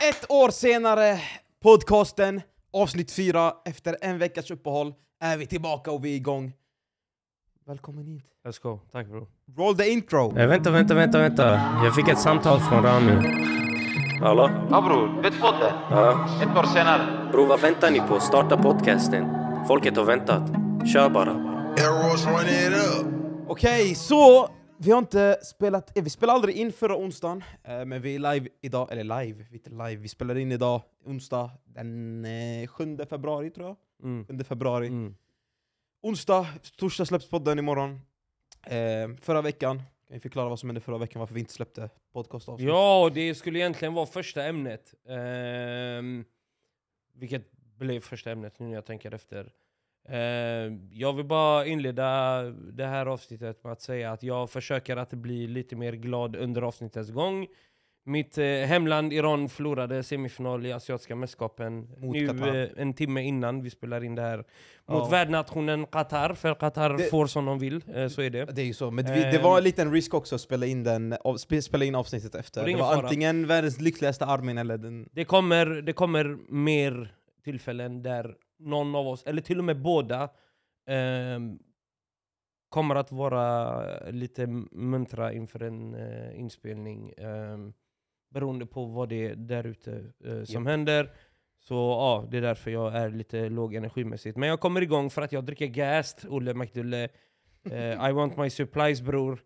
Ett 0.00 0.30
år 0.30 0.50
senare, 0.50 1.20
podcasten, 1.62 2.40
avsnitt 2.72 3.12
fyra, 3.12 3.52
efter 3.64 3.96
en 4.00 4.18
veckas 4.18 4.50
uppehåll, 4.50 4.94
är 5.20 5.36
vi 5.36 5.46
tillbaka 5.46 5.90
och 5.90 6.04
vi 6.04 6.12
är 6.12 6.16
igång. 6.16 6.52
Välkommen 7.66 8.04
hit. 8.06 8.24
Let's 8.46 8.62
go, 8.62 8.80
tack 8.92 9.06
bro. 9.06 9.26
Roll 9.56 9.76
the 9.76 9.90
intro! 9.90 10.38
Eh, 10.38 10.46
vänta, 10.46 10.70
vänta, 10.70 10.94
vänta, 10.94 11.18
vänta. 11.18 11.44
Jag 11.84 11.94
fick 11.94 12.08
ett 12.08 12.18
samtal 12.18 12.60
från 12.60 12.82
Rami. 12.82 13.12
Hallå? 14.20 14.50
Ja 14.70 14.80
bror, 14.82 15.22
vet 15.22 15.40
podden? 15.40 15.72
Ja. 15.90 16.28
Ett 16.42 16.58
år 16.58 16.62
senare. 16.62 17.30
Bror, 17.32 17.46
vad 17.46 17.60
väntar 17.60 17.90
ni 17.90 18.00
på? 18.00 18.20
Starta 18.20 18.56
podcasten. 18.56 19.24
Folket 19.68 19.96
har 19.96 20.04
väntat. 20.04 20.42
Kör 20.92 21.10
bara. 21.10 21.30
Arrows 21.30 22.26
run 22.26 22.48
it 22.48 23.00
up. 23.00 23.06
Okej, 23.48 23.94
så 23.94 24.48
vi 24.78 24.90
har 24.90 24.98
inte 24.98 25.38
spelat, 25.42 25.98
eh, 25.98 26.04
vi 26.04 26.10
spelade 26.10 26.36
aldrig 26.36 26.56
in 26.56 26.72
förra 26.72 26.96
onsdagen, 26.96 27.44
eh, 27.64 27.84
men 27.84 28.02
vi 28.02 28.14
är 28.14 28.18
live 28.32 28.48
idag, 28.60 28.92
eller 28.92 29.22
live, 29.22 29.46
vi 29.50 29.56
inte 29.56 29.70
live, 29.70 29.96
vi 29.96 30.08
spelar 30.08 30.38
in 30.38 30.52
idag, 30.52 30.82
onsdag 31.04 31.50
den 31.64 32.24
eh, 32.24 32.66
7 32.66 32.98
februari 33.10 33.50
tror 33.50 33.66
jag. 33.66 33.76
Mm. 34.02 34.26
7 34.26 34.44
februari. 34.44 34.86
Mm. 34.86 35.14
Onsdag, 36.02 36.46
torsdag 36.76 37.04
släpps 37.04 37.30
podden 37.30 37.58
imorgon. 37.58 38.00
Eh, 38.66 39.16
förra 39.20 39.42
veckan, 39.42 39.78
kan 39.78 40.14
jag 40.14 40.22
förklara 40.22 40.48
vad 40.48 40.58
som 40.58 40.68
hände 40.68 40.80
förra 40.80 40.98
veckan, 40.98 41.20
varför 41.20 41.34
vi 41.34 41.40
inte 41.40 41.52
släppte 41.52 41.90
podcastavsnitt? 42.12 42.68
Ja, 42.68 43.10
det 43.14 43.34
skulle 43.34 43.58
egentligen 43.58 43.94
vara 43.94 44.06
första 44.06 44.44
ämnet. 44.44 44.94
Ehm, 45.08 46.24
vilket 47.12 47.52
blev 47.52 48.00
första 48.00 48.30
ämnet 48.30 48.58
nu 48.58 48.66
när 48.66 48.74
jag 48.74 48.86
tänker 48.86 49.14
efter. 49.14 49.52
Ehm, 50.10 50.88
jag 50.92 51.12
vill 51.12 51.24
bara 51.26 51.66
inleda 51.66 52.42
det 52.72 52.86
här 52.86 53.06
avsnittet 53.06 53.64
med 53.64 53.72
att 53.72 53.80
säga 53.82 54.12
att 54.12 54.22
jag 54.22 54.50
försöker 54.50 54.96
att 54.96 55.10
bli 55.10 55.46
lite 55.46 55.76
mer 55.76 55.92
glad 55.92 56.36
under 56.36 56.62
avsnittets 56.62 57.10
gång. 57.10 57.46
Mitt 58.04 58.38
eh, 58.38 58.44
hemland 58.44 59.12
Iran 59.12 59.48
förlorade 59.48 60.02
semifinal 60.02 60.66
i 60.66 60.72
Asiatiska 60.72 61.16
mästerskapen 61.16 61.80
Mot 61.98 62.16
nu 62.16 62.26
Qatar. 62.28 62.54
eh, 62.62 62.68
en 62.76 62.94
timme 62.94 63.22
innan 63.22 63.62
vi 63.62 63.70
spelar 63.70 64.04
in 64.04 64.14
det 64.14 64.22
här. 64.22 64.44
Ja. 64.86 64.94
Mot 64.94 65.12
värdnationen 65.12 65.86
Qatar, 65.86 66.34
för 66.34 66.54
Qatar 66.54 66.90
Det- 66.96 67.04
får 67.04 67.26
som 67.26 67.44
de 67.44 67.58
vill, 67.58 67.82
eh, 67.94 68.08
så 68.08 68.22
är 68.22 68.30
det. 68.30 68.44
Det 68.44 68.60
är 68.62 68.66
ju 68.66 68.74
så, 68.74 68.90
men 68.90 69.04
vi, 69.14 69.20
det 69.20 69.38
var 69.42 69.58
en 69.58 69.64
liten 69.64 69.92
risk 69.92 70.14
också 70.14 70.34
att 70.34 70.40
spela 70.40 70.66
in, 70.66 70.84
den, 70.84 71.14
spela 71.62 71.84
in 71.84 71.94
avsnittet 71.94 72.34
efter. 72.34 72.64
Det 72.64 72.72
det 72.72 72.78
var 72.78 72.94
fara. 72.94 73.06
antingen 73.06 73.46
världens 73.46 73.80
lyckligaste 73.80 74.24
Armin 74.26 74.58
eller 74.58 74.78
den... 74.78 75.08
Det 75.12 75.24
kommer, 75.24 75.66
det 75.66 75.92
kommer 75.92 76.38
mer 76.48 77.14
tillfällen 77.44 78.02
där 78.02 78.34
någon 78.58 78.94
av 78.94 79.08
oss, 79.08 79.22
eller 79.26 79.42
till 79.42 79.58
och 79.58 79.64
med 79.64 79.82
båda, 79.82 80.30
ehm, 80.86 81.58
kommer 82.68 82.94
att 82.94 83.12
vara 83.12 83.80
lite 84.10 84.46
muntra 84.72 85.32
inför 85.32 85.62
en 85.62 85.94
eh, 85.94 86.40
inspelning. 86.40 87.12
ehm, 87.16 87.72
beroende 88.30 88.66
på 88.66 88.84
vad 88.84 89.08
det 89.08 89.26
är 89.26 89.34
där 89.34 89.66
ute 89.66 90.12
eh, 90.24 90.42
som 90.42 90.66
händer. 90.66 91.10
Så 91.60 91.74
ja, 91.74 92.28
det 92.30 92.36
är 92.36 92.42
därför 92.42 92.70
jag 92.70 92.94
är 92.96 93.10
lite 93.10 93.48
låg 93.48 93.74
energimässigt. 93.74 94.36
Men 94.36 94.48
jag 94.48 94.60
kommer 94.60 94.80
igång 94.80 95.10
för 95.10 95.22
att 95.22 95.32
jag 95.32 95.44
dricker 95.44 95.66
Gast, 95.66 96.24
Olle 96.28 96.54
McDulle. 96.54 97.08
Eh, 97.70 98.08
I 98.08 98.12
want 98.12 98.36
my 98.36 98.50
supplies 98.50 99.00
bror. 99.02 99.42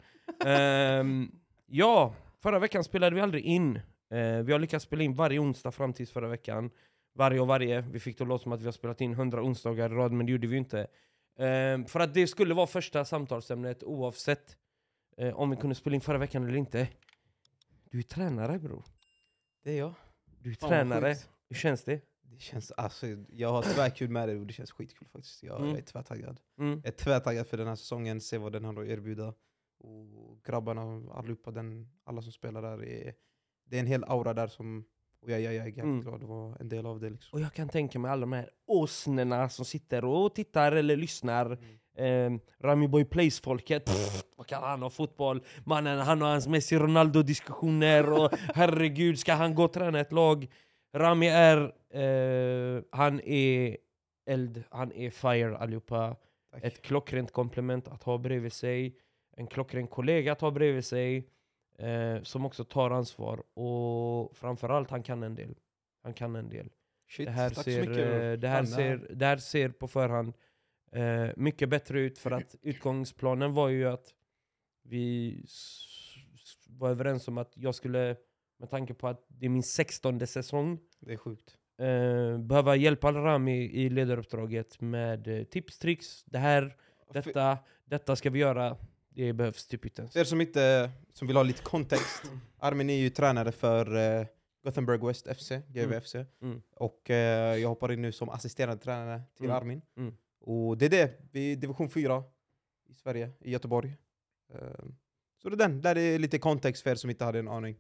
Ehm, 0.47 1.31
ja, 1.67 2.15
förra 2.43 2.59
veckan 2.59 2.85
spelade 2.85 3.17
vi 3.17 3.23
aldrig 3.23 3.45
in. 3.45 3.77
Eh, 4.11 4.43
vi 4.43 4.53
har 4.53 4.59
lyckats 4.59 4.85
spela 4.85 5.03
in 5.03 5.15
varje 5.15 5.39
onsdag 5.39 5.71
fram 5.73 5.93
tills 5.93 6.13
förra 6.13 6.29
veckan. 6.29 6.71
Varje 7.15 7.41
och 7.41 7.47
varje. 7.47 7.81
Vi 7.81 8.01
fick 8.01 8.19
det 8.19 8.25
låta 8.25 8.43
som 8.43 8.53
att 8.53 8.61
vi 8.61 8.65
har 8.65 8.73
spelat 8.73 9.01
in 9.01 9.13
100 9.13 9.43
onsdagar 9.43 9.91
i 9.93 9.95
rad, 9.95 10.13
men 10.13 10.27
det 10.27 10.33
gjorde 10.33 10.47
vi 10.47 10.57
inte. 10.57 10.87
Ehm, 11.39 11.85
för 11.87 12.01
att 12.01 12.15
det 12.15 12.27
skulle 12.27 12.55
vara 12.55 12.67
första 12.67 13.05
samtalsämnet 13.05 13.83
oavsett 13.85 14.57
eh, 15.17 15.35
om 15.35 15.51
vi 15.51 15.57
kunde 15.57 15.75
spela 15.75 15.95
in 15.95 16.01
förra 16.01 16.19
veckan 16.19 16.45
eller 16.45 16.57
inte. 16.57 16.89
Du 17.91 17.99
är 17.99 18.03
tränare 18.03 18.59
bror. 18.59 18.85
Det 19.65 19.71
är 19.73 19.79
jag. 19.79 19.95
Du 20.41 20.51
är 20.51 20.55
tränare. 20.55 21.17
Hur 21.49 21.57
känns 21.57 21.85
det? 21.85 22.01
Det 22.23 22.41
känns, 22.41 22.71
alltså, 22.71 23.07
jag 23.29 23.53
har 23.53 23.63
tvärkul 23.63 24.11
med 24.11 24.29
det 24.29 24.37
och 24.37 24.47
det 24.47 24.53
känns 24.53 24.71
skitkul 24.73 25.09
faktiskt. 25.09 25.43
Jag 25.43 25.61
Mm. 25.61 25.77
är 25.77 25.81
tvärtaggad. 25.81 26.41
Mm. 26.59 26.71
Jag 26.85 26.87
är 26.87 26.97
tvärtaggad 26.97 27.47
för 27.47 27.57
den 27.57 27.67
här 27.67 27.77
säsongen, 27.77 28.21
se 28.21 28.39
vad 28.39 28.53
den 28.53 28.65
har 28.65 28.83
att 28.83 28.89
erbjuda. 28.89 29.35
Och 29.79 30.45
grabbarna, 30.45 31.13
allihopa, 31.13 31.51
den, 31.51 31.89
alla 32.05 32.23
som 32.23 32.33
spelar 32.33 32.63
där, 32.63 32.85
är, 32.85 33.15
det 33.65 33.77
är 33.77 33.81
en 33.81 33.87
hel 33.87 34.05
aura 34.05 34.35
där 34.35 34.47
som... 34.47 34.85
Och 35.23 35.31
jag, 35.31 35.41
jag, 35.41 35.55
jag 35.55 35.67
är 35.67 35.71
jävligt 35.71 36.05
Mm. 36.07 36.15
att 36.15 36.23
vara 36.23 36.57
en 36.61 36.69
del 36.69 36.87
av 36.87 37.01
det. 37.01 37.11
Liksom. 37.11 37.37
Och 37.39 37.45
jag 37.45 37.53
kan 37.53 37.69
tänka 37.69 37.99
mig 37.99 38.11
alla 38.11 38.21
de 38.21 38.33
här 38.33 38.51
åsnorna 38.67 39.49
som 39.49 39.65
sitter 39.65 40.05
och 40.05 40.35
tittar 40.35 40.73
eller 40.73 40.97
lyssnar. 40.97 41.59
Eh, 41.99 42.31
Rami 42.61 42.89
Boy 42.89 43.05
Plays-folket, 43.05 43.91
vad 44.37 44.47
kan 44.47 44.63
han 44.63 44.83
ha 44.83 44.91
fotboll? 44.91 45.45
Mannen, 45.65 45.99
han 45.99 46.23
och 46.23 46.29
hans 46.29 46.47
Messi-Ronaldo-diskussioner 46.49 48.13
och 48.13 48.31
herregud, 48.55 49.19
ska 49.19 49.33
han 49.33 49.55
gå 49.55 49.65
och 49.65 49.73
träna 49.73 50.01
ett 50.01 50.13
lag? 50.13 50.47
Rami 50.97 51.29
är, 51.29 51.57
eh, 51.95 52.83
han 52.91 53.21
är 53.21 53.77
eld, 54.27 54.63
han 54.71 54.93
är 54.93 55.11
fire 55.11 55.57
allihopa. 55.57 56.17
Tack. 56.53 56.65
Ett 56.65 56.83
klockrent 56.83 57.33
komplement 57.33 57.89
att 57.89 58.03
ha 58.03 58.19
bredvid 58.19 58.53
sig. 58.53 58.97
En 59.37 59.47
klockren 59.47 59.87
kollega 59.87 60.33
att 60.33 60.41
ha 60.41 60.51
bredvid 60.51 60.85
sig. 60.85 61.29
Eh, 61.79 62.23
som 62.23 62.47
också 62.47 62.65
tar 62.65 62.91
ansvar. 62.91 63.43
Och 63.55 64.37
framförallt, 64.37 64.91
han 64.91 65.03
kan 65.03 65.23
en 65.23 65.35
del. 65.35 65.55
Han 66.03 66.15
kan 66.15 66.37
en 66.37 66.49
del. 66.49 66.69
Shit, 67.09 67.27
Det 67.27 67.33
här, 67.33 67.51
ser, 67.51 67.99
eh, 68.33 68.39
det, 68.39 68.49
här 68.49 68.65
ser, 68.65 69.07
det 69.15 69.27
här 69.27 69.37
ser 69.37 69.69
på 69.69 69.89
förhand 69.89 70.35
eh, 70.93 71.29
mycket 71.37 71.69
bättre 71.69 72.01
ut 72.01 72.19
för 72.19 72.31
att 72.31 72.55
utgångsplanen 72.63 73.55
var 73.55 73.69
ju 73.69 73.89
att 73.89 74.15
vi 74.83 75.45
var 76.67 76.91
överens 76.91 77.29
om 77.29 77.39
att 77.39 77.53
jag 77.57 77.75
skulle, 77.75 78.17
med 78.59 78.71
tanke 78.71 78.95
på 78.95 79.09
att 79.09 79.25
det 79.29 79.47
är 79.47 79.51
min 79.51 79.63
16 79.63 80.27
säsong, 80.27 80.79
Det 81.01 81.13
är 81.13 81.17
sjukt. 81.17 81.57
eh, 81.79 82.39
behöva 82.39 82.77
hjälpa 82.77 83.13
Rami 83.13 83.63
i 83.65 83.91
ledaruppdraget 83.91 84.81
med 84.81 85.29
eh, 85.29 85.45
tips, 85.45 85.79
tricks, 85.79 86.25
det 86.25 86.39
här, 86.39 86.77
detta, 87.13 87.59
detta 87.85 88.17
ska 88.17 88.31
vi 88.31 88.39
göra. 88.39 88.77
Det 89.15 89.33
behövs 89.33 89.67
typ 89.67 89.85
inte 89.85 90.03
ens. 90.03 90.13
för 90.13 90.21
er 90.21 90.25
som, 90.25 90.41
inte, 90.41 90.91
som 91.13 91.27
vill 91.27 91.37
ha 91.37 91.43
lite 91.43 91.63
kontext, 91.63 92.23
Armin 92.59 92.91
är 92.91 92.97
ju 92.97 93.11
tränare 93.11 93.53
för 93.53 93.97
eh, 94.21 94.27
Gothenburg 94.65 95.05
West 95.05 95.27
FC, 95.37 95.51
GVFC. 95.69 96.15
Mm. 96.15 96.63
Och 96.77 97.11
eh, 97.11 97.57
jag 97.59 97.69
hoppar 97.69 97.93
in 97.93 98.03
nu 98.03 98.13
som 98.13 98.29
assisterande 98.29 98.83
tränare 98.83 99.23
till 99.37 99.45
Mm. 99.47 99.57
Armin. 99.57 99.83
Mm. 99.97 100.17
Och 100.41 100.79
det 100.79 100.87
är 100.87 100.91
det, 100.91 101.13
vi 101.33 101.53
är 101.53 101.57
division 101.57 101.91
4 101.91 102.23
i 102.89 102.95
Sverige, 102.95 103.31
i 103.41 103.51
Göteborg. 103.51 103.97
Eh, 104.55 104.59
så 105.43 105.49
det 105.49 105.55
är 105.55 105.69
den, 105.69 105.81
där 105.81 105.99
är 105.99 106.19
lite 106.19 106.39
kontext 106.39 106.83
för 106.83 106.91
er 106.91 106.95
som 106.95 107.11
inte 107.11 107.25
hade 107.25 107.39
en 107.39 107.49
aning. 107.49 107.77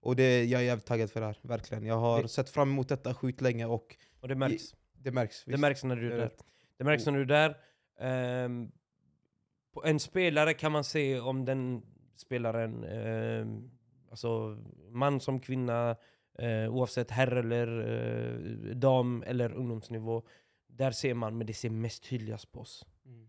Och 0.00 0.16
det, 0.16 0.44
jag 0.44 0.60
är 0.60 0.64
jävligt 0.64 0.86
taggad 0.86 1.10
för 1.10 1.20
det 1.20 1.26
här, 1.26 1.38
verkligen. 1.42 1.86
Jag 1.86 1.96
har 1.98 2.22
Det- 2.22 2.28
sett 2.28 2.50
fram 2.50 2.70
emot 2.70 2.88
detta 2.88 3.14
sjukt 3.14 3.40
länge 3.40 3.66
och 3.66 3.96
Och 4.20 4.28
det 4.28 4.34
märks. 4.34 4.62
det 4.92 5.10
märks. 5.10 5.44
Det 5.44 5.50
visst. 5.50 5.60
märks 5.60 5.84
när 5.84 5.96
du 5.96 6.06
är 6.06 6.10
Det 6.10 6.14
är 6.16 6.18
där. 6.20 6.32
Det 6.76 6.84
märks 6.84 7.06
när 7.06 7.12
du 7.12 7.20
är 7.22 7.24
där. 7.26 7.56
Ehm, 8.00 8.70
på 9.80 9.86
en 9.88 10.00
spelare 10.00 10.54
kan 10.54 10.72
man 10.72 10.84
se 10.84 11.20
om 11.20 11.44
den 11.44 11.82
spelaren, 12.16 12.84
ehm, 12.84 13.70
alltså 14.10 14.56
man 14.90 15.20
som 15.20 15.40
kvinna, 15.40 15.96
eh, 16.38 16.68
oavsett 16.74 17.10
herr 17.10 17.32
eller 17.36 17.68
eh, 17.80 18.74
dam 18.76 19.22
eller 19.26 19.52
ungdomsnivå. 19.52 20.22
Där 20.66 20.90
ser 20.90 21.14
man, 21.14 21.38
men 21.38 21.46
det 21.46 21.54
ser 21.54 21.70
mest 21.70 22.02
tydligast 22.08 22.52
på 22.52 22.60
oss. 22.60 22.86
Mm. 23.06 23.28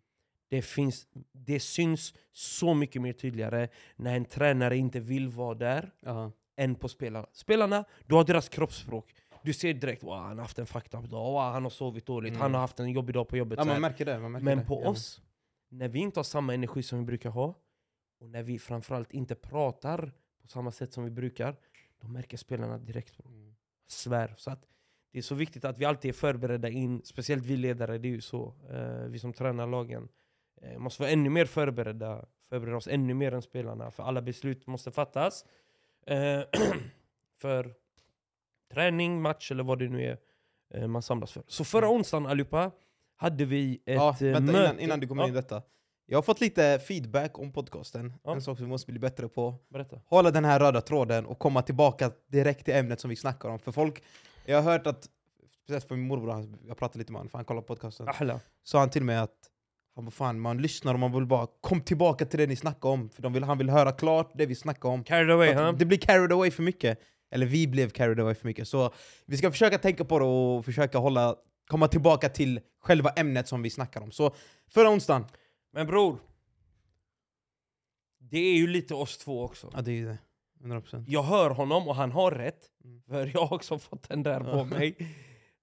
Det, 0.49 0.61
finns, 0.61 1.07
det 1.31 1.59
syns 1.59 2.13
så 2.31 2.73
mycket 2.73 3.01
mer 3.01 3.13
tydligare 3.13 3.67
när 3.95 4.15
en 4.15 4.25
tränare 4.25 4.77
inte 4.77 4.99
vill 4.99 5.27
vara 5.29 5.55
där 5.55 5.91
Aha. 6.05 6.31
än 6.57 6.75
på 6.75 6.87
spelarna. 6.87 7.27
Spelarna, 7.31 7.83
du 8.07 8.15
har 8.15 8.23
deras 8.23 8.49
kroppsspråk. 8.49 9.13
Du 9.43 9.53
ser 9.53 9.73
direkt 9.73 10.03
wow, 10.03 10.17
han 10.17 10.37
har 10.37 10.43
haft 10.43 10.59
en 10.59 10.65
fucked 10.65 10.99
up 10.99 11.09
dag, 11.09 11.31
wow, 11.31 11.41
han 11.53 11.63
har 11.63 11.69
sovit 11.69 12.05
dåligt, 12.05 12.31
Mm. 12.31 12.41
han 12.41 12.53
har 12.53 12.61
haft 12.61 12.79
en 12.79 12.91
jobbig 12.91 13.13
dag 13.15 13.27
på 13.27 13.37
jobbet. 13.37 13.59
Ja, 13.59 13.65
man 13.65 13.81
märker 13.81 14.05
det. 14.05 14.19
Man 14.19 14.31
märker 14.31 14.45
Men 14.45 14.57
det. 14.57 14.65
på 14.65 14.81
Ja. 14.83 14.89
oss, 14.89 15.21
när 15.69 15.87
vi 15.87 15.99
inte 15.99 16.19
har 16.19 16.23
samma 16.23 16.53
energi 16.53 16.83
som 16.83 16.99
vi 16.99 17.05
brukar 17.05 17.29
ha, 17.29 17.55
och 18.19 18.29
när 18.29 18.43
vi 18.43 18.59
framförallt 18.59 19.11
inte 19.11 19.35
pratar 19.35 20.13
på 20.41 20.47
samma 20.47 20.71
sätt 20.71 20.93
som 20.93 21.03
vi 21.03 21.11
brukar, 21.11 21.55
då 22.01 22.07
märker 22.07 22.37
spelarna 22.37 22.77
direkt. 22.77 23.17
Bro. 23.17 23.27
Mm. 23.31 23.55
Svär. 23.87 24.33
Så 24.37 24.51
att 24.51 24.65
det 25.11 25.17
är 25.17 25.21
så 25.21 25.35
viktigt 25.35 25.65
att 25.65 25.77
vi 25.77 25.85
alltid 25.85 26.09
är 26.09 26.13
förberedda 26.13 26.69
in, 26.69 27.01
speciellt 27.03 27.45
vi 27.45 27.57
ledare, 27.57 27.97
det 27.97 28.07
är 28.07 28.11
ju 28.11 28.21
så. 28.21 28.53
Eh, 28.69 29.09
vi 29.09 29.19
som 29.19 29.33
tränar 29.33 29.67
lagen 29.67 30.09
eh, 30.61 30.77
måste 30.77 31.01
vara 31.01 31.11
ännu 31.11 31.29
mer 31.29 31.45
förberedda, 31.45 32.25
förbereda 32.49 32.77
oss 32.77 32.87
ännu 32.87 33.13
mer 33.13 33.33
än 33.33 33.41
spelarna, 33.41 33.91
för 33.91 34.03
alla 34.03 34.21
beslut 34.21 34.67
måste 34.67 34.91
fattas. 34.91 35.45
Eh, 36.05 36.41
för 37.41 37.75
träning, 38.71 39.21
match 39.21 39.51
eller 39.51 39.63
vad 39.63 39.79
det 39.79 39.89
nu 39.89 40.03
är 40.03 40.17
eh, 40.69 40.87
man 40.87 41.01
samlas 41.01 41.31
för. 41.31 41.43
Så 41.47 41.63
förra 41.63 41.89
onsdagen 41.89 42.25
allihopa 42.25 42.71
hade 43.19 43.45
vi 43.45 43.75
ett 43.85 43.95
Ja, 43.95 44.09
eh, 44.21 44.25
vänta, 44.25 44.39
möte. 44.51 44.59
innan, 44.59 44.79
innan 44.79 44.99
du 44.99 45.07
kommer 45.07 45.23
ja, 45.23 45.27
in 45.27 45.33
i 45.33 45.35
detta. 45.35 45.61
Jag 46.05 46.17
har 46.17 46.23
fått 46.23 46.41
lite 46.41 46.79
feedback 46.87 47.39
om 47.39 47.51
podcasten. 47.51 48.13
Ja. 48.23 48.33
En 48.35 48.41
sak 48.41 48.57
som 48.57 48.65
vi 48.65 48.69
måste 48.69 48.91
bli 48.91 48.99
bättre 48.99 49.27
på. 49.27 49.55
Berätta. 49.69 50.01
hålla 50.05 50.31
den 50.31 50.45
här 50.45 50.59
röda 50.59 50.81
tråden 50.81 51.25
och 51.25 51.39
komma 51.39 51.61
tillbaka 51.61 52.11
direkt 52.27 52.65
till 52.65 52.73
ämnet 52.73 52.99
som 52.99 53.09
vi 53.09 53.15
snackar 53.15 53.49
om. 53.49 53.59
För 53.59 53.71
folk, 53.71 54.03
jag 54.45 54.61
har 54.61 54.71
hört 54.71 54.87
att, 54.87 55.09
speciellt 55.63 55.87
för 55.87 55.95
min 55.95 56.07
morbror, 56.07 56.57
jag 56.67 56.77
pratade 56.77 56.99
lite 56.99 57.11
med 57.11 57.19
honom 57.19 57.29
för 57.29 57.37
han 57.37 57.45
kollar 57.45 57.61
på 57.61 57.67
podcasten, 57.67 58.07
Ahla. 58.09 58.39
sa 58.63 58.79
han 58.79 58.89
till 58.89 59.03
mig 59.03 59.17
att 59.17 59.35
han 59.95 60.05
bara, 60.05 60.11
fan, 60.11 60.39
man 60.39 60.57
lyssnar 60.61 60.93
och 60.93 60.99
man 60.99 61.11
vill 61.13 61.25
bara 61.25 61.47
kom 61.61 61.81
tillbaka 61.81 62.25
till 62.25 62.39
det 62.39 62.47
ni 62.47 62.55
snackar 62.55 62.89
om. 62.89 63.09
För 63.09 63.21
de 63.21 63.33
vill, 63.33 63.43
han 63.43 63.57
vill 63.57 63.69
höra 63.69 63.91
klart 63.91 64.31
det 64.35 64.45
vi 64.45 64.55
snackar 64.55 64.89
om. 64.89 65.03
Carried 65.03 65.31
away, 65.31 65.53
huh? 65.53 65.71
Det 65.77 65.85
blir 65.85 65.97
carried 65.97 66.31
away 66.31 66.51
för 66.51 66.63
mycket. 66.63 66.99
Eller 67.31 67.45
vi 67.45 67.67
blev 67.67 67.89
carried 67.89 68.19
away 68.19 68.35
för 68.35 68.47
mycket. 68.47 68.67
Så 68.67 68.93
vi 69.25 69.37
ska 69.37 69.51
försöka 69.51 69.77
tänka 69.77 70.05
på 70.05 70.19
det 70.19 70.25
och 70.25 70.65
försöka 70.65 70.97
hålla, 70.97 71.35
komma 71.69 71.87
tillbaka 71.87 72.29
till 72.29 72.59
själva 72.79 73.09
ämnet 73.09 73.47
som 73.47 73.61
vi 73.61 73.69
snackar 73.69 74.01
om. 74.01 74.11
Så 74.11 74.35
förra 74.67 74.89
onsdagen, 74.89 75.25
Men 75.71 75.87
bror. 75.87 76.17
Det 78.17 78.37
är 78.37 78.55
ju 78.55 78.67
lite 78.67 78.93
oss 78.93 79.17
två 79.17 79.43
också. 79.43 79.71
ja 79.73 79.81
det 79.81 79.91
är 79.91 80.05
det. 80.05 80.17
100%. 80.63 81.05
Jag 81.07 81.23
hör 81.23 81.49
honom 81.49 81.87
och 81.87 81.95
han 81.95 82.11
har 82.11 82.31
rätt. 82.31 82.65
Mm. 82.83 83.01
För 83.07 83.31
jag 83.33 83.45
har 83.45 83.55
också 83.55 83.79
fått 83.79 84.09
den 84.09 84.23
där 84.23 84.39
på 84.39 84.65
mig. 84.65 84.95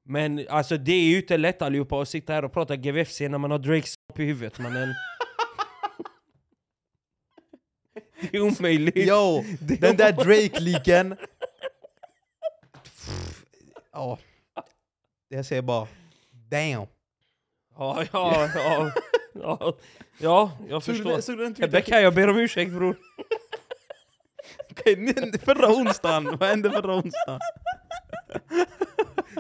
Men 0.03 0.47
alltså 0.49 0.77
det 0.77 0.93
är 0.93 1.09
ju 1.09 1.17
inte 1.17 1.37
lätt 1.37 1.63
allihopa 1.63 2.03
att 2.03 2.09
sitta 2.09 2.33
här 2.33 2.45
och 2.45 2.53
prata 2.53 2.77
GVFC 2.77 3.21
när 3.21 3.39
man 3.39 3.51
har 3.51 3.59
Drakes 3.59 3.95
i 4.17 4.23
huvudet 4.23 4.59
mannen. 4.59 4.95
Det 8.31 8.37
är 8.37 8.41
omöjligt. 8.41 8.97
Yo! 8.97 9.45
Den 9.61 9.97
där 9.97 10.13
Drake-leaken... 10.13 11.17
Ja. 13.93 14.19
Jag 15.29 15.47
säger 15.47 15.63
bara... 15.63 15.89
Damn! 16.51 16.87
Ja, 17.79 18.05
ja, 18.13 18.49
ja. 18.55 18.93
Ja, 19.35 19.77
ja 20.19 20.53
jag 20.69 20.83
du 20.83 20.95
förstår. 20.95 21.37
du 21.37 21.43
den 21.43 21.55
tweeten? 21.55 21.73
Rebecka, 21.73 22.01
jag 22.01 22.15
ber 22.15 22.29
om 22.29 22.37
ursäkt 22.37 22.73
bror. 22.73 22.97
Okej, 24.71 25.39
Förra 25.45 25.69
onsdagen, 25.69 26.37
vad 26.41 26.49
hände 26.49 26.71
förra 26.71 26.95
onsdagen? 26.97 27.41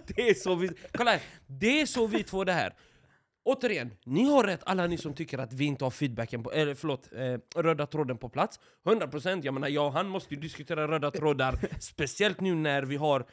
Det 0.06 0.28
är 0.30 0.34
så 0.34 0.54
vi... 0.54 0.70
Kolla 0.92 1.10
här. 1.10 1.20
Det 1.46 1.80
är 1.80 1.86
så 1.86 2.06
vi 2.06 2.22
två 2.22 2.44
det 2.44 2.52
här. 2.52 2.74
Återigen, 3.44 3.90
ni 4.04 4.24
har 4.24 4.44
rätt 4.44 4.60
alla 4.64 4.86
ni 4.86 4.98
som 4.98 5.14
tycker 5.14 5.38
att 5.38 5.52
vi 5.52 5.64
inte 5.64 5.84
har 5.84 5.90
feedbacken 5.90 6.42
på, 6.42 6.52
eller 6.52 6.74
förlåt, 6.74 7.12
eh, 7.12 7.62
röda 7.62 7.86
tråden 7.86 8.18
på 8.18 8.28
plats. 8.28 8.60
100% 8.84 9.40
jag 9.44 9.54
menar 9.54 9.68
jag 9.68 9.86
och 9.86 9.92
han 9.92 10.08
måste 10.08 10.34
ju 10.34 10.40
diskutera 10.40 10.88
röda 10.88 11.10
trådar, 11.10 11.58
speciellt 11.80 12.40
nu 12.40 12.54
när 12.54 12.82
vi 12.82 12.96
har 12.96 13.26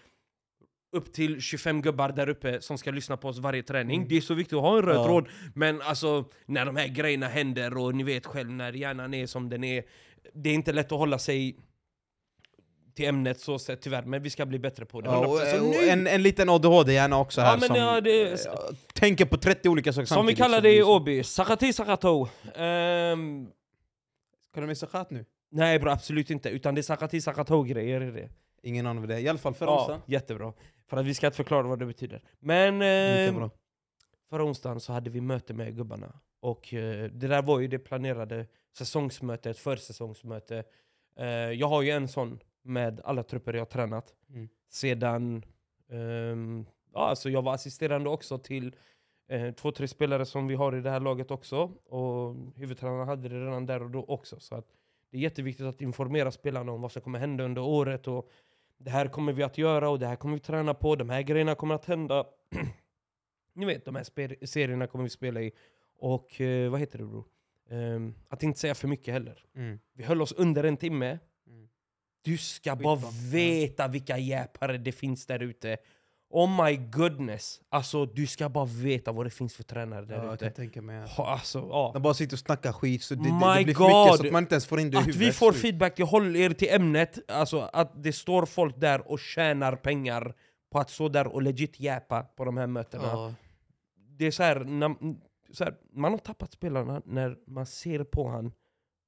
upp 0.93 1.13
till 1.13 1.41
25 1.41 1.81
gubbar 1.81 2.09
där 2.09 2.29
uppe 2.29 2.61
som 2.61 2.77
ska 2.77 2.91
lyssna 2.91 3.17
på 3.17 3.27
oss 3.27 3.37
varje 3.39 3.63
träning. 3.63 4.07
Det 4.07 4.17
är 4.17 4.21
så 4.21 4.33
viktigt 4.33 4.53
att 4.55 4.61
ha 4.61 4.77
en 4.77 4.81
röd 4.83 4.95
Ja. 4.95 5.05
tråd, 5.05 5.27
men 5.55 5.81
alltså 5.81 6.25
när 6.45 6.65
de 6.65 6.75
här 6.75 6.87
grejerna 6.87 7.27
händer 7.27 7.77
och 7.77 7.95
ni 7.95 8.03
vet 8.03 8.25
själv 8.25 8.49
när 8.51 8.73
hjärnan 8.73 9.13
är 9.13 9.27
som 9.27 9.49
den 9.49 9.63
är, 9.63 9.83
det 10.33 10.49
är 10.49 10.53
inte 10.53 10.71
lätt 10.71 10.91
att 10.91 10.97
hålla 10.97 11.19
sig 11.19 11.57
till 12.95 13.05
ämnet 13.05 13.39
så 13.39 13.59
sett 13.59 13.81
tyvärr, 13.81 14.03
men 14.03 14.23
vi 14.23 14.29
ska 14.29 14.45
bli 14.45 14.59
bättre 14.59 14.85
på 14.85 15.01
det. 15.01 15.09
Ja, 15.09 15.27
och, 15.27 15.39
100%. 15.39 15.57
Så 15.57 15.67
och 15.67 15.83
en, 15.83 16.07
en 16.07 16.23
liten 16.23 16.49
ADHD-hjärna 16.49 17.19
också 17.19 17.41
här 17.41 17.53
Ja, 17.61 17.67
som 17.67 17.75
ja, 17.75 18.01
det- 18.01 18.31
eh, 18.31 18.37
tänker 18.93 19.25
på 19.25 19.37
30 19.37 19.69
olika 19.69 19.93
saker 19.93 20.05
Som 20.05 20.15
vi 20.15 20.19
samtidigt, 20.19 20.37
kallar 20.37 20.57
så 20.57 20.61
det 20.63 20.73
i 20.75 20.83
Åby, 20.83 21.23
Sakati 21.23 21.73
Sakato. 21.73 22.27
Ehm, 22.55 23.47
Kan 24.53 24.61
du 24.63 24.67
missa 24.67 24.87
chat 24.87 25.11
nu? 25.11 25.25
nej 25.51 25.79
bro, 25.79 25.89
absolut 25.91 26.29
inte. 26.29 26.49
Utan 26.49 26.75
det 26.75 26.81
är 26.81 26.83
Sakati 26.83 27.21
Sakato 27.21 27.63
grejer 27.63 28.01
i 28.03 28.11
det. 28.11 28.29
Ingen 28.65 28.87
aning 28.87 29.01
vad 29.01 29.09
det 29.09 29.15
är. 29.15 29.19
I 29.19 29.27
alla 29.27 29.39
fall 29.39 29.53
Ja, 29.59 29.77
onsdagen. 29.77 30.01
jättebra. 30.05 30.53
För 30.93 30.99
att 30.99 31.05
vi 31.05 31.13
ska 31.13 31.27
inte 31.27 31.37
förklara 31.37 31.67
vad 31.67 31.79
det 31.79 31.85
betyder. 31.85 32.21
Men 32.39 32.79
bra. 33.35 33.49
förra 34.29 34.43
onsdagen 34.43 34.79
så 34.79 34.93
hade 34.93 35.09
vi 35.09 35.21
möte 35.21 35.53
med 35.53 35.75
gubbarna. 35.75 36.19
Och 36.43 36.73
eh, 36.73 37.11
det 37.11 37.27
där 37.27 37.41
var 37.41 37.59
ju 37.59 37.67
det 37.67 37.79
planerade 37.79 38.47
säsongsmötet, 38.77 39.57
försäsongsmöte. 39.57 40.63
Eh, 41.15 41.27
jag 41.27 41.67
har 41.67 41.81
ju 41.81 41.89
en 41.89 42.07
sån 42.07 42.39
med 42.61 43.01
alla 43.03 43.23
trupper 43.23 43.53
jag 43.53 43.61
har 43.61 43.65
tränat. 43.65 44.13
Mm. 44.29 44.49
Sedan, 44.69 45.45
ehm, 45.89 46.65
ja 46.93 46.99
alltså 46.99 47.29
jag 47.29 47.41
var 47.41 47.53
assisterande 47.53 48.09
också 48.09 48.37
till 48.37 48.75
eh, 49.27 49.51
två, 49.51 49.71
tre 49.71 49.87
spelare 49.87 50.25
som 50.25 50.47
vi 50.47 50.55
har 50.55 50.75
i 50.75 50.81
det 50.81 50.89
här 50.89 50.99
laget 50.99 51.31
också. 51.31 51.57
Och 51.85 52.35
huvudtränaren 52.55 53.07
hade 53.07 53.29
det 53.29 53.45
redan 53.45 53.65
där 53.65 53.83
och 53.83 53.91
då 53.91 54.05
också. 54.07 54.39
Så 54.39 54.55
att 54.55 54.67
det 55.11 55.17
är 55.17 55.21
jätteviktigt 55.21 55.65
att 55.65 55.81
informera 55.81 56.31
spelarna 56.31 56.71
om 56.71 56.81
vad 56.81 56.91
som 56.91 57.01
kommer 57.01 57.19
hända 57.19 57.43
under 57.43 57.61
året. 57.61 58.07
Och 58.07 58.29
det 58.83 58.91
här 58.91 59.07
kommer 59.07 59.33
vi 59.33 59.43
att 59.43 59.57
göra 59.57 59.89
och 59.89 59.99
det 59.99 60.07
här 60.07 60.15
kommer 60.15 60.33
vi 60.33 60.39
träna 60.39 60.73
på. 60.73 60.95
De 60.95 61.09
här 61.09 61.21
grejerna 61.21 61.55
kommer 61.55 61.75
att 61.75 61.85
hända. 61.85 62.25
Ni 63.55 63.65
vet, 63.65 63.85
de 63.85 63.95
här 63.95 64.45
serierna 64.45 64.87
kommer 64.87 65.03
vi 65.03 65.09
spela 65.09 65.41
i. 65.41 65.51
Och 65.99 66.41
eh, 66.41 66.71
vad 66.71 66.79
heter 66.79 66.97
det 66.97 67.05
bror? 67.05 67.25
Ehm, 67.69 68.13
att 68.27 68.43
inte 68.43 68.59
säga 68.59 68.75
för 68.75 68.87
mycket 68.87 69.13
heller. 69.13 69.45
Mm. 69.55 69.79
Vi 69.93 70.03
höll 70.03 70.21
oss 70.21 70.31
under 70.31 70.63
en 70.63 70.77
timme. 70.77 71.19
Mm. 71.47 71.69
Du 72.21 72.37
ska 72.37 72.71
Skitbra. 72.71 72.95
bara 72.95 73.11
veta 73.31 73.87
vilka 73.87 74.17
jäpare 74.17 74.77
det 74.77 74.91
finns 74.91 75.25
där 75.25 75.39
ute. 75.39 75.77
Oh 76.35 76.65
my 76.65 76.75
goodness! 76.77 77.61
Alltså 77.69 78.05
du 78.05 78.27
ska 78.27 78.49
bara 78.49 78.65
veta 78.65 79.11
vad 79.11 79.25
det 79.25 79.29
finns 79.29 79.55
för 79.55 79.63
tränare 79.63 80.05
där 80.05 80.15
Ja, 80.15 80.23
jag 80.25 80.33
ute. 80.33 80.45
kan 80.45 80.53
tänka 80.53 80.81
mig. 80.81 81.03
att- 81.03 81.09
Ha, 81.09 81.27
Alltså, 81.33 81.59
ja. 81.59 81.91
De 81.93 82.01
bara 82.01 82.13
sitter 82.13 82.35
och 82.35 82.39
snackar 82.39 82.71
skit, 82.71 83.03
så 83.03 83.15
det, 83.15 83.21
det, 83.23 83.25
det 83.57 83.63
blir 83.63 83.73
för 83.73 83.79
God. 83.83 83.87
mycket 84.05 84.17
så 84.19 84.25
att 84.27 84.31
man 84.33 84.43
inte 84.43 84.55
ens 84.55 84.65
får 84.65 84.79
in 84.79 84.89
det 84.91 84.95
i 84.95 84.97
Att 84.97 85.07
huvudet. 85.07 85.27
vi 85.27 85.31
får 85.33 85.51
Så- 85.51 85.57
feedback, 85.59 85.99
jag 85.99 86.05
håller 86.05 86.39
er 86.39 86.49
till 86.49 86.67
ämnet. 86.71 87.31
Alltså 87.31 87.59
att 87.73 88.03
det 88.03 88.13
står 88.13 88.45
folk 88.45 88.79
där 88.79 89.11
och 89.11 89.19
tjänar 89.19 89.75
pengar 89.75 90.35
på 90.71 90.79
att 90.79 90.89
stå 90.89 91.09
där 91.09 91.27
och 91.27 91.41
legit 91.41 91.79
jäpa 91.79 92.21
på 92.23 92.45
de 92.45 92.57
här 92.57 92.67
mötena. 92.67 93.03
Ja. 93.07 93.33
Det 94.17 94.25
är 94.25 94.31
så 94.31 94.43
här, 94.43 94.59
när, 94.59 94.95
så 95.53 95.63
här, 95.63 95.73
man 95.93 96.11
har 96.11 96.19
tappat 96.19 96.53
spelarna 96.53 97.01
när 97.05 97.37
man 97.47 97.65
ser 97.65 98.03
på 98.03 98.27
han. 98.29 98.51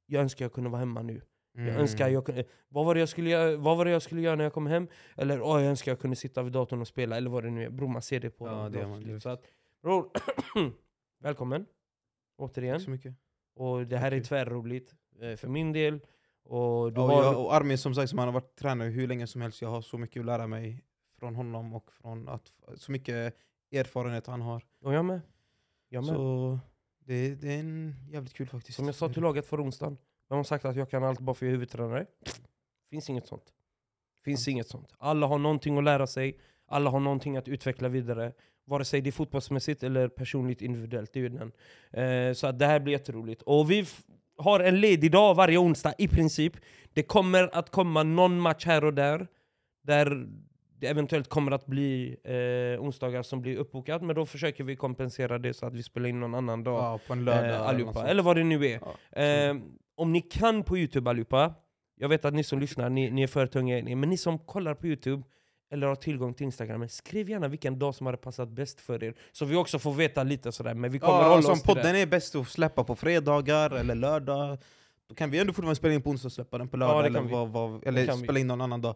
Jag 0.06 0.22
önskar 0.22 0.46
jag 0.46 0.54
kunde 0.54 0.70
vara 0.70 0.80
hemma 0.80 1.02
nu. 1.02 1.22
Jag 1.58 1.68
Mm. 1.68 1.82
önskar 1.82 2.08
jag 2.10 2.26
kunde, 2.26 2.44
vad, 2.70 2.86
var 2.86 2.94
det 2.94 3.00
jag 3.00 3.10
skulle 3.10 3.30
göra, 3.30 3.58
vad 3.58 3.78
var 3.78 3.86
det 3.86 3.92
jag 3.92 4.02
skulle 4.02 4.22
göra 4.22 4.36
när 4.36 4.44
jag 4.44 4.54
kom 4.54 4.68
hem? 4.68 4.88
Eller 5.18 5.42
åh, 5.42 5.62
jag 5.62 5.70
önskar 5.70 5.92
jag 5.92 6.00
kunde 6.00 6.16
sitta 6.16 6.44
vid 6.44 6.54
datorn 6.54 6.82
och 6.82 6.88
spela, 6.88 7.18
eller 7.18 7.30
vad 7.30 7.44
det 7.44 7.50
nu 7.50 7.64
är. 7.64 7.70
Bror 7.70 7.88
man 7.88 8.02
ser 8.02 8.20
det 8.20 8.30
på 8.30 8.48
Ja, 8.48 8.70
det 8.70 8.88
man. 8.88 9.22
Så 9.22 9.30
att, 9.30 9.42
bror, 9.82 10.10
välkommen. 11.20 11.66
Återigen. 12.38 12.76
Tack 12.76 12.84
så 12.86 12.90
mycket. 12.92 13.16
Och 13.56 13.88
det 13.88 13.98
här 13.98 14.12
är 14.12 14.20
tvärroligt 14.24 14.94
eh, 15.22 15.36
för 15.36 15.48
min 15.48 15.74
del. 15.74 16.00
Och 16.44 16.94
du 16.94 17.02
Ja, 17.02 17.08
har... 17.08 17.24
jag, 17.24 17.46
och 17.46 17.54
Armin 17.56 17.78
som 17.78 17.96
sagt, 17.96 18.10
som 18.10 18.20
han 18.20 18.28
har 18.28 18.34
varit 18.34 18.56
tränare 18.56 18.90
hur 18.90 19.08
länge 19.08 19.28
som 19.28 19.42
helst, 19.42 19.62
jag 19.62 19.70
har 19.70 19.82
så 19.82 19.98
mycket 19.98 20.20
att 20.20 20.26
lära 20.26 20.48
mig 20.48 20.84
från 21.20 21.36
honom 21.36 21.74
och 21.74 21.92
från 21.92 22.30
att, 22.30 22.52
så 22.76 22.92
mycket 22.92 23.36
erfarenhet 23.72 24.28
han 24.28 24.42
har. 24.42 24.64
Och 24.82 24.94
jag 24.94 25.06
med. 25.06 25.22
Jag 25.90 26.06
med. 26.06 26.16
Så 26.16 26.60
det, 27.00 27.36
det 27.36 27.54
är 27.56 27.60
en 27.60 27.96
jävligt 28.10 28.34
kul 28.34 28.48
faktiskt. 28.48 28.76
Som 28.76 28.86
jag 28.86 28.96
sa 28.96 29.10
till 29.10 29.22
laget 29.24 29.46
för 29.46 29.64
onsdagen. 29.64 29.98
De 30.30 30.36
har 30.36 30.44
sagt 30.44 30.66
att 30.66 30.76
jag 30.76 30.90
kan 30.90 31.04
allt 31.04 31.20
bara 31.20 31.34
för 31.34 31.46
jag 31.46 31.50
är 31.50 31.54
huvudtränare. 31.54 32.06
Finns 32.90 33.10
inget 33.10 33.28
sånt. 33.28 33.44
Finns 34.26 34.48
inget 34.48 34.68
sånt. 34.68 34.94
Alla 34.98 35.28
har 35.28 35.38
någonting 35.38 35.78
att 35.78 35.84
lära 35.84 36.08
sig. 36.08 36.40
Alla 36.68 36.90
har 36.90 37.00
någonting 37.00 37.38
att 37.38 37.48
utveckla 37.48 37.88
vidare. 37.88 38.34
Vare 38.66 38.86
sig 38.86 39.02
det 39.02 39.10
är 39.10 39.12
fotbollsmässigt 39.12 39.84
eller 39.84 40.08
personligt 40.08 40.62
individuellt. 40.62 41.14
Det 41.14 41.20
är 41.20 41.30
den. 41.30 41.52
Eh, 41.92 42.34
så 42.34 42.48
att 42.48 42.60
det 42.60 42.66
här 42.66 42.80
blir 42.80 42.94
jätteroligt. 42.94 43.42
Och 43.42 43.72
vi 43.72 43.86
har 44.38 44.60
en 44.60 44.80
ledig 44.80 45.12
dag 45.12 45.36
varje 45.36 45.58
onsdag 45.58 45.94
i 45.98 46.08
princip. 46.08 46.54
Det 46.94 47.04
kommer 47.04 47.58
att 47.58 47.70
komma 47.70 48.04
någon 48.04 48.40
match 48.40 48.66
här 48.66 48.84
och 48.84 48.94
där. 48.94 49.28
Där 49.84 50.28
det 50.80 50.88
eventuellt 50.88 51.30
kommer 51.30 51.52
att 51.52 51.66
bli 51.66 52.18
eh, 52.24 52.84
onsdagar 52.84 53.24
som 53.24 53.42
blir 53.42 53.58
uppbokat. 53.58 54.02
Men 54.02 54.16
då 54.16 54.26
försöker 54.26 54.64
vi 54.64 54.76
kompensera 54.76 55.38
det 55.38 55.54
så 55.54 55.66
att 55.66 55.74
vi 55.74 55.84
spelar 55.84 56.10
in 56.10 56.20
någon 56.20 56.36
annan 56.36 56.64
dag. 56.64 56.84
Ja, 56.84 57.00
på 57.08 57.14
en 57.14 57.26
lördag. 57.26 57.44
Eh, 57.44 57.50
eller 57.50 57.66
allihopa, 57.66 57.94
sånt. 57.94 58.08
eller 58.08 58.24
vad 58.24 58.36
det 58.36 58.44
nu 58.44 58.66
är. 58.66 58.80
Ja. 59.12 59.22
Eh, 59.22 59.56
om 59.96 60.12
ni 60.14 60.22
kan 60.22 60.64
på 60.64 60.78
Youtube 60.78 61.10
allihopa, 61.10 61.54
jag 61.98 62.10
vet 62.10 62.26
att 62.26 62.34
ni 62.34 62.44
som 62.44 62.60
lyssnar, 62.60 62.90
ni, 62.90 63.12
ni 63.12 63.24
är 63.24 63.28
för 63.28 63.48
tunga 63.48 63.96
men 63.96 64.10
ni 64.10 64.18
som 64.18 64.40
kollar 64.40 64.74
på 64.74 64.88
Youtube 64.88 65.24
eller 65.72 65.88
har 65.88 65.96
tillgång 65.96 66.34
till 66.34 66.46
Instagram, 66.46 66.90
skriv 66.90 67.30
gärna 67.30 67.48
vilken 67.48 67.80
dag 67.80 67.96
som 67.96 68.06
hade 68.06 68.18
passat 68.18 68.50
bäst 68.50 68.82
för 68.82 69.04
er. 69.04 69.16
Så 69.32 69.46
vi 69.46 69.56
också 69.56 69.80
får 69.80 69.94
veta 69.94 70.24
lite 70.24 70.52
sådär, 70.52 70.74
men 70.74 70.92
vi 70.92 71.00
kommer 71.00 71.14
Ja, 71.22 71.30
hålla 71.30 71.42
som 71.42 71.52
oss 71.52 71.62
till 71.62 71.68
det. 71.76 71.82
podden 71.82 71.96
är 71.96 72.06
bäst 72.06 72.36
att 72.36 72.48
släppa 72.48 72.84
på 72.84 72.96
fredagar 72.96 73.72
eller 73.72 73.96
lördag. 73.96 74.58
Då 75.10 75.16
kan 75.16 75.32
vi 75.32 75.40
ändå 75.40 75.54
fortfarande 75.54 75.76
spela 75.76 75.94
in 75.94 76.02
på 76.02 76.10
onsdag 76.10 76.28
och 76.28 76.32
släppa 76.32 76.58
den 76.58 76.68
på 76.68 76.78
Ja, 76.78 76.80
lördag. 76.80 77.04
det 77.14 77.20
eller 77.20 77.30
vad, 77.30 77.50
vad, 77.50 77.88
eller 77.88 78.06
kan 78.06 78.18
vi. 78.18 78.24
spela 78.24 78.40
in 78.40 78.48
någon 78.48 78.62
annan 78.62 78.82
dag. 78.82 78.96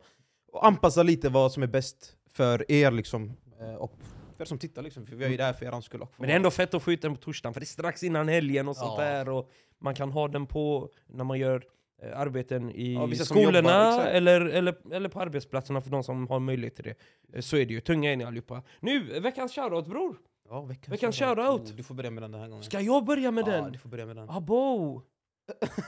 Och 0.51 0.65
anpassa 0.68 1.03
lite 1.03 1.29
vad 1.29 1.51
som 1.51 1.63
är 1.63 1.68
bäst 1.68 2.15
för 2.34 2.72
er 2.72 2.91
liksom. 2.91 3.34
eh, 3.62 3.74
Och 3.75 3.94
för 4.39 4.43
er 4.43 4.48
som 4.48 4.58
tittar 4.60 4.81
liksom. 4.81 5.05
För 5.05 5.15
vi 5.15 5.25
är 5.25 5.29
ju 5.29 5.38
där 5.38 5.53
för 5.53 5.65
er 5.65 5.81
skull. 5.81 6.00
för 6.00 6.08
Men 6.17 6.27
det 6.27 6.34
är 6.34 6.36
ändå 6.36 6.51
fett 6.51 6.74
att 6.74 6.84
få 6.84 6.91
ut 6.91 7.01
den 7.01 7.15
på 7.15 7.22
torsdagen, 7.22 7.53
för 7.53 7.60
det 7.62 7.63
är 7.63 7.65
strax 7.65 8.03
innan 8.03 8.27
helgen 8.27 8.67
och 8.67 8.75
sånt 8.75 8.93
Ja. 8.98 9.03
där. 9.03 9.29
Och 9.29 9.50
man 9.79 9.96
kan 9.96 10.12
ha 10.12 10.27
den 10.27 10.46
på 10.46 10.89
när 11.08 11.24
man 11.24 11.39
gör 11.39 11.63
eh, 12.01 12.19
arbeten 12.19 12.69
i 12.69 12.93
Ja, 12.93 13.25
skolorna 13.25 13.58
jobbar, 13.91 14.05
eller, 14.05 14.41
eller, 14.41 14.75
eller 14.93 15.10
på 15.10 15.22
arbetsplatserna 15.22 15.81
för 15.81 15.89
de 15.89 16.03
som 16.03 16.27
har 16.27 16.39
möjlighet 16.39 16.75
till 16.75 16.84
det. 16.84 16.96
Eh, 17.38 17.41
Så 17.41 17.58
är 17.58 17.65
det 17.65 17.74
ju, 17.74 17.81
tunga 17.81 18.12
är 18.12 18.15
ni 18.17 18.24
allihopa. 18.24 18.63
Nu, 18.79 19.19
veckans 19.19 19.55
shoutout 19.55 19.88
bror! 19.88 20.15
Ja, 20.50 20.62
veckans, 20.62 20.88
Veckans 20.93 21.15
shoutout. 21.19 21.46
shoutout. 21.46 21.69
Oh, 21.72 21.75
Du 21.75 21.84
får 21.84 21.96
börja 21.96 22.12
med 22.12 22.24
den 22.24 22.31
den 22.31 22.41
här 22.41 22.48
gången. 22.48 22.63
Ska 22.63 22.81
jag 22.81 23.05
börja 23.05 23.31
med 23.31 23.48
ja, 23.48 23.51
den? 23.51 23.72
du 23.72 23.77
får 23.79 23.89
börja 23.89 24.05
med 24.05 24.15
den. 24.15 24.29
Abo! 24.29 25.01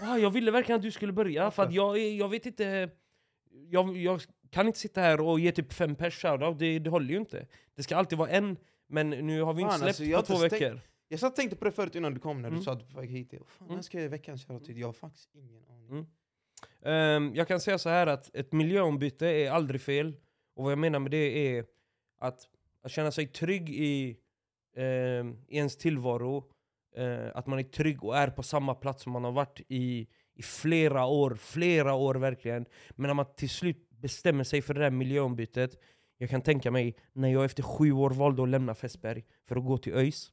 Ah, 0.01 0.17
jag 0.17 0.29
ville 0.31 0.51
verkligen 0.51 0.77
att 0.79 0.83
du 0.83 0.91
skulle 0.91 1.13
börja, 1.13 1.51
för 1.51 1.67
jag, 1.71 1.97
jag 1.97 2.29
vet 2.29 2.45
inte... 2.45 2.89
Jag, 3.69 3.97
jag 3.97 4.21
kan 4.51 4.67
inte 4.67 4.79
sitta 4.79 5.01
här 5.01 5.21
och 5.21 5.39
ge 5.39 5.51
typ 5.51 5.73
fem 5.73 5.95
pers 5.95 6.21
shoutout, 6.21 6.59
det, 6.59 6.79
det 6.79 6.89
håller 6.89 7.09
ju 7.09 7.17
inte. 7.17 7.47
Det 7.75 7.83
ska 7.83 7.95
alltid 7.95 8.17
vara 8.17 8.29
en, 8.29 8.57
men 8.87 9.09
nu 9.09 9.41
har 9.41 9.53
vi 9.53 9.61
inte 9.61 9.77
Fan, 9.77 9.93
släppt 9.93 10.15
alltså, 10.15 10.33
på 10.33 10.39
två 10.39 10.43
veckor. 10.49 10.79
Jag 11.07 11.19
satt 11.19 11.29
och 11.31 11.35
tänkte 11.35 11.55
på 11.55 11.65
det 11.65 11.71
förut 11.71 11.95
innan 11.95 12.13
du 12.13 12.19
kom 12.19 12.41
när 12.41 12.49
du 12.49 12.53
Mm. 12.55 12.63
sa 12.63 12.71
att 12.71 12.79
du 12.79 12.85
var 12.85 12.91
på 12.93 12.99
väg 12.99 13.09
hit. 13.09 13.33
Fan, 13.47 13.69
Mm. 13.69 13.83
ska 13.83 14.01
jag 14.01 14.09
veckans 14.09 14.45
shoutout? 14.45 14.77
Jag 14.77 14.87
har 14.87 14.93
faktiskt 14.93 15.29
ingen 15.35 15.63
aning. 15.69 15.89
Mm. 15.89 16.05
Ehm, 16.83 17.35
jag 17.35 17.47
kan 17.47 17.59
säga 17.59 17.77
så 17.77 17.89
här 17.89 18.07
att 18.07 18.35
ett 18.35 18.51
miljöombyte 18.51 19.27
är 19.27 19.51
aldrig 19.51 19.81
fel. 19.81 20.13
Och 20.55 20.63
vad 20.63 20.71
jag 20.71 20.79
menar 20.79 20.99
med 20.99 21.11
det 21.11 21.57
är 21.57 21.65
att, 22.19 22.47
att 22.83 22.91
känna 22.91 23.11
sig 23.11 23.27
trygg 23.27 23.69
i, 23.69 24.17
ehm, 24.77 25.37
i 25.47 25.57
ens 25.57 25.77
tillvaro. 25.77 26.43
eh, 26.95 27.27
att 27.35 27.47
man 27.47 27.59
är 27.59 27.63
trygg 27.63 28.03
och 28.03 28.17
är 28.17 28.27
på 28.29 28.43
samma 28.43 28.75
plats 28.75 29.03
som 29.03 29.11
man 29.11 29.23
har 29.23 29.31
varit 29.31 29.61
i, 29.67 30.07
i 30.35 30.41
flera 30.41 31.05
år. 31.05 31.35
Flera 31.35 31.93
år 31.93 32.15
verkligen. 32.15 32.65
Men 32.91 33.07
när 33.07 33.13
man 33.13 33.25
till 33.35 33.49
slut 33.49 33.87
bestämmer 34.01 34.43
sig 34.43 34.61
för 34.61 34.73
det 34.73 34.79
där 34.79 34.91
miljöombytet. 34.91 35.71
Jag 36.17 36.29
kan 36.29 36.41
tänka 36.41 36.71
mig 36.71 36.95
när 37.13 37.29
jag 37.29 37.45
efter 37.45 37.63
sju 37.63 37.91
år 37.91 38.09
valde 38.09 38.43
att 38.43 38.49
lämna 38.49 38.75
Fässberg 38.75 39.23
för 39.47 39.55
att 39.55 39.65
gå 39.65 39.77
till 39.77 39.93
ÖIS. 39.93 40.31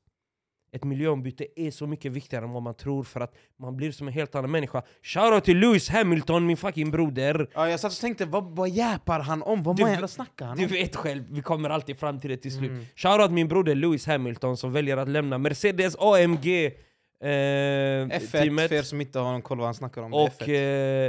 Ett 0.73 0.85
miljöombyte 0.85 1.47
är 1.57 1.71
så 1.71 1.87
mycket 1.87 2.13
viktigare 2.13 2.45
än 2.45 2.51
vad 2.51 2.63
man 2.63 2.75
tror 2.75 3.03
för 3.03 3.21
att 3.21 3.35
man 3.59 3.77
blir 3.77 3.93
som 3.93 4.09
en 4.09 4.15
helt 4.15 4.35
annan 4.35 4.51
människa. 4.51 4.83
Shoutout 5.03 5.45
till 5.45 5.59
Lewis 5.59 5.89
Hamilton, 5.89 6.47
min 6.47 6.57
fucking 6.57 6.91
broder! 6.91 7.51
Ja, 7.55 7.69
jag 7.71 7.81
satt 7.81 7.93
och 7.93 7.99
tänkte, 7.99 8.25
vad, 8.27 8.45
vad 8.57 8.69
jäpar 8.71 9.21
han 9.21 9.43
om? 9.43 9.63
Vad 9.63 9.77
Du- 9.77 9.83
jävla 9.83 10.09
snackar 10.09 10.47
han 10.47 10.57
Du 10.57 10.65
om? 10.65 10.71
vet 10.71 10.97
själv, 10.97 11.25
vi 11.31 11.43
kommer 11.43 11.71
alltid 11.71 11.99
fram 11.99 12.21
till 12.21 12.31
det 12.31 12.37
till 12.37 12.53
slut. 12.53 12.71
Mm. 12.71 12.85
Shoutout 12.97 13.31
min 13.33 13.49
broder 13.49 13.75
Lewis 13.75 14.07
Hamilton 14.07 14.57
som 14.57 14.73
väljer 14.73 14.97
att 14.97 15.09
lämna 15.09 15.39
Mercedes 15.39 15.97
AMG 15.99 16.73
F1, 17.21 18.31
teamet 18.31 18.69
för 18.69 18.75
er 18.77 18.83
som 18.83 19.01
inte 19.01 19.19
har 19.19 19.33
någon 19.33 19.43
koll 19.43 19.59
vad 19.59 19.67
han 19.67 19.75
snackar 19.75 20.03
om. 20.03 20.15
och 20.15 20.29
F1. 20.29 20.49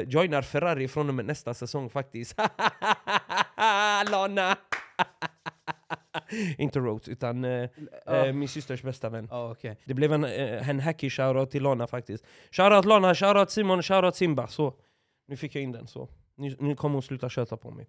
eh, 0.02 0.10
joinar 0.10 0.42
Ferrari 0.42 0.88
från 0.88 1.10
och 1.10 1.16
med 1.16 1.26
nästa 1.26 1.54
säsong 1.54 1.90
faktiskt. 1.90 2.40
Lana! 4.12 4.58
Inte 6.58 6.80
Rhodes, 6.80 7.08
utan 7.08 7.46
eh, 7.46 7.70
eh, 8.08 8.34
min 8.34 8.48
systers 8.48 8.82
bästa 8.84 9.10
vän. 9.10 9.28
Ja, 9.32 9.52
okej. 9.52 9.78
Det 9.86 9.94
blev 9.94 10.14
en, 10.14 10.24
eh, 10.24 10.70
en 10.70 10.80
hacky 10.80 11.10
shoutout 11.10 11.52
till 11.52 11.64
Lana 11.64 11.88
faktiskt. 11.88 12.26
Shoutout 12.52 12.86
Lana, 12.86 13.16
shoutout 13.16 13.52
Simon, 13.52 13.84
shoutout 13.84 14.16
Simba. 14.16 14.48
Så, 14.48 14.74
nu 15.28 15.38
fick 15.38 15.56
jag 15.56 15.64
in 15.64 15.72
den. 15.72 15.88
så. 15.88 16.10
Nu, 16.36 16.56
nu 16.60 16.76
kommer 16.76 16.94
hon 16.94 17.02
sluta 17.02 17.30
köta 17.30 17.58
på 17.58 17.72
mig. 17.72 17.88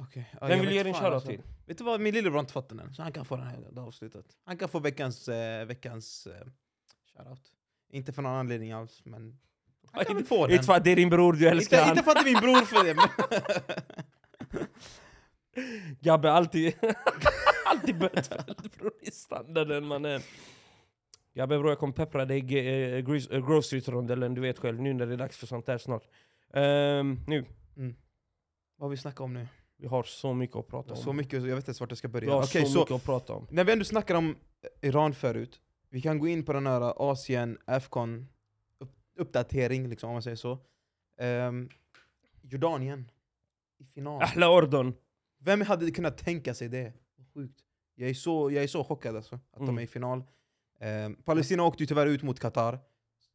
Okej. 0.00 0.30
Ja, 0.40 0.46
Vem 0.46 0.58
vill 0.58 0.68
vet 0.68 0.76
ge 0.76 0.82
din 0.82 0.94
shoutout 0.94 1.12
alltså. 1.14 1.28
till? 1.28 1.42
Vet 1.66 1.78
du 1.78 1.84
vad, 1.84 2.00
min 2.00 2.14
lillebror 2.14 2.34
har 2.36 2.40
inte 2.40 2.52
fått 2.52 2.68
den 2.68 2.80
än, 2.80 2.94
så 2.94 3.02
han 3.02 3.12
kan 3.12 3.24
få 3.24 3.36
den 3.36 3.46
här 3.46 3.58
det 3.70 3.80
avslutat. 3.80 4.24
Han 4.44 4.56
kan 4.58 4.68
få 4.68 4.78
veckans, 4.78 5.28
eh, 5.28 5.66
veckans 5.66 6.26
eh, 6.26 6.46
shoutout. 7.16 7.40
Inte 7.90 8.12
för 8.12 8.22
någon 8.22 8.32
anledning 8.32 8.72
alls, 8.72 9.02
men 9.04 9.38
han 9.92 10.04
kan 10.04 10.16
väl 10.16 10.24
få 10.24 10.46
den. 10.46 10.54
Inte 10.54 10.66
för 10.66 10.72
att 10.72 10.84
det 10.84 10.90
är 10.90 10.96
din 10.96 11.10
bror, 11.10 11.32
du 11.32 11.48
älskar 11.48 11.78
Inte, 11.78 11.90
inte 11.90 12.02
för 12.02 12.10
att 12.10 12.24
det 12.24 12.30
är 12.30 12.34
min 12.34 12.42
bror 12.42 12.64
för 12.64 12.84
det, 12.84 12.94
men... 12.94 13.08
Gabbe 16.00 16.32
alltid, 16.32 16.74
alltid 17.66 17.98
bötfälld 17.98 18.70
bror 18.78 18.92
i 19.00 19.10
standarden 19.10 19.86
mannen. 19.86 20.20
Gabbe 21.34 21.58
bror 21.58 21.70
jag 21.70 21.78
kommer 21.78 21.92
peppra 21.92 22.24
dig 22.24 22.38
i 22.38 23.02
Grove 23.02 23.62
Street-rondellen, 23.62 24.34
du 24.34 24.40
vet 24.40 24.58
själv 24.58 24.80
nu 24.80 24.94
när 24.94 25.06
det 25.06 25.12
är 25.12 25.18
dags 25.18 25.36
för 25.36 25.46
sånt 25.46 25.66
där 25.66 25.78
snart. 25.78 26.04
Ehm, 26.54 27.20
nu, 27.26 27.44
vad 28.76 28.86
har 28.86 28.88
vi 28.88 28.96
snackat 28.96 29.20
om 29.20 29.34
nu? 29.34 29.46
vi 29.78 29.86
har 29.86 30.02
så 30.02 30.34
mycket 30.34 30.56
att 30.56 30.68
prata 30.68 30.94
om. 30.94 31.00
Så 31.00 31.12
mycket, 31.12 31.32
jag 31.32 31.40
vet 31.40 31.56
inte 31.56 31.68
ens 31.68 31.80
vart 31.80 31.90
jag 31.90 31.98
ska 31.98 32.08
vi 32.08 32.12
börja. 32.12 32.32
har 32.32 32.42
Okej, 32.42 32.66
så, 32.66 32.72
så 32.72 32.78
mycket 32.78 32.94
att 32.94 33.04
prata 33.04 33.32
om. 33.32 33.46
när 33.50 33.64
vi 33.64 33.72
ändå 33.72 33.84
snackar 33.84 34.14
om 34.14 34.36
Iran 34.80 35.14
förut, 35.14 35.60
vi 35.90 36.00
kan 36.00 36.18
gå 36.18 36.28
in 36.28 36.44
på 36.44 36.52
den 36.52 36.66
här 36.66 37.10
Asien, 37.12 37.58
Afcon 37.64 38.28
upp, 38.78 38.90
uppdatering, 39.16 39.88
liksom, 39.88 40.08
om 40.10 40.14
man 40.14 40.22
säger 40.22 40.36
så. 40.36 40.58
Ehm, 41.18 41.68
Jordanien 42.42 43.10
i 43.78 43.84
final. 43.84 44.22
Ahla 44.22 44.50
Ordon! 44.50 44.94
Vem 45.38 45.60
hade 45.60 45.90
kunnat 45.90 46.18
tänka 46.18 46.54
sig 46.54 46.68
det? 46.68 46.92
Sjukt. 47.34 47.60
Jag 47.94 48.10
är 48.10 48.14
så, 48.14 48.50
jag 48.50 48.62
är 48.64 48.68
så 48.68 48.84
chockad 48.84 49.16
alltså, 49.16 49.34
att 49.34 49.58
de 49.58 49.62
Mm. 49.68 49.78
är 49.78 49.82
i 49.82 49.86
final. 49.86 50.24
Ehm, 50.80 51.14
Palestina 51.14 51.62
åkte 51.64 51.82
ju 51.82 51.86
tyvärr 51.86 52.06
ut 52.06 52.22
mot 52.22 52.40
Qatar, 52.40 52.78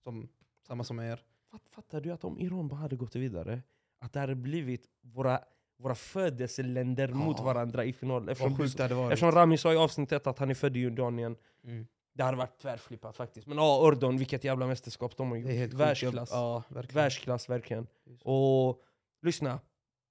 som, 0.04 0.30
samma 0.68 0.84
som 0.84 1.00
er. 1.00 1.24
Fatt- 1.52 1.70
Fattar 1.76 2.02
du 2.02 2.12
att 2.12 2.24
om 2.24 2.40
Iran 2.40 2.68
bara 2.68 2.76
hade 2.80 2.96
gått 2.96 3.16
vidare, 3.16 3.62
att 4.00 4.14
det 4.14 4.20
hade 4.20 4.36
blivit 4.36 4.88
våra, 5.02 5.40
våra 5.78 5.96
födelseländer 5.96 7.08
mot 7.08 7.38
Ja. 7.40 7.44
varandra 7.46 7.86
i 7.86 7.94
final? 7.94 8.30
Eftersom, 8.30 8.62
eftersom 8.62 9.32
Rami 9.32 9.58
sa 9.58 9.74
i 9.74 9.78
avsnittet 9.78 10.28
att 10.28 10.40
han 10.40 10.50
är 10.50 10.54
född 10.54 10.78
i 10.78 10.80
Jordanien. 10.80 11.36
Mm. 11.64 11.88
Det 12.16 12.24
hade 12.24 12.38
varit 12.38 12.58
tvärflippat 12.62 13.16
faktiskt. 13.18 13.48
Men 13.48 13.58
ja, 13.58 13.80
Ordon, 13.82 14.18
vilket 14.18 14.44
jävla 14.44 14.68
mästerskap 14.68 15.18
de 15.18 15.28
har 15.30 15.36
Det 15.36 15.42
gjort. 15.42 15.50
är 15.50 15.56
helt. 15.56 15.74
Världsklass. 15.74 16.30
Ja, 16.32 16.64
verkligen. 16.68 16.96
Världsklass 16.96 17.50
verkligen. 17.50 17.88
Och 18.24 18.82
lyssna, 19.22 19.60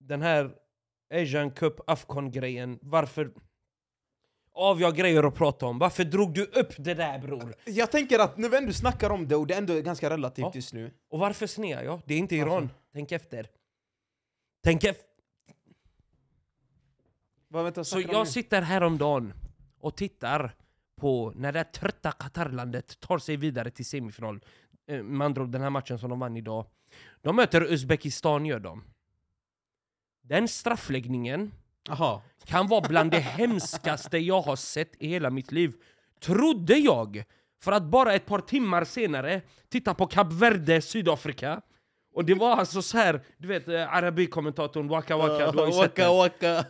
den 0.01 0.23
här 0.23 0.55
Asian 1.15 1.51
Cup 1.51 1.81
Afcon-grejen, 1.91 2.79
varför... 2.83 3.33
Av 4.55 4.81
jag 4.81 4.89
har 4.89 4.93
grejer 4.97 5.23
att 5.23 5.35
prata 5.35 5.67
om, 5.67 5.79
varför 5.79 6.05
drog 6.05 6.35
du 6.35 6.45
upp 6.45 6.73
det 6.79 6.95
där 6.95 7.19
bror? 7.19 7.55
Jag 7.65 7.91
tänker 7.91 8.19
att 8.19 8.39
när 8.39 8.49
vi 8.49 8.57
ändå 8.57 8.73
snackar 8.73 9.11
om 9.11 9.29
det, 9.29 9.37
och 9.37 9.47
det 9.47 9.55
är 9.55 9.59
ändå 9.59 9.81
ganska 9.81 10.11
relativt 10.11 10.43
Ja. 10.45 10.53
just 10.55 10.73
nu. 10.73 10.91
Och 11.09 11.19
varför 11.19 11.47
snear 11.47 11.83
jag? 11.83 12.01
Det 12.07 12.15
är 12.15 12.19
inte 12.19 12.37
Varför? 12.39 12.51
Iran. 12.53 12.71
Tänk 12.93 13.13
efter. 13.13 13.47
Tänk 14.65 14.85
efter. 14.85 15.05
Så 17.85 18.01
jag 18.01 18.25
nu? 18.27 18.27
sitter 18.27 18.63
häromdagen 18.63 19.33
och 19.81 19.97
tittar 19.97 20.55
på 21.03 21.33
när 21.37 21.53
det 21.53 21.65
trötta 21.65 22.13
Qatarlandet 22.13 23.01
tar 23.01 23.19
sig 23.19 23.37
vidare 23.37 23.71
till 23.71 23.85
semifinal. 23.87 24.41
Eh, 24.87 25.03
Med 25.03 25.25
andra 25.25 25.43
ord, 25.43 25.49
den 25.53 25.63
här 25.63 25.71
matchen 25.71 25.99
som 25.99 26.11
de 26.11 26.19
vann 26.21 26.37
idag. 26.37 26.67
De 27.23 27.37
möter 27.37 27.63
Uzbekistan, 27.73 28.47
gör 28.47 28.61
de. 28.61 28.85
Den 30.23 30.49
straffläggningen 30.49 31.53
Aha. 31.91 32.23
kan 32.45 32.67
vara 32.69 32.89
bland 32.89 33.11
det 33.11 33.19
hemskaste 33.21 34.19
jag 34.19 34.41
har 34.43 34.57
sett 34.57 34.93
i 34.99 35.09
hela 35.09 35.31
mitt 35.31 35.53
liv. 35.53 35.73
Trodde 36.21 36.75
jag! 36.79 37.25
För 37.61 37.73
att 37.73 37.83
bara 37.83 38.15
ett 38.15 38.27
par 38.27 38.39
timmar 38.41 38.85
senare 38.85 39.41
titta 39.69 39.95
på 39.95 40.07
Kap 40.07 40.33
Verde, 40.33 40.81
Sydafrika. 40.83 41.63
Och 42.15 42.25
det 42.25 42.35
var 42.35 42.57
alltså 42.57 42.83
så 42.83 42.99
här, 42.99 43.21
du 43.39 43.49
vet 43.49 43.69
eh, 43.69 43.95
arabi-kommentatorn 43.95 44.89
Waka 44.89 45.17
Waka, 45.17 45.53
du 45.53 45.59
har 45.59 45.67
ju 45.67 45.73
sett 45.83 45.99
waka. 45.99 46.65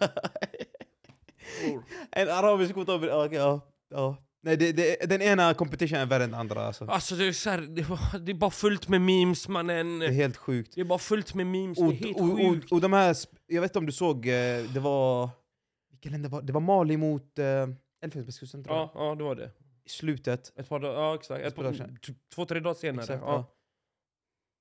en 2.10 2.28
arabisk 2.28 2.74
kommentator, 2.74 3.24
okej, 3.26 3.38
ja. 3.38 3.60
Ja. 3.92 4.16
Nej, 4.44 4.56
det, 4.56 4.72
det, 4.72 5.08
den 5.08 5.22
ena 5.22 5.54
competition 5.54 5.98
är 5.98 6.06
värre 6.06 6.24
än 6.24 6.30
den 6.30 6.40
andra 6.40 6.66
alltså. 6.66 6.84
Alltså 6.84 7.14
det 7.16 7.24
är, 7.24 7.32
så 7.32 7.50
här, 7.50 7.60
det, 7.60 7.82
var, 7.82 8.18
det 8.18 8.32
är 8.32 8.34
bara 8.34 8.50
fullt 8.50 8.88
med 8.88 9.00
memes 9.00 9.48
mannen. 9.48 9.98
Det 9.98 10.06
är 10.06 10.12
helt 10.12 10.36
sjukt. 10.36 10.74
Det 10.74 10.80
är 10.80 10.84
bara 10.84 10.98
fullt 10.98 11.34
med 11.34 11.46
memes, 11.46 11.78
det 11.78 11.84
Och, 11.84 11.92
är 11.92 11.96
helt 11.96 12.16
och, 12.16 12.30
och, 12.30 12.38
sjukt. 12.38 12.72
och 12.72 12.80
de 12.80 12.92
här, 12.92 13.16
jag 13.46 13.60
vet 13.60 13.70
inte 13.70 13.78
om 13.78 13.86
du 13.86 13.92
såg, 13.92 14.26
eh, 14.26 14.62
det 14.74 14.80
var... 14.80 15.30
Vilka 15.90 16.10
länder 16.10 16.28
var 16.28 16.42
det? 16.42 16.52
var 16.52 16.60
Mali 16.60 16.96
mot 16.96 17.38
uh, 17.38 17.44
Elfenbenskusten 18.04 18.64
tror 18.64 18.76
jag. 18.76 18.90
Ja, 18.94 19.08
ja, 19.08 19.14
det 19.14 19.24
var 19.24 19.34
det. 19.34 19.50
I 19.84 19.88
slutet. 19.88 20.52
Ett 20.56 20.68
par 20.68 20.80
dagar, 20.80 21.00
ja 21.00 21.14
exakt. 21.14 21.44
Ett 21.44 21.54
par 21.54 21.98
två, 22.34 22.44
tre 22.44 22.60
dagar 22.60 22.74
senare. 22.74 23.02
Exakt, 23.02 23.22
ja. 23.26 23.32
ja. 23.32 23.56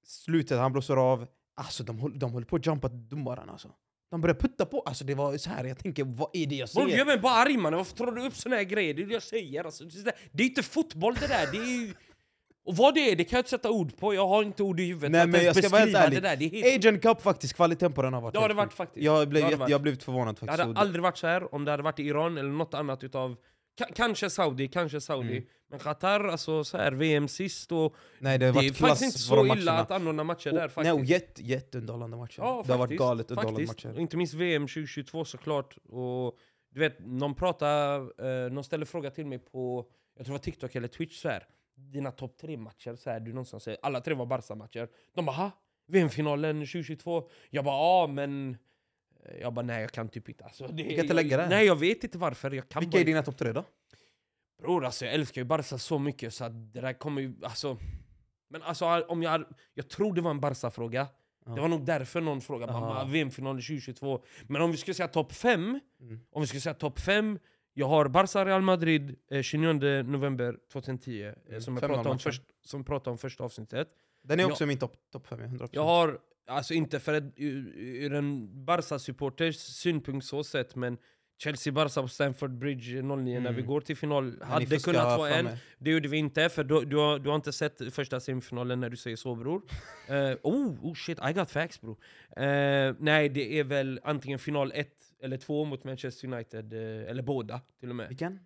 Slutet, 0.05 0.57
han 0.57 0.71
blåser 0.71 0.97
av. 0.97 1.27
Alltså 1.55 1.83
de 1.83 2.19
de 2.19 2.33
höll 2.33 2.45
på 2.45 2.55
att 2.55 2.65
jumpa 2.65 2.87
domaren 2.87 3.49
alltså. 3.49 3.71
De 4.11 4.21
började 4.21 4.39
putta 4.39 4.65
på, 4.65 4.81
alltså 4.81 5.03
det 5.03 5.15
var 5.15 5.37
så 5.37 5.49
här. 5.49 5.63
jag 5.63 5.77
tänker 5.79 6.03
vad 6.03 6.29
är 6.33 6.45
det 6.45 6.55
jag 6.55 6.69
ser? 6.69 6.87
gör 6.87 7.05
mig 7.05 7.17
bara 7.17 7.33
arg 7.33 7.57
mannen, 7.57 7.77
varför 7.77 7.95
tar 7.95 8.11
du 8.11 8.25
upp 8.25 8.35
såna 8.35 8.55
här 8.55 8.63
grejer? 8.63 8.93
Det 8.93 9.01
är 9.01 9.05
det 9.05 9.13
jag 9.13 9.23
säger 9.23 9.63
alltså. 9.63 9.83
Det 10.31 10.43
är- 10.43 10.47
inte 10.47 10.63
fotboll 10.63 11.15
det 11.19 11.27
där, 11.27 11.47
det 11.51 11.57
är 11.57 11.81
ju... 11.87 11.93
Och 12.65 12.75
vad 12.77 12.93
det 12.93 13.11
är, 13.11 13.15
det 13.15 13.23
kan 13.23 13.37
jag 13.37 13.39
inte 13.41 13.49
sätta 13.49 13.69
ord 13.71 13.97
på, 13.97 14.13
jag 14.13 14.27
har 14.27 14.43
inte 14.43 14.63
ord 14.63 14.79
i 14.79 14.85
huvudet 14.85 15.11
Nej, 15.11 15.27
men 15.27 15.45
jag 15.45 15.55
ska 15.55 15.69
vara 15.69 15.79
helt 15.81 15.95
ärlig. 15.95 16.21
det 16.23 16.35
där. 16.35 16.49
Helt... 16.49 16.75
Agent 16.85 17.01
Cup 17.01 17.21
faktiskt, 17.21 17.53
kvaliteten 17.53 17.93
på 17.93 18.01
den 18.01 18.13
har 18.13 18.21
varit 18.21 18.33
det 18.33 18.39
har 18.39 18.47
det 18.47 18.53
varit 18.53 18.73
faktiskt. 18.73 19.05
Jag 19.05 19.29
blev, 19.29 19.43
jag 19.51 19.69
har 19.69 19.79
blivit 19.79 20.03
förvånad 20.03 20.35
Det 20.35 20.39
faktiskt. 20.39 20.59
hade 20.59 20.73
det- 20.73 20.79
aldrig 20.79 21.03
varit 21.03 21.17
så 21.17 21.27
här 21.27 21.55
om 21.55 21.65
det 21.65 21.71
hade 21.71 21.83
varit 21.83 21.99
i 21.99 22.03
Iran 22.03 22.37
eller 22.37 22.49
något 22.49 22.73
annat 22.73 23.03
utav... 23.03 23.35
Ka- 23.81 23.91
kanske 23.95 24.29
Saudi, 24.29 24.67
kanske 24.67 25.01
Saudi. 25.01 25.37
Mm. 25.37 25.43
Men 25.71 25.79
Qatar, 25.79 26.23
alltså 26.23 26.63
så 26.63 26.77
här, 26.77 26.91
VM 26.91 27.27
sist 27.27 27.71
och... 27.71 27.95
Nej 28.19 28.37
det 28.37 28.45
har 28.45 28.53
Det 28.53 28.59
är 28.59 28.63
varit 28.63 28.77
faktiskt 28.77 29.03
inte 29.03 29.19
så 29.19 29.45
illa 29.45 29.55
matcherna. 29.55 29.79
att 29.79 29.91
anordna 29.91 30.23
matcher 30.23 30.51
där 30.51 30.67
faktiskt. 30.67 30.95
Nej, 30.95 31.05
jätte, 31.05 31.43
jätteunderhållande 31.43 32.17
matcher. 32.17 32.39
Ja, 32.41 32.63
det 32.65 32.71
har 32.71 32.79
varit 32.79 32.87
faktiskt, 32.87 32.99
galet 32.99 33.31
underhållande 33.31 33.67
faktiskt. 33.67 33.85
matcher. 33.85 33.95
Och 33.95 34.01
Inte 34.01 34.17
minst 34.17 34.33
VM 34.33 34.63
2022 34.67 35.25
såklart. 35.25 35.77
Och 35.77 36.37
du 36.69 36.79
vet, 36.79 36.95
någon 36.99 37.35
pratar, 37.35 37.99
eh, 38.45 38.51
någon 38.51 38.63
ställer 38.63 38.85
fråga 38.85 39.11
till 39.11 39.25
mig 39.25 39.39
på, 39.39 39.85
jag 40.17 40.25
tror 40.25 40.33
det 40.33 40.37
var 40.39 40.43
TikTok 40.43 40.75
eller 40.75 40.87
Twitch 40.87 41.21
så 41.21 41.29
här. 41.29 41.47
Dina 41.75 42.11
topp 42.11 42.37
tre 42.41 42.57
matcher, 42.57 42.95
så 42.95 43.09
här, 43.09 43.19
du 43.19 43.29
någonstans 43.33 43.63
säger, 43.63 43.79
alla 43.81 44.01
tre 44.01 44.13
var 44.13 44.25
Barca-matcher. 44.25 44.87
De 45.15 45.25
bara 45.25 45.35
ha? 45.35 45.51
VM-finalen 45.87 46.59
2022? 46.59 47.29
Jag 47.49 47.65
bara 47.65 47.75
ja 47.75 48.07
men... 48.07 48.57
Jag 49.41 49.53
bara 49.53 49.65
nej 49.65 49.81
jag 49.81 49.91
kan 49.91 50.09
typ 50.09 50.29
inte. 50.29 50.43
Alltså, 50.43 50.67
det, 50.67 50.83
kan 50.83 50.91
inte 50.91 51.13
lägga 51.13 51.37
det. 51.37 51.49
Nej 51.49 51.65
jag 51.65 51.75
vet 51.75 52.03
inte 52.03 52.17
varför. 52.17 52.51
Jag 52.51 52.69
kan 52.69 52.79
Vilka 52.79 52.95
bara 52.95 53.01
är 53.01 53.05
dina 53.05 53.23
topp 53.23 53.37
tre 53.37 53.51
då? 53.51 53.63
Bror 54.61 54.85
alltså 54.85 55.05
jag 55.05 55.13
älskar 55.13 55.41
ju 55.41 55.45
Barca 55.45 55.77
så 55.77 55.99
mycket 55.99 56.33
så 56.33 56.45
att 56.45 56.73
det 56.73 56.81
där 56.81 56.93
kommer 56.93 57.21
ju, 57.21 57.33
alltså... 57.43 57.77
Men 58.49 58.63
alltså 58.63 58.85
om 58.85 59.23
jag, 59.23 59.43
jag 59.73 59.89
tror 59.89 60.13
det 60.13 60.21
var 60.21 60.31
en 60.31 60.39
Barca-fråga. 60.39 61.07
Ja. 61.45 61.51
Det 61.51 61.61
var 61.61 61.67
nog 61.67 61.85
därför 61.85 62.21
någon 62.21 62.41
frågade 62.41 62.73
mamma 62.73 63.05
VM-finalen 63.05 63.61
2022. 63.61 64.23
Men 64.47 64.61
om 64.61 64.71
vi 64.71 64.77
skulle 64.77 64.95
säga 64.95 65.07
topp 65.07 65.33
5, 65.33 65.79
Mm. 66.01 66.19
om 66.31 66.41
vi 66.41 66.47
skulle 66.47 66.61
säga 66.61 66.73
topp 66.73 66.99
5, 66.99 67.39
jag 67.73 67.87
har 67.87 68.07
Barca 68.07 68.45
Real 68.45 68.61
Madrid 68.61 69.15
eh, 69.31 69.41
29 69.41 70.03
november 70.03 70.57
2010, 70.71 71.21
eh, 71.23 71.33
Mm, 71.49 71.61
som, 71.61 71.73
jag 71.73 71.81
fem 71.81 71.89
pratade 71.89 72.09
om 72.09 72.19
först, 72.19 72.41
som 72.65 72.79
jag 72.79 72.87
pratade 72.87 73.11
om 73.11 73.17
första 73.17 73.43
avsnittet. 73.43 73.87
Den 74.23 74.39
är 74.39 74.45
också 74.45 74.65
min 74.65 74.77
topp 74.77 74.95
top 75.11 75.27
5, 75.27 75.39
100%. 75.39 75.69
Jag 75.71 75.83
har, 75.83 76.19
alltså 76.47 76.73
inte 76.73 76.99
för 76.99 77.13
ett, 77.13 77.33
ur, 77.35 77.73
ur 77.77 78.13
en 78.13 78.49
Barca-supporters 78.65 79.55
synpunkt 79.55 80.25
så 80.25 80.43
sett, 80.43 80.75
men 80.75 80.97
Chelsea-Barca 81.43 82.01
på 82.01 82.07
Stamford 82.07 82.51
Bridge 82.51 83.01
09 83.01 83.03
när 83.33 83.39
Mm. 83.39 83.55
vi 83.55 83.61
går 83.61 83.81
till 83.81 83.97
final 83.97 84.41
hade 84.41 84.79
kunnat 84.79 85.17
vara 85.19 85.29
en. 85.29 85.49
Det 85.77 85.91
gjorde 85.91 86.07
vi 86.07 86.17
inte, 86.17 86.49
för 86.49 86.63
du, 86.63 86.85
du, 86.85 86.97
har, 86.97 87.19
du 87.19 87.29
har 87.29 87.35
inte 87.35 87.51
sett 87.53 87.93
första 87.93 88.19
semifinalen 88.19 88.79
när 88.79 88.89
du 88.89 88.97
säger 88.97 89.17
så 89.17 89.35
bror. 89.35 89.61
Eh, 90.07 90.35
oh, 90.43 90.85
oh 90.85 90.93
shit, 90.93 91.19
I 91.29 91.33
got 91.33 91.51
facts 91.51 91.81
bror. 91.81 91.97
Eh, 92.37 92.95
nej, 92.99 93.29
det 93.29 93.59
är 93.59 93.63
väl 93.63 93.99
antingen 94.03 94.39
final 94.39 94.71
1 94.75 94.87
eller 95.23 95.37
2 95.37 95.65
mot 95.65 95.83
Manchester 95.83 96.27
United, 96.33 96.73
eh, 96.73 97.09
eller 97.09 97.23
båda 97.23 97.61
till 97.79 97.89
och 97.89 97.95
med. 97.95 98.07
Vilken? 98.07 98.39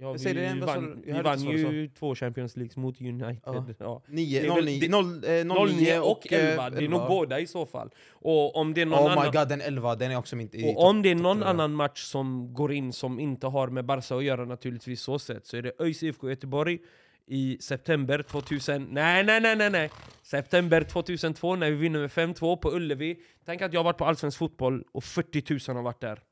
Eh, 0.00 0.02
ja, 0.06 0.12
det 0.12 0.30
igen, 0.30 0.54
vi 0.54 0.60
vad 0.60 0.68
sa 0.68 0.74
vann, 0.74 0.84
du? 0.84 0.96
Jag 0.96 1.04
vi 1.06 1.12
hörde 1.12 1.22
vann 1.28 1.38
inte 1.38 1.64
vad 1.64 1.72
du 1.72 1.80
ju 1.80 1.88
två 1.88 2.14
Champions 2.14 2.56
League 2.56 2.72
mot 2.82 3.00
United. 3.00 3.40
Ja. 3.44 3.66
Ja. 3.78 4.02
9, 4.08 4.40
Det 4.40 4.46
är 4.46 4.54
väl- 4.54 4.64
09, 4.64 4.80
det- 4.80 4.88
0, 4.88 5.24
eh, 5.24 5.44
09 5.44 5.66
09 5.66 5.98
och 6.00 6.32
11, 6.32 6.66
eh, 6.66 6.70
det 6.72 6.84
är 6.84 6.88
nog 6.88 7.08
båda 7.08 7.40
i 7.40 7.46
så 7.46 7.66
fall. 7.66 7.90
Och 8.10 8.56
om 8.56 8.74
det 8.74 8.80
är 8.82 8.86
någon 8.86 8.98
Oh 8.98 9.04
my 9.04 9.10
annan... 9.20 9.32
god, 9.32 9.48
den 9.48 9.60
11, 9.60 9.94
den 9.96 10.10
är 10.10 10.16
också 10.16 10.36
inte 10.36 10.56
i 10.56 10.74
Och 10.74 10.84
om 10.88 11.02
det 11.02 11.10
är 11.10 11.14
någon 11.14 11.38
topp- 11.38 11.46
annan 11.48 11.74
match 11.74 12.02
som 12.02 12.54
går 12.54 12.72
in 12.72 12.92
som 12.92 13.20
inte 13.20 13.46
har 13.46 13.68
med 13.68 13.84
Barca 13.84 14.16
att 14.16 14.24
göra 14.24 14.44
naturligtvis 14.44 15.00
så 15.00 15.18
sett 15.18 15.46
så 15.46 15.56
är 15.56 15.62
det 15.62 15.72
ÖIS 15.80 16.02
IFK 16.02 16.28
Göteborg 16.30 16.78
i 17.26 17.58
september 17.60 18.22
2000... 18.22 18.88
Nej, 18.90 19.24
nej, 19.24 19.40
nej, 19.40 19.56
nej, 19.56 19.70
nej! 19.70 19.90
September 20.22 20.82
2002 20.82 21.56
när 21.56 21.70
vi 21.70 21.76
vinner 21.76 22.00
med 22.00 22.10
5-2 22.10 22.56
på 22.56 22.70
Ullevi. 22.74 23.16
Tänk 23.44 23.62
att 23.62 23.72
jag 23.72 23.80
har 23.80 23.84
varit 23.84 23.98
på 23.98 24.04
allsvensk 24.04 24.38
fotboll 24.38 24.84
och 24.92 25.04
40 25.04 25.70
000 25.70 25.76
har 25.76 25.82
varit 25.84 26.00
där. 26.00 26.22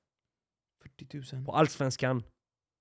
40 0.98 1.36
000. 1.36 1.44
På 1.44 1.52
allsvenskan. 1.52 2.22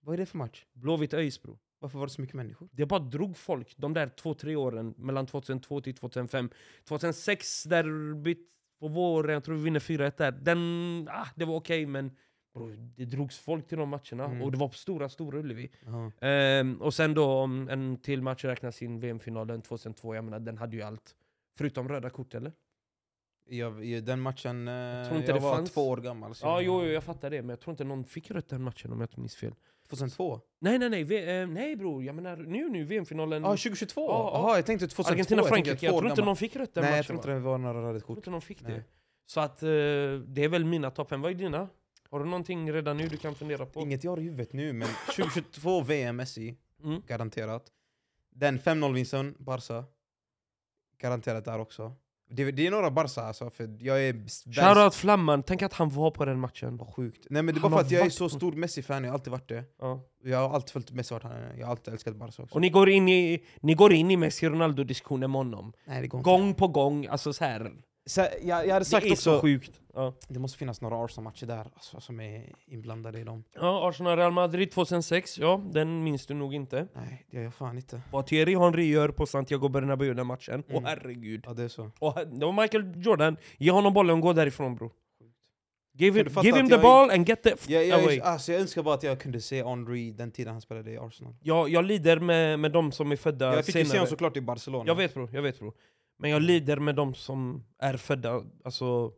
Vad 0.01 0.13
är 0.13 0.17
det 0.17 0.25
för 0.25 0.37
match? 0.37 0.65
Blåvitt 0.73 1.13
ÖIS 1.13 1.41
bro. 1.41 1.59
Varför 1.79 1.99
var 1.99 2.05
det 2.07 2.13
så 2.13 2.21
mycket 2.21 2.35
människor? 2.35 2.69
Det 2.71 2.85
bara 2.85 2.99
drog 2.99 3.37
folk 3.37 3.73
de 3.77 3.93
där 3.93 4.09
två, 4.09 4.33
tre 4.33 4.55
åren 4.55 4.93
mellan 4.97 5.25
2002 5.27 5.81
till 5.81 5.95
2005. 5.95 6.49
2006 6.83 7.63
derbyt 7.63 8.47
på 8.79 8.87
våren, 8.87 9.33
jag 9.33 9.43
tror 9.43 9.55
vi 9.55 9.63
vinner 9.63 9.79
4-1 9.79 10.13
där. 10.17 10.31
Den, 10.31 11.07
ah, 11.11 11.27
det 11.35 11.45
var 11.45 11.55
okej 11.55 11.85
men 11.85 12.11
bro, 12.53 12.69
det 12.95 13.05
drogs 13.05 13.39
folk 13.39 13.67
till 13.67 13.77
de 13.77 13.89
matcherna 13.89 14.25
Mm. 14.25 14.41
och 14.41 14.51
det 14.51 14.57
var 14.57 14.67
på 14.67 14.73
stora, 14.77 15.09
stora 15.09 15.39
Ullevi. 15.39 15.69
Jaha. 15.85 16.11
Ehm, 16.21 16.81
och 16.81 16.93
sen 16.93 17.13
då 17.13 17.25
om 17.25 17.69
en 17.69 17.97
till 17.97 18.21
match 18.21 18.43
räknas 18.45 18.81
in 18.81 18.99
VM-finalen 18.99 19.61
2002, 19.61 20.15
jag 20.15 20.23
menar 20.23 20.39
den 20.39 20.57
hade 20.57 20.75
ju 20.75 20.81
allt. 20.81 21.15
Förutom 21.57 21.89
röda 21.89 22.09
kort 22.09 22.33
eller? 22.35 22.51
Jag, 23.49 24.03
den 24.03 24.19
matchen, 24.21 24.67
eh, 24.67 24.73
jag, 24.73 25.07
tror 25.07 25.19
inte 25.19 25.33
det 25.33 25.39
var 25.39 25.55
fanns. 25.55 25.71
två 25.71 25.89
år 25.89 25.97
gammal. 25.97 26.35
så 26.35 26.45
Ja, 26.45 26.61
jag- 26.61 26.63
jo, 26.63 26.81
jo, 26.85 26.91
jag 26.91 27.03
fattar 27.03 27.29
det, 27.29 27.41
men 27.41 27.49
jag 27.49 27.59
tror 27.59 27.71
inte 27.71 27.83
någon 27.83 28.03
fick 28.03 28.31
rött 28.31 28.47
den 28.49 28.61
matchen 28.61 28.91
om 28.91 28.99
jag 28.99 29.07
inte 29.07 29.19
minns 29.19 29.35
fel. 29.35 29.55
2002? 29.95 30.39
Nej, 30.59 30.79
nej, 30.79 30.89
nej, 30.89 31.03
v- 31.03 31.41
eh, 31.41 31.47
nej 31.47 31.75
bror, 31.75 32.03
jag 32.03 32.15
menar 32.15 32.37
nu, 32.37 32.69
nu, 32.69 32.83
VM-finalen. 32.85 33.43
Ja, 33.43 33.49
2022? 33.49 34.01
Ja, 34.01 34.07
ja. 34.07 34.31
Jaha, 34.47 34.55
jag 34.55 34.65
tänkte 34.65 34.87
2002. 34.87 35.13
Argentina-Frankrike, 35.13 35.85
jag 35.85 35.95
år 35.95 35.99
tror 35.99 36.09
inte 36.11 36.21
någon 36.21 36.35
fick 36.35 36.55
rött 36.55 36.73
den 36.73 36.83
Nej, 36.83 36.91
matchen 36.91 36.97
jag 36.97 37.05
tror 37.05 37.15
va? 37.15 37.19
inte 37.19 37.29
det 37.33 37.39
var 37.39 37.57
några 37.57 37.79
röda 37.81 37.93
Jag 37.93 37.99
tror 38.05 38.07
kort. 38.07 38.17
inte 38.17 38.29
någon 38.29 38.41
fick 38.41 38.61
Nej. 38.61 38.73
det. 38.73 38.83
Så 39.25 39.39
att 39.39 39.63
eh, 39.63 39.67
det 40.27 40.43
är 40.43 40.47
väl 40.49 40.65
mina 40.65 40.91
topp 40.91 41.09
fem. 41.09 41.21
Vad 41.21 41.31
är 41.31 41.35
dina? 41.35 41.69
Har 42.09 42.19
du 42.19 42.25
någonting 42.25 42.73
redan 42.73 42.97
nu 42.97 43.07
du 43.07 43.17
kan 43.17 43.35
fundera 43.35 43.65
på? 43.65 43.81
Inget 43.81 44.03
jag 44.03 44.11
har 44.11 44.19
i 44.19 44.23
huvudet 44.23 44.53
nu, 44.53 44.73
men 44.73 44.87
2022 45.15 45.81
VM 45.81 46.15
Messi, 46.15 46.55
Mm. 46.83 47.01
garanterat. 47.07 47.65
Den 48.29 48.59
5-0-vinsten, 48.59 49.35
Barca. 49.39 49.83
Garanterat 50.97 51.45
där 51.45 51.59
också. 51.59 51.93
Det, 52.31 52.51
det 52.51 52.67
är 52.67 52.71
några 52.71 52.91
Barca 52.91 53.21
alltså, 53.21 53.49
för 53.49 53.77
jag 53.79 54.07
är... 54.07 54.13
Shoutout 54.53 54.95
Flamman, 54.95 55.43
tänk 55.43 55.61
att 55.61 55.73
han 55.73 55.89
var 55.89 56.11
på 56.11 56.25
den 56.25 56.39
matchen. 56.39 56.77
Vad 56.77 56.93
sjukt. 56.93 57.27
Nej 57.29 57.43
men 57.43 57.55
det 57.55 57.59
är 57.59 57.61
bara 57.61 57.71
för 57.71 57.79
att 57.79 57.91
jag 57.91 58.05
är 58.05 58.09
så 58.09 58.29
stor 58.29 58.51
Messi-fan, 58.51 59.03
jag 59.03 59.11
har 59.11 59.13
alltid 59.13 59.31
varit 59.31 59.49
det. 59.49 59.63
Ja. 59.79 60.01
Jag 60.23 60.37
har 60.47 60.55
alltid 60.55 60.69
följt 60.69 60.91
Messi, 60.91 61.13
vart 61.13 61.23
han 61.23 61.31
är. 61.31 61.55
jag 61.59 61.65
har 61.65 61.71
alltid 61.71 61.93
älskat 61.93 62.15
Barca 62.15 62.43
också. 62.43 62.55
Och 62.55 62.61
ni 62.61 62.69
går 62.69 62.89
in 62.89 63.09
i, 63.09 63.43
ni 63.59 63.73
går 63.73 63.93
in 63.93 64.11
i 64.11 64.17
Messi-Ronaldo-diskussionen 64.17 65.31
med 65.31 65.39
honom. 65.39 65.73
Nej, 65.85 66.01
det 66.01 66.07
går 66.07 66.19
inte. 66.19 66.29
Gång 66.29 66.53
på 66.53 66.67
gång, 66.67 67.07
alltså 67.07 67.33
så 67.33 67.45
här. 67.45 67.71
Så, 68.05 68.21
jag, 68.43 68.67
jag 68.67 68.73
hade 68.73 68.85
sagt 68.85 69.03
det 69.03 69.09
är 69.09 69.11
också, 69.11 69.35
så 69.35 69.41
sjukt. 69.41 69.71
Ja. 69.93 70.13
det 70.27 70.39
måste 70.39 70.57
finnas 70.57 70.81
några 70.81 71.05
Arsenal-matcher 71.05 71.45
där 71.45 71.59
alltså, 71.73 71.99
som 71.99 72.19
är 72.19 72.53
inblandade 72.65 73.19
i 73.19 73.23
dem. 73.23 73.43
ja, 73.53 73.89
Arsenal-Real 73.89 74.31
Madrid 74.31 74.71
2006, 74.71 75.37
ja 75.39 75.61
den 75.71 76.03
minns 76.03 76.25
du 76.25 76.33
nog 76.33 76.53
inte. 76.53 76.87
Nej, 76.95 77.25
det 77.31 77.37
gör 77.37 77.43
jag 77.43 77.53
fan 77.53 77.75
inte. 77.77 78.01
Vad 78.11 78.27
Thierry 78.27 78.55
Henry 78.55 78.85
gör 78.85 79.09
på 79.09 79.25
Santiago 79.25 79.69
Bernabéu 79.69 80.13
den 80.13 80.27
matchen, 80.27 80.63
åh 80.67 80.71
Mm. 80.77 80.83
herregud. 80.85 81.43
Ja, 81.47 81.53
det 81.53 81.63
är 81.63 81.67
så. 81.67 81.91
Och 81.99 82.13
det 82.27 82.45
var 82.45 82.61
Michael 82.61 82.93
Jordan, 83.05 83.37
ge 83.57 83.71
honom 83.71 83.93
bollen 83.93 84.15
och 84.15 84.21
gå 84.21 84.33
därifrån 84.33 84.75
bro. 84.75 84.91
Give 85.93 86.19
him, 86.19 86.27
give 86.43 86.57
him 86.57 86.69
the 86.69 86.77
ball 86.77 87.11
and 87.11 87.29
get 87.29 87.43
the 87.43 87.49
f- 87.51 87.69
Jag, 87.69 87.91
away. 87.91 88.19
alltså, 88.19 88.51
jag 88.51 88.61
önskar 88.61 88.83
bara 88.83 88.95
att 88.95 89.03
jag 89.03 89.19
kunde 89.19 89.41
se 89.41 89.63
Henry 89.63 90.11
den 90.11 90.31
tiden 90.31 90.51
han 90.53 90.61
spelade 90.61 90.91
i 90.91 90.97
Arsenal. 90.97 91.35
Jag, 91.43 91.69
jag 91.69 91.85
lider 91.85 92.19
med, 92.19 92.59
med 92.59 92.71
de 92.71 92.91
som 92.91 93.11
är 93.11 93.15
födda 93.15 93.55
Jag 93.55 93.65
fick 93.65 93.75
ju 93.75 93.81
se 93.81 93.85
senare. 93.85 93.97
honom 93.99 94.09
såklart 94.09 94.37
i 94.37 94.41
Barcelona. 94.41 94.83
Jag 94.87 94.95
vet 94.95 95.13
bro, 95.13 95.29
jag 95.33 95.41
vet 95.41 95.59
bro. 95.59 95.73
Men 96.21 96.29
jag 96.29 96.41
lider 96.41 96.77
med 96.77 96.95
de 96.95 97.13
som 97.13 97.63
är 97.79 97.97
födda 97.97 98.43
alltså, 98.63 99.11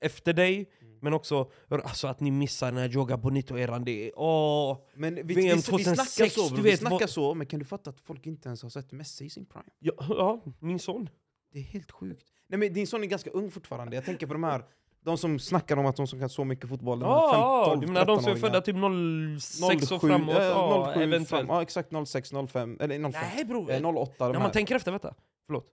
efter 0.00 0.32
dig, 0.32 0.70
Mm. 0.80 0.98
men 1.02 1.12
också 1.12 1.50
alltså, 1.70 2.06
att 2.08 2.20
ni 2.20 2.30
missar 2.30 2.66
den 2.72 2.76
här 2.80 2.88
Joga 2.88 3.16
Bonito-eran. 3.16 3.84
Det 3.84 4.06
är... 4.08 4.12
Åh. 4.16 4.78
Men 4.94 5.14
vi, 5.14 5.22
vi, 5.22 5.34
VM 5.34 5.44
vi, 5.44 5.54
vi 5.54 5.62
snackar 5.62 5.70
2006, 5.94 6.34
så, 6.34 6.42
du 6.48 6.48
bro. 6.54 6.62
vi 6.62 6.70
vet 6.70 6.80
snackar 6.80 6.98
vad- 6.98 7.10
så, 7.10 7.34
men 7.34 7.46
kan 7.46 7.58
du 7.58 7.64
fatta 7.64 7.90
att 7.90 8.00
folk 8.00 8.26
inte 8.26 8.48
ens 8.48 8.62
har 8.62 8.70
sett 8.70 8.92
Messi 8.92 9.24
i 9.24 9.30
sin 9.30 9.46
prime? 9.46 9.64
Ja, 9.78 9.92
ja, 10.08 10.42
min 10.60 10.78
son. 10.78 11.08
Det 11.52 11.58
är 11.58 11.62
helt 11.62 11.90
sjukt. 11.90 12.26
Nej 12.48 12.58
men 12.58 12.72
din 12.72 12.86
son 12.86 13.02
är 13.02 13.06
ganska 13.06 13.30
ung 13.30 13.50
fortfarande, 13.50 13.96
jag 13.96 14.04
tänker 14.04 14.26
på 14.26 14.32
de 14.32 14.44
här 14.44 14.64
de 15.00 15.18
som 15.18 15.38
snackar 15.38 15.76
om 15.76 15.86
att 15.86 15.96
de 15.96 16.06
som 16.06 16.18
kan 16.20 16.28
så 16.28 16.44
mycket 16.44 16.68
fotboll, 16.68 16.98
de 17.00 17.04
här 17.06 17.12
Ja, 17.12 17.64
12, 17.68 17.80
du 17.80 17.86
menar 17.86 18.06
de 18.06 18.22
som 18.22 18.32
är 18.32 18.36
13-åringar. 18.36 18.40
födda 18.40 18.60
typ 18.60 19.40
06 19.40 19.92
och 19.92 20.00
framåt? 20.00 20.34
ja, 20.38 20.92
07 20.94 21.02
eventuellt. 21.02 21.28
fram, 21.28 21.46
ja 21.48 21.62
exakt 21.62 21.92
06, 22.06 22.30
05, 22.48 22.76
eller 22.80 22.98
05, 23.12 23.22
Nej 23.36 23.44
bror, 23.44 23.70
eh, 23.70 23.86
08 23.86 24.12
de 24.18 24.24
när 24.26 24.32
här. 24.34 24.40
man 24.40 24.50
tänker 24.52 24.76
efter, 24.76 24.90
vänta. 24.90 25.14
Förlåt. 25.46 25.66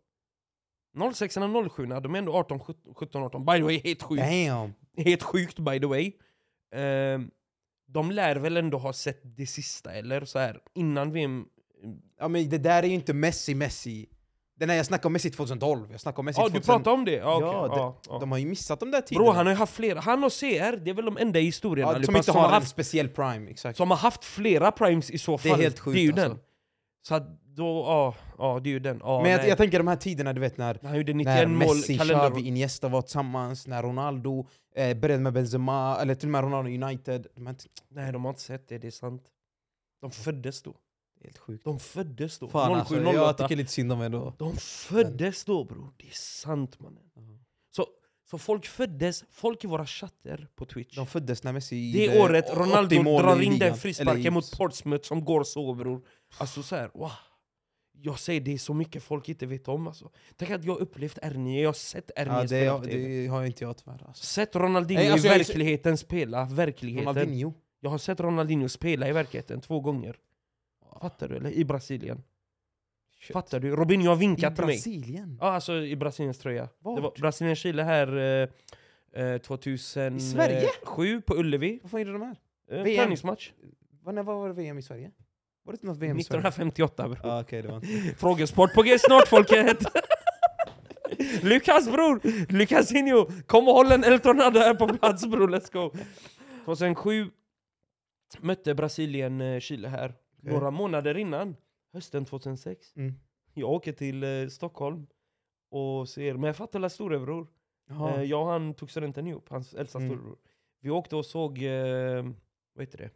06 1.14 1.38
och 1.38 1.72
07 1.76 1.86
de 1.86 2.16
är 2.16 2.20
ändå 2.20 2.34
18, 2.34 2.60
17, 2.96 3.24
18. 3.24 3.46
By 3.46 3.52
the 3.54 3.62
way, 3.64 3.82
helt 3.84 4.04
sjukt. 4.04 4.22
Damn! 4.24 4.74
Helt 4.98 5.24
sjukt 5.24 5.60
by 5.60 5.80
the 5.80 5.86
way. 5.86 6.12
Ehm, 6.76 7.30
de 7.88 8.12
lär 8.12 8.36
väl 8.36 8.58
ändå 8.58 8.78
ha 8.78 8.94
sett 8.94 9.22
det 9.38 9.48
sista, 9.48 9.94
eller? 9.94 10.26
Så 10.26 10.40
här, 10.40 10.60
innan 10.76 11.12
VM... 11.12 11.46
Ja 12.20 12.28
men 12.28 12.50
det 12.50 12.58
där 12.58 12.84
är 12.84 12.88
ju 12.88 12.94
inte 12.94 13.14
Messi 13.14 13.56
Messi. 13.56 14.10
Den 14.60 14.70
här, 14.70 14.78
jag 14.78 14.86
snackar 14.86 15.06
om 15.10 15.14
Messi 15.14 15.32
2012, 15.32 15.88
jag 15.92 16.02
snackar 16.02 16.20
om 16.20 16.26
Messi 16.26 16.42
Ja, 16.42 16.48
du 16.48 16.52
2000. 16.54 16.76
pratar 16.76 16.92
om 16.92 17.06
det? 17.06 17.12
Ja, 17.12 17.36
okej. 17.36 17.48
Ja, 17.48 17.68
det- 17.68 17.76
ja, 17.76 18.02
ja. 18.10 18.20
De 18.20 18.32
har 18.32 18.38
ju 18.38 18.46
missat 18.46 18.80
de 18.80 18.92
där 18.92 19.02
tiderna. 19.02 19.26
Bro, 19.26 19.34
han 19.34 19.46
har 19.46 19.54
ju 19.54 19.58
haft 19.58 19.74
flera. 19.74 20.00
Han 20.00 20.24
och 20.24 20.32
CR, 20.32 20.78
det 20.78 20.90
är 20.90 20.94
väl 20.94 21.06
de 21.06 21.18
enda 21.18 21.40
i 21.40 21.44
historien 21.44 21.88
ja, 21.88 21.96
allihopa 21.96 22.06
som 22.06 22.16
inte 22.16 22.26
som, 22.26 22.36
har 22.36 22.42
har 22.42 22.50
en 22.50 22.54
haft, 22.54 22.70
speciell 22.72 23.10
prime, 23.10 23.52
exakt. 23.52 23.78
som 23.78 23.90
har 23.92 23.98
haft 23.98 24.26
flera 24.26 24.72
primes 24.72 25.12
i 25.12 25.18
så 25.18 25.38
fall. 25.38 25.52
Det 25.52 25.58
är 25.58 25.62
helt 25.64 25.80
sjukt 25.80 25.96
Det 25.96 26.00
är 26.00 26.04
ju 26.04 26.10
alltså. 26.12 26.28
den. 26.30 26.40
Så 27.08 27.16
att 27.16 27.44
då, 27.56 27.66
ja, 27.66 28.16
ja 28.38 28.60
det 28.64 28.70
är 28.70 28.72
ju 28.72 28.80
den. 28.80 29.02
Ja, 29.04 29.22
Men 29.22 29.32
jag, 29.32 29.48
jag 29.48 29.58
tänker 29.58 29.78
de 29.78 29.88
här 29.88 29.96
tiderna, 29.96 30.34
du 30.34 30.42
vet 30.42 30.58
när, 30.58 30.80
Han 30.84 30.98
gjorde 30.98 31.14
när 31.14 31.46
91 31.46 31.50
mål, 31.50 31.76
Messi, 31.76 31.98
kalender... 31.98 32.30
Xavi, 32.30 32.48
Iniesta 32.48 32.88
var 32.88 33.02
tillsammans, 33.02 33.68
när 33.68 33.84
Ronaldo 33.84 34.48
eh, 34.76 34.98
började 34.98 35.24
med 35.24 35.34
Benzema, 35.34 35.98
eller 36.02 36.16
till 36.16 36.28
och 36.28 36.32
med 36.32 36.44
Ronaldo 36.44 36.86
United. 36.86 37.28
De 37.36 37.48
här, 37.48 37.56
Nej, 37.90 38.12
de 38.12 38.26
har 38.26 38.30
inte 38.30 38.42
sett 38.42 38.68
det, 38.68 38.78
det 38.78 38.88
är 38.88 38.92
sant. 38.92 39.24
De 40.02 40.12
föddes 40.12 40.62
då. 40.62 40.76
helt 41.24 41.38
sjukt. 41.38 41.64
De 41.64 41.80
föddes 41.80 42.40
då. 42.40 42.50
Fan 42.50 42.86
07, 42.86 42.96
alltså, 42.96 42.96
08. 42.96 43.14
jag 43.14 43.38
tycker 43.38 43.56
lite 43.56 43.72
synd 43.72 43.92
om 43.92 44.02
er 44.02 44.10
då. 44.10 44.34
De 44.38 44.56
föddes 44.58 45.46
då 45.46 45.64
bror, 45.64 45.94
det 45.98 46.08
är 46.08 46.14
sant 46.14 46.80
mannen. 46.80 47.04
Så, 47.14 47.20
så 48.34 48.38
folk 48.38 48.66
föddes, 48.66 49.24
folk 49.32 49.64
i 49.64 49.68
våra 49.68 49.86
chatter 49.86 50.48
på 50.56 50.66
Twitch. 50.66 50.96
De 50.96 51.08
föddes 51.08 51.44
när 51.44 51.54
Messi 51.54 51.92
det 51.92 52.06
gjorde 52.06 52.20
året 52.20 52.46
80 52.50 52.60
Ronaldo 52.60 53.04
drar 53.20 53.42
in 53.42 53.60
den 53.60 53.78
frisparken 53.78 54.34
mot 54.34 54.58
Portsmouth 54.58 55.08
som 55.08 55.26
går 55.26 55.44
så 55.44 55.74
bror. 55.74 56.02
Alltså 56.38 56.64
så 56.64 56.76
här, 56.76 56.92
wow. 56.94 57.12
Jag 57.92 58.20
säger 58.20 58.42
det 58.42 58.54
är 58.54 58.58
så 58.58 58.74
mycket 58.74 59.04
folk 59.04 59.30
inte 59.30 59.46
vet 59.46 59.68
om 59.68 59.88
alltså. 59.88 60.12
Tänk 60.36 60.52
att 60.52 60.64
jag 60.66 60.78
upplevt 60.80 61.18
R9, 61.18 61.62
jag 61.62 61.70
har 61.70 61.74
sett 61.74 62.12
R9 62.18 62.28
Ja, 62.28 62.42
det, 62.42 62.48
spela 62.48 62.78
det, 62.80 62.88
TV. 62.88 63.28
har 63.28 63.44
inte 63.46 63.64
jag 63.64 63.78
tyvärr. 63.78 64.04
Alltså. 64.08 64.26
Sett 64.26 64.56
Ronaldinho 64.56 65.04
Nej, 65.04 65.12
alltså, 65.12 65.28
i 65.28 65.32
jag- 65.32 65.38
verkligheten 65.38 65.98
spela, 65.98 66.46
verkligheten. 66.46 67.06
Ronaldinho. 67.16 67.54
Jag 67.80 67.90
har 67.90 67.98
sett 67.98 68.20
Ronaldinho 68.20 68.70
spela 68.70 69.10
i 69.10 69.12
verkligheten 69.12 69.62
två 69.62 69.80
gånger. 69.80 70.16
Fattar 71.02 71.28
du 71.28 71.36
eller? 71.38 71.52
I 71.52 71.66
Brasilien. 71.66 72.24
Shit. 73.24 73.34
Fattar 73.34 73.60
du? 73.60 73.76
Robinho 73.76 74.10
har 74.10 74.16
I 74.16 74.20
vinkat 74.20 74.56
till 74.56 74.66
mig. 74.66 74.76
Brasilien? 74.76 75.38
Ja, 75.42 75.52
alltså 75.52 75.74
i 75.74 75.96
Brasiliens 75.96 76.40
tröja. 76.40 76.70
Vart? 76.80 76.96
Det 76.96 77.02
var 77.02 77.12
Brasilien-Chile 77.20 77.84
här 77.84 78.18
eh, 79.16 79.24
eh, 79.24 79.38
2007 79.38 80.18
I 80.18 80.20
Sverige? 80.20 81.22
på 81.22 81.36
Ullevi. 81.36 81.80
Vad 81.84 81.92
fan 81.92 82.00
gjorde 82.00 82.12
de 82.12 82.22
här? 82.22 82.36
Eh, 82.72 82.84
VM? 82.84 82.98
träningsmatch. 82.98 83.52
Vad, 84.04 84.16
när 84.16 84.24
var 84.24 84.48
det 84.48 84.54
VM 84.54 84.78
i 84.78 84.82
Sverige? 84.82 85.12
Var 85.64 85.74
det 85.74 85.84
något 85.84 85.98
VM 85.98 86.20
i 86.20 86.24
Sverige? 86.24 86.40
1958 86.40 87.10
bror. 87.10 87.20
Ah, 87.24 87.42
okej, 87.42 87.62
det 87.62 87.68
var 87.68 87.76
inte. 87.76 88.16
Frågesport 88.18 88.74
på 88.74 88.82
G 88.82 89.00
snart 89.00 89.28
folket! 89.28 89.78
Lukas 91.42 91.92
bror! 91.92 92.20
Lucasinho! 92.54 93.26
Kom 93.48 93.68
och 93.68 93.74
håll 93.74 93.92
en 93.92 94.04
El 94.04 94.20
Tornado 94.20 94.60
här 94.60 94.74
på 94.74 94.88
plats 94.88 95.26
bror, 95.26 95.48
let's 95.48 95.74
go! 95.74 95.92
2007 96.66 97.30
mötte 98.40 98.76
Brasilien 98.76 99.42
eh, 99.42 99.60
Chile 99.60 99.88
här. 99.88 100.14
Okej. 100.40 100.54
Några 100.54 100.72
månader 100.72 101.18
innan, 101.18 101.56
hösten 101.94 102.26
2006. 102.26 102.96
Mm. 102.96 103.14
Jag 103.54 103.70
åker 103.70 103.92
till 103.94 104.24
eh, 104.24 104.48
Stockholm 104.50 105.08
och 105.72 106.10
ser, 106.10 106.34
men 106.34 106.44
jag 106.44 106.56
fattar 106.56 106.80
la 106.80 106.90
storebror. 106.90 107.48
Eh, 107.90 108.22
jag 108.24 108.42
och 108.42 108.48
han 108.48 108.74
tog 108.74 108.92
studenten 108.92 109.28
ihop, 109.28 109.50
hans 109.50 109.74
äldsta 109.74 109.98
Mm. 110.00 110.10
storebror. 110.10 110.38
Vi 110.82 110.90
åkte 110.90 111.16
och 111.16 111.26
såg, 111.26 111.58
eh, 111.64 112.24
vad 112.76 112.86
heter 112.86 112.98
det? 112.98 113.10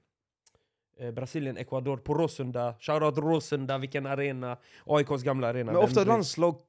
Eh, 0.99 1.11
Brasilien, 1.11 1.57
Ecuador 1.57 1.97
på 1.97 2.13
Råsunda. 2.13 2.75
Shoutout 2.79 3.17
Råsunda, 3.17 3.77
vilken 3.77 4.05
arena. 4.05 4.57
AIKs 4.85 5.23
gamla 5.23 5.47
arena. 5.47 5.71
Men 5.71 5.81
ofta 5.83 6.03
landslag 6.03 6.59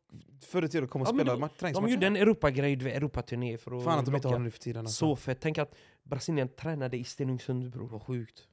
förr 0.46 0.64
i 0.64 0.68
tiden 0.68 0.88
kom 0.88 1.02
och 1.02 1.08
Ja, 1.08 1.12
spelade 1.12 1.30
de- 1.30 1.40
match- 1.40 1.52
De 1.54 1.58
träningsmatcher. 1.60 1.92
gjorde 1.92 2.06
en 2.06 2.16
Europagrej, 2.16 2.72
Europaturné 2.72 3.58
för 3.58 3.76
att 3.78 3.84
Fan 3.84 3.98
att 3.98 4.04
de 4.06 4.14
inte 4.14 4.28
har 4.28 4.38
det 4.38 4.44
nu 4.44 4.50
för 4.50 4.58
tiden. 4.58 4.80
Alltså. 4.86 5.06
Så 5.06 5.16
fett. 5.16 5.38
Tänk 5.40 5.58
att 5.58 5.74
Brasilien 6.02 6.48
tränade 6.48 6.96
i 6.96 7.04
Stenungsund 7.04 7.70
bror. 7.70 7.88
Vad 7.88 8.02
sjukt. 8.02 8.48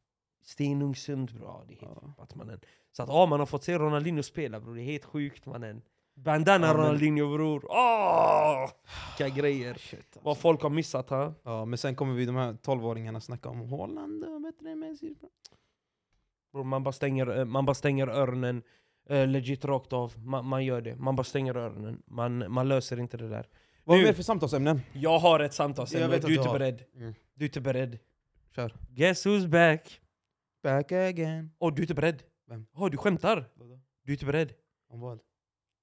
Stenungsund 0.45 1.34
bror, 1.34 1.45
ja, 1.47 1.63
det 1.67 1.73
är 1.73 1.79
helt 1.79 1.99
Ja. 2.17 2.25
mannen. 2.36 2.60
Så 2.91 3.03
att 3.03 3.10
ja, 3.10 3.25
man 3.25 3.39
har 3.39 3.45
fått 3.47 3.63
se 3.63 3.77
Ronaldinho 3.77 4.23
spela 4.23 4.60
bror, 4.60 4.75
det 4.75 4.81
är 4.81 4.86
helt 4.86 5.05
sjukt 5.05 5.45
mannen. 5.45 5.81
Bandana 6.15 6.67
Ja, 6.67 6.73
men- 6.73 6.81
Ronaldinho 6.86 7.34
bror, 7.38 7.65
åh! 7.69 8.69
Vilka 9.17 9.36
grejer. 9.36 9.73
Shit, 9.73 9.99
alltså. 9.99 10.19
Vad 10.23 10.38
folk 10.38 10.62
har 10.62 10.69
missat 10.69 11.10
ha. 11.10 11.34
Ja, 11.43 11.65
men 11.65 11.77
sen 11.77 11.95
kommer 11.95 12.13
vi 12.13 12.25
de 12.25 12.36
här 12.36 12.53
12-åringarna 12.53 13.19
snacka 13.19 13.49
om 13.49 13.60
Holland 13.60 14.23
och 14.23 14.41
bättre 14.41 14.69
än 14.71 14.79
Messi. 14.79 15.15
Bror, 16.53 16.63
Man 16.63 16.84
bara 16.84 16.91
stänger, 16.91 17.39
eh, 17.39 17.45
man 17.45 17.65
bara 17.65 17.73
stänger 17.73 18.08
öronen 18.08 18.63
eh, 19.10 19.27
legit 19.27 19.65
rakt 19.65 19.93
av. 19.93 20.13
Man, 20.17 20.45
man 20.45 20.65
gör 20.65 20.81
det. 20.81 20.95
Man 20.95 21.15
bara 21.15 21.23
stänger 21.23 21.55
öronen. 21.58 22.01
Man, 22.05 22.51
man 22.51 22.67
löser 22.67 22.99
inte 22.99 23.17
det 23.17 23.29
där. 23.29 23.47
Vad 23.84 23.97
är 23.97 24.01
Nu- 24.01 24.08
det 24.08 24.13
för 24.13 24.23
samtalsämnen? 24.23 24.81
Jag 24.93 25.19
har 25.19 25.39
ett 25.39 25.43
Jag 25.43 25.53
samtalsämne 25.53 26.08
vet 26.08 26.13
och 26.13 26.15
att 26.17 26.27
du 26.27 26.34
är 26.34 26.38
inte 26.38 26.49
har. 26.49 26.60
beredd. 26.60 26.84
Mm. 26.95 27.13
Du 27.34 27.45
är 27.45 27.49
inte 27.49 27.62
beredd. 27.62 27.99
Kör. 28.55 28.73
Guess 28.89 29.25
who's 29.25 29.47
back? 29.47 30.01
Back 30.65 30.91
again. 30.91 31.51
Och 31.58 31.73
du 31.73 31.82
är 31.82 31.84
inte 31.84 31.93
beredd? 31.93 32.23
Vem? 32.47 32.65
Oh, 32.73 32.89
du 32.89 32.97
skämtar? 32.97 33.49
Vadå? 33.56 33.80
Du 34.04 34.12
är 34.12 34.15
inte 34.15 34.25
beredd? 34.25 34.54
Om 34.89 34.99
vad? 34.99 35.19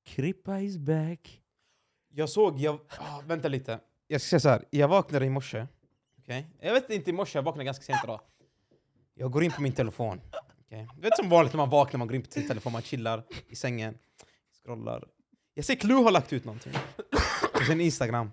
Krippa 0.07 0.61
is 0.61 0.79
back. 0.79 1.43
Jag 2.09 2.29
såg, 2.29 2.61
jag, 2.61 2.79
ah, 2.99 3.21
vänta 3.27 3.49
lite. 3.49 3.81
Jag 4.07 4.21
ska 4.21 4.29
säga 4.29 4.41
så 4.41 4.49
här. 4.49 4.65
jag 4.71 4.89
vaknade 4.89 5.27
i 5.27 5.31
morse. 5.31 5.67
Okej? 6.19 6.47
Jag 6.61 6.73
vet 6.73 6.91
inte 6.91 7.11
i 7.11 7.13
morse, 7.13 7.39
jag 7.39 7.43
vaknade 7.43 7.65
ganska 7.65 7.85
sent 7.85 8.01
idag. 8.05 8.21
Jag 9.15 9.31
går 9.31 9.45
in 9.45 9.51
på 9.51 9.63
min 9.63 9.73
telefon. 9.73 10.21
okej? 10.67 10.89
Du 10.97 11.01
vet 11.01 11.17
som 11.17 11.29
vanligt 11.29 11.53
när 11.53 11.59
man 11.59 11.71
vaknar, 11.71 11.99
man 11.99 12.09
går 12.09 12.15
in 12.17 12.23
på 12.23 12.31
sin 12.31 12.49
telefon, 12.49 12.73
man 12.73 12.83
chillar 12.83 13.25
i 13.49 13.57
sängen, 13.57 13.99
scrollar. 14.63 15.05
Jag 15.55 15.65
ser 15.65 15.75
Clue 15.75 16.05
har 16.05 16.11
lagt 16.11 16.33
ut 16.33 16.45
någonting. 16.45 16.73
På 17.53 17.65
sin 17.65 17.81
Instagram. 17.81 18.31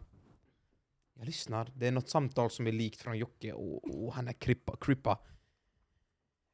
Jag 1.15 1.25
lyssnar, 1.25 1.71
det 1.75 1.87
är 1.87 1.91
något 1.91 2.09
samtal 2.09 2.49
som 2.49 2.67
är 2.67 2.71
likt 2.71 3.01
från 3.01 3.17
Jocke 3.17 3.53
och, 3.53 4.05
och 4.05 4.13
han 4.13 4.27
är 4.27 4.33
krippa, 4.33 4.75
krippa. 4.75 5.19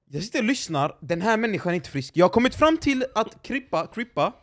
Jag 0.10 0.24
sitter 0.24 0.40
och 0.40 0.46
lyssnar, 0.46 0.98
den 1.02 1.22
här 1.22 1.38
människan 1.38 1.72
är 1.72 1.76
inte 1.76 1.90
frisk. 1.90 2.18
Jag 2.18 2.26
har 2.26 2.30
kommit 2.30 2.56
fram 2.56 2.78
till 2.78 3.06
att 3.16 3.44
krippa, 3.44 3.88
krippa, 3.88 4.34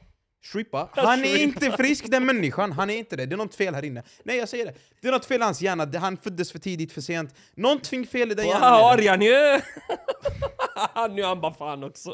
Shrippa, 0.44 0.88
han 0.92 1.24
är 1.24 1.36
inte 1.36 1.70
frisk 1.70 2.10
den 2.10 2.26
människan, 2.26 2.72
han 2.72 2.90
är 2.90 2.96
inte 2.96 3.16
det. 3.16 3.26
Det 3.26 3.34
är 3.34 3.36
något 3.36 3.54
fel 3.54 3.74
här 3.74 3.84
inne. 3.84 4.02
Nej 4.24 4.36
jag 4.36 4.48
säger 4.48 4.66
det, 4.66 4.74
det 5.00 5.08
är 5.08 5.12
något 5.12 5.24
fel 5.24 5.40
i 5.40 5.44
hans 5.44 5.60
hjärna, 5.62 5.98
han 5.98 6.16
föddes 6.16 6.52
för 6.52 6.58
tidigt, 6.58 6.92
för 6.92 7.00
sent. 7.00 7.34
Någonting 7.54 8.06
fel 8.06 8.32
i 8.32 8.34
den 8.34 8.44
Wow, 8.44 8.54
hjärnan. 8.54 8.72
är 8.74 8.96
det. 8.96 9.10
Arjan 9.10 9.22
ju! 9.22 9.30
nu 11.14 11.22
är 11.22 11.26
han 11.26 11.40
bara 11.40 11.54
fan 11.54 11.84
också. 11.84 12.10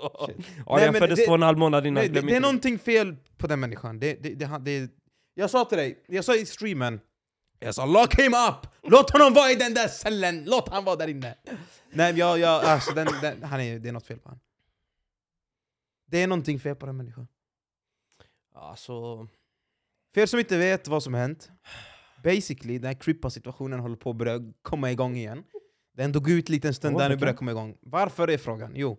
Arjan 0.67 0.95
föddes 0.95 1.25
två 1.25 1.31
och 1.31 1.35
en 1.39 1.43
halv 1.43 1.59
månad 1.59 1.87
innan. 1.87 1.95
Nej, 2.03 2.09
det, 2.09 2.21
det 2.21 2.37
är 2.37 2.41
någonting 2.41 2.79
fel 2.79 3.17
på 3.39 3.47
den 3.47 3.61
människan. 3.61 3.99
Det, 4.01 4.23
det, 4.23 4.35
det, 4.35 4.59
det, 4.61 4.91
jag 5.35 5.51
sa 5.51 5.65
till 5.65 5.79
dig, 5.79 6.05
jag 6.09 6.25
sa 6.25 6.35
i 6.35 6.47
streamen, 6.47 7.01
jag 7.61 7.75
sa 7.75 7.87
lock 7.87 8.15
him 8.15 8.35
up! 8.35 8.67
Låt 8.83 9.11
honom 9.11 9.35
vara 9.35 9.51
i 9.51 9.55
den 9.55 9.75
där 9.75 9.89
cellen, 9.89 10.45
låt 10.47 10.69
han 10.69 10.85
vara 10.85 10.97
där 10.97 11.09
inne! 11.09 11.35
Nej, 11.91 12.19
jag, 12.19 12.39
jag, 12.39 12.65
alltså, 12.65 12.95
den, 12.95 13.07
den, 13.23 13.43
han 13.43 13.61
är, 13.61 13.79
det 13.79 13.89
är 13.89 13.93
något 13.93 14.07
fel 14.07 14.19
på 14.19 14.29
honom. 14.29 14.41
Det 16.07 16.23
är 16.23 16.27
någonting 16.27 16.61
fel 16.61 16.77
på 16.77 16.87
den 16.87 16.97
människan. 16.97 17.29
Alltså, 18.55 19.27
För 20.15 20.21
er 20.21 20.27
som 20.27 20.39
inte 20.39 20.59
vet 20.59 20.89
vad 20.89 21.03
som 21.03 21.15
hänt, 21.15 21.51
basically 22.25 22.79
den 22.79 22.87
här 22.87 23.01
Crippa-situationen 23.01 23.81
håller 23.81 23.97
på 23.97 24.11
att 24.11 24.17
börja 24.17 24.41
komma 24.63 24.91
igång 24.91 25.17
igen. 25.17 25.45
Den 25.93 26.13
dog 26.13 26.31
ut 26.31 26.49
lite 26.49 26.69
en 26.69 26.75
stund 26.75 26.97
Ja, 26.97 26.99
där 27.01 27.09
nu 27.09 27.17
börjar 27.17 27.35
komma 27.35 27.51
igång. 27.51 27.77
Varför 27.81 28.29
är 28.29 28.39
frågan? 28.39 28.73
Jo. 28.75 28.99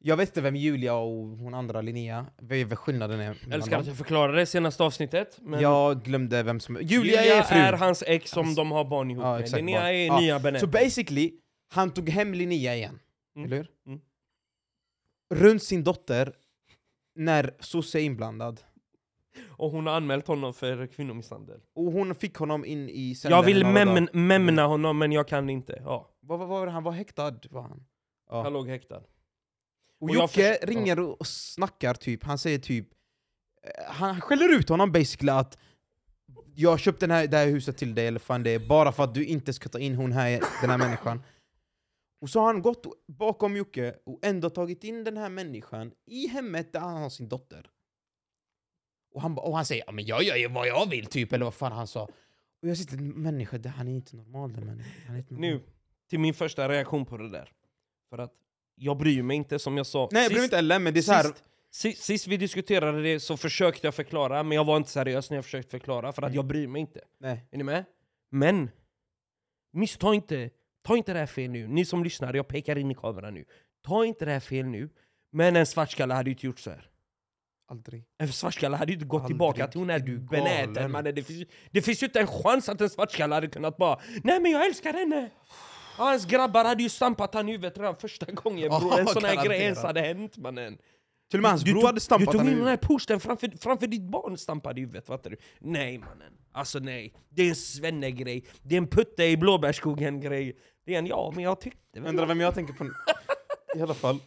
Jag 0.00 0.16
vet 0.16 0.28
inte 0.28 0.40
vem 0.40 0.56
Julia 0.56 0.94
och 0.94 1.26
hon 1.38 1.54
andra 1.54 1.80
Linnea, 1.80 2.26
vad 2.66 2.78
skillnaden 2.78 3.20
är 3.20 3.34
mellan 3.34 3.52
älskar 3.52 3.78
att 3.80 3.86
jag 3.86 3.96
förklarade 3.96 4.38
det 4.38 4.46
senaste 4.46 4.82
avsnittet. 4.84 5.38
Men 5.42 5.60
Jag 5.60 6.02
glömde 6.02 6.42
vem 6.42 6.60
som... 6.60 6.74
Julia, 6.76 6.90
Julia 7.22 7.34
är 7.36 7.42
frun! 7.42 7.58
är 7.58 7.72
hans 7.72 8.04
ex 8.06 8.30
som 8.30 8.54
de 8.54 8.70
har 8.72 8.84
barn 8.84 9.10
ihop 9.10 9.24
Ja, 9.24 9.32
med. 9.32 9.40
exakt, 9.40 9.56
Linnea 9.60 9.80
barn. 9.80 9.88
är 9.94 10.06
Ja, 10.06 10.20
nya 10.20 10.36
Så 10.38 10.42
Benette. 10.42 10.66
basically, 10.66 11.32
han 11.72 11.90
tog 11.90 12.08
hem 12.08 12.34
Linnea 12.34 12.74
igen. 12.76 12.98
Mm. 13.36 13.46
Eller 13.46 13.56
hur? 13.56 13.68
Mm. 13.86 14.00
Runt 15.34 15.62
sin 15.62 15.84
dotter, 15.84 16.32
när 17.14 17.54
sosse 17.60 18.00
är 18.00 18.02
inblandad. 18.02 18.60
Och 19.48 19.70
hon 19.70 19.86
har 19.86 19.94
anmält 19.94 20.26
honom 20.26 20.54
för 20.54 20.86
kvinnomisshandel. 20.86 21.60
Och 21.74 21.84
hon 21.92 22.14
fick 22.14 22.34
honom 22.36 22.64
in 22.64 22.88
i 22.88 23.14
cellen 23.14 23.36
Jag 23.38 23.44
vill 23.44 23.64
mem- 23.66 24.08
memna 24.12 24.66
honom 24.66 24.98
men 24.98 25.12
jag 25.12 25.28
kan 25.28 25.50
inte. 25.50 25.82
Ja, 25.84 26.10
Vad, 26.20 26.38
vad 26.38 26.48
var? 26.48 26.66
Han 26.66 26.82
var 26.82 26.92
häktad? 26.92 27.34
Var 27.50 27.62
han? 27.62 27.84
Ja. 28.30 28.42
han 28.42 28.52
låg 28.52 28.68
häktad. 28.68 29.02
Och 30.00 30.08
Och 30.08 30.14
Jocke 30.14 30.58
ringer 30.62 31.00
och 31.00 31.26
snackar 31.26 31.94
typ, 31.94 32.24
han 32.24 32.38
säger 32.38 32.58
typ 32.58 32.88
eh, 33.62 33.92
Han 33.92 34.20
skäller 34.20 34.54
ut 34.58 34.68
honom 34.68 34.92
basically 34.92 35.32
att 35.32 35.58
Jag 36.54 36.70
har 36.70 36.78
köpt 36.78 37.00
den 37.00 37.10
här, 37.10 37.26
det 37.26 37.36
här 37.36 37.46
huset 37.46 37.76
till 37.76 37.94
dig, 37.94 38.06
eller 38.06 38.18
fan 38.18 38.42
det 38.42 38.50
är 38.50 38.58
bara 38.68 38.92
för 38.92 39.04
att 39.04 39.14
du 39.14 39.24
inte 39.24 39.52
ska 39.52 39.68
ta 39.68 39.78
in 39.78 39.94
hon 39.94 40.12
här, 40.12 40.40
den 40.60 40.70
här 40.70 40.78
människan. 40.78 41.22
Och 42.20 42.30
så 42.30 42.40
har 42.40 42.46
han 42.46 42.62
gått 42.62 42.86
bakom 43.06 43.56
Jocke 43.56 43.94
och 44.06 44.18
ändå 44.22 44.50
tagit 44.50 44.84
in 44.84 45.04
den 45.04 45.16
här 45.16 45.28
människan 45.28 45.92
i 46.06 46.26
hemmet 46.28 46.72
där 46.72 46.80
han 46.80 47.02
har 47.02 47.10
sin 47.10 47.28
dotter. 47.28 47.70
Och 49.14 49.22
han, 49.22 49.38
och 49.38 49.56
han 49.56 49.64
säger 49.64 49.84
ja, 49.86 49.92
men 49.92 50.06
jag 50.06 50.22
gör 50.22 50.36
ju 50.36 50.48
vad 50.48 50.66
jag 50.68 50.90
vill 50.90 51.06
typ, 51.06 51.32
eller 51.32 51.44
vad 51.44 51.54
fan 51.54 51.72
han 51.72 51.86
sa. 51.86 52.02
Och 52.62 52.68
jag 52.68 52.76
sitter, 52.78 52.96
människa, 52.96 53.58
det- 53.58 53.68
han 53.68 53.88
är 53.88 53.92
inte 53.92 54.16
normal 54.16 54.52
den 54.52 54.66
människan. 54.66 55.24
Nu, 55.40 55.62
till 56.10 56.18
min 56.20 56.34
första 56.34 56.68
reaktion 56.68 57.06
på 57.06 57.16
det 57.16 57.28
där. 57.30 57.52
För 58.10 58.18
att 58.18 58.32
jag 58.78 58.96
bryr 58.96 59.22
mig 59.22 59.36
inte 59.36 59.58
som 59.58 59.76
jag 59.76 59.86
sa. 59.86 60.08
Nej 60.12 60.22
jag 60.22 60.30
bryr 60.30 60.38
mig 60.38 60.44
inte 60.44 60.56
heller 60.56 60.78
men 60.78 60.94
det 60.94 61.00
är 61.00 61.02
så 61.02 61.12
här, 61.12 61.22
sist, 61.22 61.44
sist, 61.70 62.02
sist 62.04 62.26
vi 62.26 62.36
diskuterade 62.36 63.02
det 63.02 63.20
så 63.20 63.36
försökte 63.36 63.86
jag 63.86 63.94
förklara, 63.94 64.42
men 64.42 64.56
jag 64.56 64.64
var 64.64 64.76
inte 64.76 64.90
seriös 64.90 65.30
när 65.30 65.36
jag 65.36 65.44
försökte 65.44 65.70
förklara 65.70 66.12
för 66.12 66.22
att 66.22 66.34
jag 66.34 66.44
bryr 66.44 66.66
mig 66.66 66.80
inte. 66.80 67.00
nej 67.20 67.46
Är 67.50 67.58
ni 67.58 67.64
med? 67.64 67.84
Men, 68.30 68.70
missta 69.72 70.14
inte, 70.14 70.50
ta 70.82 70.96
inte 70.96 71.12
det 71.12 71.18
här 71.18 71.26
fel 71.26 71.50
nu. 71.50 71.68
Ni 71.68 71.84
som 71.84 72.04
lyssnar, 72.04 72.34
jag 72.34 72.48
pekar 72.48 72.78
in 72.78 72.90
i 72.90 72.94
kameran 72.94 73.34
nu. 73.34 73.44
Ta 73.86 74.04
inte 74.04 74.24
det 74.24 74.32
här 74.32 74.40
fel 74.40 74.66
nu. 74.66 74.90
Men 75.32 75.56
en 75.56 75.66
svartskalle 75.66 76.14
hade 76.14 76.30
ju 76.30 76.34
inte 76.34 76.46
gjort 76.46 76.58
så 76.58 76.70
här. 76.70 76.90
aldrig 77.68 78.04
En 78.18 78.32
svartskalle 78.32 78.76
hade 78.76 78.92
ju 78.92 78.94
inte 78.94 79.06
gått 79.06 79.22
Aldrig. 79.22 79.34
tillbaka 79.34 79.66
till 79.66 79.80
hon 79.80 79.90
är 79.90 79.98
du 79.98 80.18
benäten. 80.18 81.14
Det 81.14 81.22
finns, 81.22 81.48
det 81.70 81.82
finns 81.82 82.02
ju 82.02 82.06
inte 82.06 82.20
en 82.20 82.26
chans 82.26 82.68
att 82.68 82.80
en 82.80 82.90
svartskalle 82.90 83.34
hade 83.34 83.48
kunnat 83.48 83.76
bara 83.76 84.00
Nej 84.24 84.40
men 84.40 84.52
jag 84.52 84.66
älskar 84.66 84.92
henne! 84.92 85.30
Hans 85.98 86.26
grabbar 86.26 86.64
hade 86.64 86.82
ju 86.82 86.88
stampat 86.88 87.34
han 87.34 87.48
i 87.48 87.52
huvudet 87.52 87.78
redan 87.78 87.96
första 87.96 88.26
gången 88.32 88.68
bror. 88.68 88.98
En 88.98 89.06
sån 89.06 89.24
här 89.24 89.44
grej 89.46 89.60
ens 89.60 89.82
hade 89.82 90.00
hänt 90.00 90.36
mannen. 90.36 90.78
Till 91.30 91.38
och 91.38 91.42
med 91.42 91.50
hans 91.50 91.64
bror 91.64 91.86
hade 91.86 92.00
stampat 92.00 92.32
Du 92.32 92.38
tog 92.38 92.48
in 92.48 92.58
den 92.58 92.66
här 92.66 92.76
posten 92.76 93.20
framför, 93.20 93.50
framför 93.60 93.86
ditt 93.86 94.02
barn 94.02 94.38
stampade 94.38 94.80
i 94.80 94.84
huvudet, 94.84 95.06
fattar 95.06 95.30
du? 95.30 95.36
Nej 95.58 95.98
mannen. 95.98 96.32
Alltså 96.52 96.78
nej. 96.78 97.14
Det 97.28 97.42
är 97.42 97.48
en 97.48 97.56
svenne-grej. 97.56 98.46
Det 98.62 98.74
är 98.74 98.78
en 98.78 98.86
putte 98.86 99.24
i 99.24 99.36
blåbärsskogen-grej. 99.36 100.56
Det 100.86 100.94
är 100.94 100.98
en 100.98 101.06
ja, 101.06 101.32
men 101.34 101.44
jag 101.44 101.60
tyckte 101.60 102.00
väl... 102.00 102.08
Undrar 102.08 102.26
vem 102.26 102.40
jag 102.40 102.54
tänker 102.54 102.72
på 102.72 102.84
nu. 102.84 102.92
I 103.76 103.82
alla 103.82 103.94
fall. 103.94 104.18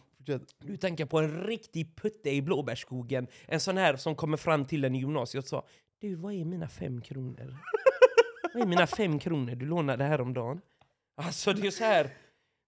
Du 0.58 0.76
tänker 0.76 1.04
på 1.04 1.18
en 1.18 1.44
riktig 1.44 1.96
putte 1.96 2.30
i 2.30 2.42
blåbärsskogen. 2.42 3.26
En 3.46 3.60
sån 3.60 3.76
här 3.76 3.96
som 3.96 4.14
kommer 4.14 4.36
fram 4.36 4.64
till 4.64 4.84
en 4.84 4.94
i 4.94 4.98
gymnasiet 4.98 5.44
och 5.44 5.48
sa 5.48 5.66
Du, 6.00 6.14
vad 6.14 6.32
är 6.32 6.44
mina 6.44 6.68
fem 6.68 7.00
kronor? 7.00 7.56
vad 8.54 8.62
är 8.62 8.66
mina 8.66 8.86
fem 8.86 9.18
kronor 9.18 9.54
du 9.54 9.66
lånade 9.66 10.04
häromdagen? 10.04 10.60
Alltså 11.16 11.52
det 11.52 11.66
är 11.66 11.70
så 11.70 11.84
här. 11.84 12.10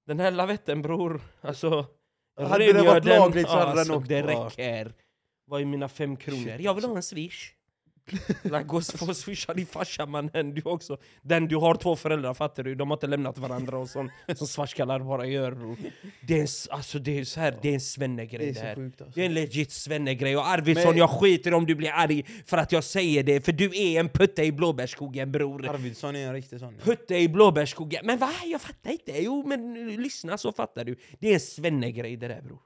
Den 0.07 0.21
här 0.21 0.31
lavetten 0.31 0.83
bror, 0.83 1.21
alltså... 1.41 1.87
Hade 2.37 2.73
det 2.73 2.83
varit 2.83 3.05
lagligt 3.05 3.47
så 3.49 3.53
hade 3.53 3.71
den 3.71 3.79
alltså, 3.79 3.97
åkt 3.97 4.09
Det 4.09 4.23
räcker. 4.23 4.95
Vad 5.47 5.61
är 5.61 5.65
mina 5.65 5.89
fem 5.89 6.17
kronor? 6.17 6.57
Jag 6.61 6.75
vill 6.75 6.85
ha 6.85 6.97
en 6.97 7.03
swish. 7.03 7.55
Like, 8.43 8.63
gå 8.63 8.77
och 8.77 9.17
swisha 9.17 9.55
din 9.55 9.67
farsa 9.67 10.07
mannen, 10.07 10.55
du 10.55 10.63
också. 10.65 10.99
Den 11.23 11.49
du 11.49 11.57
har 11.57 11.75
två 11.75 11.97
föräldrar 11.97 12.35
fattar 12.35 12.63
du, 12.63 12.75
de 12.75 12.91
har 12.91 12.97
inte 12.97 13.07
lämnat 13.07 13.39
varandra 13.39 13.79
och 13.79 13.89
sån, 13.91 14.11
som 14.37 14.47
svartskallar 14.47 15.01
bara 15.01 15.27
gör. 15.27 15.77
Det 16.21 16.35
är 16.35 16.41
en, 16.41 16.47
alltså, 16.71 16.99
det 16.99 17.19
är 17.19 17.25
så 17.25 17.41
här, 17.41 17.59
det 17.63 17.69
är 17.69 17.75
en 17.75 17.81
svennegrej 17.81 18.53
Det 18.53 18.61
här. 18.61 18.75
sjukt 18.75 19.01
alltså. 19.01 19.15
Det 19.15 19.23
är 19.23 19.27
en 19.27 19.35
legit 19.35 19.73
svennegrej 19.73 20.37
och 20.37 20.49
Arvidsson 20.49 20.89
Men- 20.91 20.99
jag 20.99 21.11
skiter 21.11 21.55
om 21.55 21.67
du 21.67 21.75
blir 21.75 21.91
arg 21.91 22.25
för 22.47 22.59
att 22.59 22.73
jag 22.73 22.85
säger 22.85 23.23
det, 23.23 23.41
för 23.45 23.53
du 23.53 23.65
är 23.65 24.01
en 24.01 24.09
putte 24.09 24.43
i 24.45 24.53
blåbärsskogen 24.53 25.33
bror. 25.33 25.69
Arvidsson 25.69 26.17
är 26.17 26.27
en 26.27 26.33
riktig 26.35 26.61
sån. 26.61 26.75
Putte 26.85 27.17
i 27.17 27.29
blåbärsskogen. 27.29 28.07
Men 28.07 28.19
va? 28.19 28.31
Jag 28.45 28.61
fattar 28.61 28.91
inte. 28.91 29.13
Jo 29.23 29.45
men 29.47 29.89
lyssna 30.03 30.39
så 30.39 30.53
fattar 30.53 30.85
du. 30.85 30.97
Det 31.19 31.29
är 31.31 31.35
en 31.35 31.41
svennegrej 31.41 32.17
det 32.17 32.29
där 32.29 32.43
bror. 32.43 32.59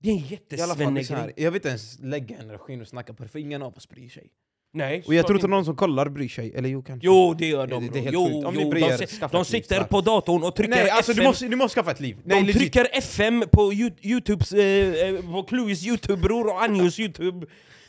Det 0.00 0.10
är 0.10 0.14
en 0.14 0.20
det 0.20 0.26
jättesvennegrej. 0.30 1.32
jag 1.36 1.50
vill 1.50 1.58
inte 1.58 1.68
ens 1.68 1.98
lägga 2.00 2.38
energin 2.38 2.80
och 2.80 2.88
snacka 2.88 3.12
på 3.12 3.22
det, 3.22 3.28
för 3.28 3.38
ingen 3.38 3.62
av 3.62 3.76
oss 3.76 3.88
bryr 3.88 4.08
sig. 4.08 4.26
Nej. 4.72 5.02
Och 5.06 5.14
jag 5.14 5.26
tror 5.26 5.36
inte 5.38 5.48
någon 5.48 5.64
som 5.64 5.76
kollar 5.76 6.08
bryr 6.08 6.28
sig, 6.28 6.52
eller 6.54 6.68
jo 6.68 6.82
kanske. 6.82 7.06
Jo 7.06 7.34
det 7.38 7.46
gör 7.46 7.66
Det- 7.66 7.74
de 7.74 7.88
det 7.92 8.00
helt 8.00 8.12
Jo. 8.14 8.46
Om 8.46 8.54
ni 8.54 8.62
jo, 8.62 8.70
bryr 8.70 8.80
de, 8.98 9.06
skaffa 9.06 9.36
de 9.38 9.44
sitter 9.44 9.84
på 9.84 10.00
datorn 10.00 10.42
och 10.42 10.56
trycker 10.56 10.70
Nej 10.74 10.90
alltså 10.90 11.12
FM. 11.12 11.22
du 11.22 11.28
måste, 11.28 11.48
du 11.48 11.56
måste 11.56 11.74
skaffa 11.80 11.90
ett 11.90 12.00
liv! 12.00 12.16
Nej, 12.24 12.40
de 12.40 12.46
legit. 12.46 12.56
trycker 12.60 12.88
FM 12.92 13.44
på 13.52 13.72
Yo- 13.72 13.96
Youtubes, 14.02 14.52
eh, 14.52 15.08
eh, 15.08 15.32
på 15.32 15.42
Clues 15.42 15.86
Youtube 15.86 16.22
bror 16.22 16.46
och 16.46 16.62
Anjos 16.62 16.98
Youtube. 16.98 17.46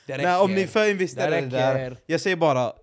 Det 0.08 0.14
räcker. 0.14 0.24
Nej, 0.24 0.38
om 0.40 0.54
ni 0.56 0.68
förinvesterar 0.68 1.32
Det 1.32 1.42
det 1.42 1.48
där, 1.48 1.98
jag 2.06 2.22
säger 2.22 2.36
bara, 2.36 2.74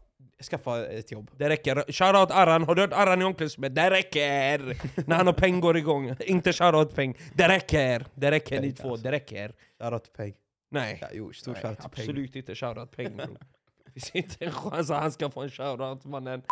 skaffa 0.42 0.86
ett 0.86 1.12
jobb. 1.12 1.30
Det 1.36 1.48
räcker. 1.48 1.92
Shoutout 1.92 2.30
Arran, 2.30 2.62
har 2.62 2.74
du 2.74 2.82
hört 2.82 2.92
Arran 2.92 3.22
i 3.22 3.24
omklädningsrummet? 3.24 3.74
Det 3.74 3.90
räcker! 3.90 4.76
När 5.08 5.16
han 5.16 5.28
och 5.28 5.36
Peng 5.36 5.60
går 5.60 5.76
igång. 5.76 6.16
Inte 6.20 6.52
shoutout 6.52 6.94
Peng. 6.94 7.18
Det 7.34 7.48
räcker! 7.48 8.06
Det 8.14 8.30
räcker 8.30 8.60
ni 8.60 8.66
Peng, 8.66 8.74
två, 8.74 8.90
alltså. 8.90 9.04
det 9.04 9.12
räcker. 9.12 9.52
Shoutout 9.82 10.12
Peg. 10.12 10.34
Nej. 10.70 10.98
Ja, 11.00 11.08
jo, 11.12 11.32
stort 11.32 11.56
Nej, 11.62 11.76
absolut 11.78 12.36
inte 12.36 12.54
shoutout 12.54 12.90
Peng 12.90 13.16
bror. 13.16 13.38
Det 13.84 13.90
finns 13.90 14.10
inte 14.10 14.44
en 14.44 14.52
chans 14.52 14.90
att 14.90 15.00
han 15.00 15.12
ska 15.12 15.30
få 15.30 15.42
en 15.42 15.50
shoutout 15.50 16.04
mannen. 16.04 16.42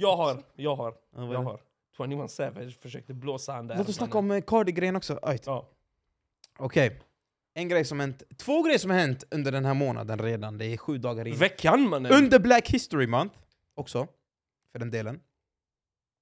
Jag 0.00 0.16
har, 0.16 0.42
jag 0.56 0.76
har, 0.76 0.94
jag 1.16 1.42
har. 1.42 1.60
21 1.96 2.30
Savage 2.30 2.80
försökte 2.80 3.14
blåsa 3.14 3.52
han 3.52 3.66
där. 3.66 3.76
Låt 3.76 3.88
oss 3.88 3.96
snacka 3.96 4.18
om 4.18 4.30
eh, 4.30 4.40
Cardi-grejen 4.40 4.96
också. 4.96 5.18
Ja. 5.46 5.68
Okej. 6.58 7.00
En 7.58 7.68
grej 7.68 7.84
som 7.84 8.00
hänt, 8.00 8.22
två 8.36 8.62
grejer 8.62 8.78
som 8.78 8.90
har 8.90 8.98
hänt 8.98 9.24
under 9.30 9.52
den 9.52 9.64
här 9.64 9.74
månaden 9.74 10.18
redan, 10.18 10.58
det 10.58 10.66
är 10.66 10.76
sju 10.76 10.98
dagar 10.98 11.28
in. 11.28 11.36
Veckan 11.36 11.88
mannen! 11.88 12.12
Under 12.12 12.38
Black 12.38 12.68
History 12.68 13.06
Month 13.06 13.38
också, 13.74 14.08
för 14.72 14.78
den 14.78 14.90
delen. 14.90 15.20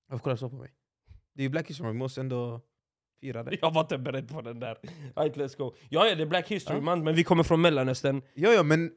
Varför 0.08 0.22
kollar 0.22 0.34
du 0.34 0.38
så 0.38 0.50
på 0.50 0.56
mig? 0.56 0.70
Det 1.34 1.40
är 1.40 1.42
ju 1.42 1.48
Black 1.48 1.70
History 1.70 1.84
Month, 1.84 1.94
vi 1.94 1.98
måste 1.98 2.20
ändå... 2.20 2.60
fira 3.20 3.42
det. 3.42 3.58
Jag 3.60 3.74
var 3.74 3.80
inte 3.80 3.98
beredd 3.98 4.28
på 4.28 4.42
den 4.42 4.60
där. 4.60 4.78
Right, 5.16 5.36
let's 5.36 5.56
go. 5.58 5.74
Ja, 5.88 6.06
ja, 6.06 6.14
det 6.14 6.22
är 6.22 6.26
Black 6.26 6.48
History 6.48 6.76
Ja. 6.76 6.82
Month, 6.82 7.04
men 7.04 7.14
vi 7.14 7.24
kommer 7.24 7.42
från 7.42 7.60
Mellanöstern. 7.60 8.22
Ja, 8.34 8.50
ja, 8.52 8.62
men 8.62 8.90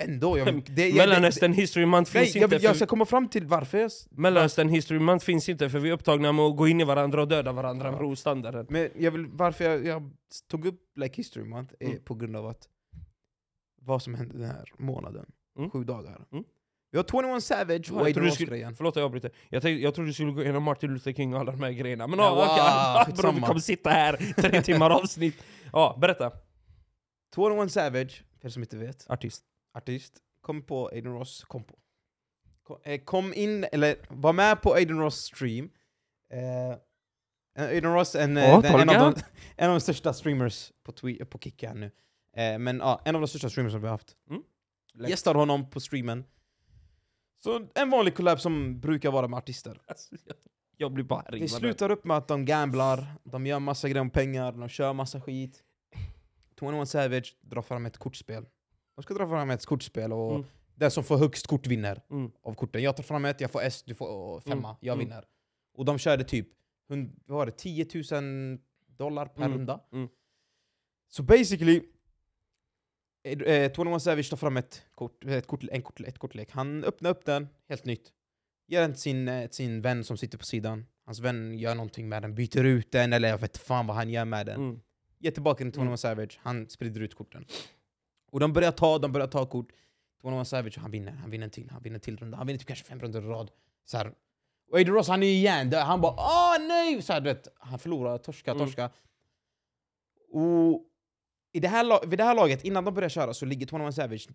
ändå. 0.00 0.38
Jag, 0.38 0.62
det, 0.66 0.94
Mellanöstern 0.94 1.52
History 1.52 1.86
Month 1.86 2.10
nej, 2.14 2.24
finns 2.24 2.36
jag, 2.36 2.42
inte. 2.44 2.56
jag, 2.56 2.62
jag 2.62 2.76
ska 2.76 2.86
komma 2.86 3.04
fram 3.04 3.28
till 3.28 3.46
varför 3.46 3.88
Mellanöstern 4.10 4.68
History 4.68 4.98
Month 4.98 5.24
finns 5.24 5.48
inte 5.48 5.70
för 5.70 5.78
vi 5.78 5.88
är 5.88 5.92
upptagna 5.92 6.32
med 6.32 6.44
att 6.44 6.56
gå 6.56 6.68
in 6.68 6.80
i 6.80 6.84
varandra 6.84 7.20
och 7.22 7.28
döda 7.28 7.52
varandra 7.52 8.02
med 8.08 8.18
standarden. 8.18 8.66
Men 8.68 8.88
jag 8.98 9.10
vill, 9.10 9.26
varför 9.26 9.64
jag, 9.64 9.86
jag 9.86 10.10
tog 10.50 10.66
upp 10.66 10.80
Black 10.94 11.16
History 11.16 11.44
Month 11.44 11.74
är 11.80 11.86
Mm. 11.86 12.02
på 12.04 12.14
grund 12.14 12.36
av 12.36 12.46
att 12.46 12.68
vad 13.82 14.02
som 14.02 14.14
hände 14.14 14.38
den 14.38 14.46
här 14.50 14.72
månaden, 14.78 15.26
Mm. 15.58 15.70
sju 15.70 15.84
dagar. 15.84 16.24
Mm. 16.32 16.44
Vi 16.92 16.98
har 16.98 17.04
21 17.04 17.40
Savage 17.44 17.92
och 17.92 17.98
Aiden 18.00 18.12
trodde 18.12 18.20
du 18.20 18.26
Ross 18.26 18.34
skulle- 18.34 18.50
grejen. 18.50 18.74
Förlåt 18.76 18.92
att 18.92 18.96
jag 18.96 19.04
avbryter. 19.04 19.30
Jag, 19.48 19.62
tänkte, 19.62 19.82
jag 19.82 19.94
trodde 19.94 20.10
du 20.10 20.14
skulle 20.14 20.32
gå 20.32 20.42
igenom 20.42 20.62
Martin 20.62 20.92
Luther 20.92 21.12
King 21.12 21.34
och 21.34 21.40
alla 21.40 21.52
de 21.52 21.62
här 21.62 21.70
grejerna. 21.72 22.06
Men 22.06 22.18
Ja, 22.18 22.24
ja, 22.24 22.34
wow, 22.34 23.02
okej, 23.02 23.14
bror, 23.22 23.32
vi 23.32 23.40
kommer 23.40 23.60
sitta 23.60 23.90
här 23.90 24.16
tre 24.36 24.62
timmar 24.62 24.90
avsnitt. 24.90 25.44
Ja, 25.72 25.98
berätta. 26.00 26.32
21 27.34 27.70
Savage, 27.72 28.24
för 28.42 28.48
som 28.48 28.62
inte 28.62 28.76
vet, 28.76 29.06
Artist. 29.10 29.44
Artist, 29.74 30.18
kom 30.40 30.62
på 30.62 30.88
Aiden 30.88 31.12
Ross, 31.12 31.44
kom 31.44 31.64
på. 31.64 31.78
Kom, 32.62 32.78
eh, 32.84 33.00
kom 33.00 33.34
in, 33.34 33.64
eller 33.72 33.96
var 34.08 34.32
med 34.32 34.62
på 34.62 34.74
Aiden 34.74 34.98
Ross 34.98 35.16
stream. 35.24 35.70
Eh, 36.32 36.76
Aiden 37.64 37.92
Ross 37.92 38.14
en, 38.14 38.36
eh, 38.36 38.44
Ja, 38.48 38.60
den, 38.60 38.80
en, 38.80 38.88
av 38.90 39.14
de, 39.14 39.22
en 39.56 39.70
av 39.70 39.74
de 39.74 39.80
största 39.80 40.12
streamers 40.12 40.72
på, 40.82 40.92
twe- 40.92 41.24
på 41.24 41.38
Kicka 41.38 41.68
här 41.68 41.74
nu. 41.74 41.90
Eh, 42.36 42.58
men 42.58 42.78
ja, 42.78 43.02
en 43.04 43.14
av 43.14 43.20
de 43.20 43.28
största 43.28 43.50
streamers 43.50 43.72
som 43.72 43.80
vi 43.80 43.86
har 43.86 43.94
haft. 43.94 44.16
Mm. 44.30 44.42
Gästade 45.08 45.38
honom 45.38 45.70
på 45.70 45.80
streamen. 45.80 46.24
Så 47.44 47.66
en 47.74 47.90
vanlig 47.90 48.14
collab 48.14 48.40
som 48.40 48.80
brukar 48.80 49.10
vara 49.10 49.28
med 49.28 49.36
artister. 49.36 49.80
Alltså, 49.86 50.14
jag, 50.24 50.36
jag 50.76 50.92
blir 50.92 51.04
bara. 51.04 51.22
Det 51.30 51.48
slutar 51.48 51.90
upp 51.90 52.04
med 52.04 52.16
att 52.16 52.28
de 52.28 52.44
gamblar, 52.44 53.06
de 53.24 53.46
gör 53.46 53.58
massa 53.58 53.88
grejer 53.88 54.00
om 54.00 54.10
pengar, 54.10 54.52
de 54.52 54.68
kör 54.68 54.92
massa 54.92 55.20
skit. 55.20 55.62
21 56.60 56.88
Savage 56.88 57.36
drar 57.40 57.62
fram 57.62 57.86
ett 57.86 57.98
kortspel. 57.98 58.46
De 59.00 59.04
ska 59.04 59.14
dra 59.14 59.28
fram 59.28 59.50
ett 59.50 59.66
kortspel 59.66 60.12
och 60.12 60.34
Mm. 60.34 60.46
den 60.74 60.90
som 60.90 61.04
får 61.04 61.18
högst 61.18 61.46
kort 61.46 61.66
vinner 61.66 62.02
Mm. 62.10 62.30
av 62.42 62.54
korten. 62.54 62.82
Jag 62.82 62.96
tar 62.96 63.02
fram 63.02 63.24
ett, 63.24 63.40
jag 63.40 63.50
får 63.50 63.62
S, 63.62 63.82
du 63.86 63.94
får 63.94 64.40
femma, 64.40 64.68
Mm. 64.68 64.76
jag 64.80 64.94
Mm. 64.94 65.06
vinner. 65.08 65.24
Och 65.74 65.84
de 65.84 65.98
körde 65.98 66.24
typ 66.24 66.48
var 67.26 67.46
det, 67.46 67.52
10 67.52 67.86
000 68.12 68.58
dollar 68.86 69.26
per 69.26 69.42
Mm. 69.44 69.58
runda. 69.58 69.80
Så 71.08 71.22
basically, 71.22 71.82
eh, 73.22 73.38
eh, 73.40 73.72
21 73.72 74.00
Savage 74.00 74.30
tar 74.30 74.36
fram 74.36 74.56
ett 74.56 74.82
kort, 74.94 75.24
ett 75.24 75.46
kort, 75.46 75.64
en 75.72 75.82
kort, 75.82 76.00
ett 76.00 76.18
kortlek. 76.18 76.50
Han 76.50 76.84
öppnar 76.84 77.10
upp 77.10 77.24
den, 77.24 77.48
helt 77.68 77.84
nytt. 77.84 78.12
Ger 78.66 78.80
den 78.80 78.92
till 78.92 79.00
sin, 79.02 79.28
eh, 79.28 79.48
sin 79.50 79.80
vän 79.80 80.04
som 80.04 80.16
sitter 80.16 80.38
på 80.38 80.44
sidan. 80.44 80.86
Hans 81.04 81.20
vän 81.20 81.58
gör 81.58 81.74
någonting 81.74 82.08
med 82.08 82.22
den, 82.22 82.34
byter 82.34 82.64
ut 82.64 82.92
den 82.92 83.12
eller 83.12 83.28
jag 83.28 83.38
vet 83.38 83.58
fan 83.58 83.86
vad 83.86 83.96
han 83.96 84.10
gör 84.10 84.24
med 84.24 84.46
den. 84.46 84.60
Mm. 84.60 84.80
Ger 85.18 85.30
tillbaka 85.30 85.64
den 85.64 85.72
till 85.72 85.78
21 85.80 85.86
Mm. 85.86 85.96
Savage, 85.98 86.38
han 86.42 86.68
sprider 86.68 87.00
ut 87.00 87.14
korten. 87.14 87.44
Och 88.30 88.40
de 88.40 88.52
börjar 88.52 88.72
ta, 88.72 88.98
de 88.98 89.12
börjar 89.12 89.26
ta 89.26 89.46
kort. 89.46 89.68
21 90.22 90.48
Savage, 90.48 90.78
han 90.78 90.90
vinner, 90.90 91.12
han 91.12 91.30
vinner 91.30 91.48
till, 91.48 91.70
han 91.70 91.82
vinner 91.82 91.98
till 91.98 92.16
runda. 92.16 92.36
Han 92.36 92.46
vinner 92.46 92.58
typ 92.58 92.68
kanske 92.68 92.84
fem 92.84 93.00
runder 93.00 93.22
i 93.22 93.26
rad. 93.26 93.50
Så 93.84 93.96
här. 93.96 94.12
Och 94.70 94.78
Aiden 94.78 94.94
Ross 94.94 95.08
han 95.08 95.22
är 95.22 95.26
igen, 95.26 95.72
han 95.72 96.00
bara 96.00 96.12
åh 96.12 96.66
nej! 96.68 97.02
Så 97.02 97.12
här, 97.12 97.20
du 97.20 97.24
vet, 97.34 97.48
han 97.58 97.78
förlorar, 97.78 98.18
torska, 98.18 98.50
Mm. 98.50 98.64
torska. 98.66 98.90
Och 100.32 100.84
i 101.52 101.60
det 101.60 101.68
här, 101.68 102.06
vid 102.06 102.18
det 102.18 102.24
här 102.24 102.34
laget, 102.34 102.64
innan 102.64 102.84
de 102.84 102.94
börjar 102.94 103.08
köra, 103.08 103.34
så 103.34 103.44
ligger 103.46 103.66
21 103.66 103.94
Savage, 103.94 104.28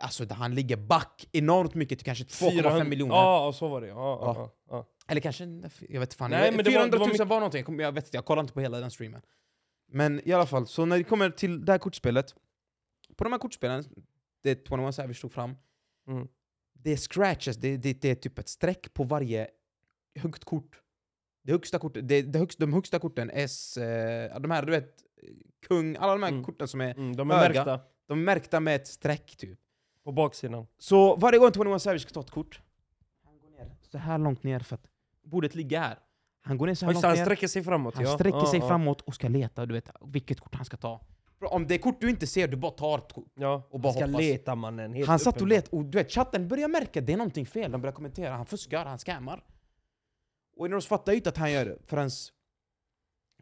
alltså 0.00 0.26
han 0.34 0.54
ligger 0.54 0.76
back 0.76 1.28
enormt 1.32 1.74
mycket 1.74 1.98
till 1.98 2.04
kanske 2.04 2.24
2,5 2.24 2.84
miljoner. 2.88 3.14
Ja, 3.14 3.52
så 3.54 3.68
var 3.68 3.80
det. 3.80 3.86
Ja, 3.86 4.50
Ja. 4.70 4.86
Eller 5.08 5.20
kanske, 5.20 5.44
jag 5.88 6.00
vet 6.00 6.14
fan. 6.14 6.30
Nej, 6.30 6.50
men 6.52 6.64
det 6.64 6.70
var- 6.70 6.70
400 6.70 6.98
det 6.98 7.04
000 7.06 7.16
var 7.18 7.26
var, 7.26 7.36
någonting, 7.40 7.80
jag, 7.80 7.92
vet 7.92 8.04
inte, 8.04 8.16
jag 8.16 8.24
kollar 8.24 8.42
inte 8.42 8.52
på 8.54 8.60
hela 8.60 8.80
den 8.80 8.90
streamen. 8.90 9.22
Men 9.88 10.28
i 10.28 10.32
alla 10.32 10.46
fall, 10.46 10.66
så 10.66 10.84
när 10.84 10.98
det 10.98 11.04
kommer 11.04 11.30
till 11.30 11.64
det 11.64 11.72
här 11.72 11.78
kortspelet, 11.78 12.34
på 13.16 13.24
de 13.24 13.32
här 13.32 13.38
kortspelen, 13.38 13.84
det 14.42 14.68
21 14.68 14.94
Savage 14.94 15.20
tog 15.20 15.32
fram, 15.32 15.54
Mm. 16.08 16.28
det 16.72 16.92
är 16.92 16.96
scratches, 16.96 17.56
det, 17.56 17.76
det, 17.76 18.00
det 18.02 18.08
är 18.10 18.14
typ 18.14 18.38
ett 18.38 18.48
streck 18.48 18.94
på 18.94 19.04
varje 19.04 19.48
högt 20.18 20.44
kort. 20.44 20.82
Det 21.42 21.52
högsta 21.52 21.78
kortet, 21.78 22.08
det, 22.08 22.22
det 22.22 22.38
högsta, 22.38 22.60
de 22.66 22.72
högsta 22.72 22.98
korten, 22.98 23.30
S, 23.34 23.76
eh, 23.76 24.40
de 24.40 24.50
här 24.50 24.62
du 24.66 24.70
vet, 24.72 24.94
kung, 25.68 25.96
alla 25.96 26.12
de 26.12 26.22
här 26.22 26.30
Mm. 26.32 26.44
korten 26.44 26.68
som 26.68 26.80
är, 26.80 26.94
Mm, 26.94 27.16
de 27.16 27.30
är 27.30 27.34
Höga. 27.34 27.48
märkta 27.64 27.80
de 28.06 28.18
är 28.18 28.22
märkta 28.24 28.60
med 28.60 28.76
ett 28.76 28.86
streck 28.86 29.36
typ. 29.36 29.58
på 30.04 30.12
baksidan. 30.12 30.66
Så 30.78 31.16
varje 31.16 31.38
gång 31.38 31.52
21 31.52 31.78
Savage 31.82 32.00
ska 32.00 32.10
ta 32.10 32.20
ett 32.20 32.30
kort, 32.30 32.60
han 33.24 33.38
går 33.38 33.50
ner 33.50 33.76
så 33.82 33.98
här 33.98 34.18
långt 34.18 34.42
ner 34.42 34.60
för 34.60 34.74
att 34.74 34.86
bordet 35.22 35.54
ligger 35.54 35.80
här. 35.80 35.98
Han 36.40 36.58
går 36.58 36.66
ner 36.66 36.74
så 36.74 36.86
här 36.86 36.92
Just, 36.92 37.02
långt 37.02 37.04
han 37.10 37.16
ner. 37.18 37.24
sträcker 37.24 37.48
sig 37.48 37.64
framåt. 37.64 37.94
Han 37.94 38.04
ja. 38.04 38.14
sträcker 38.14 38.38
ja, 38.38 38.46
sig 38.50 38.60
ja. 38.60 38.68
framåt 38.68 39.00
och 39.00 39.14
ska 39.14 39.28
leta, 39.28 39.66
du 39.66 39.74
vet, 39.74 39.90
vilket 40.06 40.40
kort 40.40 40.54
han 40.54 40.64
ska 40.64 40.76
ta. 40.76 41.00
Om 41.40 41.66
det 41.66 41.74
är 41.74 41.78
kort 41.78 42.00
du 42.00 42.10
inte 42.10 42.26
ser, 42.26 42.48
du 42.48 42.56
bara 42.56 42.70
tar 42.72 42.98
ett 42.98 43.12
kort. 43.12 43.32
Ja, 43.34 43.62
och 43.70 43.80
bara 43.80 43.88
han 43.88 43.94
ska 43.94 44.04
hoppas. 44.06 44.20
leta 44.20 44.54
mannen. 44.54 44.92
Helt 44.94 45.08
han 45.08 45.18
satt 45.18 45.26
och 45.36 45.42
uppenbart. 45.42 45.56
let 45.64 45.68
och 45.72 45.84
du 45.84 45.98
vet, 45.98 46.10
chatten 46.12 46.48
börjar 46.48 46.68
märka 46.68 47.00
att 47.00 47.06
det 47.06 47.12
är 47.12 47.16
någonting 47.16 47.46
fel, 47.46 47.72
de 47.72 47.80
börjar 47.80 47.92
kommentera, 47.94 48.34
han 48.34 48.46
fuskar, 48.46 48.84
han 48.84 48.98
scammar. 48.98 49.44
Och 50.56 50.66
Enos 50.66 50.86
fattar 50.86 51.12
ju 51.12 51.16
inte 51.18 51.28
att 51.28 51.36
han 51.36 51.52
gör 51.52 51.64
det 51.64 51.78
förrän 51.84 52.10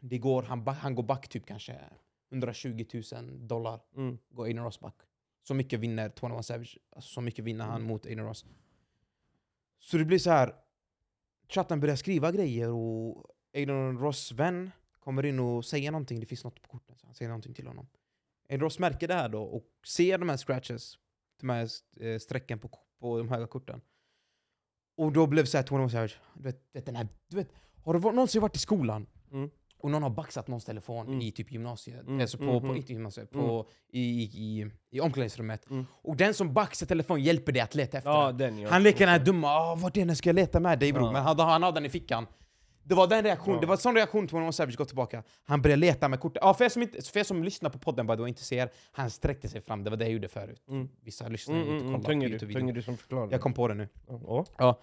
det 0.01 0.17
går, 0.17 0.43
han, 0.43 0.63
ba- 0.63 0.71
han 0.71 0.95
går 0.95 1.03
back 1.03 1.27
typ 1.27 1.45
kanske 1.45 1.79
120 2.31 2.85
000 3.13 3.47
dollar, 3.47 3.79
Mm. 3.95 4.17
går 4.29 4.47
Ross 4.63 4.79
back. 4.79 4.95
Så 5.47 5.53
mycket 5.53 5.79
vinner 5.79 6.11
21 6.19 6.45
Savage, 6.45 6.77
alltså 6.95 7.09
så 7.13 7.21
mycket 7.21 7.45
vinner 7.45 7.65
han 7.65 7.75
Mm. 7.75 7.87
mot 7.87 8.05
Ross. 8.05 8.45
Så 9.79 9.97
det 9.97 10.05
blir 10.05 10.19
så 10.19 10.29
här. 10.29 10.55
chatten 11.49 11.79
börjar 11.79 11.95
skriva 11.95 12.31
grejer 12.31 12.69
och 12.69 13.25
Aiden 13.53 13.97
Ross 13.99 14.31
vän 14.31 14.71
kommer 15.05 15.25
in 15.25 15.39
och 15.39 15.65
säger 15.65 15.91
någonting, 15.91 16.19
det 16.19 16.25
finns 16.25 16.43
något 16.43 16.61
på 16.61 16.69
korten, 16.69 16.95
så 16.97 17.05
han 17.07 17.15
säger 17.15 17.29
någonting 17.29 17.53
till 17.53 17.67
honom. 17.67 17.87
Ross 18.49 18.79
märker 18.79 19.07
det 19.07 19.13
här 19.13 19.29
då 19.29 19.41
och 19.43 19.63
ser 19.87 20.17
de 20.17 20.29
här 20.29 20.37
scratches, 20.37 20.97
de 21.39 21.49
här 21.49 21.69
eh, 21.99 22.19
strecken 22.19 22.59
på, 22.59 22.69
på 22.99 23.17
de 23.17 23.29
höga 23.29 23.47
korten. 23.47 23.81
Och 24.97 25.11
då 25.11 25.27
blev 25.27 25.45
så 25.45 25.57
här 25.57 25.63
21 25.69 25.91
Savage, 25.91 26.19
du 26.33 26.43
vet, 26.43 26.55
du 26.73 26.79
vet, 26.79 26.85
den 26.85 26.95
här, 26.95 27.07
du 27.27 27.37
vet, 27.37 27.49
har 27.83 27.93
du 27.93 27.99
någonsin 27.99 28.41
varit 28.41 28.55
i 28.55 28.59
skolan 28.59 29.07
Mm. 29.31 29.49
och 29.77 29.91
någon 29.91 30.03
har 30.03 30.09
baxat 30.09 30.47
någons 30.47 30.65
telefon 30.65 31.07
Mm. 31.07 31.21
i 31.21 31.31
typ 31.31 31.51
gymnasiet, 31.51 32.01
Mm, 32.07 32.19
alltså 32.21 32.37
på, 32.37 32.43
mm, 32.43 32.59
på, 32.59 32.65
mm. 32.65 32.77
inte 32.77 32.93
gymnasiet, 32.93 33.31
på, 33.31 33.67
i, 33.89 34.01
i, 34.01 34.23
i, 34.23 34.71
i 34.89 34.99
omklädningsrummet. 34.99 35.69
Mm. 35.69 35.85
Och 35.91 36.15
den 36.15 36.33
som 36.33 36.53
baxar 36.53 36.85
telefon 36.87 37.23
hjälper 37.23 37.51
dig 37.51 37.61
att 37.61 37.75
leta 37.75 37.97
efter 37.97 38.09
Ja, 38.09 38.31
den. 38.31 38.65
Han 38.65 38.83
leker 38.83 38.99
den 38.99 39.09
här 39.09 39.25
dumma, 39.25 39.47
ah, 39.47 39.75
vart 39.75 39.97
är 39.97 40.05
den 40.05 40.15
ska 40.15 40.29
jag 40.29 40.35
leta 40.35 40.59
med 40.59 40.79
dig 40.79 40.93
bror? 40.93 41.05
Ja. 41.05 41.11
Men 41.11 41.21
han, 41.21 41.39
han 41.39 41.63
hade 41.63 41.75
den 41.75 41.85
i 41.85 41.89
fickan. 41.89 42.27
Det 42.87 42.95
var 42.95 43.07
den 43.07 43.23
reaktion, 43.23 43.53
Ja. 43.53 43.59
det 43.59 43.67
var 43.67 43.73
en 43.73 43.81
sån 43.81 43.95
reaktion 43.95 44.27
till 44.27 44.37
när 44.37 44.51
Savage 44.51 44.77
gått 44.77 44.87
tillbaka. 44.87 45.23
Han 45.45 45.61
började 45.61 45.79
leta 45.79 46.07
med 46.07 46.19
kortet. 46.19 46.37
Ja, 46.41 46.53
för, 46.53 46.65
er 46.65 46.69
som 46.69 46.81
inte, 46.81 47.01
för 47.01 47.19
er 47.19 47.23
som 47.23 47.43
lyssnar 47.43 47.69
på 47.69 47.79
podden 47.79 48.07
way, 48.07 48.17
och 48.17 48.27
inte 48.27 48.43
ser, 48.43 48.69
han 48.91 49.09
sträckte 49.09 49.49
sig 49.49 49.61
fram, 49.61 49.83
det 49.83 49.89
var 49.89 49.97
det 49.97 50.05
jag 50.05 50.13
gjorde 50.13 50.27
förut. 50.27 50.63
Mm. 50.69 50.89
Vissa 51.01 51.27
lyssnar 51.27 51.55
Mm, 51.55 51.67
inte 51.67 51.85
mm, 51.85 52.01
kollar 52.01 52.13
mm. 52.13 52.29
på 52.29 52.35
Youtube-videon. 52.35 52.59
Tungery 52.59 52.81
som 52.81 52.97
förklarar. 52.97 53.31
Jag 53.31 53.41
kom 53.41 53.53
på 53.53 53.67
det 53.67 53.73
nu. 53.73 53.87
Ja. 54.57 54.79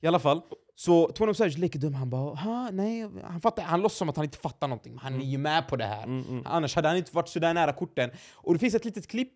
I 0.00 0.06
alla 0.06 0.18
fall, 0.18 0.42
så 0.74 1.12
21 1.18 1.36
Savage 1.36 1.58
leker 1.58 1.78
dum, 1.78 1.94
han 1.94 2.10
bara 2.10 2.34
ha, 2.34 2.70
nej, 2.70 3.08
han, 3.24 3.40
fattar, 3.40 3.62
han 3.62 3.80
låtsas 3.80 3.98
som 3.98 4.08
att 4.08 4.16
han 4.16 4.24
inte 4.24 4.38
fattar 4.38 4.68
någonting, 4.68 4.92
men 4.92 4.98
han 5.02 5.20
är 5.20 5.24
ju 5.24 5.38
med 5.38 5.68
på 5.68 5.76
det 5.76 5.84
här. 5.84 6.04
Mm, 6.04 6.24
mm. 6.28 6.42
Annars 6.46 6.76
hade 6.76 6.88
han 6.88 6.96
inte 6.96 7.14
varit 7.16 7.28
så 7.28 7.38
där 7.38 7.54
nära 7.54 7.72
korten. 7.72 8.10
Och 8.34 8.52
det 8.52 8.58
finns 8.58 8.74
ett 8.74 8.84
litet 8.84 9.06
klipp 9.06 9.32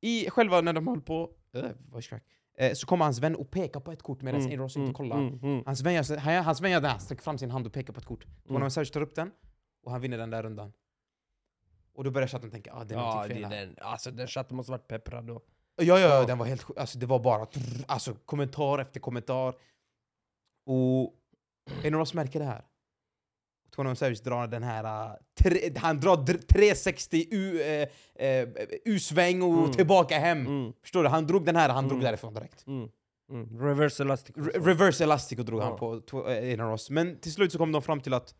i 0.00 0.30
själva 0.30 0.60
när 0.60 0.72
de 0.72 0.88
höll 0.88 1.00
på, 1.00 1.30
uh, 1.56 1.64
voice 1.92 2.08
crack, 2.08 2.22
eh, 2.22 2.28
så 2.74 2.86
kommer 2.86 3.04
hans 3.04 3.18
vän 3.18 3.34
och 3.36 3.50
pekar 3.50 3.80
på 3.80 3.92
ett 3.92 4.02
kort 4.02 4.22
medan 4.22 4.40
Mm, 4.40 4.52
mm, 4.52 4.62
Ross 4.62 4.76
mm, 4.76 4.88
inte 4.88 4.96
kollar. 4.96 5.18
mm, 5.18 5.38
mm. 5.42 5.62
Hans 5.66 5.80
vän 5.82 5.94
gör, 5.94 6.16
han, 6.16 6.44
hans 6.44 6.60
vän 6.60 6.70
gör 6.70 6.80
det 6.80 6.88
här, 6.88 6.98
sträcker 6.98 7.22
fram 7.22 7.38
sin 7.38 7.50
hand 7.50 7.66
och 7.66 7.72
pekar 7.72 7.92
på 7.92 8.00
ett 8.00 8.06
kort. 8.06 8.24
Mm. 8.48 8.56
Mm. 8.56 8.70
Savage 8.70 8.92
tar 8.92 9.00
upp 9.00 9.14
den, 9.14 9.30
och 9.84 9.92
han 9.92 10.00
vinner 10.00 10.18
den 10.18 10.30
där 10.30 10.42
rundan. 10.42 10.72
Och 11.94 12.04
då 12.04 12.10
börjar 12.10 12.28
chatten 12.28 12.50
tänka 12.50 12.72
ah, 12.74 12.84
det 12.84 12.94
är 12.94 12.98
Ja, 12.98 13.22
det 13.28 13.34
fel 13.34 13.44
är 13.44 13.48
här. 13.48 13.66
den. 13.66 13.76
Alltså 13.80 14.10
den 14.10 14.26
chatten 14.26 14.56
måste 14.56 14.72
varit 14.72 14.88
pepprad 14.88 15.24
då. 15.26 15.40
Ja, 15.76 15.84
ja, 15.84 15.98
Ja. 15.98 16.24
den 16.26 16.38
var 16.38 16.46
helt. 16.46 16.78
Alltså, 16.78 16.98
det 16.98 17.06
var 17.06 17.18
bara 17.18 17.46
alltså, 17.86 18.14
kommentar 18.14 18.78
efter 18.78 19.00
kommentar. 19.00 19.54
Och 20.66 21.14
en 21.82 21.94
Ross 21.94 22.14
märker 22.14 22.38
det 22.38 22.44
här. 22.46 22.64
21 23.76 23.98
Savage 23.98 24.22
drar 24.24 24.46
den 24.46 24.62
här... 24.62 24.84
äh, 25.06 25.12
tre, 25.42 25.72
han 25.76 26.00
drar 26.00 26.16
dr- 26.16 26.46
360 26.46 27.26
U, 27.30 27.60
eh, 27.60 27.88
eh, 28.28 28.48
U-sväng 28.84 29.42
och 29.42 29.58
Mm. 29.58 29.72
tillbaka 29.72 30.18
hem. 30.18 30.46
Mm, 30.46 30.72
Förstår 30.82 31.02
du? 31.02 31.08
Han 31.08 31.26
drog 31.26 31.44
den 31.44 31.56
här, 31.56 31.68
han 31.68 31.84
drog 31.88 31.98
Mm. 32.00 32.04
därifrån 32.04 32.34
direkt. 32.34 32.66
mm, 32.66 32.88
mm. 33.30 33.60
Reverse 33.62 34.02
elastic. 34.02 34.36
Re- 34.36 34.64
reverse 34.64 35.04
Elastic 35.04 35.38
och 35.38 35.44
drog 35.44 35.60
Ja. 35.60 35.64
han 35.64 35.76
på 35.78 36.26
Aiden 36.26 36.68
Ross. 36.68 36.90
Men 36.90 37.20
till 37.20 37.32
slut 37.32 37.52
så 37.52 37.58
kom 37.58 37.72
de 37.72 37.82
fram 37.82 38.00
till 38.00 38.14
att 38.14 38.34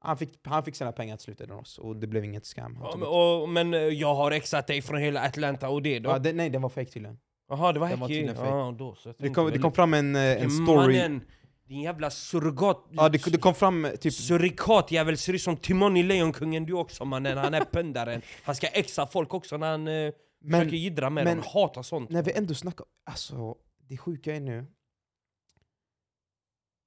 han 0.00 0.18
fick, 0.18 0.40
han 0.44 0.64
fick 0.64 0.76
sina 0.76 0.92
pengar 0.92 1.16
till 1.16 1.24
slut, 1.24 1.40
Aiden 1.40 1.56
Ross. 1.56 1.78
Och 1.78 1.96
det 1.96 2.06
blev 2.06 2.24
inget 2.24 2.46
scam. 2.46 2.78
Ja, 2.80 2.94
men, 2.96 3.08
och, 3.08 3.48
men 3.48 3.98
jag 3.98 4.14
har 4.14 4.30
exat 4.30 4.66
dig 4.66 4.82
från 4.82 4.98
hela 5.00 5.20
Atlanta 5.20 5.68
och 5.68 5.82
det 5.82 5.98
då? 5.98 6.10
ja, 6.10 6.18
det, 6.18 6.32
nej, 6.32 6.50
den 6.50 6.62
var 6.62 6.68
fake 6.68 6.90
tydligen. 6.90 7.18
Jaha, 7.50 7.72
det 7.72 7.80
var 7.80 7.88
den 7.88 8.00
var 8.00 8.08
fake. 8.08 8.46
Ja, 8.46 8.74
då 8.78 8.96
Det 9.18 9.28
kom, 9.30 9.50
det 9.50 9.58
kom 9.58 9.72
fram 9.72 9.94
en, 9.94 10.16
en 10.16 10.50
story... 10.50 10.96
Mannen, 10.98 11.20
din 11.68 11.80
jävla 11.80 12.10
surrogat... 12.10 12.84
Ja, 12.90 13.08
det, 13.08 13.24
det 13.32 13.38
kom 13.38 13.54
fram 13.54 13.84
eh, 13.84 13.92
typ... 13.92 14.12
Surikatjävel 14.14 15.18
ser 15.18 15.32
ut 15.32 15.42
som 15.42 15.56
Timon 15.56 15.96
i 15.96 16.02
Lejonkungen 16.02 16.64
du 16.66 16.72
också 16.72 17.04
mannen, 17.04 17.38
han 17.38 17.54
är 17.54 17.64
pundaren. 17.64 18.22
Han 18.42 18.54
ska 18.54 18.66
exa 18.66 19.06
folk 19.06 19.34
också 19.34 19.56
när 19.56 19.70
han 19.70 19.88
eh, 19.88 20.12
Men 20.40 20.60
försöker 20.60 20.76
jiddra 20.76 21.10
med 21.10 21.24
men- 21.24 21.36
dem, 21.36 21.46
hatar 21.54 21.82
sånt. 21.82 22.10
när 22.10 22.22
vi 22.22 22.32
ändå 22.32 22.54
snackar... 22.54 22.86
Alltså, 23.04 23.56
det 23.78 23.96
sjuka 23.96 24.36
är 24.36 24.40
nu... 24.40 24.66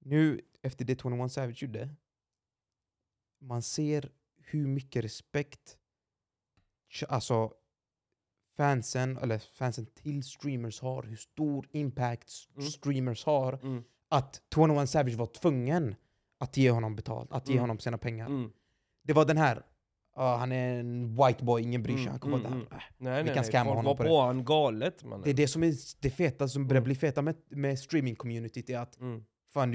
Nu, 0.06 0.41
efter 0.62 0.86
det 0.86 1.02
21 1.02 1.32
Savage 1.32 1.63
gjorde, 1.63 1.89
man 3.41 3.62
ser 3.62 4.12
hur 4.44 4.67
mycket 4.67 5.04
respekt 5.04 5.78
alltså 7.08 7.54
fansen, 8.58 9.17
eller 9.17 9.39
fansen 9.39 9.86
till 9.86 10.24
streamers 10.24 10.82
har, 10.82 11.04
hur 11.04 11.15
stor 11.15 11.67
impact 11.72 12.32
Mm. 12.56 12.67
streamers 12.70 13.26
har, 13.26 13.54
Mm. 13.54 13.84
Att 14.12 14.41
21 14.56 14.89
Savage 14.89 15.15
var 15.15 15.26
tvungen 15.26 15.95
att 16.39 16.58
ge 16.58 16.71
honom 16.71 16.95
betalt, 16.95 17.32
att 17.34 17.47
ge 17.47 17.54
Mm. 17.54 17.62
honom 17.62 17.80
sina 17.80 17.97
pengar. 17.97 18.26
Mm. 18.26 18.52
Det 19.04 19.13
var 19.13 19.26
den 19.26 19.38
här, 19.38 19.62
"Ah, 20.15 20.38
han 20.38 20.52
är 20.52 20.80
en 20.80 21.15
white 21.15 21.43
boy, 21.43 21.62
ingen 21.62 21.84
bryr 21.84 21.93
sig, 21.93 22.02
Mm, 22.02 22.12
han 22.12 22.19
kommer 22.19 22.38
mm, 22.38 22.52
mm. 22.54 22.65
där. 22.69 22.84
Nej, 22.97 23.17
Vi 23.24 23.26
nej, 23.26 23.36
kan 23.36 23.43
scamma 23.43 23.69
honom 23.69 23.97
på 23.97 24.04
på, 24.04 24.04
det. 24.04 24.21
han 24.26 24.45
galet 24.45 25.04
mannen. 25.04 25.21
Det 25.24 25.30
är 25.30 25.34
det 25.34 25.47
som 25.47 25.63
är 25.63 25.74
det 26.02 26.10
feta, 26.10 26.47
som 26.47 26.67
börjar 26.67 26.78
Mm. 26.82 26.84
bli 26.86 26.95
feta 26.95 27.21
med, 27.21 27.36
med 27.50 27.76
streaming-communityt, 27.76 28.69
är 28.69 28.78
att 28.80 29.00
Mm. 29.00 29.24
fan, 29.54 29.71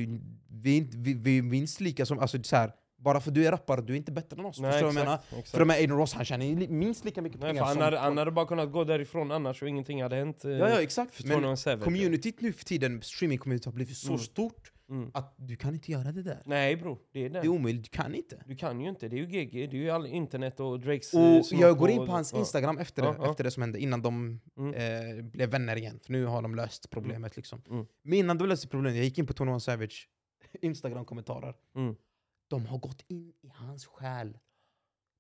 vi, 0.49 0.73
är 0.75 0.79
inte- 0.79 0.97
vi, 0.97 1.15
vi 1.15 1.39
är 1.39 1.43
minst 1.43 1.81
lika 1.81 2.07
som, 2.07 2.19
alltså 2.19 2.43
så 2.43 2.57
här, 2.57 2.73
bara 2.99 3.21
för 3.21 3.31
du 3.31 3.47
är 3.47 3.51
rappare, 3.51 3.81
du 3.81 3.93
är 3.93 3.97
inte 3.97 4.13
bättre 4.13 4.41
än 4.41 4.45
oss. 4.47 4.61
Nej, 4.61 4.73
förstår 4.73 4.89
du 4.89 4.95
vad 4.95 5.01
jag 5.01 5.07
menar? 5.07 5.21
exakt. 5.31 5.51
För 5.51 5.59
de 5.59 5.71
här 5.71 5.77
Aiden 5.79 5.97
Ross, 5.97 6.13
han 6.15 6.25
tjänar 6.25 6.45
ju 6.45 6.69
minst 6.69 7.05
lika 7.05 7.23
mycket 7.23 7.41
Nej, 7.41 7.49
pengar 7.51 7.63
för 7.63 7.67
han, 7.67 7.75
som... 7.75 7.83
hade, 7.83 7.99
han 7.99 8.19
hade 8.19 8.31
bara 8.31 8.47
kunnat 8.47 8.73
gå 8.73 8.85
därifrån 8.85 9.31
annars 9.33 9.63
och 9.63 9.69
ingenting 9.69 10.03
hade 10.03 10.17
hänt. 10.17 10.45
eh, 10.45 10.51
ja, 10.51 10.69
ja, 10.71 10.83
exakt. 10.83 11.15
för 11.15 11.25
Men 11.29 11.41
21 11.43 11.59
Savage. 11.59 11.85
communityt 11.85 12.41
nu 12.41 12.53
för 12.53 12.65
tiden, 12.65 13.01
streaming-communityt 13.03 13.65
har 13.65 13.73
blivit 13.73 13.97
så 13.97 14.09
Mm. 14.09 14.19
stort 14.19 14.73
Mm. 14.91 15.11
att 15.15 15.35
du 15.39 15.57
kan 15.57 15.75
inte 15.75 15.93
göra 15.93 16.13
det 16.13 16.23
där. 16.23 16.43
Nej 16.45 16.77
bror, 16.77 16.99
det 17.13 17.25
är 17.25 17.29
det. 17.31 17.41
Det 17.41 17.47
är 17.47 17.49
omöjligt, 17.49 17.85
du 17.85 17.89
kan 17.91 18.15
inte. 18.15 18.43
Du 18.47 18.57
kan 18.57 18.81
ju 18.81 18.89
inte, 18.89 19.09
det 19.09 19.17
är 19.17 19.19
ju 19.19 19.27
GG, 19.27 19.53
det 19.71 19.77
är 19.77 19.81
ju 19.81 19.91
all 19.91 20.07
internet 20.07 20.61
och 20.61 20.81
Drakes 20.81 21.15
eh, 21.15 21.39
Och 21.39 21.47
snopp 21.47 21.61
jag 21.61 21.79
går 21.79 21.91
in 21.91 21.99
och- 21.99 22.07
på 22.07 22.13
hans 22.13 22.33
ja. 22.33 22.39
Instagram 22.39 22.79
efter, 22.79 23.03
Ja, 23.05 23.11
det, 23.13 23.17
ja. 23.21 23.31
efter 23.31 23.45
det 23.45 23.51
som 23.51 23.63
hände, 23.63 23.79
innan 23.79 24.03
de 24.03 24.41
Mm. 24.59 24.75
eh, 24.75 25.25
blev 25.25 25.51
vänner 25.51 25.77
igen. 25.77 26.01
För 26.05 26.13
nu 26.13 26.25
har 26.25 26.43
de 26.43 26.55
löst 26.55 26.91
problemet. 26.91 27.37
Liksom. 27.37 27.63
Mm. 27.71 27.87
Men 28.05 28.19
innan 28.19 28.39
de 28.39 28.49
löste 28.49 28.69
problemet, 28.69 28.97
jag 28.97 29.05
gick 29.05 29.19
in 29.19 29.27
på 29.27 29.35
21 29.35 29.61
Savage 29.63 30.09
Instagram-kommentarer. 30.63 31.55
Mm. 32.53 32.65
De 32.65 32.67
har 32.71 32.79
gått 32.79 33.05
in 33.09 33.33
i 33.43 33.49
hans 33.55 33.87
själ. 33.87 34.39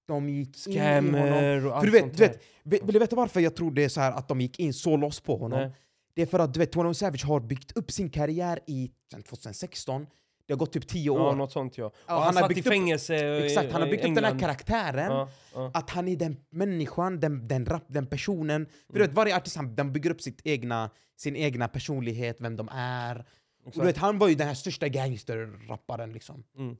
De 0.08 0.28
gick 0.28 0.66
in 0.66 0.72
i 0.72 0.78
honom. 0.78 1.02
Scammer 1.12 1.66
och 1.66 1.76
allt 1.76 1.80
För 1.80 1.86
du 1.86 1.92
vet, 1.92 2.02
sånt 2.02 2.16
du 2.16 2.22
vet. 2.22 2.42
Vill 2.84 2.92
du 2.92 2.98
veta 2.98 3.16
varför 3.16 3.40
jag 3.40 3.56
tror 3.56 3.70
det 3.70 3.84
är 3.84 3.88
så 3.88 4.00
här 4.00 4.12
att 4.12 4.28
de 4.28 4.40
gick 4.40 4.58
in 4.60 4.74
så 4.74 4.96
loss 4.96 5.20
på 5.20 5.36
honom? 5.36 5.60
Nej. 5.60 5.70
Det 6.14 6.22
är 6.22 6.26
för 6.26 6.38
att 6.38 6.54
du 6.54 6.60
vet, 6.60 6.74
21 6.74 6.96
Savage 6.96 7.24
har 7.24 7.40
byggt 7.40 7.72
upp 7.76 7.90
sin 7.90 8.10
karriär 8.10 8.60
i 8.66 8.90
sedan 9.10 9.22
2016. 9.22 10.06
Det 10.46 10.52
har 10.52 10.58
gått 10.58 10.72
typ 10.72 10.88
10 10.88 11.04
Ja, 11.06 11.12
år. 11.30 11.34
något 11.36 11.52
sånt 11.52 11.78
ja. 11.78 11.86
Och 11.86 11.92
Ja, 12.06 12.14
han, 12.14 12.22
han 12.22 12.36
har 12.36 12.44
i 12.44 12.48
byggt 12.54 12.66
upp- 12.66 12.72
fängelse 12.72 13.16
eh, 13.16 13.44
Exakt, 13.44 13.72
han 13.72 13.80
har 13.80 13.88
i 13.88 13.90
byggt 13.90 14.04
upp 14.04 14.14
den 14.14 14.24
här 14.24 14.38
karaktären. 14.38 15.12
Ja, 15.12 15.28
ja. 15.54 15.70
Att 15.74 15.90
han 15.90 16.08
är 16.08 16.16
den 16.16 16.36
människan, 16.50 17.20
den, 17.20 17.48
den, 17.48 17.66
rap, 17.66 17.84
den 17.88 18.06
personen. 18.06 18.66
För 18.86 18.98
du 18.98 19.06
vet, 19.06 19.14
varje 19.14 19.36
artist 19.36 19.56
han, 19.56 19.74
den 19.74 19.92
bygger 19.92 20.10
upp 20.10 20.20
sitt 20.22 20.40
egna, 20.44 20.90
sin 21.16 21.36
egna 21.36 21.68
personlighet, 21.68 22.36
vem 22.40 22.56
de 22.56 22.68
är. 22.72 23.26
Och 23.64 23.72
du 23.72 23.80
vet, 23.80 23.96
han 23.96 24.18
var 24.18 24.28
ju 24.28 24.34
den 24.34 24.46
här 24.46 24.54
största 24.54 24.88
gangsterrapparen. 24.88 26.12
Liksom. 26.12 26.44
Mm. 26.58 26.76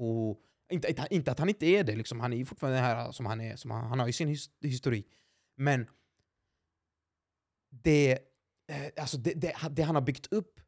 Och 0.00 0.40
inte, 0.70 1.06
inte, 1.10 1.30
att 1.32 1.38
han 1.38 1.48
inte 1.48 1.66
är 1.66 1.84
det, 1.84 1.96
liksom. 1.96 2.20
han 2.20 2.32
är 2.32 2.36
ju 2.36 2.44
fortfarande 2.44 2.78
här 2.78 3.12
som 3.12 3.26
han 3.26 3.40
är. 3.40 3.56
Som 3.56 3.70
han, 3.70 3.84
han 3.84 3.98
har 4.00 4.06
ju 4.06 4.12
sin 4.12 4.28
his, 4.28 4.50
historik. 4.62 5.06
Men 5.56 5.86
det, 7.70 8.12
eh, 8.68 8.76
alltså 9.02 9.18
det, 9.18 9.32
det, 9.34 9.54
det 9.70 9.82
han 9.82 9.94
har 9.94 10.02
byggt 10.02 10.26
upp 10.32 10.60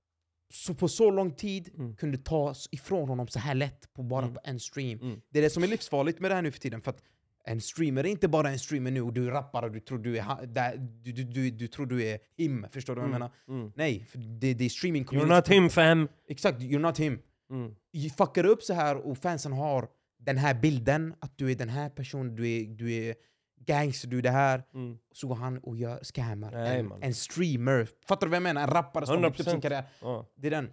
så 0.53 0.75
på 0.75 0.89
så 0.89 1.11
lång 1.11 1.33
tid 1.35 1.71
Mm. 1.75 1.97
kunde 1.97 2.19
tas 2.19 2.69
ifrån 2.73 3.09
honom 3.09 3.29
så 3.29 3.39
här 3.39 3.55
lätt 3.55 3.93
på 3.93 4.03
bara 4.03 4.23
Mm. 4.25 4.35
på 4.35 4.41
en 4.45 4.61
stream. 4.61 5.01
Mm. 5.01 5.21
Det 5.31 5.39
är 5.39 5.43
det 5.43 5.51
som 5.51 5.63
är 5.63 5.67
livsfarligt 5.69 6.21
med 6.21 6.31
det 6.31 6.35
här 6.35 6.43
nu 6.43 6.51
för 6.53 6.59
tiden. 6.61 6.81
För 6.83 6.91
att 6.91 7.03
en 7.45 7.61
streamer 7.61 8.05
är 8.05 8.09
inte 8.09 8.29
bara 8.29 8.51
en 8.51 8.59
streamer 8.59 8.91
nu 8.91 9.03
och 9.03 9.13
du 9.13 9.27
är 9.27 9.31
rappare 9.31 9.67
och 9.67 9.73
du 9.73 9.81
tror 9.81 9.99
du 9.99 10.19
är, 10.19 10.47
där, 10.47 10.77
du, 10.77 11.13
du, 11.13 11.25
du, 11.25 11.51
du 11.51 11.69
tror 11.69 11.87
du 11.87 12.03
är 12.05 12.19
him. 12.37 12.67
Förstår 12.73 12.95
du 12.95 13.01
vad 13.01 13.11
jag 13.11 13.17
Mm. 13.17 13.31
menar? 13.49 13.61
Mm. 13.61 13.73
Nej, 13.77 14.05
för 14.05 14.19
det, 14.19 14.55
det 14.55 14.65
är 14.65 14.69
streaming 14.69 15.05
You're 15.05 15.37
not 15.37 15.49
him 15.49 15.71
fam! 15.71 16.09
Exakt, 16.29 16.61
you're 16.61 16.79
not 16.79 16.99
him. 16.99 17.19
Mm. 17.51 17.75
Fuckar 18.17 18.45
upp 18.47 18.63
så 18.63 18.75
här 18.75 18.97
och 18.97 19.19
fansen 19.19 19.53
har 19.53 19.89
den 20.19 20.39
här 20.39 20.55
bilden, 20.55 21.15
att 21.19 21.39
du 21.39 21.51
är 21.51 21.55
den 21.55 21.69
här 21.69 21.91
personen, 21.91 22.37
du 22.37 22.51
är, 22.51 22.65
du 22.65 22.93
är 22.93 23.15
gangster, 23.67 24.09
du 24.09 24.19
är 24.19 24.23
det 24.23 24.31
här. 24.31 24.63
Mm. 24.75 24.99
Så 25.13 25.29
går 25.29 25.35
han 25.35 25.59
och 25.59 25.77
gör 25.77 25.99
scammar. 26.03 26.51
Nej, 26.51 26.81
en, 26.81 26.93
en 27.01 27.15
streamer. 27.15 27.89
Fattar 28.07 28.27
du 28.27 28.31
vad 28.31 28.37
jag 28.37 28.43
menar? 28.43 28.63
En 28.63 28.71
rappare 28.71 29.07
som 29.07 29.23
byggt 29.23 29.41
upp 29.41 29.47
sin 29.47 29.59
100%. 29.59 29.61
karriär. 29.61 29.85
Ja. 30.01 30.27
Det 30.35 30.47
är 30.47 30.51
den. 30.51 30.73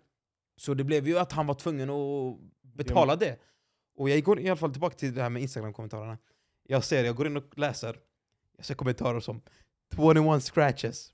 Så 0.57 0.73
det 0.73 0.83
blev 0.83 1.07
ju 1.07 1.19
att 1.19 1.31
han 1.31 1.47
var 1.47 1.53
tvungen 1.53 1.89
att 1.89 2.37
betala 2.61 3.15
det. 3.15 3.39
Och 3.95 4.09
jag 4.09 4.23
går 4.23 4.39
i 4.39 4.49
alla 4.49 4.57
fall 4.57 4.71
tillbaka 4.71 4.95
till 4.95 5.13
det 5.13 5.21
här 5.21 5.29
med 5.29 5.41
Instagram-kommentarerna. 5.41 6.17
Jag 6.63 6.83
ser, 6.83 7.03
jag 7.03 7.15
går 7.15 7.27
in 7.27 7.37
och 7.37 7.57
läser. 7.57 7.99
Jag 8.57 8.65
ser 8.65 8.75
kommentarer 8.75 9.19
som 9.19 9.41
21 9.95 10.39
scratches. 10.43 11.11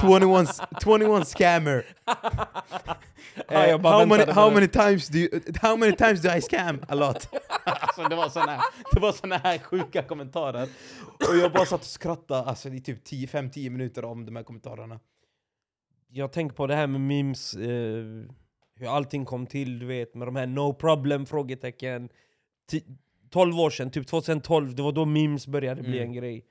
21, 0.00 0.46
21 0.82 1.24
scammer. 1.28 1.84
Ja, 2.06 3.64
Eh, 3.64 3.70
jag 3.70 3.82
bara 3.82 3.98
how, 3.98 4.06
many, 4.06 4.32
how, 4.32 4.50
many 4.50 4.68
times 4.68 5.08
do 5.08 5.18
you, 5.18 5.40
how 5.62 5.76
many 5.76 5.92
times 5.96 6.20
do 6.22 6.28
I 6.36 6.40
scam? 6.40 6.80
A 6.88 6.94
lot. 6.94 7.28
alltså, 7.64 8.02
det 8.08 8.16
var 8.16 8.28
såna 8.28 8.46
här, 8.52 8.60
det 8.92 9.00
var 9.00 9.12
såna 9.12 9.36
här 9.36 9.58
sjuka 9.58 10.02
kommentarer. 10.02 10.68
Och 11.30 11.36
jag 11.36 11.52
bara 11.52 11.66
satt 11.66 11.80
och 11.80 11.86
skrattade 11.86 12.42
alltså, 12.44 12.68
i 12.68 12.80
typ 12.80 13.06
5-10 13.08 13.70
minuter 13.70 14.04
om 14.04 14.26
de 14.26 14.36
här 14.36 14.42
kommentarerna. 14.42 15.00
Jag 16.08 16.32
tänker 16.32 16.56
på 16.56 16.66
det 16.66 16.74
här 16.74 16.86
med 16.86 17.00
memes, 17.00 17.54
eh, 17.54 18.04
hur 18.76 18.96
allting 18.96 19.24
kom 19.24 19.46
till, 19.46 19.78
du 19.78 19.86
vet, 19.86 20.14
med 20.14 20.28
de 20.28 20.36
här 20.36 20.46
no 20.46 20.74
problem 20.74 21.26
frågetecken. 21.26 22.08
Ti- 22.72 22.96
12 23.30 23.60
år 23.60 23.70
sedan, 23.70 23.90
typ 23.90 24.06
2012, 24.06 24.74
det 24.74 24.82
var 24.82 24.92
då 24.92 25.04
memes 25.04 25.46
började 25.46 25.82
bli 25.82 25.96
Mm. 25.98 26.08
en 26.08 26.12
grej. 26.12 26.44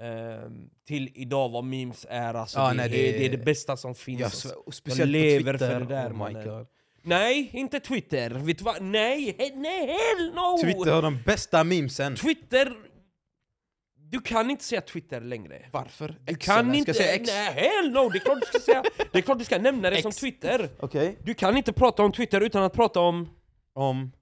Ehm, 0.00 0.70
till 0.86 1.10
idag 1.14 1.48
vad 1.48 1.64
memes 1.64 2.06
är, 2.10 2.34
alltså, 2.34 2.58
Ja, 2.58 2.68
det, 2.68 2.74
nej, 2.74 2.86
är, 2.86 2.90
det- 3.12 3.18
det 3.18 3.24
är 3.26 3.30
det 3.30 3.44
bästa 3.44 3.76
som 3.76 3.94
finns. 3.94 4.20
Jag, 4.20 4.26
alltså. 4.26 4.48
svär- 4.48 4.66
och 4.66 4.74
speciellt 4.74 5.10
lever 5.10 5.52
på 5.52 5.58
för 5.58 5.66
Twitter. 5.80 5.80
det 5.80 5.94
där, 5.94 6.12
oh 6.12 6.28
my. 6.28 6.44
God. 6.44 6.66
Nej, 7.02 7.50
inte 7.52 7.80
Twitter! 7.80 8.30
Vet 8.30 8.58
du 8.58 8.64
vad? 8.64 8.82
Nej, 8.82 9.32
he- 9.38 9.54
nej 9.56 9.86
hell 9.86 10.34
no! 10.34 10.58
Twitter 10.62 10.92
har 10.92 11.02
de 11.02 11.22
bästa 11.26 11.64
memesen. 11.64 12.16
Twitter... 12.16 12.72
Du 14.10 14.20
kan 14.20 14.50
inte 14.50 14.64
säga 14.64 14.80
Twitter 14.80 15.20
längre. 15.20 15.68
Varför? 15.72 16.08
Du 16.24 16.32
X, 16.32 16.46
kan 16.46 16.58
eller? 16.58 16.70
Ska 16.70 16.78
inte... 16.78 16.90
jag 16.90 16.96
säga 16.96 17.14
X? 17.14 17.30
Nej, 17.32 17.52
hell 17.52 17.90
no! 17.92 18.08
Det 18.08 18.18
är 18.18 18.20
klart 18.20 18.38
du 18.40 18.46
ska 18.46 18.58
säga... 18.58 18.82
Det 19.12 19.18
är 19.18 19.22
klart 19.22 19.38
du 19.38 19.44
ska 19.44 19.58
nämna 19.58 19.90
det 19.90 20.02
som 20.02 20.08
X. 20.08 20.16
Twitter. 20.20 20.68
Okej. 20.80 21.18
Du 21.24 21.34
kan 21.34 21.56
inte 21.56 21.72
prata 21.72 22.02
om 22.02 22.12
Twitter 22.12 22.40
utan 22.40 22.62
att 22.62 22.72
prata 22.72 23.00
om... 23.00 23.28
Om... 23.72 24.12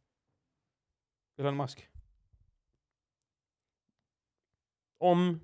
Elon 1.39 1.57
Musk. 1.57 1.87
om... 4.99 5.41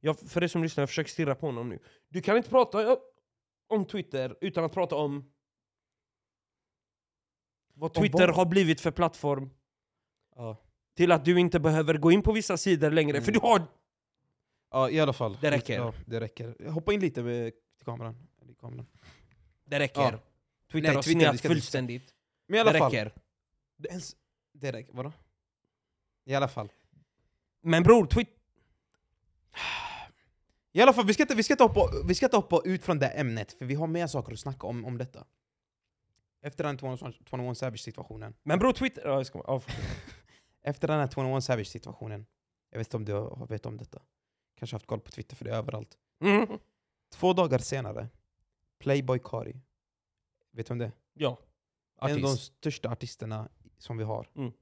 Jag, 0.00 0.18
för 0.18 0.44
er 0.44 0.48
som 0.48 0.62
lyssnar, 0.62 0.82
jag 0.82 0.88
försöker 0.88 1.10
stirra 1.10 1.34
på 1.34 1.46
honom 1.46 1.68
nu. 1.68 1.78
Du 2.08 2.22
kan 2.22 2.36
inte 2.36 2.50
prata 2.50 2.98
om 3.66 3.84
Twitter 3.84 4.36
utan 4.40 4.64
att 4.64 4.72
prata 4.72 4.96
om... 4.96 5.32
Vad 7.74 7.94
Twitter 7.94 8.28
har 8.28 8.44
blivit 8.46 8.80
för 8.80 8.90
plattform. 8.90 9.50
Ja. 10.36 10.56
Till 10.96 11.12
att 11.12 11.24
du 11.24 11.40
inte 11.40 11.60
behöver 11.60 11.94
gå 11.98 12.12
in 12.12 12.22
på 12.22 12.32
vissa 12.32 12.56
sidor 12.56 12.90
längre, 12.90 13.16
Mm. 13.16 13.24
för 13.24 13.32
du 13.32 13.38
har... 13.40 13.62
ja, 14.70 14.90
i 14.90 15.00
alla 15.00 15.12
fall. 15.12 15.38
Det 15.40 15.50
räcker. 15.50 15.74
Ja, 15.76 15.94
det 16.06 16.20
räcker. 16.20 16.68
Hoppa 16.70 16.92
in 16.92 17.00
lite 17.00 17.22
med, 17.22 17.52
kameran. 17.84 18.28
Kameran. 18.60 18.86
Det 19.64 19.78
räcker. 19.78 20.00
Ja. 20.00 20.18
Twitter 20.72 20.88
Nej, 20.88 20.94
har 20.96 21.02
snett 21.02 21.40
fullständigt. 21.40 22.14
Men 22.46 22.56
i 22.56 22.60
alla 22.60 22.72
Det 22.72 22.78
fall. 22.78 22.90
räcker. 22.92 23.12
Det, 23.76 23.88
ens, 23.88 24.16
det 24.52 24.72
räcker. 24.72 24.92
Vadå? 24.92 25.12
I 26.24 26.34
alla 26.34 26.48
fall. 26.48 26.72
Men 27.62 27.82
bror, 27.82 28.06
Twitter... 28.06 28.34
I 30.72 30.80
alla 30.82 30.92
fall, 30.92 31.06
vi 31.06 31.14
ska 31.14 31.22
inte, 31.22 31.34
vi 31.34 31.42
ska 31.42 31.54
inte, 31.54 31.64
hoppa, 31.64 31.80
vi 32.08 32.14
ska 32.14 32.26
inte 32.26 32.36
hoppa 32.36 32.60
ut 32.64 32.84
från 32.84 32.98
det 32.98 33.08
ämnet, 33.08 33.52
för 33.52 33.64
vi 33.64 33.74
har 33.74 33.86
mer 33.86 34.06
saker 34.06 34.32
att 34.32 34.38
snacka 34.40 34.66
om, 34.66 34.84
om 34.84 34.98
detta. 34.98 35.26
Efter 36.42 36.64
den 36.64 36.78
21, 36.78 37.00
21 37.30 37.58
Savage-situationen. 37.58 38.34
Men 38.42 38.58
bror, 38.58 38.72
Twitter... 38.72 39.02
Ja, 39.06 39.12
jag 39.14 39.26
ska... 39.26 39.42
ja, 39.46 39.62
Efter 40.62 40.88
den 40.88 40.98
här 41.00 41.08
21 41.34 41.44
Savage-situationen. 41.44 42.26
Jag 42.70 42.78
vet 42.78 42.86
inte 42.86 42.96
om 42.96 43.04
du 43.04 43.12
har- 43.12 43.46
vet 43.46 43.66
om 43.66 43.76
detta. 43.76 44.02
Kanske 44.58 44.74
haft 44.74 44.86
koll 44.86 45.00
på 45.00 45.10
Twitter, 45.10 45.36
för 45.36 45.44
det 45.44 45.50
är 45.50 45.54
överallt. 45.54 45.98
mm. 46.24 46.46
Två 47.12 47.32
dagar 47.32 47.58
senare, 47.58 48.08
Playboy 48.78 49.18
Kari. 49.24 49.56
Vet 50.52 50.66
du 50.66 50.72
om 50.72 50.78
det? 50.78 50.92
Ja. 51.14 51.38
En 52.02 52.10
av 52.12 52.16
de 52.20 52.24
Artist. 52.24 52.42
största 52.56 52.88
artisterna 52.90 53.48
som 53.78 53.96
vi 53.96 54.04
har. 54.04 54.28
Mm. 54.36 54.52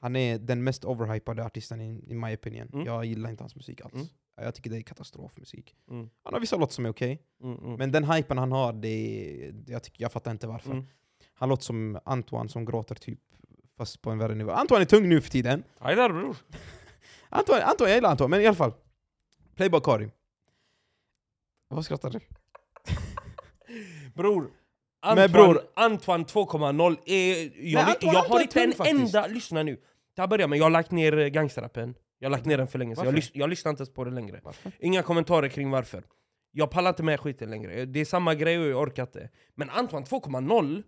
Han 0.00 0.16
är 0.16 0.38
den 0.38 0.64
mest 0.64 0.84
overhypade 0.84 1.44
artisten 1.44 1.80
in, 1.80 2.10
in 2.10 2.20
my 2.20 2.34
opinion. 2.34 2.68
Mm. 2.72 2.86
Jag 2.86 3.04
gillar 3.04 3.30
inte 3.30 3.42
hans 3.42 3.56
musik 3.56 3.80
alls. 3.80 3.94
Jag 4.40 4.54
tycker 4.54 4.70
det 4.70 4.76
är 4.76 4.82
katastrofmusik. 4.82 5.74
Mm. 5.90 6.10
Han 6.24 6.32
har 6.34 6.40
vissa 6.40 6.56
låtar 6.56 6.72
som 6.72 6.86
är 6.86 6.90
okej, 6.90 7.22
Mm, 7.42 7.58
mm. 7.58 7.74
men 7.74 7.92
den 7.92 8.04
hypen 8.04 8.38
han 8.38 8.52
har, 8.52 8.72
det 8.72 8.88
är, 8.88 9.54
jag, 9.66 9.82
tycker, 9.82 10.02
jag 10.02 10.12
fattar 10.12 10.30
inte 10.30 10.46
varför. 10.46 10.70
Mm. 10.72 10.84
Han 11.34 11.48
låter 11.48 11.62
som 11.64 11.98
Antoine 12.04 12.48
som 12.48 12.64
gråter 12.64 12.94
typ, 12.94 13.18
fast 13.76 14.02
på 14.02 14.10
en 14.10 14.18
värre 14.18 14.34
nivå. 14.34 14.50
Antoine 14.50 14.80
är 14.82 14.86
tung 14.86 15.08
nu 15.08 15.20
för 15.20 15.30
tiden. 15.30 15.64
Aj 15.78 15.96
där 15.96 16.08
bror. 16.12 16.36
Antoine, 17.28 17.62
Antoine, 17.62 17.88
jag 17.90 17.96
gillar 17.96 18.10
Antoine, 18.10 18.30
men 18.30 18.40
i 18.40 18.46
alla 18.46 18.56
fall. 18.56 18.72
Playboy 19.56 19.80
Kari. 19.80 20.10
Vad 21.68 21.84
skrattar 21.84 22.10
du? 22.10 22.20
Bror, 24.14 24.50
Antoine, 25.00 25.28
bror- 25.32 25.60
Antoine 25.74 26.24
2.0 26.24 26.96
är... 27.06 27.42
Jag, 27.42 27.84
Nej, 27.84 27.94
Antoine- 27.94 28.12
jag 28.12 28.12
har 28.12 28.22
Antoine 28.22 28.42
inte 28.42 28.62
en 28.62 28.72
faktiskt. 28.72 29.14
enda... 29.14 29.26
Lyssna 29.26 29.62
nu. 29.62 29.80
Det 30.14 30.22
här 30.22 30.28
börjar 30.28 30.48
med, 30.48 30.58
jag 30.58 30.64
har 30.64 30.70
lagt 30.70 30.90
ner 30.90 31.18
eh, 31.18 31.26
gangsterrappen. 31.28 31.94
Jag 32.18 32.28
har 32.28 32.30
lagt 32.30 32.46
ner 32.46 32.58
den 32.58 32.68
för 32.68 32.78
länge 32.78 32.96
sedan. 32.96 33.04
Jag, 33.04 33.14
lys 33.14 33.30
jag 33.34 33.50
lyssnar 33.50 33.70
inte 33.70 33.80
ens 33.80 33.94
på 33.94 34.04
det 34.04 34.10
längre. 34.10 34.40
Varför? 34.42 34.72
Inga 34.78 35.02
kommentarer 35.02 35.48
kring 35.48 35.70
varför. 35.70 36.04
Jag 36.52 36.70
pallar 36.70 36.90
inte 36.90 37.02
med 37.02 37.20
skiten 37.20 37.50
längre. 37.50 37.84
Det 37.84 38.00
är 38.00 38.04
samma 38.04 38.34
grej 38.34 38.58
och 38.58 38.66
jag 38.66 38.82
orkar 38.82 39.02
inte. 39.02 39.30
Men 39.54 39.70
Antoine 39.70 40.04
2.0, 40.04 40.50
Kolla, 40.50 40.82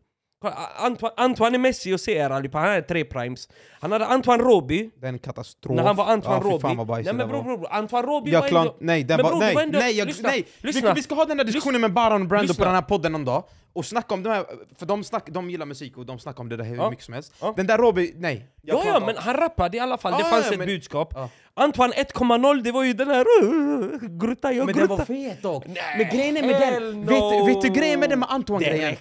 Antoine, 0.77 1.13
Antoine 1.17 1.59
Messi 1.59 1.95
och 1.95 2.01
CR 2.01 2.31
allihopa, 2.31 2.59
han 2.59 2.69
hade 2.69 2.83
tre 2.83 3.05
primes. 3.05 3.49
Han 3.81 3.93
hade 3.93 4.07
Antoine 4.07 4.41
Roby, 4.41 4.91
Den 4.97 5.19
katastrof. 5.19 5.77
när 5.77 5.83
han 5.83 5.97
var 5.97 6.05
Antoine 6.05 6.43
ja, 6.45 6.51
Roby. 6.51 7.03
Nej 7.03 7.15
men 7.15 7.29
bror, 7.29 7.43
var. 7.43 7.57
bror, 7.57 7.67
Antoine 7.71 8.07
Roby 8.07 8.31
Jag 8.31 8.41
var 8.41 8.49
ändå... 8.61 8.77
nej, 8.81 9.05
den 9.05 9.23
var, 9.23 9.33
det 9.33 9.39
nej, 9.39 9.55
var 9.55 9.63
ändå- 9.63 9.79
nej, 9.79 9.99
jag, 9.99 10.07
lyssna, 10.07 10.29
nej. 10.29 10.47
lyssna. 10.61 10.89
Vi, 10.89 10.95
vi 10.95 11.03
ska 11.03 11.15
ha 11.15 11.25
den 11.25 11.39
här 11.39 11.45
diskussionen 11.45 11.81
med 11.81 11.93
Baron 11.93 12.23
och 12.23 12.29
Brando 12.29 12.43
Lyssna. 12.49 12.63
på 12.63 12.65
den 12.65 12.75
här 12.75 12.83
podden 12.83 13.13
någon 13.13 13.25
dag, 13.25 13.45
och 13.73 13.85
snacka 13.85 14.15
om 14.15 14.23
det 14.23 14.31
här, 14.31 14.45
för 14.79 14.87
de, 14.87 15.05
snack, 15.05 15.27
de 15.31 15.51
gillar 15.51 15.67
musik 15.67 15.97
och 15.97 16.07
de 16.07 16.19
snackar 16.19 16.41
om 16.41 16.49
det 16.49 16.57
där 16.57 16.65
hur 16.65 16.77
Ja. 16.77 16.91
mycket 16.91 17.05
som 17.05 17.15
helst. 17.15 17.33
Ja. 17.41 17.55
Den 17.57 17.67
där 17.67 17.79
Roby, 17.79 18.13
nej. 18.17 18.47
Ja, 18.63 18.83
ja, 18.87 19.01
men 19.07 19.17
han 19.19 19.35
rappade 19.37 19.77
i 19.77 19.81
alla 19.81 19.99
fall, 19.99 20.13
det 20.13 20.19
Ja, 20.19 20.25
fanns 20.25 20.47
ja, 20.47 20.53
ett 20.53 20.59
men- 20.59 20.67
budskap. 20.67 21.15
Antoine 21.61 21.93
1.0, 21.93 22.63
det 22.63 22.73
var 22.73 22.85
ju 22.85 22.93
den 22.93 23.09
här... 23.09 23.25
Uh, 23.43 23.99
grutta, 24.01 24.53
jag 24.53 24.67
Men 24.67 24.75
den 24.77 24.87
var 24.87 24.97
grutta. 24.97 25.13
fet 25.13 25.43
dock! 25.43 25.67
Nej, 25.67 25.77
Men 25.99 26.17
grejen 26.17 26.37
är 26.37 26.43
med 26.43 26.61
den, 26.61 27.01
no. 27.01 27.47
vet, 27.47 27.57
vet 27.57 27.63
du 27.63 27.81
grejen 27.81 28.01
med 28.01 28.11
den 28.11 28.19
med 28.19 28.31
Antoine-grejen? 28.31 28.97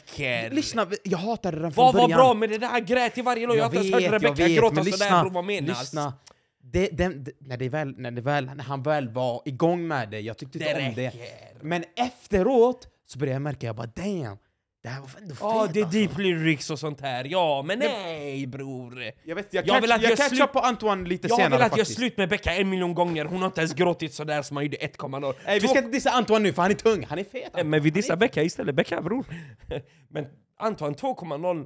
Lyssna, 0.52 0.88
jag 1.04 1.18
hatade 1.18 1.60
den 1.60 1.72
från 1.72 1.86
Vad 1.86 1.94
var 1.94 2.02
början. 2.02 2.18
bra 2.18 2.34
med 2.34 2.50
det 2.50 2.58
där? 2.58 2.80
Grät 2.80 3.18
i 3.18 3.22
varje 3.22 3.48
låt, 3.48 3.58
jag 3.58 3.64
har 3.64 3.76
inte 3.76 3.88
ens 3.88 4.12
hört 4.12 4.24
Rebecca 4.24 4.48
gråta 4.48 4.84
sådär 4.84 5.22
bror, 5.22 5.32
vad 5.32 5.44
menas? 5.46 5.80
lyssna. 5.80 6.14
Det, 6.64 6.90
den, 6.92 7.24
det, 7.24 7.32
när, 7.40 7.58
det 7.58 7.70
väl, 7.70 7.94
när, 7.98 8.12
det 8.12 8.22
väl, 8.22 8.46
när 8.46 8.64
han 8.64 8.84
väl 8.84 9.10
var 9.10 9.42
igång 9.46 9.88
med 9.88 10.10
det, 10.10 10.20
jag 10.20 10.38
tyckte 10.38 10.58
inte 10.58 10.88
om 10.88 10.94
det. 10.96 11.12
Men 11.62 11.84
efteråt 11.96 12.88
så 13.08 13.20
började 13.20 13.36
jag 13.36 13.42
märka, 13.42 13.68
jag 13.68 13.76
bara 13.76 13.88
damn, 13.88 14.38
det 14.82 14.90
här 14.90 15.02
var 15.02 15.10
ändå 15.22 15.36
fet 15.36 15.38
Ja, 15.42 15.68
det 15.74 15.80
är 15.80 15.84
alltså. 15.84 16.00
deep 16.00 16.18
lyrics 16.18 16.70
och 16.70 16.80
sånt 16.80 17.02
här, 17.02 17.26
ja 17.26 17.64
men 17.66 17.80
nej 17.80 18.48
bror! 18.48 19.04
Jag, 19.24 19.36
vet, 19.36 19.54
jag, 19.54 19.68
Jag 19.68 19.74
catch, 19.76 19.84
vill 19.84 19.92
att 19.92 20.02
jag 20.02 20.12
jag 20.12 20.18
catchar 20.18 20.48
på 20.48 20.60
Antoine 20.60 21.04
lite 21.10 21.28
Jag 21.28 21.36
senare 21.38 21.50
velat 21.50 21.62
göra 21.62 21.70
faktiskt. 21.78 21.98
slut 22.00 22.18
med 22.18 22.30
Becka 22.30 22.54
en 22.56 22.70
miljon 22.70 22.94
gånger, 22.94 23.26
hon 23.26 23.40
har 23.40 23.46
inte 23.46 23.62
ens 23.62 23.74
gråtit 23.74 24.14
sådär 24.14 24.42
som 24.42 24.58
han 24.58 24.64
gjorde 24.66 24.78
1.0. 24.78 25.34
Nej, 25.46 25.60
vi 25.60 25.68
ska 25.68 25.78
inte 25.78 25.92
dissa 25.92 26.10
Antoine 26.12 26.44
nu 26.44 26.54
för 26.54 26.62
han 26.62 26.72
är 26.72 26.76
tung, 26.76 27.06
han 27.10 27.20
är 27.20 27.24
fet. 27.24 27.46
Antoine. 27.46 27.70
Men 27.70 27.84
vi 27.84 27.90
dissar 27.90 28.16
Becka 28.16 28.44
istället, 28.44 28.76
Becka 28.76 29.02
bror. 29.02 29.26
men 30.10 30.26
Antoine 30.58 30.96
2.0, 30.96 31.66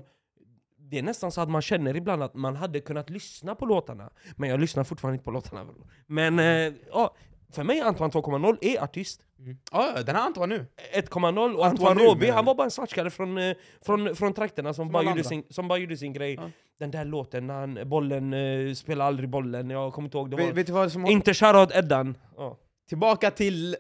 det 0.89 0.99
är 0.99 1.03
nästan 1.03 1.31
så 1.31 1.41
att 1.41 1.49
man 1.49 1.61
känner 1.61 1.95
ibland 1.95 2.23
att 2.23 2.33
man 2.35 2.55
hade 2.55 2.79
kunnat 2.79 3.09
lyssna 3.09 3.55
på 3.55 3.65
låtarna. 3.65 4.09
Men 4.35 4.49
jag 4.49 4.59
lyssnar 4.59 4.83
fortfarande 4.83 5.15
inte 5.15 5.25
på 5.25 5.31
låtarna 5.31 5.65
bror. 5.65 5.87
Men 6.07 6.39
eh, 6.39 6.73
ja, 6.91 7.15
för 7.55 7.63
mig 7.63 7.81
Antoine 7.81 8.11
2.0 8.11 8.57
är 8.61 8.83
artist. 8.83 9.25
Mm. 9.39 9.57
Ja, 9.71 10.03
den 10.03 10.15
har 10.15 10.23
Antoine 10.23 10.49
nu. 10.49 10.65
1.0 10.93 11.55
och 11.55 11.65
Antoine 11.65 11.99
Roby, 11.99 12.27
han 12.27 12.45
var 12.45 12.55
bara 12.55 12.63
en 12.63 12.71
svartskalle 12.71 13.09
från, 13.09 13.37
eh, 13.37 13.55
från, 13.81 14.15
från 14.15 14.33
trakterna 14.33 14.73
som, 14.73 14.91
bara 14.91 14.99
alla 14.99 15.09
gjorde 15.09 15.23
sin, 15.23 15.43
som 15.49 15.67
bara 15.67 15.79
gjorde 15.79 15.97
sin 15.97 16.13
grej. 16.13 16.33
Ja. 16.33 16.49
Den 16.79 16.91
där 16.91 17.05
låten, 17.05 17.47
när 17.47 17.53
han, 17.53 17.89
bollen, 17.89 18.33
uh, 18.33 18.73
spelar 18.73 19.05
aldrig 19.05 19.29
bollen, 19.29 19.69
jag 19.69 19.93
kommer 19.93 20.05
inte 20.05 20.17
ihåg. 20.17 20.29
Det 20.29 20.37
var, 20.37 20.51
Vet, 20.51 20.69
vet 20.69 20.91
som 20.91 21.05
inte 21.05 21.33
shoutout 21.33 21.75
Eddan. 21.75 22.17
Ja. 22.37 22.57
Tillbaka 22.89 23.31
till 23.31 23.75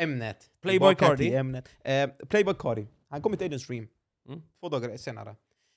ämnet. 0.00 0.50
Playboy 0.62 0.94
Cardi. 0.94 1.34
ämnet. 1.34 1.68
Eh, 1.84 2.10
Playboy 2.28 2.54
Cardi. 2.58 2.86
Han 3.08 3.22
kom 3.22 3.32
till 3.32 3.44
Aiden 3.44 3.60
Stream. 3.60 3.88
Mm. 4.28 4.42
Två 4.60 4.68
dagar 4.68 4.96
senare. 4.96 5.36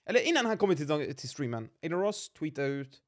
Eller 0.10 0.28
innan 0.28 0.46
han 0.46 0.58
kom 0.58 0.76
till, 0.76 1.16
till 1.16 1.30
streamen. 1.30 1.70
Aiden 1.84 2.00
Ross 2.00 2.34
tweetade 2.34 2.68
ut 2.68 3.02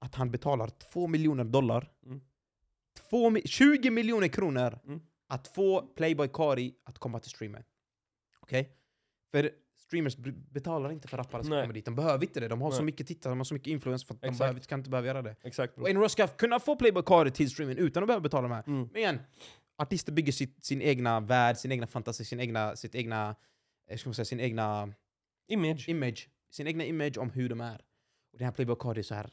att 0.00 0.14
han 0.14 0.30
betalar 0.30 0.68
2 0.68 1.06
miljoner 1.06 1.44
dollar. 1.44 1.90
Mm. 2.06 2.20
Två, 3.10 3.30
mi- 3.30 3.46
20 3.46 3.90
miljoner 3.90 4.28
kronor 4.28 4.78
Mm. 4.86 5.00
att 5.28 5.48
få 5.48 5.82
Playboy 5.82 6.28
Cardi 6.28 6.74
att 6.84 6.98
komma 6.98 7.20
till 7.20 7.30
streamen. 7.30 7.62
Okej? 8.40 8.72
För 9.32 9.50
streamers 9.76 10.16
betalar 10.52 10.90
inte 10.92 11.08
för 11.08 11.16
rappare 11.16 11.42
som 11.42 11.50
Nej. 11.50 11.62
kommer 11.62 11.74
dit. 11.74 11.84
De 11.84 11.94
behöver 11.94 12.24
inte 12.24 12.40
det. 12.40 12.48
De 12.48 12.60
har 12.60 12.70
så 12.70 12.76
Nej. 12.76 12.84
mycket 12.84 13.06
tittare, 13.06 13.30
de 13.30 13.38
har 13.38 13.44
så 13.44 13.54
mycket 13.54 13.68
influens 13.70 14.04
för 14.04 14.14
att 14.14 14.20
de 14.20 14.26
Exakt. 14.26 14.38
behöver, 14.38 14.60
kan 14.60 14.80
inte 14.80 14.90
behöva 14.90 15.06
göra 15.06 15.22
det. 15.22 15.36
Exakt 15.42 15.78
Och 15.78 15.86
Aiden 15.86 16.02
Ross 16.02 16.12
ska 16.12 16.26
kunna 16.26 16.60
få 16.60 16.76
Playboy 16.76 17.02
Cardi 17.06 17.30
till 17.30 17.50
streamen 17.50 17.78
utan 17.78 18.02
att 18.02 18.06
behöva 18.06 18.20
betala 18.22 18.48
de 18.48 18.54
här. 18.54 18.64
Mm. 18.66 18.88
Men 18.92 18.96
igen, 18.96 19.18
artister 19.78 20.12
bygger 20.12 20.32
sitt, 20.32 20.64
sin 20.64 20.82
egna 20.82 21.20
värld, 21.20 21.56
sin 21.56 21.72
egna 21.72 21.86
fantasi, 21.86 22.24
sin 22.24 22.40
egna, 22.40 22.76
sitt 22.76 22.94
egna, 22.94 23.36
eh, 23.90 23.96
ska 23.96 24.08
man 24.08 24.14
säga, 24.14 24.24
sin 24.24 24.40
egna 24.40 24.92
Image. 25.48 25.88
image, 25.88 26.28
sin 26.50 26.66
egna 26.66 26.84
image 26.84 27.18
om 27.18 27.30
hur 27.30 27.48
de 27.48 27.60
är. 27.60 27.80
Och 28.32 28.38
den 28.38 28.44
här 28.44 28.52
Playboy 28.52 28.76
Cardi 28.80 28.98
är 29.00 29.02
så 29.02 29.14
här, 29.14 29.30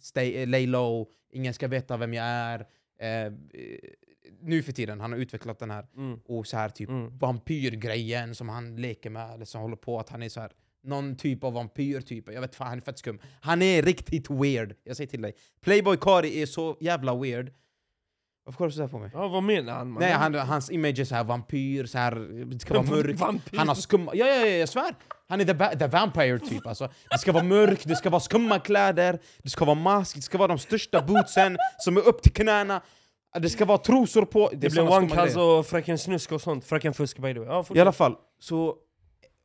stay, 0.00 0.34
eh, 0.42 0.48
lay 0.48 0.66
low, 0.66 1.08
ingen 1.32 1.54
ska 1.54 1.68
veta 1.68 1.96
vem 1.96 2.14
jag 2.14 2.24
är. 2.26 2.60
Eh, 2.98 3.32
nu 4.40 4.62
för 4.62 4.72
tiden, 4.72 5.00
han 5.00 5.12
har 5.12 5.18
utvecklat 5.18 5.58
den 5.58 5.70
här, 5.70 5.86
Mm. 5.96 6.20
och 6.26 6.46
så 6.46 6.56
här 6.56 6.68
typ 6.68 6.88
Mm. 6.88 7.18
vampyrgrejen 7.18 8.34
som 8.34 8.48
han 8.48 8.76
leker 8.76 9.10
med, 9.10 9.34
eller 9.34 9.44
som 9.44 9.60
håller 9.60 9.76
på 9.76 9.98
att 10.00 10.08
han 10.08 10.22
är 10.22 10.28
så 10.28 10.40
här 10.40 10.52
någon 10.82 11.16
typ 11.16 11.44
av 11.44 11.52
vampyr 11.52 12.00
typ. 12.00 12.32
Jag 12.32 12.40
vet 12.40 12.54
fan, 12.54 12.66
han 12.68 12.76
är 12.78 12.82
fett 12.82 12.98
skum. 12.98 13.20
Han 13.40 13.62
är 13.62 13.82
riktigt 13.82 14.30
weird, 14.30 14.74
jag 14.84 14.96
säger 14.96 15.08
till 15.10 15.22
dig. 15.22 15.34
Playboy 15.60 15.96
Cardi 15.96 16.42
är 16.42 16.46
så 16.46 16.76
jävla 16.80 17.14
weird. 17.14 17.52
Varför 18.44 18.58
kollar 18.58 18.68
du 18.68 18.74
sådär 18.74 18.88
på 18.88 18.98
mig? 18.98 19.10
Ja, 19.14 19.28
vad 19.28 19.42
menar 19.42 19.72
han? 19.72 19.90
Man? 19.90 20.00
Nej, 20.00 20.12
han, 20.12 20.34
hans 20.34 20.70
image 20.70 20.98
är 20.98 21.04
så 21.04 21.14
här 21.14 21.24
vampyr, 21.24 21.86
så 21.86 21.98
här, 21.98 22.44
det 22.44 22.58
ska 22.58 22.74
vara 22.74 22.86
mörk. 22.86 23.16
Vampyr. 23.18 23.58
Han 23.58 23.68
har 23.68 23.74
skumma... 23.74 24.12
Ja, 24.14 24.26
ja, 24.26 24.34
ja, 24.34 24.46
jag 24.46 24.68
svär! 24.68 24.94
Han 25.28 25.40
är 25.40 25.44
the, 25.44 25.78
the 25.78 25.86
vampire 25.86 26.38
typ 26.38 26.66
alltså. 26.66 26.88
Det 27.10 27.18
ska 27.18 27.32
vara 27.32 27.44
mörkt, 27.44 27.88
det 27.88 27.96
ska 27.96 28.10
vara 28.10 28.20
skumma 28.20 28.58
kläder, 28.58 29.20
det 29.42 29.50
ska 29.50 29.64
vara 29.64 29.74
mask, 29.74 30.16
det 30.16 30.22
ska 30.22 30.38
vara 30.38 30.48
de 30.48 30.58
största 30.58 31.02
bootsen 31.02 31.56
som 31.78 31.96
är 31.96 32.08
upp 32.08 32.22
till 32.22 32.32
knäna. 32.32 32.82
Det 33.40 33.50
ska 33.50 33.64
vara 33.64 33.78
trosor 33.78 34.24
på. 34.24 34.50
Det 34.54 34.70
skumma 34.70 34.90
One-Cuz 34.90 35.24
grejer. 35.24 35.58
och 35.58 35.66
Fröken 35.66 35.98
Snusk 35.98 36.32
och 36.32 36.40
sånt. 36.40 36.64
Fröken 36.64 36.94
Fusk 36.94 37.18
by 37.18 37.34
the 37.34 37.40
way. 37.40 37.48
Ja, 37.48 37.64
I 37.74 37.80
alla 37.80 37.92
fall, 37.92 38.16
så... 38.38 38.76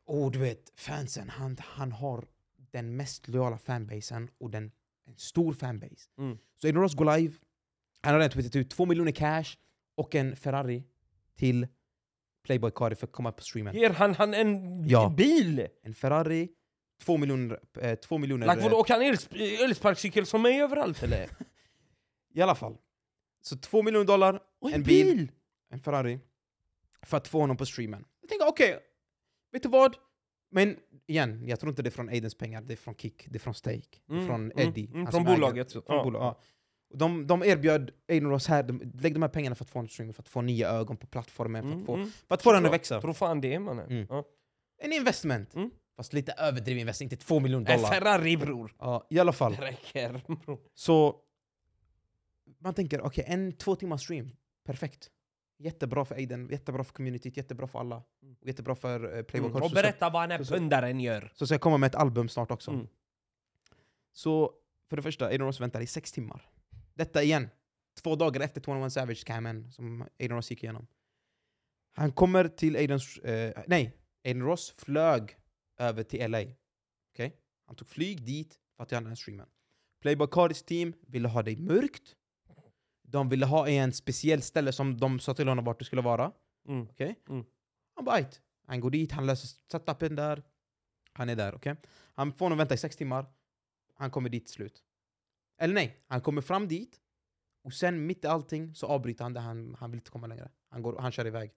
Oh, 0.06 0.30
du 0.30 0.38
vet, 0.38 0.72
fansen, 0.78 1.28
han, 1.28 1.56
han 1.60 1.92
har 1.92 2.24
den 2.72 2.96
mest 2.96 3.28
lojala 3.28 3.58
fanbasen 3.58 4.28
och 4.40 4.50
den, 4.50 4.70
en 5.06 5.16
stor 5.16 5.52
fanbase. 5.52 5.94
Mm. 6.18 6.38
Så 6.60 6.66
Aiden 6.66 6.82
Ross 6.82 6.94
går 6.94 7.16
live, 7.16 7.34
han 8.02 8.12
har 8.14 8.20
redan 8.20 8.30
tweetat 8.30 8.56
ut 8.56 8.70
två 8.70 8.86
miljoner 8.86 9.12
cash 9.12 9.56
och 9.96 10.14
en 10.14 10.36
Ferrari 10.36 10.84
till 11.36 11.66
Playboy 12.44 12.70
Cardi 12.74 12.96
för 12.96 13.06
att 13.06 13.12
komma 13.12 13.32
på 13.32 13.42
streamen. 13.42 13.74
Ger 13.74 13.90
han, 13.90 14.14
han 14.14 14.34
en 14.34 14.84
Ja. 14.88 15.08
bil? 15.16 15.66
En 15.82 15.94
Ferrari, 15.94 16.48
två 17.02 17.16
miljoner... 17.16 17.60
Eh, 17.80 17.94
två 17.94 18.18
miljoner 18.18 18.54
Like, 18.54 18.66
eh, 18.68 18.72
åker 18.74 18.94
han 18.94 19.02
elsp- 19.02 19.62
elsparkcykel 19.64 20.26
som 20.26 20.42
mig 20.42 20.60
överallt 20.62 21.02
eller? 21.02 21.28
I 22.34 22.40
alla 22.42 22.54
fall. 22.54 22.76
Så 23.42 23.56
två 23.56 23.82
miljoner 23.82 24.06
dollar, 24.06 24.40
Och 24.60 24.72
en 24.72 24.82
bil, 24.82 25.32
en 25.70 25.80
Ferrari, 25.80 26.20
för 27.02 27.16
att 27.16 27.28
få 27.28 27.40
honom 27.40 27.56
på 27.56 27.66
streamen. 27.66 28.04
Jag 28.20 28.28
tänker 28.30 28.48
okej, 28.48 28.78
vet 29.52 29.62
du 29.62 29.68
vad? 29.68 29.96
Men 30.50 30.76
igen, 31.06 31.44
jag 31.48 31.60
tror 31.60 31.70
inte 31.70 31.82
det 31.82 31.88
är 31.88 31.90
från 31.90 32.08
Aidens 32.08 32.34
pengar, 32.34 32.62
det 32.62 32.74
är 32.74 32.76
från 32.76 32.94
Kick, 32.94 33.26
det 33.30 33.36
är 33.36 33.40
från 33.40 33.54
Stake, 33.54 33.98
Mm, 34.10 34.26
från 34.26 34.52
mm, 34.52 34.68
Eddie. 34.68 34.86
mm, 34.86 34.96
han 35.04 35.12
från 35.12 35.12
som 35.24 35.26
äger- 35.26 35.36
bolaget. 35.40 35.72
Från 35.72 35.82
Ja, 35.86 36.04
bolag, 36.04 36.22
ja. 36.22 36.40
De, 36.94 37.26
de 37.26 37.42
erbjöd 37.42 37.90
Aiden 38.08 38.30
Ross 38.30 38.46
här, 38.46 38.62
de, 38.62 38.92
lägg 38.94 39.14
de 39.14 39.22
här 39.22 39.28
pengarna 39.28 39.54
för 39.56 39.64
att 39.64 39.68
få 39.70 39.78
honom 39.78 39.86
på 39.88 39.92
streamen, 39.92 40.14
för 40.14 40.22
att 40.22 40.28
få 40.28 40.40
nya 40.42 40.68
ögon 40.68 40.96
på 40.96 41.06
plattformen, 41.06 41.70
för 41.72 41.80
att 41.80 41.86
få, 41.86 41.94
Mm, 41.94 42.10
för 42.28 42.34
att 42.34 42.42
få 42.42 42.52
den 42.52 42.66
att 42.66 42.72
växa. 42.72 43.00
Tror 43.00 43.12
fan 43.12 43.40
det 43.40 43.58
mannen. 43.58 43.90
Mm. 43.90 44.06
Ja. 44.10 44.24
En 44.82 44.92
investment. 44.92 45.54
Mm. 45.54 45.70
Fast 45.96 46.12
lite 46.12 46.32
överdriven 46.32 46.80
investment, 46.80 47.12
inte 47.12 47.24
två 47.24 47.40
miljoner 47.40 47.70
En 47.70 47.76
dollar. 47.76 47.92
Ferrari 47.94 48.36
bror. 48.36 48.74
Ja, 48.78 49.06
I 49.10 49.18
alla 49.18 49.32
fall. 49.32 49.52
Det 49.56 49.62
räcker 49.62 50.20
bror. 50.26 50.58
Så 50.74 51.16
man 52.58 52.74
tänker, 52.74 53.00
okej, 53.00 53.24
en 53.28 53.52
två 53.52 53.76
timmars 53.76 54.02
stream, 54.04 54.30
perfekt. 54.66 55.10
Jättebra 55.58 56.04
för 56.04 56.14
Aiden, 56.14 56.48
jättebra 56.50 56.84
för 56.84 56.92
communityt, 56.92 57.36
jättebra 57.36 57.66
för 57.66 57.78
alla. 57.78 57.96
Och 57.96 58.48
jättebra 58.48 58.74
för 58.74 59.04
uh, 59.16 59.22
Playboy 59.22 59.50
Mm. 59.50 59.62
Och 59.62 59.70
berätta 59.70 60.10
vad 60.10 60.22
den 60.22 60.30
här 60.30 60.38
så- 60.38 60.44
så- 60.44 60.54
pundaren 60.54 61.00
gör. 61.00 61.32
Så 61.34 61.46
ska 61.46 61.54
jag 61.54 61.60
komma 61.60 61.76
med 61.78 61.86
ett 61.86 61.94
album 61.94 62.28
snart 62.28 62.50
också. 62.50 62.70
Mm. 62.70 62.86
Så 64.12 64.52
för 64.88 64.96
det 64.96 65.02
första, 65.02 65.26
Aiden 65.26 65.46
Ross 65.46 65.60
väntar 65.60 65.80
i 65.80 65.86
sex 65.86 66.12
timmar. 66.12 66.48
Detta 66.94 67.22
igen, 67.22 67.48
två 68.02 68.16
dagar 68.16 68.40
efter 68.40 68.60
21 68.60 68.92
Savage-scammen 68.92 69.70
som 69.70 70.08
Aiden 70.20 70.36
Ross 70.36 70.50
gick 70.50 70.62
igenom. 70.62 70.86
Han 71.92 72.12
kommer 72.12 72.48
till 72.48 72.76
Aidens... 72.76 73.18
Eh, 73.18 73.62
nej, 73.66 73.96
Aiden 74.24 74.42
Ross 74.42 74.74
flög 74.76 75.36
över 75.78 76.02
till 76.02 76.30
LA. 76.30 76.42
Okej? 77.12 77.36
Han 77.66 77.76
tog 77.76 77.88
flyg 77.88 78.24
dit 78.24 78.58
för 78.76 78.82
att 78.82 78.92
göra 78.92 79.00
den 79.00 79.08
här 79.10 79.16
streamen. 79.16 79.48
Playboy 80.00 80.28
Cardis 80.30 80.62
team 80.62 80.92
ville 81.00 81.28
ha 81.28 81.42
det 81.42 81.56
mörkt. 81.56 82.16
De 83.02 83.28
ville 83.28 83.46
ha 83.46 83.68
en 83.68 83.92
speciell 83.92 84.42
ställe 84.42 84.72
som 84.72 84.96
de 84.96 85.20
sa 85.20 85.34
till 85.34 85.48
honom 85.48 85.64
vart 85.64 85.78
det 85.78 85.84
skulle 85.84 86.02
vara. 86.02 86.32
Mm. 86.68 86.88
Okej? 86.90 87.18
Mm. 87.28 87.44
Han 87.94 88.04
bara 88.04 88.16
"Ajt." 88.16 88.42
Han 88.66 88.80
går 88.80 88.90
dit, 88.90 89.12
han 89.12 89.26
löser 89.26 89.48
setupen 89.72 90.16
där. 90.16 90.42
Han 91.12 91.28
är 91.28 91.36
där, 91.36 91.54
okej? 91.54 91.76
Han 92.14 92.32
får 92.32 92.48
nog 92.48 92.58
vänta 92.58 92.74
i 92.74 92.78
sex 92.78 92.96
timmar. 92.96 93.26
Han 93.94 94.10
kommer 94.10 94.28
dit 94.28 94.46
till 94.46 94.54
slut. 94.54 94.84
Eller 95.60 95.74
nej, 95.74 96.04
han 96.06 96.20
kommer 96.20 96.42
fram 96.42 96.68
dit. 96.68 97.00
Och 97.64 97.72
sen 97.72 98.06
mitt 98.06 98.24
i 98.24 98.26
allting 98.26 98.74
så 98.74 98.86
avbryter 98.86 99.22
han 99.24 99.32
det, 99.32 99.40
han, 99.40 99.74
han 99.74 99.90
vill 99.90 99.98
inte 99.98 100.10
komma 100.10 100.26
längre. 100.26 100.50
Han, 100.68 100.82
går, 100.82 100.98
han 100.98 101.12
kör 101.12 101.26
iväg. 101.26 101.52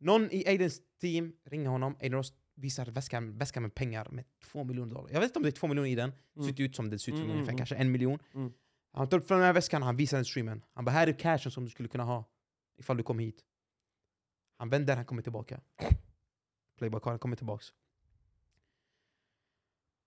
Någon 0.00 0.30
i 0.30 0.44
Aidens 0.48 0.80
team 1.00 1.32
ringer 1.44 1.68
honom, 1.70 1.96
Aiden 2.00 2.12
Ross 2.18 2.32
visar 2.54 2.86
väskan, 2.86 3.38
väskan 3.38 3.62
med 3.62 3.74
pengar 3.74 4.08
med 4.10 4.24
två 4.44 4.64
miljoner 4.64 4.94
dollar. 4.94 5.10
Jag 5.12 5.20
vet 5.20 5.28
inte 5.30 5.38
om 5.38 5.42
det 5.42 5.48
är 5.48 5.52
två 5.52 5.66
miljoner 5.66 5.90
i 5.90 5.94
den, 5.94 6.12
Mm. 6.36 6.48
ser 6.56 6.62
ut 6.64 6.76
som 6.76 6.90
det 6.90 6.98
ser 6.98 7.12
ut 7.12 7.16
som 7.18 7.24
Mm, 7.24 7.30
ungefär 7.36 7.52
mm, 7.52 7.58
kanske 7.58 7.74
en 7.76 7.92
miljon. 7.92 8.18
Mm. 8.34 8.52
Han 8.92 9.08
tar 9.08 9.18
upp 9.18 9.28
från 9.28 9.38
den 9.38 9.46
här 9.46 9.52
väskan, 9.52 9.82
han 9.82 9.96
visar 9.96 10.16
den 10.16 10.24
streamen. 10.24 10.64
Han 10.72 10.84
bara 10.84 10.90
här 10.90 11.06
är 11.06 11.18
cashen 11.18 11.52
som 11.52 11.64
du 11.64 11.70
skulle 11.70 11.88
kunna 11.88 12.04
ha 12.04 12.24
ifall 12.78 12.96
du 12.96 13.02
kom 13.02 13.18
hit. 13.18 13.44
Han 14.58 14.68
vänder, 14.68 14.96
han 14.96 15.04
kommer 15.04 15.22
tillbaka. 15.22 15.60
Playboy 16.78 17.00
Cardi 17.00 17.18
kommer 17.18 17.36
tillbaks. 17.36 17.66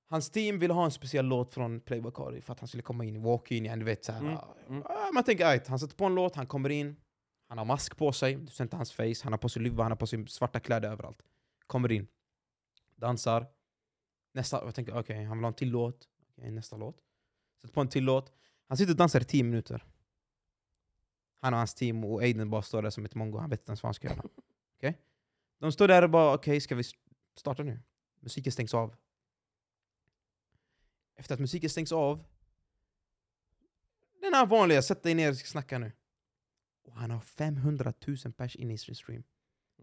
Hans 0.10 0.30
team 0.30 0.60
ville 0.60 0.74
ha 0.74 0.86
en 0.86 0.92
speciell 0.92 1.26
låt 1.26 1.54
från 1.54 1.80
Playboy 1.80 2.12
Cardi 2.12 2.42
för 2.42 2.54
att 2.54 2.60
han 2.60 2.68
skulle 2.68 2.84
komma 2.84 3.06
in 3.06 3.16
i 3.16 3.20
walk-in 3.20 3.66
igen, 3.66 3.80
du 3.80 3.86
vet 3.86 4.06
såhär. 4.06 4.20
Mm, 4.20 4.34
ah, 4.38 4.56
mm. 4.68 4.84
ah, 4.86 5.12
Man 5.14 5.24
tänker 5.24 5.46
ajt, 5.46 5.68
han 5.68 5.80
sätter 5.80 5.96
på 5.96 6.06
en 6.06 6.16
låt, 6.16 6.36
han 6.36 6.48
kommer 6.48 6.70
in, 6.70 6.96
han 7.48 7.58
har 7.58 7.66
mask 7.66 7.98
på 7.98 8.12
sig, 8.12 8.36
du 8.36 8.52
ser 8.52 8.64
inte 8.64 8.76
hans 8.76 8.92
face, 8.92 9.24
han 9.24 9.34
har 9.34 9.38
på 9.38 9.50
sig 9.50 9.62
luva, 9.62 9.84
han 9.84 9.92
har 9.92 9.98
på 9.98 10.08
sig 10.08 10.28
svarta 10.28 10.60
kläder 10.60 10.92
överallt. 10.92 11.24
Kommer 11.68 11.92
in. 11.92 12.08
dansar. 12.96 13.48
Nästa, 14.34 14.66
jag 14.66 14.76
tänker 14.76 14.98
okej, 15.00 15.24
han 15.24 15.38
vill 15.38 15.44
ha 15.44 15.48
en 15.48 15.54
till 15.54 15.70
låt. 15.70 16.08
Okej, 16.38 16.52
nästa 16.52 16.78
låt. 16.78 16.98
Sätter 17.62 17.74
på 17.74 17.82
en 17.82 17.88
till 17.88 18.04
låt. 18.04 18.34
Han 18.68 18.78
sitter 18.78 18.94
och 18.94 18.98
dansar 18.98 19.22
i 19.22 19.24
10 19.24 19.44
minuter. 19.44 19.86
Han 21.42 21.54
och 21.54 21.58
hans 21.58 21.74
team 21.74 22.04
och 22.04 22.22
Aiden 22.22 22.50
bara 22.50 22.62
står 22.62 22.82
där 22.82 22.90
som 22.90 23.06
ett 23.06 23.16
mongo, 23.16 23.38
han 23.38 23.50
vet 23.50 23.60
inte 23.60 23.70
ens 23.70 23.84
vad 23.84 23.88
han 23.88 23.94
ska 23.94 24.08
göra. 24.08 24.24
Okej? 24.78 25.02
De 25.60 25.72
står 25.72 25.88
där 25.88 26.04
och 26.04 26.10
bara 26.10 26.34
okej, 26.34 26.62
ska 26.62 26.76
vi 26.76 26.84
starta 27.36 27.64
nu? 27.64 27.80
Musiken 28.20 28.52
stängs 28.52 28.74
av. 28.74 28.96
Efter 31.18 31.34
att 31.34 31.40
musiken 31.40 31.70
stängs 31.70 31.92
av, 31.92 32.24
den 34.22 34.34
här 34.34 34.46
vanliga, 34.46 34.82
sätt 34.82 35.04
dig 35.04 35.14
ner 35.14 35.30
och 35.30 35.36
snacka 35.36 35.80
nu. 35.80 35.92
Och 36.86 36.94
han 36.94 37.12
har 37.12 37.20
500 37.20 37.94
000 38.08 38.34
pers 38.34 38.56
inne 38.56 38.74
i 38.74 38.78
sin 38.78 38.96
stream. 38.96 39.24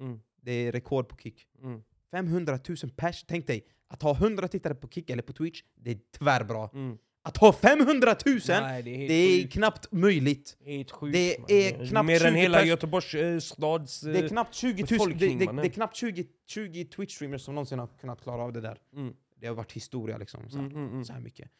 Mm. 0.00 0.20
Det 0.42 0.52
är 0.52 0.72
rekord 0.72 1.08
på 1.08 1.16
Kick. 1.16 1.48
Mm. 1.62 1.82
500 2.10 2.58
000 2.68 2.76
pers, 2.96 3.24
tänk 3.28 3.46
dig, 3.46 3.66
att 3.88 4.02
ha 4.02 4.14
100 4.14 4.48
tittare 4.48 4.74
på 4.74 4.88
Kick 4.88 5.10
eller 5.10 5.22
på 5.22 5.32
Twitch, 5.32 5.62
det 5.74 5.90
är 5.90 5.98
tvärbra. 6.18 6.70
Mm. 6.74 6.98
Att 7.22 7.36
ha 7.36 7.52
500 7.52 8.16
000, 8.26 8.40
Nej, 8.48 8.82
det 8.82 8.90
är 8.90 9.08
det 9.08 9.14
är 9.14 9.48
knappt 9.48 9.92
möjligt. 9.92 10.56
Helt 10.64 10.90
sjukt, 10.90 11.12
det 11.12 11.38
man. 11.38 11.50
är 11.50 11.86
knappt 11.86 12.06
Mer 12.06 12.26
än 12.26 12.32
20 12.32 12.40
hela 12.40 12.64
Göteborgs 12.64 13.14
eh, 13.14 13.38
stads... 13.38 14.00
Det 14.00 14.18
är 14.18 14.28
knappt 14.28 14.54
20 14.54 14.96
000, 14.98 15.18
det, 15.18 15.26
det, 15.26 15.52
det 15.52 15.62
är 15.62 15.68
knappt 15.68 15.96
20, 15.96 16.26
20 16.46 16.84
Twitch-streamers 16.84 17.38
som 17.38 17.54
någonsin 17.54 17.78
har 17.78 17.88
kunnat 18.00 18.22
klara 18.22 18.42
av 18.42 18.52
det 18.52 18.60
där. 18.60 18.78
mm, 18.96 19.14
Det 19.44 19.48
har 19.48 19.54
varit 19.54 19.72
historia 19.72 20.18
liksom. 20.18 20.50
Så 20.50 20.56
här, 20.56 20.64
mm, 20.64 20.76
mm, 20.76 20.90
mm. 20.90 21.04
så 21.04 21.12
här 21.12 21.20
mycket. 21.20 21.50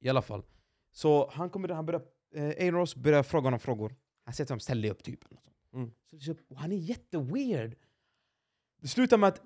I 0.00 0.08
alla 0.08 0.22
fall. 0.22 0.42
Så 0.92 1.30
han 1.30 1.50
kommer 1.50 1.68
han 1.68 1.86
börjar, 1.86 2.02
eh, 2.34 2.72
Ross 2.72 2.96
börjar 2.96 3.22
fråga 3.22 3.46
honom 3.46 3.60
frågor. 3.60 3.94
Han 4.24 4.34
säger 4.34 4.46
till 4.46 4.52
honom 4.52 4.60
ställ 4.60 4.82
dig 4.82 4.90
upp 4.90 5.02
typ. 5.02 5.20
Mm. 5.72 5.92
Så, 6.20 6.34
han 6.56 6.72
är 6.72 6.76
jätteweird. 6.76 7.76
Det 8.80 8.88
slutar 8.88 9.18
med 9.18 9.28
att 9.28 9.42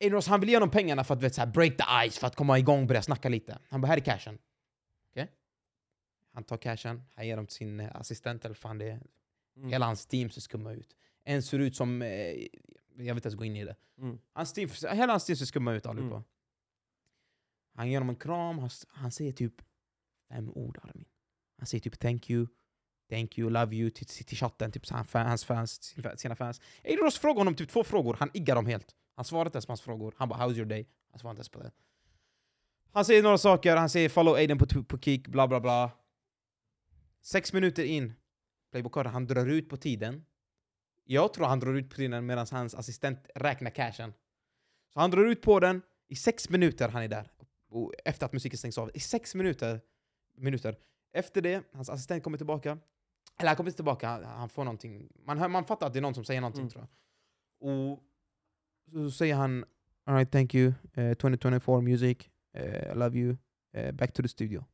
Ross 0.00 0.26
han 0.26 0.40
vill 0.40 0.48
ge 0.48 0.56
honom 0.56 0.70
pengarna 0.70 1.04
för 1.04 1.14
att 1.14 1.22
vet, 1.22 1.34
så 1.34 1.40
här, 1.40 1.48
break 1.48 1.76
the 1.76 2.10
ice, 2.10 2.18
för 2.18 2.26
att 2.26 2.36
komma 2.36 2.58
igång 2.58 2.80
och 2.80 2.88
börja 2.88 3.02
snacka 3.02 3.28
lite. 3.28 3.58
Han 3.68 3.80
bara 3.80 3.86
här 3.86 3.96
är 3.96 4.00
cashen. 4.00 4.38
Okej? 5.10 5.30
Han 6.32 6.44
tar 6.44 6.56
cashen, 6.56 7.02
han 7.14 7.26
ger 7.26 7.36
dem 7.36 7.46
till 7.46 7.56
sin 7.56 7.80
eh, 7.80 7.96
assistent 7.96 8.44
eller 8.44 8.54
fan 8.54 8.78
det 8.78 8.90
är. 8.90 9.00
Mm. 9.56 9.68
Hela 9.68 9.86
hans 9.86 10.06
team 10.06 10.30
ser 10.30 10.40
skumma 10.40 10.72
ut. 10.72 10.96
En 11.24 11.42
ser 11.42 11.58
ut 11.58 11.76
som... 11.76 12.02
Eh, 12.02 12.08
jag 12.08 13.14
vill 13.14 13.16
inte 13.16 13.26
ens 13.28 13.38
gå 13.38 13.44
in 13.44 13.56
i 13.56 13.64
det. 13.64 13.76
Mm. 13.98 14.18
Hans 14.32 14.52
team, 14.52 14.68
hela 14.92 15.12
hans 15.12 15.26
team 15.26 15.36
ser 15.36 15.46
skumma 15.46 15.72
ut 15.72 15.86
allihopa. 15.86 16.14
Mm. 16.14 16.24
Han 17.78 17.90
ger 17.90 17.98
honom 17.98 18.08
en 18.08 18.16
kram, 18.16 18.58
han, 18.58 18.70
han 18.88 19.12
säger 19.12 19.32
typ 19.32 19.54
fem 20.28 20.50
ord 20.50 20.78
Armin. 20.82 21.04
Han 21.58 21.66
säger 21.66 21.82
typ 21.82 21.98
thank 21.98 22.30
you, 22.30 22.46
thank 23.10 23.38
you, 23.38 23.50
love 23.50 23.76
you 23.76 23.90
till, 23.90 24.06
till, 24.06 24.24
till 24.24 24.36
chatten, 24.36 24.72
typ 24.72 24.90
han, 24.90 25.06
hans 25.12 25.44
fans, 25.44 25.94
sina 26.16 26.36
fans. 26.36 26.60
Aiden 26.84 27.10
frågar 27.10 27.38
honom 27.38 27.54
typ 27.54 27.68
två 27.70 27.84
frågor, 27.84 28.16
han 28.18 28.30
iggar 28.34 28.54
dem 28.54 28.66
helt. 28.66 28.94
Han 29.14 29.24
svarar 29.24 29.46
inte 29.46 29.56
ens 29.56 29.66
på 29.66 29.70
hans 29.70 29.80
frågor. 29.80 30.14
Han 30.16 30.28
bara 30.28 30.38
how's 30.38 30.56
your 30.56 30.66
day? 30.66 30.88
Han 31.10 31.18
svarar 31.18 31.30
inte 31.30 31.40
ens 31.40 31.48
på 31.48 31.62
det. 31.62 31.70
Han 32.92 33.04
säger 33.04 33.22
några 33.22 33.38
saker, 33.38 33.76
han 33.76 33.90
säger 33.90 34.08
follow 34.08 34.34
Aiden 34.34 34.58
på, 34.58 34.84
på 34.84 34.98
kick, 34.98 35.28
bla 35.28 35.48
bla 35.48 35.60
bla. 35.60 35.90
Sex 37.22 37.52
minuter 37.52 37.84
in, 37.84 38.14
Playboy 38.70 39.04
han 39.04 39.26
drar 39.26 39.46
ut 39.46 39.68
på 39.68 39.76
tiden. 39.76 40.24
Jag 41.04 41.32
tror 41.32 41.46
han 41.46 41.60
drar 41.60 41.74
ut 41.74 41.90
på 41.90 41.96
tiden 41.96 42.26
medan 42.26 42.46
hans 42.50 42.74
assistent 42.74 43.26
räknar 43.34 43.70
cashen. 43.70 44.12
Så 44.92 45.00
han 45.00 45.10
drar 45.10 45.24
ut 45.24 45.42
på 45.42 45.60
den, 45.60 45.82
i 46.08 46.16
sex 46.16 46.48
minuter 46.50 46.88
han 46.88 47.02
är 47.02 47.08
där. 47.08 47.32
Och 47.68 47.92
efter 48.04 48.26
att 48.26 48.32
musiken 48.32 48.58
stängs 48.58 48.78
av. 48.78 48.90
I 48.94 49.00
sex 49.00 49.34
minuter. 49.34 49.80
minuter. 50.34 50.76
Efter 51.12 51.42
det, 51.42 51.62
hans 51.72 51.88
assistent 51.90 52.24
kommer 52.24 52.38
tillbaka. 52.38 52.78
Eller 53.38 53.48
han 53.48 53.56
kommer 53.56 53.70
inte 53.70 53.76
tillbaka, 53.76 54.08
han, 54.08 54.24
han 54.24 54.48
får 54.48 54.64
någonting. 54.64 55.08
Man, 55.24 55.38
hör, 55.38 55.48
man 55.48 55.64
fattar 55.64 55.86
att 55.86 55.92
det 55.92 55.98
är 55.98 56.00
någon 56.00 56.14
som 56.14 56.24
säger 56.24 56.40
någonting 56.40 56.60
Mm. 56.60 56.70
tror 56.70 56.86
jag. 57.60 57.68
Och 57.70 58.02
så 58.92 59.10
säger 59.10 59.34
han 59.34 59.64
Alright, 60.04 60.30
thank 60.32 60.54
you. 60.54 60.72
Eh, 60.94 61.14
2024 61.14 61.80
music. 61.80 62.18
Eh, 62.52 62.92
I 62.92 62.94
love 62.94 63.18
you. 63.18 63.36
Eh, 63.72 63.92
back 63.94 64.12
to 64.12 64.22
the 64.22 64.28
studio. 64.28 64.64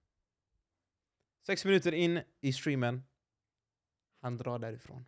Sex 1.46 1.64
minuter 1.64 1.92
in 1.92 2.20
i 2.40 2.52
streamen. 2.52 3.02
Han 4.20 4.36
drar 4.36 4.58
därifrån. 4.58 5.04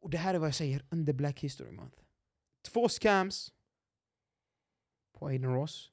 Och 0.00 0.10
det 0.10 0.18
här 0.18 0.34
är 0.34 0.38
vad 0.38 0.48
jag 0.48 0.54
säger 0.54 0.84
under 0.90 1.12
Black 1.12 1.40
History 1.40 1.70
Month. 1.70 1.98
Två 2.72 2.88
scams 2.88 3.52
på 5.12 5.26
Aiden 5.26 5.54
Ross. 5.54 5.92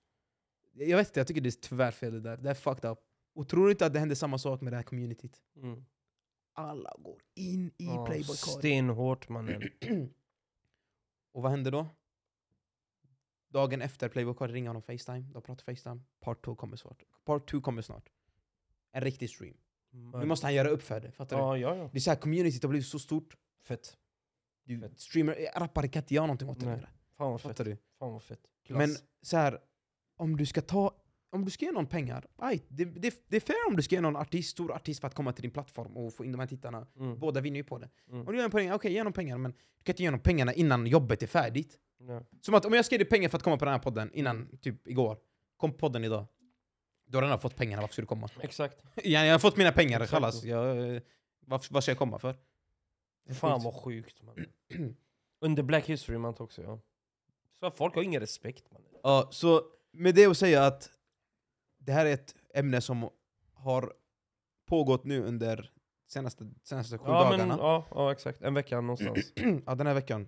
Jag 0.73 0.97
vet 0.97 1.07
inte, 1.07 1.19
jag 1.19 1.27
tycker 1.27 1.41
det 1.41 1.49
är 1.49 1.61
tyvärr 1.61 1.91
fel 1.91 2.13
det 2.13 2.19
där. 2.19 2.37
Det 2.37 2.49
är 2.49 2.53
fucked 2.53 2.91
up. 2.91 2.99
Och 3.33 3.49
tror 3.49 3.65
du 3.65 3.71
inte 3.71 3.85
att 3.85 3.93
det 3.93 3.99
händer 3.99 4.15
samma 4.15 4.37
sak 4.37 4.61
med 4.61 4.73
det 4.73 4.77
här 4.77 4.83
communityt? 4.83 5.41
Mm. 5.55 5.85
Alla 6.53 6.93
går 6.99 7.21
in 7.33 7.67
i 7.77 7.85
Ja, 7.85 8.05
Playboy. 8.05 8.35
Stenhårt 8.35 9.29
mannen. 9.29 9.61
Och 11.31 11.41
vad 11.41 11.51
händer 11.51 11.71
då? 11.71 11.87
Dagen 13.47 13.81
efter 13.81 14.09
Playboy 14.09 14.47
ringer 14.47 14.69
honom 14.69 14.81
Facetime. 14.81 15.21
De 15.33 15.41
pratar 15.41 15.63
Facetime. 15.63 16.01
Part 16.19 16.45
2 16.45 16.55
kommer 16.55 16.77
snart. 16.77 17.03
Part 17.25 17.49
2 17.51 17.61
kommer 17.61 17.81
snart. 17.81 18.09
En 18.91 19.01
riktig 19.01 19.29
stream. 19.29 19.57
Nu 19.91 20.25
måste 20.25 20.45
han 20.45 20.53
göra 20.53 20.69
upp 20.69 20.81
för 20.81 20.99
det. 20.99 21.11
Fattar 21.11 21.37
du? 21.37 21.41
Ja, 21.43 21.57
ja, 21.57 21.75
ja. 21.75 21.89
Det 21.91 21.97
är 21.97 22.01
så 22.01 22.09
här, 22.09 22.17
communityt 22.17 22.63
har 22.63 22.69
blivit 22.69 22.87
så 22.87 22.99
stort. 22.99 23.37
Fett. 23.63 23.97
Du, 24.65 24.89
streamer, 24.97 25.47
rappare 25.55 25.87
kan 25.87 26.01
inte 26.01 26.13
göra 26.13 26.25
någonting 26.25 26.49
åt 26.49 26.59
det 26.59 26.65
Nej. 26.65 26.75
längre. 26.75 26.89
Fan 27.17 27.31
vad 27.31 27.41
fett. 27.41 27.57
Du? 27.57 27.77
Fan 27.99 28.13
vad 28.13 28.23
fett. 28.23 28.39
Klass. 28.65 28.77
Men 28.77 28.89
så 29.21 29.37
här, 29.37 29.59
om 30.17 30.37
du 30.37 30.45
ska 30.45 30.61
ta 30.61 30.91
om 31.35 31.45
du 31.45 31.51
ska 31.51 31.65
ge 31.65 31.71
någon 31.71 31.87
pengar, 31.87 32.25
aj, 32.37 32.65
det, 32.67 32.85
det, 32.85 33.25
det 33.27 33.35
är 33.35 33.39
fair 33.41 33.67
om 33.67 33.75
du 33.75 33.83
ska 33.83 33.95
ge 33.95 34.01
någon 34.01 34.15
artist, 34.15 34.49
stor 34.49 34.71
artist 34.71 34.99
för 35.01 35.07
att 35.07 35.13
komma 35.13 35.33
till 35.33 35.41
din 35.41 35.51
plattform 35.51 35.97
och 35.97 36.13
få 36.13 36.25
in 36.25 36.31
de 36.31 36.39
här 36.39 36.47
tittarna. 36.47 36.87
Mm. 36.99 37.19
Båda 37.19 37.41
vinner 37.41 37.57
ju 37.57 37.63
på 37.63 37.77
det. 37.77 37.89
Mm. 38.09 38.19
Om 38.19 38.25
du 38.33 38.37
ger 38.37 38.45
en 38.45 38.51
pengar, 38.51 38.73
okej 38.73 38.93
ge 38.93 39.03
någon 39.03 39.13
pengar, 39.13 39.37
men 39.37 39.51
du 39.51 39.83
kan 39.83 39.93
inte 39.93 40.03
ge 40.03 40.11
någon 40.11 40.19
pengarna 40.19 40.53
innan 40.53 40.87
jobbet 40.87 41.23
är 41.23 41.27
färdigt. 41.27 41.77
Ja. 41.99 42.23
Som 42.41 42.53
att 42.53 42.65
om 42.65 42.73
jag 42.73 42.85
ska 42.85 42.95
ge 42.95 42.97
dig 42.97 43.09
pengar 43.09 43.29
för 43.29 43.37
att 43.37 43.43
komma 43.43 43.57
på 43.57 43.65
den 43.65 43.71
här 43.71 43.79
podden 43.79 44.13
innan, 44.13 44.57
typ 44.61 44.87
igår, 44.87 45.17
kom 45.57 45.71
på 45.71 45.77
podden 45.77 46.03
idag. 46.03 46.25
Du 47.07 47.17
har 47.17 47.23
redan 47.23 47.39
fått 47.39 47.55
pengarna, 47.55 47.81
varför 47.81 47.93
ska 47.93 48.01
du 48.01 48.07
komma? 48.07 48.29
Exakt. 48.41 48.81
Ja, 49.03 49.25
jag 49.25 49.33
har 49.33 49.39
fått 49.39 49.57
mina 49.57 49.71
pengar, 49.71 50.05
kallas. 50.05 50.43
Jag, 50.43 50.95
eh, 50.95 51.01
vad 51.47 51.83
ska 51.83 51.91
jag 51.91 51.97
komma 51.97 52.19
för? 52.19 52.35
Fan 53.33 53.63
vad 53.63 53.73
sjukt 53.73 54.21
man. 54.21 54.45
Under 55.41 55.63
Black 55.63 55.85
History 55.89 56.17
Month 56.17 56.41
också 56.41 56.61
ja. 56.61 56.79
Så 57.59 57.71
folk 57.71 57.95
har 57.95 58.01
ingen 58.01 58.19
respekt 58.21 58.71
man. 58.71 58.81
Ja, 59.03 59.27
så 59.31 59.61
med 59.91 60.15
det 60.15 60.25
att 60.25 60.37
säga 60.37 60.65
att 60.65 60.91
det 61.77 61.91
här 61.91 62.05
är 62.05 62.13
ett 62.13 62.35
ämne 62.53 62.81
som 62.81 63.09
har 63.53 63.93
pågått 64.65 65.03
nu 65.03 65.23
under 65.23 65.71
senaste, 66.07 66.51
senaste 66.63 66.97
sju 66.97 67.03
Ja, 67.07 67.23
dagarna. 67.23 67.45
men, 67.45 67.57
ja, 67.57 67.85
ja 67.91 68.11
exakt. 68.11 68.41
En 68.41 68.53
vecka 68.53 68.81
någonstans. 68.81 69.33
ja, 69.65 69.75
den 69.75 69.87
här 69.87 69.93
veckan. 69.93 70.27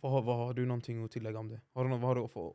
Vad, 0.00 0.12
har- 0.12 0.22
vad 0.22 0.36
har 0.36 0.54
du 0.54 0.66
någonting 0.66 1.04
att 1.04 1.10
tillägga 1.10 1.38
om 1.38 1.48
det? 1.48 1.60
Har 1.72 1.84
du, 1.84 1.90
vad 1.90 2.00
har 2.00 2.14
du 2.14 2.28
för 2.28 2.52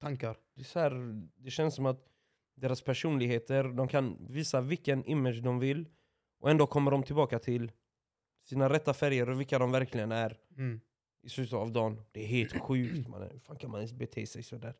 tankar? 0.00 0.38
det, 0.54 0.60
är 0.60 0.64
så 0.64 0.78
här, 0.80 0.92
det 1.36 1.50
känns 1.50 1.74
som 1.74 1.86
att 1.86 2.06
deras 2.54 2.82
personligheter, 2.82 3.64
de 3.64 3.88
kan 3.88 4.26
visa 4.30 4.60
vilken 4.60 5.04
image 5.04 5.42
de 5.42 5.58
vill 5.58 5.88
och 6.40 6.50
ändå 6.50 6.66
kommer 6.66 6.90
de 6.90 7.02
tillbaka 7.02 7.38
till 7.38 7.72
sina 8.48 8.68
rätta 8.68 8.94
färger 8.94 9.28
och 9.30 9.40
vilka 9.40 9.58
de 9.58 9.70
verkligen 9.70 10.12
är 10.12 10.36
Mm. 10.58 10.80
i 11.22 11.28
slutet 11.28 11.54
av 11.54 11.72
dagen. 11.72 12.00
Det 12.12 12.22
är 12.22 12.26
helt 12.26 12.60
sjukt 12.60 13.08
man. 13.08 13.22
Hur 13.22 13.38
fan 13.46 13.56
kan 13.56 13.70
man 13.70 13.80
ens 13.80 13.92
bete 13.92 14.26
sig 14.26 14.42
sådär? 14.42 14.74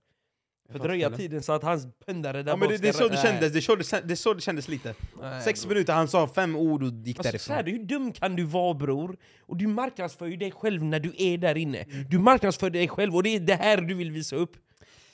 Fördröja 0.72 1.10
tiden 1.10 1.42
så 1.42 1.52
att 1.52 1.62
hans 1.62 1.86
pundare 2.06 2.42
där 2.42 2.52
Ja, 2.52 2.56
men 2.56 2.68
det, 2.68 2.76
det 2.78 2.88
är 2.88 2.92
så 2.92 3.08
det 3.08 3.16
kändes, 3.16 3.52
det 3.52 3.62
så 3.62 3.74
det, 3.76 4.00
det, 4.08 4.16
så 4.16 4.34
det 4.34 4.40
kändes 4.40 4.68
lite. 4.68 4.94
Nej, 5.20 5.42
Sex 5.42 5.62
bro. 5.64 5.68
minuter, 5.68 5.92
han 5.92 6.08
sa 6.08 6.28
fem 6.28 6.56
ord 6.56 6.82
och 6.82 6.92
gick 6.92 7.18
Alltså, 7.18 7.38
så 7.38 7.52
här, 7.52 7.62
därifrån. 7.62 7.80
hur 7.80 7.86
dum 7.88 8.12
kan 8.12 8.36
du 8.36 8.42
vara 8.44 8.74
bror? 8.74 9.16
Och 9.40 9.56
du 9.56 9.66
marknadsför 9.66 10.26
ju 10.26 10.36
dig 10.36 10.50
själv 10.50 10.84
när 10.84 11.00
du 11.00 11.12
är 11.18 11.38
där 11.38 11.56
inne. 11.56 11.84
Du 12.08 12.18
marknadsför 12.18 12.70
dig 12.70 12.88
själv 12.88 13.16
och 13.16 13.22
det 13.22 13.28
är 13.36 13.40
det 13.40 13.54
här 13.54 13.80
du 13.80 13.94
vill 13.94 14.10
visa 14.10 14.36
upp. 14.36 14.56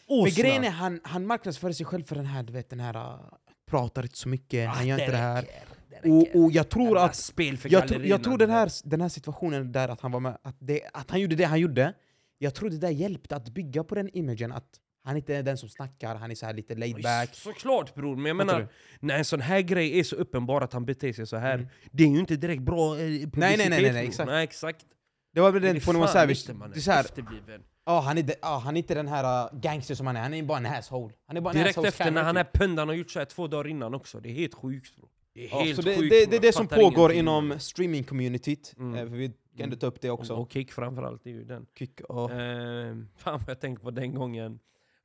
Men 0.09 0.19
Åsna. 0.19 0.43
grejen 0.43 0.65
är, 0.65 0.71
han, 0.71 1.01
han 1.05 1.27
marknadsför 1.27 1.73
sig 1.73 1.87
själv 1.87 2.05
för 2.05 2.17
den 2.17 2.27
här, 2.27 2.43
du 2.43 2.53
vet 2.53 2.71
den 2.71 2.81
här, 2.81 2.97
uh, 2.97 3.21
pratar 3.67 4.03
inte 4.03 4.19
så 4.19 4.29
mycket, 4.29 4.69
han 4.69 4.87
gör 4.87 4.97
Ah, 4.99 5.01
inte 5.01 5.13
det 5.13 5.19
här. 5.19 5.43
räcker. 5.43 5.63
Och, 6.05 6.43
och 6.43 6.53
jag 6.53 6.69
tror 6.69 6.99
att 6.99 7.17
spel 7.17 7.59
för 7.59 7.73
jag, 7.73 7.89
tro, 7.89 8.01
jag 8.03 8.25
tror 8.25 8.39
den 8.39 8.51
här, 8.51 8.71
den 8.85 9.01
här 9.01 9.09
situationen 9.09 9.73
där 9.73 9.89
att 9.89 10.01
han 10.01 10.11
var 10.13 10.21
med, 10.21 10.39
att, 10.43 10.57
det, 10.59 10.81
att 10.93 11.11
han 11.11 11.21
gjorde 11.21 11.35
det 11.37 11.45
han 11.45 11.61
gjorde, 11.61 11.95
jag 12.39 12.55
tror 12.55 12.71
det 12.71 12.79
där 12.79 12.91
hjälpte 12.91 13.37
att 13.37 13.49
bygga 13.49 13.85
på 13.85 13.95
den 13.95 14.17
imagen 14.17 14.53
att 14.53 14.67
han 15.05 15.17
inte 15.17 15.35
är 15.37 15.43
den 15.43 15.59
som 15.59 15.69
snackar, 15.69 16.15
han 16.15 16.31
är 16.31 16.35
så 16.35 16.47
här 16.47 16.55
lite 16.55 16.75
laid 16.75 17.03
back. 17.03 17.31
Såklart 17.33 17.95
bror, 17.95 18.17
men 18.17 18.27
jag 18.27 18.37
menar, 18.37 18.69
när 19.01 19.19
en 19.19 19.25
sån 19.25 19.41
här 19.41 19.61
grej 19.61 19.99
är 20.01 20.05
så 20.05 20.17
uppenbar 20.17 20.61
att 20.61 20.73
han 20.73 20.85
beter 20.85 21.13
sig 21.13 21.27
så 21.27 21.37
här 21.37 21.55
Mm. 21.55 21.67
det 21.91 22.05
är 22.05 22.09
ju 22.09 22.19
inte 22.19 22.37
direkt 22.37 22.63
bra 22.63 22.95
eh, 22.95 22.99
publicitet 23.01 23.37
nej, 23.37 23.57
nej, 23.57 23.69
nej, 23.71 23.83
nej, 23.83 23.93
bror. 23.93 24.03
exakt. 24.09 24.27
nej 24.27 24.45
exakt. 24.45 24.87
Det 25.35 25.41
var 25.41 25.51
väl 25.53 25.63
den 25.63 25.81
fan 25.81 26.09
Savage, 26.09 26.47
det 26.47 26.77
är 26.77 26.81
så 26.81 26.91
här, 26.93 27.01
Efterbliven. 27.01 27.63
ja, 27.87 28.01
han, 28.01 28.19
är, 28.19 28.23
de- 28.23 28.35
ja, 28.43 28.59
han 28.65 28.77
är 28.77 28.79
inte 28.79 28.95
den 28.95 29.09
här 29.09 29.45
uh, 29.55 29.61
gangster 29.61 29.95
som 29.95 30.07
han 30.07 30.17
är, 30.17 30.21
han 30.21 30.35
är 30.35 30.43
bara 30.43 30.59
en 30.59 30.67
asshole. 30.67 31.15
Han 31.27 31.37
är 31.37 31.41
bara 31.41 31.51
en 31.51 31.57
Direkt 31.57 31.71
asshole 31.71 31.89
efter 31.89 32.11
när 32.11 32.23
han 32.23 32.37
är 32.37 32.45
typ. 32.45 32.53
pundaren 32.53 32.89
har 32.89 32.97
gjort 32.97 33.11
så 33.11 33.19
här 33.19 33.27
två 33.27 33.47
dagar 33.47 33.67
innan 33.71 33.95
också, 33.95 34.21
det 34.21 34.29
är 34.29 34.35
helt 34.35 34.55
sjukt 34.55 34.97
bro. 34.97 35.09
Det 35.35 35.45
är 35.47 35.51
Ja, 35.51 35.59
helt 35.63 35.77
så 35.77 35.83
det, 35.83 35.97
sjukt 35.97 36.11
det, 36.11 36.27
det 36.31 36.37
är 36.37 36.41
det 36.41 36.53
som 36.53 36.67
pågår 36.69 37.13
inom 37.13 37.53
streaming-communityt, 37.53 38.75
Mm. 38.79 38.95
eh, 38.99 39.09
för 39.11 39.17
vi 39.17 39.29
kan 39.29 39.65
ändå 39.65 39.77
ta 39.77 39.87
upp 39.87 40.01
det 40.01 40.11
också. 40.11 40.35
Och, 40.35 40.53
Kick 40.53 40.73
framförallt, 40.73 41.25
det 41.25 41.31
är 41.31 41.35
ju 41.35 41.45
den. 41.45 41.67
Kick, 41.79 42.01
ja. 42.09 42.31
Eh, 42.33 42.97
fan 43.17 43.39
vad 43.39 43.49
jag 43.49 43.61
tänkte 43.61 43.85
på 43.85 43.91
den 43.91 44.15
gången. 44.15 44.59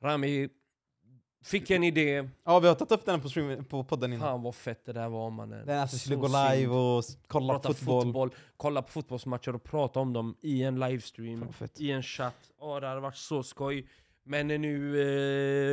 Rami 0.03 0.49
Fick 1.43 1.69
en 1.71 1.84
idé. 1.84 2.30
Ja, 2.45 2.59
vi 2.59 2.67
har 2.67 2.75
tagit 2.75 2.91
upp 2.91 3.05
den 3.05 3.21
på, 3.21 3.30
stream, 3.30 3.65
på 3.65 3.84
podden 3.84 4.13
innan. 4.13 4.28
Fan 4.28 4.41
vad 4.41 4.55
fett 4.55 4.86
det 4.86 4.93
där 4.93 5.09
var 5.09 5.30
mannen. 5.30 5.65
Den 5.67 5.80
alltså 5.80 5.97
skulle 5.97 6.15
gå 6.15 6.28
live 6.28 6.67
och 6.73 7.03
kolla 7.28 7.53
Prata 7.53 7.73
fotboll. 7.73 8.03
fotboll. 8.03 8.30
kolla 8.57 8.82
på 8.82 8.88
fotbollsmatcher 8.91 9.55
och 9.55 9.63
prata 9.63 9.99
om 9.99 10.13
dem 10.13 10.36
i 10.41 10.63
en 10.63 10.80
livestream, 10.80 11.45
i 11.78 11.91
en 11.91 12.03
chatt. 12.03 12.36
Åh, 12.59 12.80
det 12.80 12.88
hade 12.88 13.01
varit 13.01 13.15
så 13.17 13.43
skoj. 13.43 13.88
Men 14.28 14.47
nu 14.47 15.01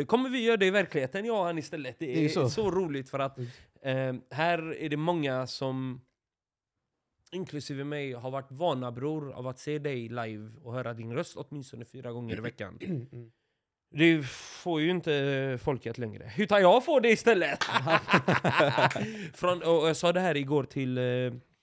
eh, 0.01 0.05
kommer 0.07 0.29
vi 0.29 0.45
göra 0.45 0.57
det 0.57 0.67
i 0.67 0.71
verkligheten, 0.71 1.25
jag 1.25 1.39
och 1.39 1.45
han 1.45 1.59
istället. 1.59 1.99
Det 1.99 2.13
är, 2.13 2.15
Det 2.15 2.25
är 2.25 2.29
så. 2.29 2.49
så. 2.49 2.71
roligt 2.71 3.11
för 3.11 3.19
att 3.19 3.39
eh, 3.83 4.15
här 4.31 4.75
är 4.75 4.89
det 4.89 4.97
många 4.97 5.47
som, 5.47 6.01
inklusive 7.33 7.85
mig, 7.85 8.13
har 8.13 8.31
varit 8.31 8.53
vana 8.53 8.93
bror 8.93 9.33
av 9.33 9.47
att 9.47 9.59
se 9.59 9.79
dig 9.79 10.09
live 10.09 10.51
och 10.63 10.73
höra 10.75 10.95
din 10.95 11.13
röst 11.13 11.37
åtminstone 11.37 11.85
fyra 11.85 12.13
gånger 12.13 12.37
i 12.37 12.41
veckan. 12.41 12.79
Mm. 13.13 13.31
Det 13.97 14.27
får 14.27 14.81
ju 14.81 14.91
inte 14.91 15.59
folket 15.63 15.99
längre. 15.99 16.33
Utan 16.39 16.61
jag 16.61 16.85
får 16.85 17.01
det 17.01 17.11
istället! 17.11 17.65
Från, 19.35 19.63
och 19.63 19.89
jag 19.89 19.97
sa 19.97 20.13
det 20.13 20.21
här 20.21 20.37
igår 20.37 20.65
till 20.65 20.99
eh, 20.99 21.05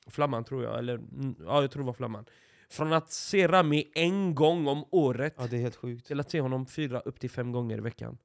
Flamman 0.08 0.44
tror 0.44 0.64
jag, 0.64 0.80
eller 0.80 0.94
mm, 0.94 1.36
ja, 1.46 1.62
jag 1.62 1.72
tror 1.72 1.84
det 1.84 1.88
var 1.88 1.94
Flamman. 1.94 2.26
Från 2.72 2.94
att 2.94 3.12
se 3.12 3.48
Rami 3.48 3.92
en 3.96 4.36
gång 4.36 4.68
om 4.68 4.86
året 4.92 5.34
Ja, 5.38 5.48
det 5.48 5.58
är 5.58 5.62
helt 5.62 5.76
sjukt. 5.76 6.08
till 6.08 6.20
att 6.20 6.32
se 6.32 6.42
honom 6.42 6.66
fyra 6.66 7.00
upp 7.00 7.20
till 7.20 7.30
fem 7.30 7.52
gånger 7.52 7.78
i 7.78 7.82
veckan. 7.82 8.18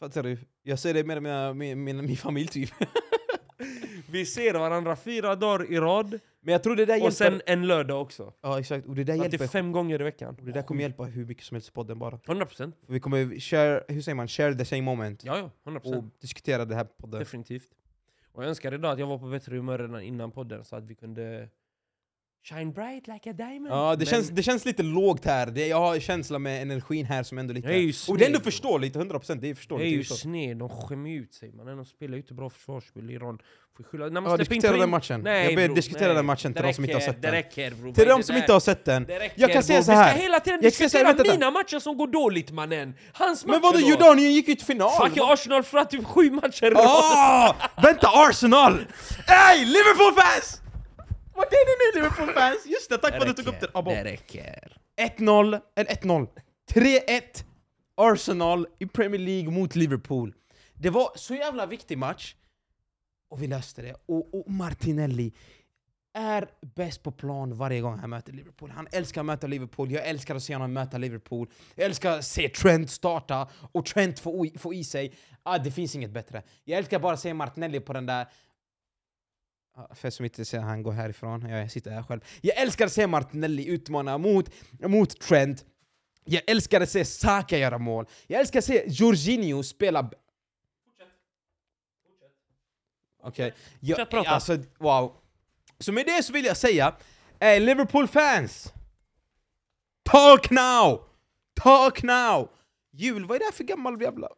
Fattar 0.00 0.22
du? 0.22 0.38
Jag 0.62 0.78
ser 0.78 0.94
det 0.94 1.04
med 1.04 1.22
mina, 1.22 1.54
min, 1.54 1.84
min, 1.84 1.96
min 2.06 2.16
familj 2.16 2.48
typ. 2.48 2.70
Vi 4.10 4.26
ser 4.26 4.54
varandra 4.54 4.96
fyra 4.96 5.36
dagar 5.36 5.72
i 5.72 5.78
rad, 5.78 6.18
Men 6.40 6.52
jag 6.52 6.62
tror 6.62 6.76
det 6.76 6.84
där 6.86 6.94
hjälper. 6.94 7.06
och 7.08 7.12
sen 7.12 7.40
en 7.46 7.66
lördag 7.66 8.02
också. 8.02 8.32
Ja 8.40 8.60
exakt, 8.60 8.86
och 8.86 8.94
det 8.94 9.04
där 9.04 9.16
det 9.16 9.22
hjälper. 9.22 9.44
är 9.44 9.48
fem 9.48 9.72
gånger 9.72 10.00
i 10.00 10.04
veckan. 10.04 10.36
Och 10.38 10.44
det 10.44 10.52
där 10.52 10.62
kommer 10.62 10.82
hjälpa 10.82 11.04
hur 11.04 11.24
mycket 11.26 11.44
som 11.44 11.54
helst 11.54 11.68
i 11.68 11.72
podden 11.72 11.98
bara. 11.98 12.16
100%. 12.16 12.46
För 12.86 12.92
vi 12.92 13.00
kommer 13.00 13.40
share, 13.40 13.84
hur 13.88 14.02
säger 14.02 14.16
man, 14.16 14.28
share 14.28 14.54
the 14.54 14.64
same 14.64 14.82
moment. 14.82 15.24
Ja, 15.24 15.38
ja. 15.64 15.70
100%. 15.72 15.96
Och 15.96 16.04
diskutera 16.20 16.64
det 16.64 16.74
här 16.74 16.84
podden. 16.84 17.18
Definitivt. 17.20 17.68
Och 18.32 18.42
jag 18.42 18.48
önskar 18.48 18.74
idag 18.74 18.92
att 18.92 18.98
jag 18.98 19.06
var 19.06 19.18
på 19.18 19.26
bättre 19.30 19.56
humör 19.56 19.78
redan 19.78 20.02
innan 20.02 20.30
podden 20.30 20.64
så 20.64 20.76
att 20.76 20.84
vi 20.84 20.94
kunde 20.94 21.48
shine 22.48 22.72
bright 22.72 23.06
like 23.08 23.30
a 23.30 23.32
diamond. 23.32 23.74
Ja, 23.74 23.90
det, 23.90 23.98
Men 23.98 24.06
känns, 24.06 24.28
det 24.30 24.42
känns 24.42 24.64
lite 24.64 24.82
lågt 24.82 25.24
här. 25.24 25.46
Det, 25.46 25.66
jag 25.66 25.76
har 25.80 25.94
en 25.94 26.00
känsla 26.00 26.38
med 26.38 26.62
energin 26.62 27.06
här 27.06 27.22
som 27.22 27.38
ändå 27.38 27.54
lite... 27.54 27.68
Jag 27.68 27.76
är 27.76 27.80
ju 27.80 27.92
och 28.08 28.18
det 28.18 28.24
är 28.24 28.26
ändå 28.26 28.40
förståeligt, 28.40 28.96
100% 28.96 29.22
det 29.26 29.32
är 29.32 29.36
det 29.36 29.50
är 29.50 29.54
förståeligt. 29.54 29.92
ju 29.92 29.96
det 29.96 30.02
är 30.02 30.04
så. 30.04 30.14
sned, 30.14 30.56
de 30.56 30.68
skämmer 30.68 31.10
ut 31.10 31.34
sig 31.34 31.52
man. 31.52 31.66
De 31.66 31.84
spelar 31.84 32.12
ju 32.12 32.20
inte 32.20 32.34
bra 32.34 32.50
försvarsspel 32.50 33.10
i 33.10 33.14
Iran. 33.14 33.38
Får 33.76 33.84
skylla. 33.84 34.04
När 34.08 34.20
man 34.20 34.24
Ja, 34.24 34.32
in 34.32 34.38
diskutera 34.38 34.72
Karim- 34.72 34.80
den 34.80 34.90
matchen. 34.90 35.20
Nej, 35.20 35.44
jag 35.44 35.56
ber 35.56 35.66
bror, 35.66 35.76
diskutera 35.76 36.06
nej. 36.06 36.16
den 36.16 36.26
matchen 36.26 36.54
till 36.54 36.62
de 36.62 36.74
som 36.74 36.84
inte 36.84 36.96
har 36.96 37.00
sett 37.00 37.22
den. 37.22 37.30
räcker. 37.32 37.92
Till 37.94 38.08
de 38.08 38.22
som 38.22 38.36
inte 38.36 38.52
har 38.52 38.60
sett 38.60 38.84
den. 38.84 39.06
Räcker, 39.06 39.32
Jag 39.34 39.52
kan 39.52 39.62
säga 39.62 39.82
så 39.82 39.92
här. 39.92 40.12
Vi 40.14 40.18
ska 40.18 40.22
hela 40.22 40.40
tiden 40.40 40.58
Jag 40.62 40.72
diskutera 40.72 41.34
mina 41.36 41.50
matcher 41.50 41.78
som 41.78 41.96
går 41.96 42.06
dåligt 42.06 42.50
mannen. 42.50 42.94
Hans 43.12 43.44
matcher 43.46 43.52
Men 43.52 43.62
vadå, 43.62 43.78
då? 43.78 43.88
Jordanien 43.88 44.32
gick 44.32 44.48
ju 44.48 44.54
till 44.54 44.66
final! 44.66 44.90
Fucking 45.06 45.22
Arsenal 45.26 45.62
för 45.62 45.78
att 45.78 45.90
typ 45.90 46.04
sju 46.04 46.30
matcher 46.30 46.64
i 46.66 46.70
rad. 46.70 46.84
Ah, 46.86 47.56
vänta, 47.82 48.08
Arsenal! 48.08 48.72
Ey, 49.26 49.64
Liverpool-fans! 49.64 50.62
Vart 51.38 51.52
är 51.52 51.66
ni 51.66 51.74
nu 51.84 52.00
Liverpool-fans? 52.00 52.66
Just 52.66 52.90
det, 52.90 52.98
tack 52.98 53.14
för 53.22 53.30
att 53.30 53.36
du 53.36 53.42
tog 53.42 53.54
upp 53.54 53.60
det. 53.60 53.68
Abo. 53.74 53.90
Det 53.90 54.04
räcker. 54.04 54.76
1-0, 55.00 55.60
eller 55.76 55.90
1-0. 55.90 56.28
3-1 56.72 57.44
Arsenal 57.96 58.66
i 58.78 58.86
Premier 58.86 59.20
League 59.20 59.50
mot 59.50 59.74
Liverpool. 59.76 60.34
Det 60.74 60.90
var 60.90 61.10
så 61.16 61.34
jävla 61.34 61.66
viktig 61.66 61.98
match. 61.98 62.34
Och 63.30 63.42
vi 63.42 63.46
löste 63.46 63.82
det. 63.82 63.94
Och, 64.06 64.34
och 64.34 64.50
Martinelli 64.50 65.32
är 66.14 66.48
bäst 66.76 67.02
på 67.02 67.12
plan 67.12 67.54
varje 67.54 67.80
gång 67.80 67.98
han 67.98 68.10
möter 68.10 68.32
Liverpool. 68.32 68.70
Han 68.70 68.86
älskar 68.92 69.20
att 69.20 69.26
möta 69.26 69.46
Liverpool, 69.46 69.90
jag 69.92 70.06
älskar 70.06 70.34
att 70.34 70.42
se 70.42 70.54
honom 70.54 70.72
möta 70.72 70.98
Liverpool. 70.98 71.48
Jag 71.74 71.86
älskar 71.86 72.18
att 72.18 72.24
se 72.24 72.48
Trent 72.48 72.90
starta 72.90 73.48
och 73.72 73.86
Trent 73.86 74.18
få, 74.20 74.46
i- 74.46 74.58
få 74.58 74.74
i 74.74 74.84
sig. 74.84 75.14
Ah, 75.42 75.58
det 75.58 75.70
finns 75.70 75.94
inget 75.94 76.10
bättre. 76.10 76.42
Jag 76.64 76.78
älskar 76.78 76.98
bara 76.98 77.12
att 77.12 77.20
se 77.20 77.34
Martinelli 77.34 77.80
på 77.80 77.92
den 77.92 78.06
där 78.06 78.26
För 79.94 80.10
som 80.10 80.24
inte 80.24 80.44
ser 80.44 80.58
han 80.60 80.82
går 80.82 80.92
härifrån, 80.92 81.48
jag 81.48 81.70
sitter 81.70 81.90
här 81.90 82.02
själv. 82.02 82.20
Jag 82.40 82.56
älskar 82.56 82.86
att 82.86 82.92
se 82.92 83.06
Martinelli 83.06 83.66
utmana 83.68 84.18
mot, 84.18 84.50
mot 84.80 85.20
Trent. 85.20 85.64
Jag 86.24 86.42
älskar 86.50 86.80
att 86.80 86.90
se 86.90 87.04
Saka 87.04 87.58
göra 87.58 87.78
mål. 87.78 88.06
Jag 88.26 88.40
älskar 88.40 88.58
att 88.58 88.64
se 88.64 88.84
Jorginho 88.86 89.62
spela... 89.62 90.10
Okej. 93.22 93.54
Jag- 93.80 93.96
Fortsätt 93.98 94.10
prata. 94.10 94.30
Alltså, 94.30 94.58
wow. 94.78 95.16
Så 95.78 95.92
med 95.92 96.06
det 96.06 96.22
så 96.22 96.32
vill 96.32 96.44
jag 96.44 96.56
säga, 96.56 96.94
eh, 97.40 97.60
Liverpool-fans! 97.60 98.72
Talk 100.02 100.50
now! 100.50 101.04
Talk 101.60 102.02
now! 102.02 102.50
Jul, 102.92 103.24
vad 103.24 103.34
är 103.34 103.38
det 103.38 103.44
här 103.44 103.52
för 103.52 103.64
gammal 103.64 104.02
jävla... 104.02 104.28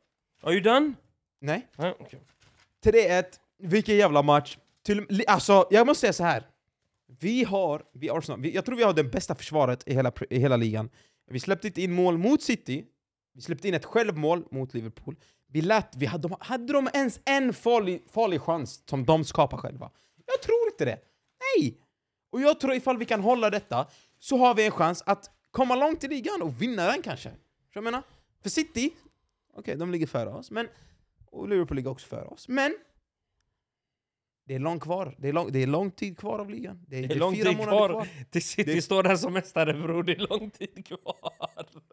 Are 0.42 0.52
you 0.52 0.60
done? 0.60 0.92
Nej. 1.40 1.68
Ja, 1.76 1.94
okej. 2.00 2.20
3-1, 2.84 3.24
vilken 3.58 3.96
jävla 3.96 4.22
match. 4.22 4.58
Till, 4.82 5.24
alltså, 5.26 5.66
jag 5.70 5.86
måste 5.86 6.00
säga 6.00 6.12
så 6.12 6.24
här. 6.24 6.46
Vi 7.20 7.44
har, 7.44 7.82
vi 7.92 8.10
Arsenal, 8.10 8.40
vi, 8.40 8.54
jag 8.54 8.64
tror 8.64 8.76
vi 8.76 8.82
har 8.82 8.92
det 8.92 9.04
bästa 9.04 9.34
försvaret 9.34 9.88
i 9.88 9.94
hela, 9.94 10.12
i 10.30 10.38
hela 10.38 10.56
ligan. 10.56 10.90
Vi 11.30 11.40
släppte 11.40 11.66
inte 11.66 11.82
in 11.82 11.92
mål 11.92 12.18
mot 12.18 12.42
City, 12.42 12.84
vi 13.34 13.40
släppte 13.40 13.68
in 13.68 13.74
ett 13.74 13.84
självmål 13.84 14.44
mot 14.50 14.74
Liverpool. 14.74 15.16
Vi 15.46 15.62
lät, 15.62 15.96
vi 15.96 16.06
hade, 16.06 16.28
de, 16.28 16.36
hade 16.40 16.72
de 16.72 16.88
ens 16.94 17.20
en 17.24 17.54
farlig, 17.54 18.04
farlig 18.10 18.40
chans 18.40 18.82
som 18.88 19.04
de 19.04 19.24
skapar 19.24 19.58
själva? 19.58 19.90
Jag 20.26 20.42
tror 20.42 20.68
inte 20.72 20.84
det. 20.84 20.98
Nej! 21.56 21.80
Och 22.30 22.40
jag 22.40 22.60
tror 22.60 22.74
ifall 22.74 22.98
vi 22.98 23.04
kan 23.04 23.20
hålla 23.20 23.50
detta 23.50 23.86
så 24.18 24.36
har 24.36 24.54
vi 24.54 24.66
en 24.66 24.70
chans 24.70 25.02
att 25.06 25.30
komma 25.50 25.74
långt 25.74 26.04
i 26.04 26.08
ligan 26.08 26.42
och 26.42 26.62
vinna 26.62 26.86
den 26.86 27.02
kanske. 27.02 27.28
Så 27.28 27.36
jag 27.72 27.84
menar, 27.84 28.02
för 28.42 28.50
City, 28.50 28.90
okej 29.56 29.76
de 29.76 29.92
ligger 29.92 30.06
före 30.06 30.30
oss, 30.30 30.50
men 30.50 30.68
och 31.30 31.48
Liverpool 31.48 31.76
ligger 31.76 31.90
också 31.90 32.06
före 32.06 32.24
oss. 32.24 32.48
Men 32.48 32.76
det 34.50 34.54
är 34.56 34.58
långt 34.58 34.82
kvar. 34.82 35.14
Det 35.18 35.28
är 35.28 35.32
lång, 35.32 35.52
det 35.52 35.62
är 35.62 35.66
lång 35.66 35.90
tid 35.90 36.18
kvar 36.18 36.38
av 36.38 36.50
ligan. 36.50 36.80
Det 36.88 36.98
är, 36.98 37.08
Det 37.08 37.14
är 37.14 37.18
lång 37.18 37.34
fyra 37.36 37.48
tid 37.48 37.56
månader 37.56 37.76
kvar. 37.78 37.88
kvar. 37.88 38.08
Till 38.30 38.42
City 38.42 38.74
Det- 38.74 38.82
står 38.82 39.02
där 39.02 39.16
som 39.16 39.32
mästare 39.32 39.74
bror, 39.74 40.02
det 40.02 40.12
är 40.12 40.26
lång 40.38 40.50
tid 40.50 40.86
kvar. 40.86 41.14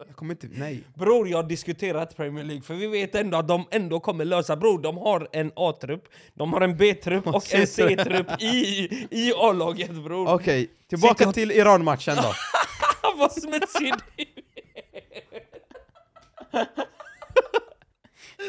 Jag 0.06 0.16
kommer 0.16 0.34
inte... 0.34 0.48
Nej. 0.52 0.80
Bror, 0.94 1.28
jag 1.28 1.38
har 1.38 1.48
diskuterat 1.48 2.16
Premier 2.16 2.44
League, 2.44 2.62
för 2.62 2.74
vi 2.74 2.86
vet 2.86 3.14
ändå 3.14 3.38
att 3.38 3.48
de 3.48 3.64
ändå 3.70 4.00
kommer 4.00 4.24
lösa. 4.24 4.56
Bror, 4.56 4.78
de 4.78 4.98
har 4.98 5.28
en 5.32 5.52
A-trupp, 5.56 6.08
de 6.34 6.52
har 6.52 6.60
en 6.60 6.76
B-trupp 6.76 7.26
och 7.26 7.54
en 7.54 7.66
C-trupp 7.66 8.42
i, 8.42 8.88
i 9.10 9.32
A-laget 9.36 9.90
bror. 9.90 10.34
Okej, 10.34 10.70
tillbaka 10.88 11.24
City- 11.24 11.34
till 11.34 11.50
Iran-matchen 11.52 12.16
då. 12.16 12.32
Vad 13.18 13.32
smutsig 13.32 13.94
du 14.16 14.22
är! 14.22 14.28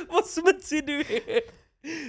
Vad 0.09 0.25
smutsig 0.25 0.85
du 0.85 0.99
är! 0.99 1.58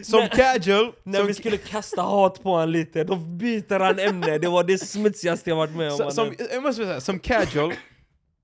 Som 0.02 0.20
När- 0.20 0.28
casual... 0.28 0.92
När 1.02 1.18
som, 1.18 1.26
vi 1.26 1.34
skulle 1.34 1.56
kasta 1.56 2.02
hat 2.02 2.42
på 2.42 2.50
honom 2.50 2.68
lite, 2.68 3.04
då 3.04 3.16
byter 3.16 3.80
han 3.80 3.98
ämne. 3.98 4.38
Det 4.38 4.48
var 4.48 4.64
det 4.64 4.78
smutsigaste 4.78 5.50
jag 5.50 5.56
varit 5.56 5.76
med 5.76 5.92
om. 5.92 5.96
som, 5.98 6.10
som, 6.10 6.34
jag 6.52 6.62
måste 6.62 6.84
säga, 6.84 7.00
som 7.00 7.18
casual 7.18 7.72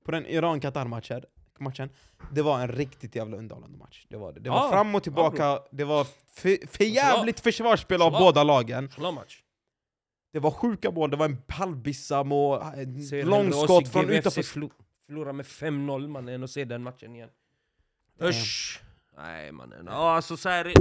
på 0.04 0.10
den 0.10 0.26
Iran-Qatar-matchen, 0.26 1.22
matchen, 1.58 1.90
det 2.32 2.42
var 2.42 2.60
en 2.60 2.68
riktigt 2.68 3.14
jävla 3.14 3.36
underhållande 3.36 3.78
match. 3.78 4.06
Det 4.08 4.16
var 4.16 4.32
det. 4.32 4.40
Det 4.40 4.50
var 4.50 4.56
Ja, 4.56 4.70
fram 4.70 4.94
och 4.94 5.02
tillbaka, 5.02 5.60
det 5.70 5.84
var 5.84 6.06
för, 6.34 6.84
jävligt 6.84 7.40
försvarsspel 7.40 8.02
av 8.02 8.12
båda 8.12 8.42
lagen. 8.42 8.90
Match. 9.14 9.42
Det 10.32 10.38
var 10.38 10.50
sjuka 10.50 10.90
mål, 10.90 11.10
det 11.10 11.16
var 11.16 11.26
en 11.26 11.42
halvbissa 11.48 12.24
mål, 12.24 12.60
Ser 12.60 12.66
en 12.82 13.00
hellre 13.00 13.22
långskott 13.24 13.92
från 13.92 14.10
utanför... 14.10 14.42
Förlo 14.42 14.70
förlora 15.06 15.32
med 15.32 15.46
5-0 15.46 16.08
mannen 16.08 16.44
att 16.44 16.50
se 16.50 16.64
den 16.64 16.82
matchen 16.82 17.14
igen. 17.14 17.28
Usch! 18.22 18.80
Nej 19.16 19.52
mannen, 19.52 19.86
ja 19.86 20.14
alltså 20.16 20.36
såhär... 20.36 20.72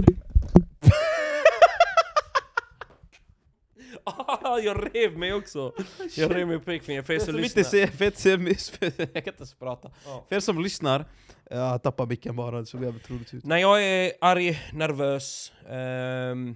ah, 4.05 4.59
jag 4.59 4.95
rev 4.95 5.17
mig 5.17 5.33
också! 5.33 5.73
Jag 6.15 6.35
rev 6.35 6.47
mig 6.47 6.59
på 6.59 6.65
pekfingret 6.65 7.05
för 7.05 7.13
er 7.13 7.19
som 7.19 7.35
lyssnar. 7.35 7.63
ser, 7.63 7.87
för 7.87 8.07
att 8.07 8.17
se, 8.17 8.29
jag 8.97 8.97
kan 8.97 9.15
inte 9.15 9.31
ens 9.37 9.53
prata. 9.53 9.91
Ja. 10.05 10.25
För 10.29 10.35
er 10.35 10.39
som 10.39 10.63
lyssnar, 10.63 11.05
jag 11.49 11.83
tappar 11.83 12.05
micken 12.05 12.35
bara, 12.35 12.65
såg 12.65 12.83
jävligt 12.83 13.09
roligt 13.09 13.33
ut. 13.33 13.45
När 13.45 13.57
jag 13.57 13.83
är 13.83 14.11
arg, 14.21 14.59
nervös, 14.73 15.53
ehm, 15.69 16.55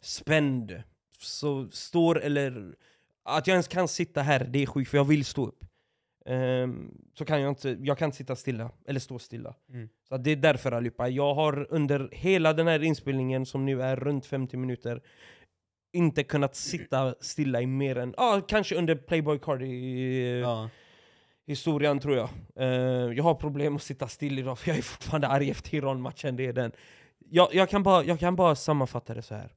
spänd, 0.00 0.82
så 1.18 1.68
står 1.70 2.20
eller... 2.20 2.74
Att 3.28 3.46
jag 3.46 3.54
ens 3.54 3.68
kan 3.68 3.88
sitta 3.88 4.22
här, 4.22 4.46
det 4.50 4.62
är 4.62 4.66
sjukt 4.66 4.90
för 4.90 4.98
jag 4.98 5.04
vill 5.04 5.24
stå 5.24 5.46
upp. 5.46 5.64
Ehm, 6.26 6.94
så 7.14 7.24
kan 7.24 7.40
jag 7.40 7.50
inte, 7.50 7.76
jag 7.80 7.98
kan 7.98 8.06
inte 8.06 8.16
sitta 8.16 8.36
stilla, 8.36 8.70
eller 8.86 9.00
stå 9.00 9.18
stilla. 9.18 9.54
Mm. 9.72 9.88
Så 10.08 10.14
att 10.14 10.24
det 10.24 10.30
är 10.30 10.36
därför 10.36 10.72
allihopa. 10.72 11.08
Jag 11.08 11.34
har 11.34 11.66
under 11.70 12.08
hela 12.12 12.52
den 12.52 12.66
här 12.66 12.82
inspelningen, 12.82 13.46
som 13.46 13.66
nu 13.66 13.82
är 13.82 13.96
runt 13.96 14.26
50 14.26 14.56
minuter, 14.56 15.02
inte 15.92 16.24
kunnat 16.24 16.54
sitta 16.56 17.14
stilla 17.20 17.60
i 17.62 17.66
mer 17.66 17.98
än, 17.98 18.14
ah, 18.16 18.40
kanske 18.40 18.74
under 18.76 18.94
Playboy 18.94 19.38
Cardi 19.38 20.40
Ja. 20.40 20.70
historien 21.46 21.98
tror 22.00 22.16
jag. 22.16 22.28
Eh, 22.56 23.12
jag 23.12 23.24
har 23.24 23.34
problem 23.34 23.76
att 23.76 23.82
sitta 23.82 24.08
still 24.08 24.38
idag 24.38 24.58
för 24.58 24.68
jag 24.68 24.78
är 24.78 24.82
fortfarande 24.82 25.28
arg 25.28 25.50
efter 25.50 25.74
Iran-matchen, 25.74 26.36
det 26.36 26.46
är 26.46 26.52
den. 26.52 26.72
Jag, 27.18 27.54
jag, 27.54 27.68
kan 27.70 27.82
bara, 27.82 28.04
jag 28.04 28.20
kan 28.20 28.36
bara 28.36 28.54
sammanfatta 28.54 29.14
det 29.14 29.22
så 29.22 29.34
här. 29.34 29.54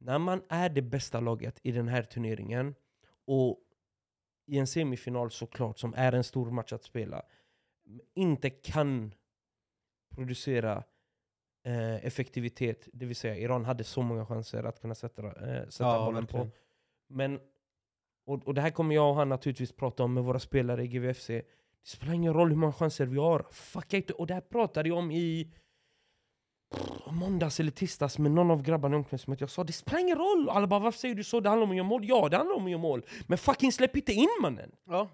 När 0.00 0.18
man 0.18 0.42
är 0.48 0.68
det 0.68 0.82
bästa 0.82 1.20
laget 1.20 1.60
i 1.62 1.72
den 1.72 1.88
här 1.88 2.02
turneringen, 2.02 2.74
och 3.26 3.58
i 4.46 4.58
en 4.58 4.66
semifinal 4.66 5.30
såklart, 5.30 5.78
som 5.78 5.94
är 5.96 6.12
en 6.12 6.24
stor 6.24 6.50
match 6.50 6.72
att 6.72 6.82
spela, 6.84 7.22
inte 8.14 8.50
kan 8.50 9.14
producera 10.14 10.84
eh, 11.64 12.06
effektivitet. 12.06 12.88
Det 12.92 13.06
vill 13.06 13.16
säga 13.16 13.36
Iran 13.36 13.64
hade 13.64 13.84
så 13.84 14.02
många 14.02 14.26
chanser 14.26 14.64
att 14.64 14.80
kunna 14.80 14.94
sätta, 14.94 15.22
eh, 15.26 15.68
sätta 15.68 15.84
Ja, 15.84 16.04
bollen 16.04 16.14
verkligen. 16.24 16.50
på. 16.50 16.56
Men, 17.08 17.40
och, 18.26 18.46
och 18.46 18.54
det 18.54 18.60
här 18.60 18.70
kommer 18.70 18.94
jag 18.94 19.10
och 19.10 19.16
han 19.16 19.28
naturligtvis 19.28 19.72
prata 19.72 20.02
om 20.02 20.14
med 20.14 20.24
våra 20.24 20.38
spelare 20.38 20.84
i 20.84 20.88
GVFC. 20.88 21.26
Det 21.26 21.44
spelar 21.88 22.12
ingen 22.14 22.34
roll 22.34 22.48
hur 22.48 22.56
många 22.56 22.72
chanser 22.72 23.06
vi 23.06 23.18
har. 23.18 23.46
Fucka 23.50 23.96
inte. 23.96 24.12
Och 24.12 24.26
det 24.26 24.34
här 24.34 24.40
pratade 24.40 24.88
jag 24.88 24.98
om 24.98 25.10
i 25.10 25.52
pff, 26.74 26.90
måndags 27.10 27.60
eller 27.60 27.70
tisdags 27.70 28.18
med 28.18 28.30
någon 28.32 28.50
av 28.50 28.62
grabbarna 28.62 28.94
i 28.94 28.98
omklädningsrummet. 28.98 29.40
Jag 29.40 29.50
sa 29.50 29.64
det 29.64 29.72
spelar 29.72 30.00
ingen 30.00 30.18
roll. 30.18 30.48
Alla 30.50 30.66
bara 30.66 30.80
varför 30.80 30.98
säger 30.98 31.14
du 31.14 31.24
så? 31.24 31.40
Det 31.40 31.48
handlar 31.48 31.64
om 31.64 31.70
att 31.70 31.76
göra 31.76 31.86
mål. 31.86 32.04
Ja 32.04 32.28
det 32.28 32.36
handlar 32.36 32.56
om 32.56 32.64
att 32.64 32.70
göra 32.70 32.80
mål. 32.82 33.02
Men 33.26 33.38
fucking 33.38 33.72
släpp 33.72 33.96
inte 33.96 34.12
in 34.12 34.28
mannen. 34.42 34.72
Ja. 34.86 35.08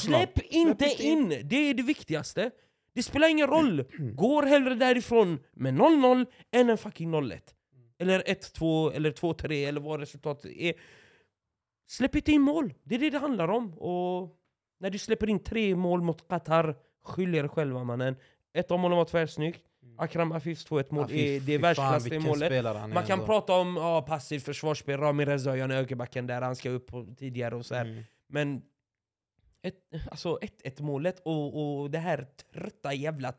Släpp 0.00 0.38
inte 0.38 0.84
inte 0.84 1.02
in. 1.04 1.32
in! 1.32 1.48
Det 1.48 1.56
är 1.56 1.74
det 1.74 1.82
viktigaste. 1.82 2.50
Det 2.94 3.02
spelar 3.02 3.28
ingen 3.28 3.46
roll. 3.46 3.84
Går 3.98 4.42
hellre 4.42 4.74
därifrån 4.74 5.38
med 5.52 5.74
0-0 5.74 6.26
än 6.52 6.70
en 6.70 6.78
fucking 6.78 7.14
0-1. 7.14 7.40
Eller 7.98 8.20
1-2 8.22 8.92
eller 8.92 9.10
2-3 9.10 9.68
eller 9.68 9.80
vad 9.80 10.00
resultatet 10.00 10.50
är. 10.56 10.74
Släpp 11.90 12.16
inte 12.16 12.32
in 12.32 12.40
mål. 12.40 12.74
Det 12.84 12.94
är 12.94 12.98
det 12.98 13.10
det 13.10 13.18
handlar 13.18 13.48
om. 13.48 13.78
Och 13.78 14.36
när 14.80 14.90
du 14.90 14.98
släpper 14.98 15.30
in 15.30 15.38
tre 15.38 15.76
mål 15.76 16.02
mot 16.02 16.28
Qatar, 16.28 16.76
skyll 17.04 17.34
er 17.34 17.48
själva 17.48 17.84
mannen. 17.84 18.16
Ett 18.54 18.70
av 18.70 18.78
målen 18.78 18.98
var 18.98 19.04
tvärsnyggt. 19.04 19.62
Akram 19.98 20.32
Afifs 20.32 20.66
2-1 20.70 20.94
mål 20.94 21.08
fy- 21.08 21.36
är, 21.36 21.40
det 21.40 21.58
världsklass 21.58 22.10
målet. 22.10 22.64
Man 22.64 23.06
kan 23.06 23.10
ändå. 23.10 23.26
prata 23.26 23.52
om 23.52 23.76
ja, 23.76 24.02
passivt 24.02 24.42
försvarsspel, 24.44 25.00
Rami 25.00 25.24
Reza 25.24 25.56
gör 25.56 25.64
en 25.64 25.70
ökerbacken 25.70 26.26
där, 26.26 26.42
han 26.42 26.56
ska 26.56 26.70
upp 26.70 26.90
tidigare 27.18 27.56
och 27.56 27.66
så 27.66 27.74
här. 27.74 27.84
Mm. 27.84 28.02
Men 28.28 28.62
ett, 29.62 29.74
alltså 30.10 30.38
1-1 30.64 30.82
målet 30.82 31.20
och, 31.24 31.80
och 31.80 31.90
det 31.90 31.98
här 31.98 32.26
trötta 32.54 32.94
jävla 32.94 33.32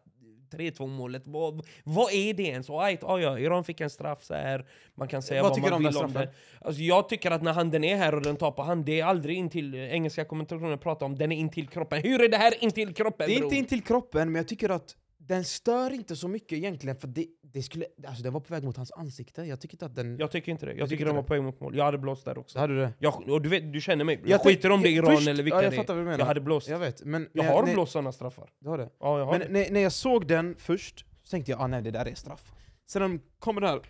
3-2 0.52 0.88
målet, 0.88 1.24
vad, 1.26 1.66
vad 1.84 2.14
är 2.14 2.34
det 2.34 2.44
ens? 2.44 2.70
Och, 2.70 2.84
ajt, 2.86 3.04
ah, 3.04 3.20
ja, 3.20 3.40
Iran 3.40 3.64
fick 3.64 3.82
en 3.82 3.90
straff 3.90 4.24
så 4.24 4.34
här. 4.34 4.66
man 4.96 5.08
kan 5.08 5.22
säga 5.22 5.44
Vad 5.44 5.52
vad, 5.52 5.60
man 5.62 5.70
du 5.70 5.76
om 5.76 5.80
vill 5.80 5.88
om 5.88 5.94
straffen? 5.94 6.22
det. 6.62 6.66
Alltså, 6.68 6.82
jag 6.82 7.10
tycker 7.10 7.32
att 7.32 7.44
när 7.44 7.54
handen 7.54 7.84
är 7.84 7.96
här 7.98 8.16
och 8.16 8.22
den 8.22 8.36
tar 8.36 8.52
på 8.52 8.62
hand, 8.62 8.86
det 8.86 9.00
är 9.00 9.06
aldrig 9.06 9.38
intill, 9.38 9.76
engelska 9.76 10.26
kommentatorerna 10.26 10.78
pratar 10.78 11.06
om 11.06 11.16
den 11.18 11.32
är 11.32 11.36
intill 11.36 11.68
kroppen. 11.68 12.02
Hur 12.02 12.22
är 12.24 12.30
det 12.30 12.38
här 12.38 12.64
intill 12.64 12.94
kroppen 12.94 13.28
Det 13.28 13.36
är 13.36 13.40
bror? 13.40 13.46
inte 13.46 13.56
in 13.56 13.66
till 13.66 13.84
kroppen, 13.84 14.32
men 14.32 14.36
jag 14.40 14.48
tycker 14.48 14.70
att 14.70 14.96
den 15.28 15.46
stör 15.46 15.92
inte 15.92 16.16
så 16.16 16.28
mycket 16.28 16.58
egentligen, 16.58 16.96
för 16.96 17.08
det, 17.08 17.28
det 17.42 17.64
skulle, 17.64 17.86
alltså 18.08 18.24
den 18.24 18.34
var 18.34 18.40
på 18.40 18.54
väg 18.54 18.64
mot 18.64 18.78
hans 18.78 18.92
ansikte. 18.92 19.44
Jag 19.44 19.62
tycker 19.62 19.76
inte 19.76 19.86
att 19.86 19.96
den... 19.96 20.18
Jag 20.18 20.32
tycker 20.32 20.52
inte 20.52 20.66
det, 20.66 20.74
jag 20.74 20.90
tycker 20.90 21.06
den 21.06 21.16
var 21.16 21.22
det. 21.22 21.28
på 21.28 21.34
väg 21.34 21.44
mot 21.44 21.60
mål. 21.60 21.78
Jag 21.78 21.86
hade 21.86 21.98
blåst 21.98 22.26
där 22.26 22.38
också. 22.38 22.54
Så 22.54 22.60
hade 22.60 22.74
du 22.76 22.80
det? 22.80 22.94
Jag, 23.00 23.30
och 23.30 23.42
du, 23.42 23.50
vet, 23.50 23.74
du 23.74 23.82
känner 23.82 24.06
mig, 24.06 24.20
jag, 24.22 24.30
Jag 24.30 24.42
skiter 24.42 24.70
om 24.70 24.82
det 24.82 24.90
är 24.90 24.92
jag- 24.92 25.06
Iran 25.06 25.16
först- 25.18 25.28
eller 25.28 25.44
vilka 25.44 25.58
ja, 25.58 25.64
jag 25.64 25.88
det 25.88 25.94
är. 25.94 26.20
Jag 26.20 26.26
hade 26.26 26.42
blåst. 26.42 26.68
Jag 26.68 26.80
vet, 26.80 27.04
men... 27.06 27.30
Jag 27.34 27.44
har 27.44 27.64
när, 27.64 27.74
blåst 27.74 27.92
sådana 27.92 28.12
straffar. 28.12 28.50
Du 28.60 28.70
har 28.70 28.78
det? 28.78 28.90
Ja, 29.00 29.20
jag 29.20 29.26
har 29.26 29.40
det. 29.40 29.50
Men 29.50 29.54
när, 29.54 29.72
när 29.72 29.80
jag 29.80 29.92
såg 29.92 30.28
den 30.28 30.56
först, 30.58 31.06
så 31.24 31.32
tänkte 31.32 31.52
jag 31.52 31.62
ah, 31.62 31.68
nej 31.68 31.82
det 31.82 31.92
där 31.92 32.06
är 32.06 32.16
straff. 32.16 32.52
Sen 32.88 33.22
kommer 33.40 33.62
den 33.62 33.70
här 33.70 33.82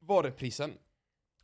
varuprisen 0.00 0.70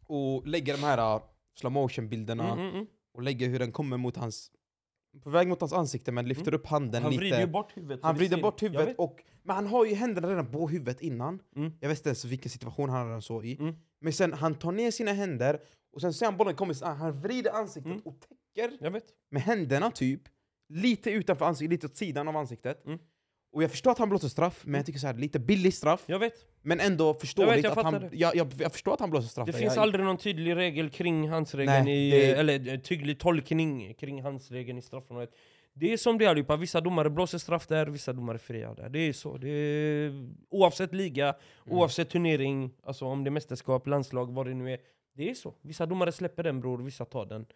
och 0.07 0.47
lägger 0.47 0.73
de 0.77 0.83
här 0.83 1.17
uh, 1.17 1.23
slow 1.59 1.73
motion 1.73 2.09
bilderna 2.09 2.53
Mm, 2.53 2.59
mm, 2.59 2.75
mm. 2.75 2.87
och 3.15 3.23
lägger 3.23 3.49
hur 3.49 3.59
den 3.59 3.73
kommer 3.73 3.97
mot 3.97 4.17
hans... 4.17 4.51
På 5.23 5.31
väg 5.31 5.49
mot 5.49 5.61
hans 5.61 5.73
ansikte 5.73 6.13
men 6.13 6.29
lyfter 6.29 6.55
upp 6.55 6.67
handen 6.67 7.03
Han 7.03 7.13
lite. 7.13 7.21
vrider 7.21 7.41
ju 7.41 7.47
bort 7.47 7.77
huvudet. 7.77 8.01
han 8.03 8.17
vrider 8.17 8.43
bort 8.43 8.63
huvudet, 8.63 8.95
och, 8.99 9.23
men 9.43 9.57
han 9.57 9.67
har 9.67 9.85
ju 9.85 9.95
händerna 9.95 10.29
redan 10.29 10.51
på 10.51 10.69
huvudet 10.69 11.01
innan. 11.01 11.43
Mm. 11.57 11.73
Jag 11.81 11.89
vet 11.89 11.99
inte 11.99 12.09
ens 12.09 12.25
vilken 12.25 12.51
situation 12.51 12.91
han 12.91 13.11
den 13.11 13.23
så 13.23 13.43
i. 13.43 13.57
Mm. 13.61 13.75
Men 14.01 14.13
sen 14.13 14.33
han 14.33 14.55
tar 14.55 14.73
ner 14.73 14.91
sina 14.91 15.13
händer 15.13 15.61
och 15.93 16.01
sen 16.01 16.15
ser 16.15 16.27
han 16.27 16.37
bollen 16.37 16.55
kommer, 16.55 16.75
så 16.75 16.87
han 16.87 17.21
vrider 17.21 17.51
ansiktet 17.53 17.93
Mm. 17.93 18.03
och 18.05 18.21
täcker 18.21 19.01
med 19.31 19.43
händerna 19.43 19.91
typ, 19.91 20.23
lite 20.69 21.11
utanför 21.11 21.45
ansiktet, 21.45 21.71
lite 21.71 21.87
åt 21.87 21.97
sidan 21.97 22.29
av 22.29 22.37
ansiktet. 22.37 22.85
Mm. 23.53 23.57
Och 23.57 23.63
jag 23.63 23.71
förstår 23.71 23.91
att 23.91 23.99
han 23.99 24.09
blåser 24.09 24.29
straff, 24.29 24.63
men 24.65 24.75
jag 24.75 24.87
tycker 24.87 24.99
så 24.99 25.07
här, 25.07 25.15
lite 25.15 25.39
billig 25.39 25.75
straff. 25.75 26.05
Jag 26.07 26.19
vet. 26.19 26.35
Men 26.63 26.81
ändå 26.81 27.15
förståeligt 27.15 27.65
Jag 27.65 27.71
vet, 27.71 27.77
jag 27.85 27.87
att 27.87 27.93
han... 28.03 28.09
Jag, 28.13 28.37
jag, 28.37 28.53
jag 28.59 28.73
förstår 28.73 28.95
att 28.95 29.01
han 29.01 29.11
blåser 29.11 29.29
straff. 29.29 29.47
Det 29.47 29.53
finns 29.53 29.75
jag, 29.77 29.83
aldrig 29.83 30.05
någon 30.05 30.17
tydlig 30.17 30.57
regel 30.57 30.91
kring 30.91 31.29
handsregeln, 31.29 31.85
Nej, 31.85 32.09
i, 32.09 32.11
det- 32.11 32.33
eller 32.35 32.69
eh, 32.75 32.81
tydlig 32.81 33.19
tolkning 33.19 33.95
kring 33.95 34.23
handsregeln 34.23 34.79
i 34.79 34.83
straffområdet. 34.83 35.31
Det 35.75 35.93
är 35.93 35.97
som 35.97 36.19
det 36.19 36.25
är 36.25 36.29
allihopa, 36.29 36.57
vissa 36.57 36.81
domare 36.81 37.11
blåser 37.11 37.39
straff 37.39 37.67
där, 37.67 37.87
vissa 37.87 38.13
domare 38.13 38.39
friar 38.39 38.75
där. 38.75 38.89
Det 38.89 38.99
är 38.99 39.13
så. 39.13 39.37
Det 39.37 39.49
är, 39.49 40.29
oavsett 40.51 40.95
liga, 40.95 41.25
Mm. 41.67 41.79
oavsett 41.79 42.11
turnering, 42.11 42.71
alltså 42.83 43.05
om 43.05 43.25
det 43.25 43.29
är 43.29 43.33
mästerskap, 43.33 43.87
landslag, 43.87 44.33
vad 44.35 44.47
det 44.47 44.55
nu 44.55 44.73
är. 44.73 44.79
Det 45.17 45.31
är 45.31 45.35
så. 45.35 45.55
Vissa 45.63 45.87
domare 45.87 46.13
släpper 46.13 46.43
den 46.43 46.61
bror, 46.61 46.79
vissa 46.79 47.05
tar 47.05 47.27
den. 47.27 47.47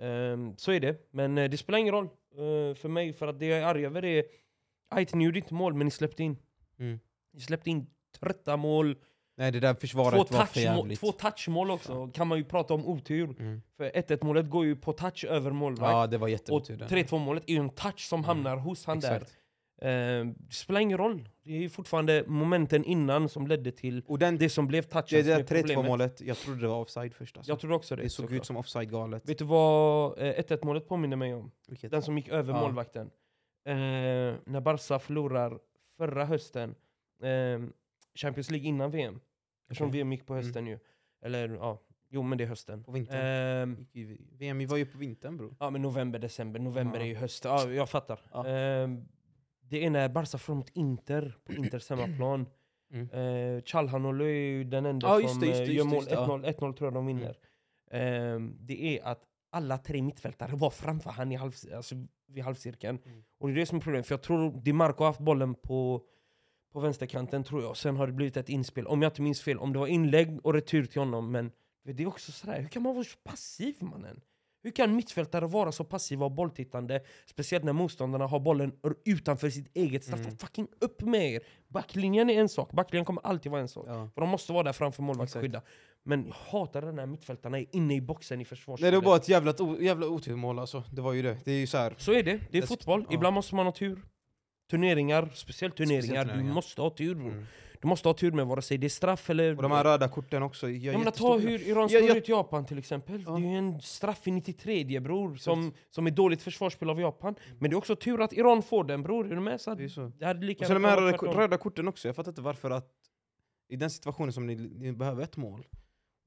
Ehm, 0.00 0.56
så 0.56 0.72
är 0.72 0.80
det. 0.80 1.08
Men 1.10 1.38
eh, 1.38 1.50
det 1.50 1.56
spelar 1.56 1.78
ingen 1.78 1.94
roll 1.94 2.04
eh, 2.04 2.74
för 2.74 2.88
mig, 2.88 3.12
för 3.12 3.26
att 3.26 3.38
det 3.38 3.46
jag 3.46 3.58
är 3.58 3.64
arg 3.64 3.86
över 3.86 4.04
är... 4.04 4.24
Ni 5.12 5.24
gjorde 5.24 5.38
inte 5.38 5.54
mål, 5.54 5.74
men 5.74 5.84
ni 5.86 5.90
släppte 5.90 6.22
in. 6.22 6.36
Mm. 6.78 7.00
Ni 7.32 7.40
släppte 7.40 7.70
in 7.70 7.86
trötta 8.20 8.56
mål, 8.56 8.96
Nej 9.36 9.52
det 9.52 9.60
där 9.60 9.74
två, 9.74 9.80
försvaret 9.80 10.30
var 10.30 10.44
för 10.46 10.60
jävligt. 10.60 11.00
två 11.00 11.12
touchmål 11.12 11.70
också, 11.70 12.06
kan 12.08 12.28
man 12.28 12.38
ju 12.38 12.44
prata 12.44 12.74
om 12.74 12.86
otur. 12.86 13.36
Mm. 13.40 13.62
För 13.76 13.90
1-1 13.90 14.24
målet 14.24 14.50
går 14.50 14.64
ju 14.64 14.76
på 14.76 14.92
touch 14.92 15.24
över 15.24 15.50
målvakt. 15.50 15.92
Ja 15.92 16.06
det 16.06 16.18
var 16.18 16.26
och 16.26 16.30
jätteotur. 16.30 16.76
där. 16.76 16.86
3-2 16.86 17.18
målet 17.18 17.42
är 17.46 17.52
ju 17.52 17.58
en 17.60 17.70
touch 17.70 18.00
som 18.08 18.24
hamnar 18.24 18.56
hos 18.56 18.84
han 18.86 19.00
där. 19.00 19.14
Exakt. 19.16 19.32
Eh, 19.82 19.88
det 19.88 20.34
spelar 20.54 20.80
ingen 20.80 20.98
roll. 20.98 21.28
Det 21.44 21.64
är 21.64 21.68
fortfarande 21.68 22.24
momenten 22.26 22.84
innan 22.84 23.28
som 23.28 23.46
ledde 23.46 23.72
till 23.72 24.02
Och 24.06 24.18
den, 24.18 24.36
det 24.38 24.48
som 24.50 24.66
blev 24.66 24.82
touchen 24.82 25.24
det 25.24 25.32
är 25.32 25.36
där 25.38 25.44
3-2 25.44 25.60
problemet. 25.60 25.84
målet, 25.86 26.20
jag 26.20 26.36
trodde 26.36 26.60
det 26.60 26.68
var 26.68 26.80
offside 26.80 27.14
först 27.14 27.36
alltså. 27.36 27.52
Jag 27.52 27.60
trodde 27.60 27.74
också 27.76 27.96
det. 27.96 28.02
Det 28.02 28.10
såg 28.10 28.32
ut 28.32 28.46
som 28.46 28.56
offside 28.56 28.90
galet. 28.90 29.28
Vet 29.28 29.38
du 29.38 29.44
vad 29.44 30.18
eh, 30.18 30.24
1-1 30.24 30.64
målet 30.64 30.88
påminner 30.88 31.16
mig 31.16 31.34
om? 31.34 31.50
Vilket? 31.68 31.90
Den 31.90 32.02
som 32.02 32.18
gick 32.18 32.28
över 32.28 32.52
Ja. 32.54 32.60
målvakten. 32.60 33.10
Eh, 33.68 34.34
när 34.46 34.60
Barca 34.60 34.98
förlorar 34.98 35.58
förra 35.96 36.24
hösten, 36.24 36.74
eh, 37.22 37.60
Champions 38.14 38.50
League 38.50 38.68
innan 38.68 38.90
VM. 38.90 39.20
Eftersom 39.70 39.88
Okej. 39.88 39.98
VM 39.98 40.12
gick 40.12 40.26
på 40.26 40.32
Mm. 40.32 40.44
hösten 40.44 40.66
ju. 40.66 40.78
Eller 41.22 41.48
ja, 41.48 41.82
jo 42.10 42.22
men 42.22 42.38
det 42.38 42.44
är 42.44 42.48
hösten. 42.48 42.84
På 42.84 42.92
vintern. 42.92 43.78
Eh, 43.80 43.84
ju- 43.92 44.18
VM 44.38 44.66
var 44.66 44.76
ju 44.76 44.86
på 44.86 44.98
vintern 44.98 45.36
bror. 45.36 45.56
ja 45.60 45.70
men 45.70 45.82
november, 45.82 46.18
december. 46.18 46.60
November 46.60 46.98
Ja. 46.98 47.04
är 47.04 47.08
ju 47.08 47.14
höst. 47.14 47.44
Ja, 47.44 47.70
jag 47.70 47.88
fattar. 47.90 48.20
Ja. 48.32 48.46
Eh, 48.48 48.88
det 49.60 49.84
är 49.86 49.90
när 49.90 50.08
Barca 50.08 50.38
får 50.38 50.54
mot 50.54 50.70
Inter 50.74 51.34
på 51.44 51.52
Inters 51.52 51.90
hemmaplan. 51.90 52.46
Mm. 52.92 53.10
Eh, 53.10 53.62
Chalhanoglu 53.62 54.24
är 54.24 54.50
ju 54.50 54.64
den 54.64 54.86
enda 54.86 55.06
Ja, 55.20 55.28
som 55.28 55.40
det, 55.40 55.46
just 55.46 55.58
det, 55.58 55.64
eh, 55.64 55.74
gör 55.76 55.84
det, 55.84 55.90
mål. 55.90 56.04
det, 56.04 56.10
ja. 56.14 56.24
1-0 56.26 56.44
1-0 56.44 56.72
tror 56.74 56.86
jag 56.86 56.94
de 56.94 57.06
vinner. 57.06 57.36
Eh, 57.90 58.40
det 58.60 58.98
är 58.98 59.04
att 59.04 59.22
alla 59.50 59.78
tre 59.78 60.02
mittfältare 60.02 60.56
var 60.56 60.70
framför 60.70 61.10
han 61.10 61.32
i 61.32 61.36
halv, 61.36 61.52
alltså 61.76 61.94
vid 62.26 62.44
halvcirkeln. 62.44 62.98
Mm. 63.04 63.24
Och 63.38 63.48
det 63.48 63.54
är 63.54 63.56
det 63.56 63.66
som 63.66 63.78
är 63.78 63.82
problemet, 63.82 64.06
för 64.06 64.12
jag 64.12 64.22
tror 64.22 64.60
Di 64.60 64.72
Marco 64.72 64.98
har 64.98 65.06
haft 65.06 65.20
bollen 65.20 65.54
på, 65.54 66.02
på 66.72 66.80
vänsterkanten 66.80 67.44
tror 67.44 67.62
jag. 67.62 67.76
Sen 67.76 67.96
har 67.96 68.06
det 68.06 68.12
blivit 68.12 68.36
ett 68.36 68.48
inspel, 68.48 68.86
om 68.86 69.02
jag 69.02 69.10
inte 69.10 69.22
minns 69.22 69.42
fel. 69.42 69.58
Om 69.58 69.72
det 69.72 69.78
var 69.78 69.86
inlägg 69.86 70.46
och 70.46 70.54
retur 70.54 70.84
till 70.84 71.00
honom. 71.00 71.30
Men 71.30 71.52
det 71.84 72.02
är 72.02 72.06
också 72.06 72.32
sådär, 72.32 72.60
hur 72.60 72.68
kan 72.68 72.82
man 72.82 72.94
vara 72.94 73.04
så 73.04 73.18
passiv 73.24 73.76
mannen? 73.80 74.20
Hur 74.62 74.70
kan 74.70 74.96
mittfältare 74.96 75.46
vara 75.46 75.72
så 75.72 75.84
passiva 75.84 76.24
och 76.24 76.32
bolltittande? 76.32 77.00
Speciellt 77.26 77.64
när 77.64 77.72
motståndarna 77.72 78.26
har 78.26 78.40
bollen 78.40 78.72
utanför 79.04 79.50
sitt 79.50 79.76
eget 79.76 80.04
straff. 80.04 80.20
Mm. 80.20 80.38
Fucking 80.38 80.68
upp 80.80 81.02
med 81.02 81.32
er! 81.32 81.42
Backlinjen 81.68 82.30
är 82.30 82.40
en 82.40 82.48
sak, 82.48 82.72
backlinjen 82.72 83.04
kommer 83.04 83.26
alltid 83.26 83.52
vara 83.52 83.60
en 83.60 83.68
sak. 83.68 83.84
Ja. 83.88 84.10
För 84.14 84.20
de 84.20 84.30
måste 84.30 84.52
vara 84.52 84.62
där 84.62 84.72
framför 84.72 85.02
målvakt 85.02 85.34
och 85.34 85.40
skydda. 85.40 85.62
Men 86.08 86.26
jag 86.26 86.34
hatar 86.58 86.82
den 86.82 86.98
här 86.98 87.06
mittfältarna 87.06 87.58
är 87.58 87.66
inne 87.72 87.94
i 87.94 88.00
boxen 88.00 88.34
i 88.34 88.38
Nej 88.38 88.44
försvarsspelet. 88.44 88.92
det 88.92 88.96
var 88.96 89.04
bara 89.04 89.16
ett 89.16 89.28
jävla, 89.28 89.54
jävla 89.80 90.06
oturmål 90.06 90.58
alltså. 90.58 90.82
Det 90.92 91.00
var 91.00 91.12
ju 91.12 91.22
det. 91.22 91.36
Det 91.44 91.52
är 91.52 91.58
ju 91.58 91.66
så 91.66 91.78
här. 91.78 91.94
Så 91.98 92.12
är 92.12 92.22
det, 92.22 92.40
det 92.50 92.58
är 92.58 92.62
fotboll. 92.62 93.04
ja. 93.08 93.14
Ibland 93.14 93.34
måste 93.34 93.54
man 93.54 93.66
ha 93.66 93.72
tur. 93.72 94.02
Turneringar, 94.70 95.28
speciellt 95.34 95.76
turneringar, 95.76 96.02
Speciellt 96.02 96.28
du 96.28 96.32
turneringar. 96.32 96.54
måste 96.54 96.82
ha 96.82 96.90
tur. 96.90 97.12
Mm. 97.16 97.46
Du 97.80 97.88
måste 97.88 98.08
ha 98.08 98.14
tur 98.14 98.32
med 98.32 98.46
vare 98.46 98.62
sig 98.62 98.78
det 98.78 98.86
är 98.86 98.88
straff 98.88 99.30
eller... 99.30 99.56
Och 99.56 99.62
de 99.62 99.72
här 99.72 99.84
röda 99.84 100.08
korten 100.08 100.42
också. 100.42 100.70
Jag, 100.70 100.94
jag 100.94 100.98
menar, 100.98 101.10
ta 101.12 101.38
hur 101.38 101.62
Iran 101.68 101.88
slår 101.88 102.00
Jag- 102.02 102.10
jag- 102.10 102.16
ut 102.16 102.28
Japan 102.28 102.66
till 102.66 102.78
exempel. 102.78 103.24
Ja. 103.26 103.32
Det 103.32 103.46
är 103.46 103.58
en 103.58 103.80
straff 103.80 104.26
i 104.26 104.30
93 104.30 105.00
bror, 105.00 105.36
som, 105.36 105.72
som 105.90 106.06
är 106.06 106.10
dåligt 106.10 106.42
försvarsspel 106.42 106.90
av 106.90 107.00
Japan. 107.00 107.34
Men 107.58 107.70
det 107.70 107.74
är 107.74 107.78
också 107.78 107.96
tur 107.96 108.20
att 108.22 108.32
Iran 108.32 108.62
får 108.62 108.84
den 108.84 109.02
bror, 109.02 109.26
är 109.32 109.34
du 109.34 109.40
med? 109.40 109.60
Så 109.60 109.74
Det 109.74 109.84
är 109.84 109.88
så. 109.88 110.12
det 110.18 110.24
hade 110.26 110.46
lika 110.46 110.60
Och 110.64 110.66
sen 110.66 110.82
de 110.82 110.88
här 110.88 111.00
röda, 111.00 111.16
röda 111.40 111.56
korten 111.58 111.88
också, 111.88 112.08
jag 112.08 112.16
fattar 112.16 112.30
inte 112.32 112.40
varför 112.42 112.70
att 112.70 112.88
i 113.68 113.76
den 113.76 113.90
situationen 113.90 114.32
som 114.32 114.46
ni, 114.46 114.54
ni 114.56 114.92
behöver 114.92 115.22
ett 115.22 115.36
mål, 115.36 115.66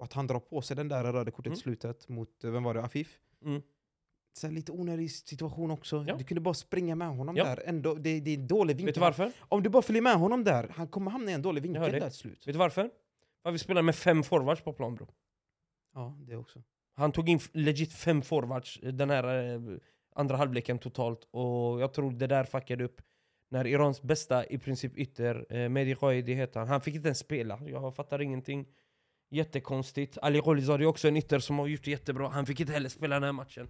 och 0.01 0.05
att 0.05 0.13
han 0.13 0.27
drar 0.27 0.39
på 0.39 0.61
sig 0.61 0.75
den 0.75 0.87
där 0.87 1.03
röda 1.03 1.31
kortet 1.31 1.45
Mm. 1.45 1.53
i 1.57 1.61
slutet 1.61 2.09
mot, 2.09 2.43
eh, 2.43 2.51
vem 2.51 2.63
var 2.63 2.73
det, 2.73 2.81
Afif? 2.83 3.19
Mm. 3.45 3.61
Så 4.33 4.47
lite 4.49 4.71
onödig 4.71 5.11
situation 5.11 5.71
också. 5.71 6.05
Ja. 6.07 6.15
Du 6.15 6.23
kunde 6.23 6.41
bara 6.41 6.53
springa 6.53 6.95
med 6.95 7.07
honom 7.07 7.37
Ja. 7.37 7.43
där. 7.43 7.63
Ändå, 7.65 7.93
det, 7.93 8.19
det 8.19 8.31
är 8.31 8.37
en 8.37 8.47
dålig 8.47 8.75
vinkel. 8.75 8.85
Vet 8.85 8.95
du 8.95 9.01
varför? 9.01 9.31
Om 9.39 9.63
du 9.63 9.69
bara 9.69 9.81
följer 9.81 10.01
med 10.01 10.15
honom 10.15 10.43
där, 10.43 10.67
han 10.75 10.87
kommer 10.87 11.11
hamna 11.11 11.31
i 11.31 11.33
en 11.33 11.41
dålig 11.41 11.61
vinkel 11.63 11.81
där 11.91 11.99
till 12.09 12.11
slut. 12.11 12.47
Vet 12.47 12.53
du 12.53 12.59
varför? 12.59 12.89
För 13.43 13.51
vi 13.51 13.57
spelar 13.59 13.81
med 13.81 13.95
fem 13.95 14.23
forwards 14.23 14.61
på 14.61 14.73
plan 14.73 14.95
bror. 14.95 15.09
Ja, 15.93 16.17
det 16.27 16.35
också. 16.35 16.63
Han 16.93 17.11
tog 17.11 17.29
in 17.29 17.39
legit 17.53 17.93
fem 17.93 18.21
forwards 18.21 18.79
eh, 18.83 18.93
den 18.93 19.09
här 19.09 19.53
eh, 19.53 19.61
andra 20.15 20.37
halvleken 20.37 20.79
totalt. 20.79 21.27
Och 21.31 21.81
jag 21.81 21.93
tror 21.93 22.11
det 22.11 22.27
där 22.27 22.43
fuckade 22.43 22.83
upp 22.83 23.01
när 23.49 23.67
Irans 23.67 24.01
bästa 24.01 24.45
i 24.45 24.57
princip 24.57 24.97
ytter, 24.97 25.45
eh, 25.49 25.69
Mehdi 25.69 25.95
Qaidi 25.95 26.33
heter 26.33 26.59
han, 26.59 26.69
han 26.69 26.81
fick 26.81 26.95
inte 26.95 27.07
ens 27.07 27.19
spela. 27.19 27.59
Jag 27.67 27.95
fattar 27.95 28.21
ingenting. 28.21 28.65
Jättekonstigt. 29.31 30.17
Ali 30.21 30.39
Gholizad 30.39 30.81
är 30.81 30.85
också 30.85 31.07
en 31.07 31.17
ytter 31.17 31.39
som 31.39 31.59
har 31.59 31.67
gjort 31.67 31.83
det 31.83 31.91
jättebra. 31.91 32.27
Han 32.29 32.45
fick 32.45 32.59
inte 32.59 32.73
heller 32.73 32.89
spela 32.89 33.15
den 33.15 33.23
här 33.23 33.31
matchen. 33.31 33.67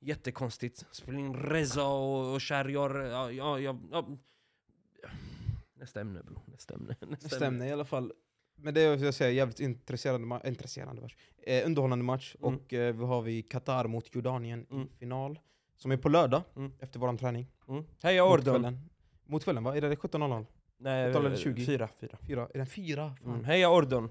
Jättekonstigt. 0.00 0.86
Spela 0.92 1.18
in 1.18 1.34
Reza 1.34 1.84
och, 1.86 2.34
och 2.34 2.42
Shahryar. 2.42 3.00
Ja, 3.00 3.30
ja, 3.30 3.58
ja, 3.58 3.76
ja. 3.92 4.06
Nästa 5.74 6.00
ämne 6.00 6.22
bro, 6.22 6.42
nästa 6.46 6.74
ämne. 6.74 6.96
Nästa 7.00 7.26
Nästa 7.26 7.46
ämne 7.46 7.68
i 7.68 7.72
alla 7.72 7.84
fall. 7.84 8.12
Men 8.56 8.74
det 8.74 8.80
är 8.80 9.04
jag 9.04 9.14
säga, 9.14 9.30
jävligt 9.30 9.60
intresserande, 9.60 10.26
ma- 10.26 10.46
intresserande 10.48 11.02
match. 11.02 11.16
Eh, 11.46 11.66
underhållande 11.66 12.04
match. 12.04 12.36
Mm. 12.42 12.54
Och 12.54 12.72
eh, 12.72 12.94
vi 12.94 13.04
har 13.04 13.22
vi 13.22 13.42
Qatar 13.42 13.86
mot 13.86 14.14
Jordanien 14.14 14.66
Mm. 14.70 14.86
i 14.86 14.96
final. 14.98 15.38
Som 15.76 15.90
är 15.92 15.96
på 15.96 16.08
lördag, 16.08 16.42
Mm. 16.56 16.72
efter 16.80 16.98
våran 17.00 17.18
träning. 17.18 17.46
Mm. 17.68 17.84
Heja 18.02 18.24
Ordon! 18.24 18.78
Mot 19.26 19.44
kvällen 19.44 19.64
va? 19.64 19.76
Är 19.76 19.80
det 19.80 19.96
17.00? 19.96 20.46
Nej, 20.78 21.06
17 21.12 21.26
eller 21.26 21.36
20? 21.36 21.66
fyra, 21.66 21.88
fyra. 22.00 22.18
Fyra? 22.28 22.48
Är 22.54 22.58
den 22.58 22.66
fyra? 22.66 23.14
Fan. 23.22 23.32
Mm. 23.32 23.44
Heja 23.44 23.70
Ordon! 23.70 24.10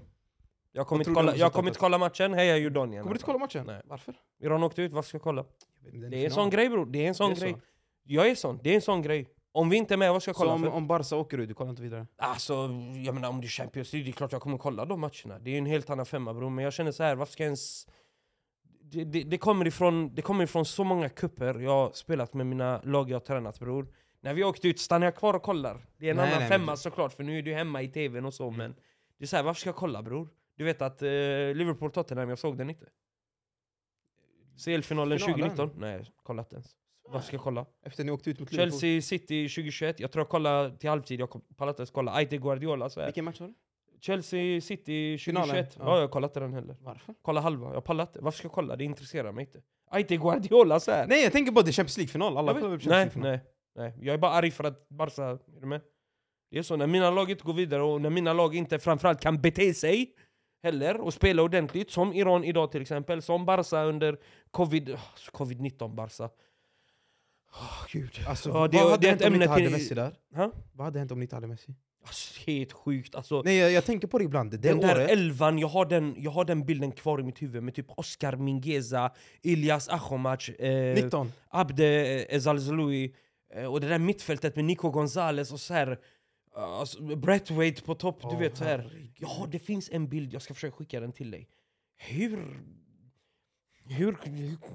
Jag 0.72 0.86
kommer 0.86 1.00
inte 1.00 1.14
kolla, 1.14 1.32
jag 1.32 1.34
resultatet? 1.46 1.66
inte 1.66 1.78
kolla 1.78 1.98
matchen, 1.98 2.34
heja 2.34 2.56
Jordanien. 2.56 3.02
Kommer 3.02 3.14
du 3.14 3.16
inte 3.16 3.24
kolla 3.24 3.38
matchen? 3.38 3.66
Nej. 3.66 3.80
Varför? 3.84 4.14
Iran 4.40 4.62
åkte 4.62 4.82
ut, 4.82 4.92
varför 4.92 5.08
ska 5.08 5.16
jag 5.16 5.22
kolla? 5.22 5.44
Det 6.10 6.16
är 6.20 6.24
en 6.24 6.30
sån 6.30 6.50
grej 6.50 6.68
bror, 6.68 6.86
det 6.86 7.04
är 7.04 7.08
en 7.08 7.14
sån 7.14 7.30
är 7.30 7.34
så. 7.34 7.40
grej. 7.44 7.56
Jag 8.04 8.28
är 8.30 8.34
sån, 8.34 8.58
det 8.62 8.70
är 8.70 8.74
en 8.74 8.80
sån 8.80 9.02
grej. 9.02 9.28
Om 9.52 9.68
vi 9.68 9.76
inte 9.76 9.94
är 9.94 9.98
med, 9.98 10.12
vad 10.12 10.22
ska 10.22 10.28
jag 10.28 10.36
Så 10.36 10.40
kolla 10.42 10.52
om, 10.52 10.62
för? 10.62 10.70
om 10.70 10.86
Barca 10.86 11.16
åker 11.16 11.38
ut, 11.38 11.48
du 11.48 11.54
kollar 11.54 11.70
inte 11.70 11.82
vidare? 11.82 12.06
Alltså, 12.16 12.52
jag 13.04 13.14
menar 13.14 13.28
om 13.28 13.40
det 13.40 13.46
är 13.46 13.48
Champions 13.48 13.92
League, 13.92 14.04
det 14.06 14.10
är 14.10 14.12
klart 14.12 14.32
jag 14.32 14.42
kommer 14.42 14.58
kolla 14.58 14.84
de 14.84 15.00
matcherna. 15.00 15.38
Det 15.40 15.50
är 15.50 15.58
en 15.58 15.66
helt 15.66 15.90
annan 15.90 16.06
femma 16.06 16.34
bror, 16.34 16.50
men 16.50 16.64
jag 16.64 16.72
känner 16.72 16.92
så 16.92 17.02
här, 17.02 17.14
varför 17.14 17.32
ska 17.32 17.42
jag 17.42 17.48
ens... 17.48 17.86
Det, 18.84 19.04
det, 19.04 19.22
det, 19.22 19.38
kommer 19.38 19.66
ifrån, 19.66 20.14
det 20.14 20.22
kommer 20.22 20.44
ifrån 20.44 20.64
så 20.64 20.84
många 20.84 21.08
kupper 21.08 21.58
jag 21.60 21.70
har 21.70 21.90
spelat 21.92 22.34
med 22.34 22.46
mina 22.46 22.80
lag 22.84 23.10
jag 23.10 23.14
har 23.14 23.20
tränat 23.20 23.58
bror. 23.58 23.86
När 24.20 24.34
vi 24.34 24.44
åkte 24.44 24.68
ut, 24.68 24.80
stannar 24.80 25.06
jag 25.06 25.16
kvar 25.16 25.34
och 25.34 25.42
kollar? 25.42 25.86
Det 25.96 26.06
är 26.06 26.10
en 26.10 26.16
Nej, 26.16 26.26
annan 26.26 26.38
nej, 26.38 26.48
femma 26.48 26.66
men- 26.66 26.76
såklart, 26.76 27.12
för 27.12 27.22
nu 27.22 27.38
är 27.38 27.42
du 27.42 27.54
hemma 27.54 27.82
i 27.82 27.88
tvn 27.88 28.24
och 28.26 28.34
så, 28.34 28.50
men... 28.50 28.74
Det 29.18 29.24
är 29.24 29.28
så 29.28 29.36
här, 29.36 29.42
varför 29.42 29.60
ska 29.60 29.68
jag 29.68 29.76
kolla 29.76 30.02
bror? 30.02 30.28
Du 30.56 30.64
vet 30.64 30.82
att 30.82 31.02
eh, 31.02 31.08
Liverpool-Tottenham, 31.54 32.28
jag 32.28 32.38
såg 32.38 32.58
den 32.58 32.70
inte. 32.70 32.86
CL-finalen 34.64 35.18
Finalen? 35.18 35.18
2019? 35.50 35.70
Nej, 35.80 36.04
kollat 36.22 36.52
ens. 36.52 36.66
Varför 37.08 37.26
ska 37.26 37.36
jag 37.36 37.42
kolla? 37.44 37.66
Efter 37.86 38.04
ni 38.04 38.12
åkte 38.12 38.30
ut 38.30 38.40
mot 38.40 38.52
Liverpool? 38.52 38.70
Chelsea 38.80 39.02
City 39.02 39.48
2021, 39.48 40.00
jag 40.00 40.12
tror 40.12 40.20
jag 40.20 40.28
kollade 40.28 40.76
till 40.78 40.88
halvtid, 40.90 41.20
jag 41.20 41.30
kom- 41.30 41.44
pallar 41.56 41.70
inte 41.72 41.80
ens 41.80 41.90
kolla. 41.90 42.12
Aite 42.12 42.36
Guardiola 42.36 42.90
så 42.90 43.00
här. 43.00 43.06
Vilken 43.06 43.24
match 43.24 43.40
var 43.40 43.48
det? 43.48 43.54
Chelsea 44.00 44.60
City 44.60 45.18
2021, 45.18 45.20
Finalen? 45.22 45.66
ja. 45.78 45.84
Ja. 45.96 46.00
jag 46.00 46.10
kollar 46.10 46.28
inte 46.28 46.40
den 46.40 46.52
heller. 46.52 46.76
Varför? 46.80 47.14
Kolla 47.22 47.40
halva, 47.40 47.74
jag 47.74 47.84
pallar 47.84 48.04
inte. 48.04 48.18
Varför 48.20 48.38
ska 48.38 48.46
jag 48.46 48.52
kolla? 48.52 48.76
Det 48.76 48.84
intresserar 48.84 49.32
mig 49.32 49.44
inte. 49.44 49.62
Aite 49.90 50.16
Guardiola 50.16 50.80
så 50.80 50.90
här. 50.90 51.06
Nej 51.06 51.22
jag 51.22 51.32
tänker 51.32 51.52
bara 51.52 51.62
det 51.64 51.70
är 51.70 51.72
Champions 51.72 51.96
League-final, 51.96 52.36
alla 52.38 52.52
Jag 52.52 52.60
kollar 52.60 52.76
vet- 52.76 52.82
Champions 52.84 53.16
nej, 53.16 53.30
League-final. 53.32 53.40
nej, 53.76 53.92
nej. 53.98 54.06
Jag 54.06 54.14
är 54.14 54.18
bara 54.18 54.30
arg 54.32 54.50
för 54.50 54.64
att 54.64 54.88
Barca, 54.88 55.24
är 55.24 55.60
du 55.60 55.66
med? 55.66 55.80
Det 56.50 56.58
är 56.58 56.62
så, 56.62 56.76
när 56.76 56.86
mina 56.86 57.10
lag 57.10 57.30
inte 57.30 57.44
går 57.44 57.52
vidare 57.54 57.82
och 57.82 58.00
när 58.00 58.10
mina 58.10 58.32
lag 58.32 58.54
inte 58.54 58.78
framförallt 58.78 59.20
kan 59.20 59.40
bete 59.42 59.74
sig 59.74 60.14
heller 60.62 61.00
och 61.00 61.14
spela 61.14 61.42
ordentligt, 61.42 61.90
som 61.90 62.12
Iran 62.12 62.44
idag 62.44 62.72
till 62.72 62.82
exempel, 62.82 63.22
som 63.22 63.44
Barca 63.44 63.82
under 63.84 64.18
covid, 64.50 64.90
ah, 64.94 64.98
covid-19 65.32 65.94
Barca. 65.94 66.24
Oh, 67.54 67.86
gud. 67.92 68.10
Alltså, 68.26 68.48
Ja, 68.48 68.52
vad 68.52 68.70
det- 68.70 68.78
hade 68.78 68.96
det 68.96 69.08
hänt 69.08 69.22
om 69.24 69.32
ni 69.32 69.36
inte 69.36 69.48
hade 69.48 69.62
till- 69.64 69.72
Messi 69.72 69.94
där? 69.94 70.14
Ha? 70.34 70.50
Vad 70.72 70.84
hade 70.84 70.98
hänt 70.98 71.12
om 71.12 71.18
ni 71.18 71.24
inte 71.24 71.36
hade 71.36 71.46
Messi? 71.46 71.74
Alltså, 72.06 72.40
helt 72.50 72.72
sjukt. 72.72 73.14
Alltså, 73.14 73.42
Nej 73.44 73.56
jag, 73.56 73.72
jag 73.72 73.84
tänker 73.84 74.08
på 74.08 74.18
det 74.18 74.24
ibland, 74.24 74.50
det 74.50 74.56
den 74.56 74.80
där 74.80 74.96
året... 74.96 75.10
elvan, 75.10 75.58
jag 75.58 75.68
har, 75.68 75.84
den, 75.86 76.14
jag 76.18 76.30
har 76.30 76.44
den 76.44 76.64
bilden 76.66 76.92
kvar 76.92 77.20
i 77.20 77.22
mitt 77.22 77.42
huvud 77.42 77.62
med 77.62 77.74
typ 77.74 77.86
Oscar 77.96 78.36
Mingueza, 78.36 79.12
Ilyas 79.42 79.88
Ahomac, 79.88 80.48
eh, 80.48 80.94
19. 80.94 81.32
Abde 81.48 81.86
eh, 81.86 82.36
Ezalzaloui 82.36 83.14
eh, 83.54 83.64
och 83.72 83.80
det 83.80 83.88
där 83.88 83.98
mittfältet 83.98 84.56
med 84.56 84.64
Nico 84.64 84.90
Gonzales 84.90 85.52
och 85.52 85.60
så 85.60 85.74
här, 85.74 85.98
alltså, 86.54 87.16
Braithwaite 87.16 87.82
på 87.82 87.94
topp, 87.94 88.30
du 88.30 88.36
vet 88.36 88.56
så 88.56 88.64
här. 88.64 89.10
Ja, 89.18 89.46
det 89.50 89.58
finns 89.58 89.90
en 89.92 90.08
bild, 90.08 90.32
jag 90.34 90.42
ska 90.42 90.54
försöka 90.54 90.76
skicka 90.76 91.00
den 91.00 91.12
till 91.12 91.30
dig. 91.30 91.48
Hur... 91.96 92.60
Hur, 93.84 94.16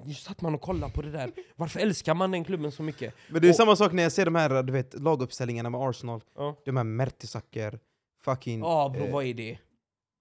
hur 0.06 0.14
satt 0.14 0.42
man 0.42 0.56
och 0.56 0.62
kollade 0.62 0.94
på 0.94 1.02
det 1.02 1.12
där? 1.12 1.32
Varför 1.56 1.80
älskar 1.80 2.14
man 2.14 2.32
den 2.32 2.44
klubben 2.44 2.72
så 2.72 2.84
mycket? 2.84 3.14
Men 3.30 3.42
det 3.42 3.48
är 3.48 3.50
Och- 3.50 3.56
samma 3.56 3.76
sak 3.76 3.92
när 3.92 4.04
jag 4.04 4.12
ser 4.12 4.26
de 4.26 4.36
här 4.36 4.64
du 4.64 4.74
vet, 4.74 4.94
laguppställningarna 5.00 5.70
med 5.70 5.82
Arsenal. 5.82 6.22
Ja, 6.36 6.56
De 6.66 6.78
här 6.78 6.84
Mertesacker, 6.84 7.80
fucking... 8.22 8.62
ah, 8.66 8.90
bro, 8.90 9.04
eh, 9.04 9.12
vad 9.14 9.26
är 9.26 9.34
det? 9.34 9.58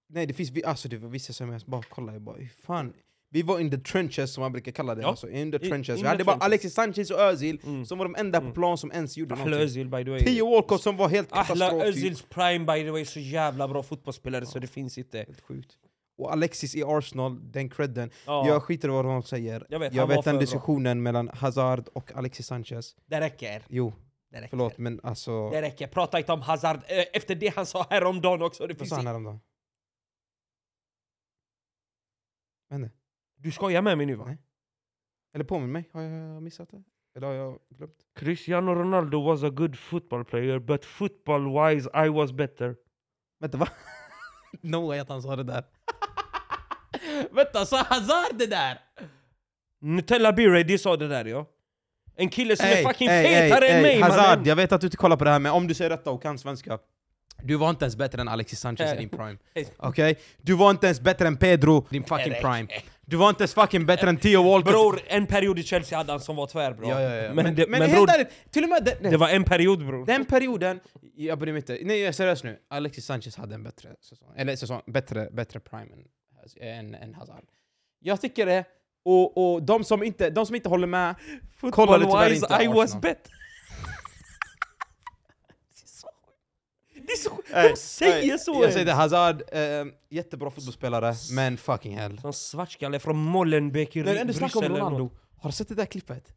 Nej 0.08 0.26
det 0.26 0.34
finns 0.34 0.50
vi- 0.50 0.64
alltså, 0.64 0.88
det 0.88 0.96
var 0.96 1.08
vissa 1.08 1.32
som 1.32 1.52
jag 1.52 1.60
bara 1.66 1.82
kollar, 1.82 2.12
jag 2.12 2.22
bara 2.22 2.36
hur 2.36 2.48
fan... 2.48 2.92
Vi 3.30 3.42
var 3.42 3.60
in 3.60 3.70
the 3.70 3.78
trenches 3.78 4.32
som 4.34 4.42
man 4.42 4.52
brukar 4.52 4.72
kalla 4.72 4.94
det, 4.94 5.02
Ja. 5.02 5.08
alltså, 5.08 5.28
in 5.30 5.52
the 5.52 5.58
In- 5.64 5.70
trenches. 5.70 5.88
in 5.88 5.94
vi 5.96 6.02
the 6.02 6.08
hade 6.08 6.24
bara 6.24 6.32
trenches. 6.32 6.44
Alexis 6.46 6.74
Sanchez 6.74 7.10
och 7.10 7.20
Özil 7.20 7.60
Mm. 7.64 7.86
som 7.86 7.98
var 7.98 8.04
de 8.04 8.14
enda 8.18 8.38
på 8.38 8.44
Mm. 8.44 8.54
plan 8.54 8.78
som 8.78 8.92
ens 8.92 9.16
gjorde 9.16 9.34
Ahla 9.34 9.44
någonting. 9.44 9.64
Özil 9.64 9.88
by 9.88 10.04
the 10.04 10.10
way. 10.10 10.20
Theo 10.20 10.50
Walcott 10.50 10.82
som 10.82 10.96
var 10.96 11.08
helt 11.08 11.30
katastrof 11.30 11.70
typ. 11.70 11.82
Özils 11.82 12.22
prime 12.28 12.58
by 12.74 12.82
the 12.84 12.90
way, 12.90 13.04
så 13.04 13.20
jävla 13.20 13.68
bra 13.68 13.82
fotbollsspelare 13.82 14.46
så 14.46 14.58
det 14.58 14.66
finns 14.66 14.98
inte. 14.98 15.18
Helt 15.18 15.40
sjukt. 15.40 15.76
Och 16.18 16.32
Alexis 16.32 16.74
i 16.74 16.82
Arsenal, 16.84 17.52
den 17.52 17.70
credden. 17.70 18.10
Ja, 18.26 18.46
Jag 18.48 18.62
skiter 18.62 18.88
i 18.88 18.90
vad 18.90 19.04
de 19.04 19.22
säger. 19.22 19.66
jag 19.68 19.78
vet, 19.78 19.94
Jag 19.94 20.06
vet 20.06 20.14
den 20.16 20.22
för 20.22 20.30
bra. 20.32 20.40
diskussionen 20.40 21.02
mellan 21.02 21.28
Hazard 21.34 21.88
och 21.92 22.12
Alexis 22.16 22.46
Sanchez. 22.46 22.96
Det 23.06 23.20
räcker. 23.20 23.62
Jo, 23.68 23.92
Det 24.30 24.36
räcker. 24.36 24.48
förlåt 24.48 24.78
men 24.78 25.00
alltså... 25.02 25.50
Det 25.50 25.62
räcker. 25.62 25.86
Prata 25.86 26.18
inte 26.18 26.32
om 26.32 26.40
Hazard 26.40 26.76
eh, 26.76 27.04
efter 27.12 27.34
det 27.34 27.48
han 27.56 27.66
sa 27.66 27.86
häromdagen 27.90 28.42
också. 28.42 28.66
Det 28.66 28.78
Vad 28.78 28.88
sa 28.88 28.96
han 28.96 29.06
häromdagen? 29.06 29.40
Inte. 32.72 32.90
Du 33.46 33.52
skojar 33.52 33.82
med 33.82 33.96
mig 33.96 34.06
nu 34.06 34.14
va? 34.14 34.24
Nej. 34.24 34.38
Eller 35.34 35.44
påminn 35.44 35.72
mig, 35.72 35.90
har 35.92 36.02
jag 36.02 36.42
missat 36.42 36.68
det? 36.70 36.82
Eller 37.16 37.26
har 37.26 37.34
jag 37.34 37.58
glömt? 37.68 37.94
Cristiano 38.18 38.74
Ronaldo 38.74 39.22
was 39.22 39.42
a 39.42 39.50
good 39.50 39.78
football 39.78 40.24
player 40.24 40.58
but 40.58 40.84
football 40.84 41.44
wise 41.44 41.90
I 42.06 42.08
was 42.08 42.32
better. 42.32 42.76
Vänta 43.40 43.58
va? 43.58 43.68
no 44.60 44.86
way 44.86 44.98
att 44.98 45.08
han 45.08 45.22
sa 45.22 45.36
det 45.36 45.42
där. 45.42 45.64
Vänta, 47.30 47.66
sa 47.66 47.82
Hazard 47.82 48.38
det 48.38 48.46
där? 48.46 48.78
Nutella 49.80 50.32
B-Ready 50.32 50.78
sa 50.78 50.96
det 50.96 51.08
där 51.08 51.24
ja. 51.24 51.46
En 52.16 52.28
kille 52.28 52.56
som 52.56 52.66
Ey, 52.66 52.82
är 52.82 52.88
fucking 52.88 53.08
ey, 53.08 53.24
fetare 53.24 53.66
ey, 53.66 53.76
än 53.76 53.82
mig 53.82 54.00
Hazard, 54.00 54.26
mannen! 54.26 54.44
jag 54.44 54.56
vet 54.56 54.72
att 54.72 54.80
du 54.80 54.86
inte 54.86 54.96
kollar 54.96 55.16
på 55.16 55.24
det 55.24 55.30
här 55.30 55.38
men 55.38 55.52
om 55.52 55.66
du 55.66 55.74
säger 55.74 55.90
detta 55.90 56.10
och 56.10 56.22
kan 56.22 56.38
svenska. 56.38 56.78
Du 57.42 57.56
var 57.56 57.70
inte 57.70 57.84
ens 57.84 57.96
bättre 57.96 58.20
än 58.20 58.28
Alexis 58.28 58.60
Sanchez 58.60 58.94
i 58.94 58.96
din 58.96 59.08
prime. 59.18 59.36
Okej? 59.76 60.18
Du 60.36 60.54
var 60.54 60.70
inte 60.70 60.86
ens 60.86 61.00
bättre 61.00 61.26
än 61.26 61.36
Pedro, 61.36 61.86
din 61.90 62.04
fucking 62.04 62.34
prime. 62.42 62.68
Du 63.08 63.16
var 63.16 63.28
inte 63.28 63.42
ens 63.42 63.54
fucking 63.54 63.86
bättre 63.86 64.08
än 64.08 64.16
Theo 64.16 64.42
Walcott. 64.42 64.72
Bror, 64.72 65.00
en 65.06 65.26
period 65.26 65.58
i 65.58 65.62
Chelsea 65.62 65.98
hade 65.98 66.12
han 66.12 66.20
som 66.20 66.36
var 66.36 66.46
tvärbra. 66.46 66.88
Ja, 66.88 67.00
ja, 67.00 67.14
ja. 67.14 67.34
Men, 67.34 67.54
det, 67.54 67.66
men, 67.68 67.82
helt 67.82 67.92
bror, 67.92 68.10
ärligt, 68.10 68.28
till 68.50 68.62
och 68.62 68.68
med 68.68 68.84
den, 68.84 69.10
det 69.10 69.16
var 69.16 69.28
en 69.28 69.44
period 69.44 69.86
bror. 69.86 70.06
den 70.06 70.24
perioden, 70.24 70.80
jag 71.14 71.38
bryr 71.38 71.52
mig 71.52 71.58
inte. 71.58 71.78
Nej 71.82 71.98
jag 71.98 72.08
är 72.08 72.12
seriös 72.12 72.44
nu, 72.44 72.58
Alexis 72.68 73.04
Sanchez 73.04 73.36
hade 73.36 73.54
en 73.54 73.62
bättre 73.62 73.88
säsong. 74.00 74.28
Eller 74.36 74.56
säsong, 74.56 74.82
bättre, 74.86 75.28
bättre 75.32 75.60
prime 75.60 75.88
än, 76.60 76.68
än, 76.68 76.94
än 76.94 77.14
Hazard. 77.14 77.44
Jag 78.00 78.20
tycker 78.20 78.46
det, 78.46 78.64
och, 79.04 79.54
och 79.54 79.62
de, 79.62 79.84
som 79.84 80.02
inte, 80.02 80.30
de 80.30 80.46
som 80.46 80.54
inte 80.54 80.68
håller 80.68 80.86
med, 80.86 81.14
kollade 81.72 82.04
tyvärr 82.04 82.32
inte 82.32 82.64
I 82.64 82.66
was 82.66 82.84
Arsenal. 82.84 83.00
better. 83.00 83.32
Det 87.06 87.12
är 87.12 87.16
så 87.16 87.30
sjukt. 87.30 87.48
De 87.52 87.76
säger 87.76 88.32
ey, 88.32 88.38
så! 88.38 88.62
Jag 88.62 88.72
säger 88.72 88.86
det. 88.86 88.92
Hazard, 88.92 89.42
eh, 89.52 89.60
jättebra 90.10 90.50
fotbollsspelare, 90.50 91.14
men 91.30 91.56
fucking 91.56 91.98
hell. 91.98 92.18
Som 92.20 92.32
svartskalle 92.32 92.98
från 92.98 93.16
Molenbeek 93.16 93.96
i 93.96 94.00
ändå 94.00 94.20
om 94.20 94.26
Bryssel 94.26 94.64
eller 94.64 94.68
Ronaldo, 94.76 95.10
har 95.38 95.50
du 95.50 95.54
sett 95.56 95.68
det 95.68 95.74
där 95.74 95.86
klippet? 95.86 96.28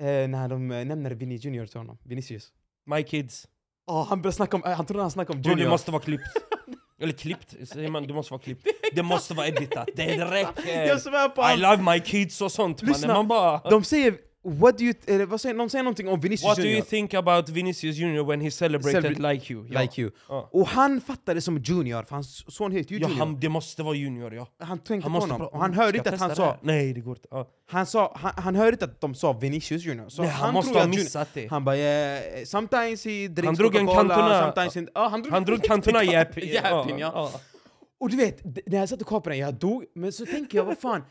Eh, 0.00 0.06
när 0.06 0.48
de 0.48 0.70
eh, 0.70 0.84
nämner 0.84 1.10
Vinny 1.10 1.36
Junior 1.36 1.66
till 1.66 1.78
honom, 1.78 1.98
Vinicius. 2.04 2.48
My 2.86 3.02
kids. 3.02 3.46
Oh, 3.86 4.06
han 4.08 4.22
började 4.22 4.36
snacka 4.36 4.56
om, 4.56 4.64
eh, 4.64 4.72
han 4.72 4.86
trodde 4.86 5.02
han 5.02 5.10
snackade 5.10 5.36
om 5.36 5.42
Bror 5.42 5.54
det 5.54 5.58
Junior. 5.60 5.70
måste 5.70 5.90
vara 5.90 6.02
klippt. 6.02 6.22
Eller 7.00 7.12
klippt, 7.12 7.54
säger 7.68 7.88
man, 7.88 8.06
det 8.06 8.14
måste 8.14 8.32
vara 8.32 8.42
klippt. 8.42 8.66
Det 8.92 9.02
måste 9.02 9.34
vara 9.34 9.46
editat, 9.48 9.88
det 9.96 10.04
Jag 10.14 10.32
räcker! 10.32 10.96
svär 10.96 11.28
på 11.28 11.50
I 11.50 11.56
love 11.56 11.92
my 11.92 12.00
kids 12.00 12.40
och 12.40 12.52
sånt 12.52 12.82
Lyssna. 12.82 13.14
man 13.14 13.28
bara... 13.28 13.70
De 13.70 13.84
säger, 13.84 14.14
what 14.44 14.78
do 14.78 14.84
you, 14.84 14.94
eller, 15.06 15.26
vad 15.26 15.40
säger, 15.40 15.54
de 15.58 15.70
säger 15.70 15.82
någonting 15.82 16.08
om 16.08 16.20
Vinicius 16.20 16.48
What 16.48 16.56
do 16.56 16.62
Junior. 16.62 16.78
you 16.78 16.86
think 16.86 17.14
about 17.14 17.48
Vinicius 17.48 17.96
Junior 17.96 18.24
when 18.24 18.40
he 18.40 18.50
celebrated 18.50 19.04
Celebra- 19.04 19.32
like 19.32 19.52
you? 19.52 19.66
Ja. 19.70 19.80
Like 19.80 20.00
you. 20.02 20.10
Ja. 20.28 20.48
Och 20.52 20.68
han 20.68 21.00
fattade 21.00 21.40
som 21.40 21.58
Junior, 21.58 22.02
för 22.02 22.14
hans 22.14 22.44
son 22.56 22.72
heter 22.72 22.92
ju 22.94 22.98
Ja, 23.00 23.08
Junior. 23.08 23.26
han, 23.26 23.40
det 23.40 23.48
måste 23.48 23.82
vara 23.82 23.94
Junior 23.94 24.34
ja. 24.34 24.46
han 24.60 24.78
tänkte 24.78 24.94
Han 24.94 25.02
på 25.02 25.08
måste 25.10 25.32
honom, 25.32 25.46
pra- 25.48 25.50
och 25.50 25.60
han 25.60 25.72
Ska 25.72 25.82
hörde 25.82 25.98
jag 25.98 26.00
inte 26.06 26.14
att 26.14 26.20
han 26.20 26.28
testa 26.30 26.42
det 26.42 26.48
här? 26.48 26.56
sa, 26.56 26.60
Nej 26.62 26.92
det 26.92 27.00
går 27.00 27.16
inte. 27.16 27.28
Ja. 27.30 27.48
han, 27.70 27.86
sa 27.86 28.12
han, 28.16 28.32
han 28.36 28.54
hörde 28.54 28.70
inte 28.72 28.84
att 28.84 29.00
de 29.00 29.14
sa 29.14 29.32
Vinicius 29.32 29.84
Junior. 29.84 30.08
Så 30.08 30.22
Nej, 30.22 30.30
han, 30.30 30.54
måste 30.54 30.68
tror 30.70 30.80
ha 30.80 30.86
att 30.88 30.94
Junior- 30.94 30.98
missat 31.04 31.28
det. 31.34 31.46
Han 31.46 31.64
bara 31.64 31.76
yeah, 31.76 32.44
sometimes 32.44 33.04
he 33.04 33.28
drinks 33.28 33.44
Han 33.46 33.54
drog 33.54 33.76
en 33.76 33.86
Coca-Cola, 33.86 34.14
Cantona. 34.14 34.42
sometimes 34.54 34.74
he, 34.74 34.86
ja, 34.94 35.08
han 35.08 35.22
drog, 35.22 35.32
Han 35.32 35.44
drog 35.44 35.62
Cantona 35.62 36.02
Japp. 36.12 36.36
Jappin, 36.44 36.98
ja. 36.98 37.30
Och 38.00 38.10
du 38.10 38.16
vet, 38.16 38.54
d- 38.54 38.62
när 38.66 38.78
jag 38.78 38.88
satt 38.88 39.02
och 39.02 39.24
på 39.24 39.30
den, 39.30 39.38
jag 39.38 39.54
dog, 39.54 39.84
men 39.94 40.12
så 40.12 40.26
tänker 40.26 40.58
jag 40.58 40.64
vad 40.64 40.78
fan, 40.78 41.02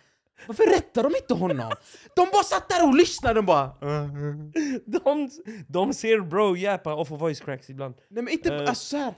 varför 0.48 0.64
rättar 0.64 1.04
de 1.04 1.16
inte 1.16 1.34
honom? 1.34 1.72
De 2.16 2.28
bara 2.34 2.44
satt 2.44 2.70
där 2.70 2.88
och 2.88 2.96
lyssnade, 2.96 3.34
de 3.34 3.46
bara... 3.46 3.72
De, 4.86 5.30
de 5.68 5.94
ser 5.94 6.20
bro 6.22 6.56
jappa 6.56 6.94
och 6.94 7.08
får 7.08 7.18
voice 7.18 7.40
cracks 7.40 7.70
ibland. 7.70 7.96
Nej 8.10 8.24
men 8.24 8.34
inte, 8.34 8.54
Eh. 8.56 8.60
alltså 8.60 8.76
så 8.86 8.98
här, 8.98 9.14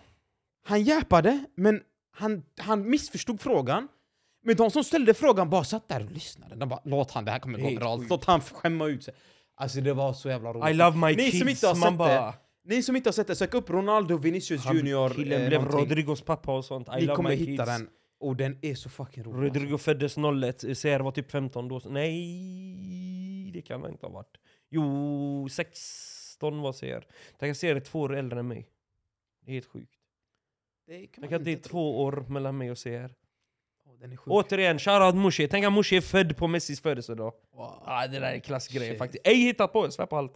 Han 0.66 0.84
jäpade, 0.84 1.44
men 1.56 1.82
han, 2.18 2.44
han 2.60 2.90
missförstod 2.90 3.42
frågan. 3.42 3.88
Men 4.46 4.56
de 4.56 4.72
som 4.72 4.84
ställde 4.84 5.14
frågan 5.14 5.50
bara 5.50 5.64
satt 5.64 5.88
där 5.90 6.06
och 6.06 6.12
lyssnade. 6.12 6.56
De 6.56 6.70
bara 6.70 6.82
låt 6.86 7.12
han, 7.12 7.26
det 7.26 7.32
här 7.32 7.40
kommer 7.40 7.60
gå 7.60 7.68
viralt. 7.70 8.10
Låt 8.10 8.26
han 8.26 8.42
skämma 8.42 8.86
ut 8.88 9.04
sig. 9.04 9.14
Alltså 9.56 9.82
det 9.82 9.94
var 9.94 10.14
så 10.14 10.30
jävla 10.30 10.54
roligt. 10.54 10.70
I 10.70 10.74
love 10.74 10.98
my 10.98 11.16
Ni 11.16 11.24
kids. 11.32 11.40
som 11.40 11.50
inte 11.50 11.68
har 11.68 11.76
sett 11.76 11.98
bara... 11.98 12.26
det, 12.26 12.34
Ni 12.76 12.84
som 12.84 12.96
inte 12.96 13.08
har 13.08 13.14
sett 13.14 13.28
det, 13.28 13.36
sök 13.36 13.54
upp 13.54 13.70
Ronaldo 13.70 14.18
Vinicius 14.18 14.66
Han, 14.66 14.76
Junior. 14.76 15.10
killen 15.10 15.42
eh, 15.42 15.48
blev 15.48 15.62
någonting. 15.62 15.80
Rodrigos 15.90 16.22
pappa 16.22 16.58
och 16.58 16.66
sånt. 16.66 16.88
I 16.88 16.92
Ni 16.96 17.02
love 17.02 17.16
kommer 17.16 17.30
my 17.30 17.36
hitta 17.36 17.66
kids. 17.66 17.78
den. 17.78 17.90
Och 18.20 18.36
den 18.36 18.58
är 18.62 18.76
så 18.76 18.90
fucking 18.90 19.24
rolig. 19.24 19.48
Rodrigo 19.48 19.78
föddes 19.78 20.18
01, 20.18 20.60
CR 20.82 21.00
var 21.00 21.12
typ 21.12 21.32
15 21.32 21.68
då. 21.68 21.82
Nej, 21.86 23.52
det 23.54 23.62
kan 23.62 23.82
han 23.82 23.92
inte 23.92 24.06
ha 24.06 24.14
varit. 24.14 24.38
Jo, 24.70 25.50
16 25.50 26.62
var 26.62 26.74
CR. 26.74 27.06
Tänk 27.40 27.52
att 27.52 27.60
CR 27.62 27.66
är 27.66 27.80
två 27.80 28.00
år 28.02 28.16
äldre 28.16 28.40
än 28.40 28.48
mig. 28.48 28.68
Helt 29.48 29.66
sjukt. 29.66 29.94
Det 30.88 31.08
kan 31.08 31.22
Tänk 31.22 31.34
att 31.34 31.46
det 31.46 31.52
är 31.52 31.54
inte 31.54 31.70
tro. 31.70 31.72
två 31.72 32.02
år 32.04 32.26
mellan 32.28 32.58
mig 32.58 32.72
och 32.72 32.78
CR. 32.78 33.14
Den 34.00 34.12
är 34.12 34.18
sjuk. 34.18 34.34
Återigen, 34.34 34.80
shoutout 34.80 35.16
Mushi. 35.16 35.48
Tänk 35.48 35.66
att 35.66 35.74
Mushi 35.74 35.98
är 35.98 36.02
född 36.02 36.38
på 36.38 36.48
Messis 36.48 36.82
födelsedag. 36.82 37.34
Wow. 37.54 37.84
Ah, 37.86 38.08
det 38.08 38.20
där 38.20 38.32
är 38.34 38.40
klassgrejer 38.40 38.96
faktiskt. 38.96 39.28
Ej 39.28 39.36
hittat 39.36 39.74
på, 39.74 39.86
jag 39.86 39.94
svär 39.94 40.06
på 40.06 40.18
allt. 40.18 40.34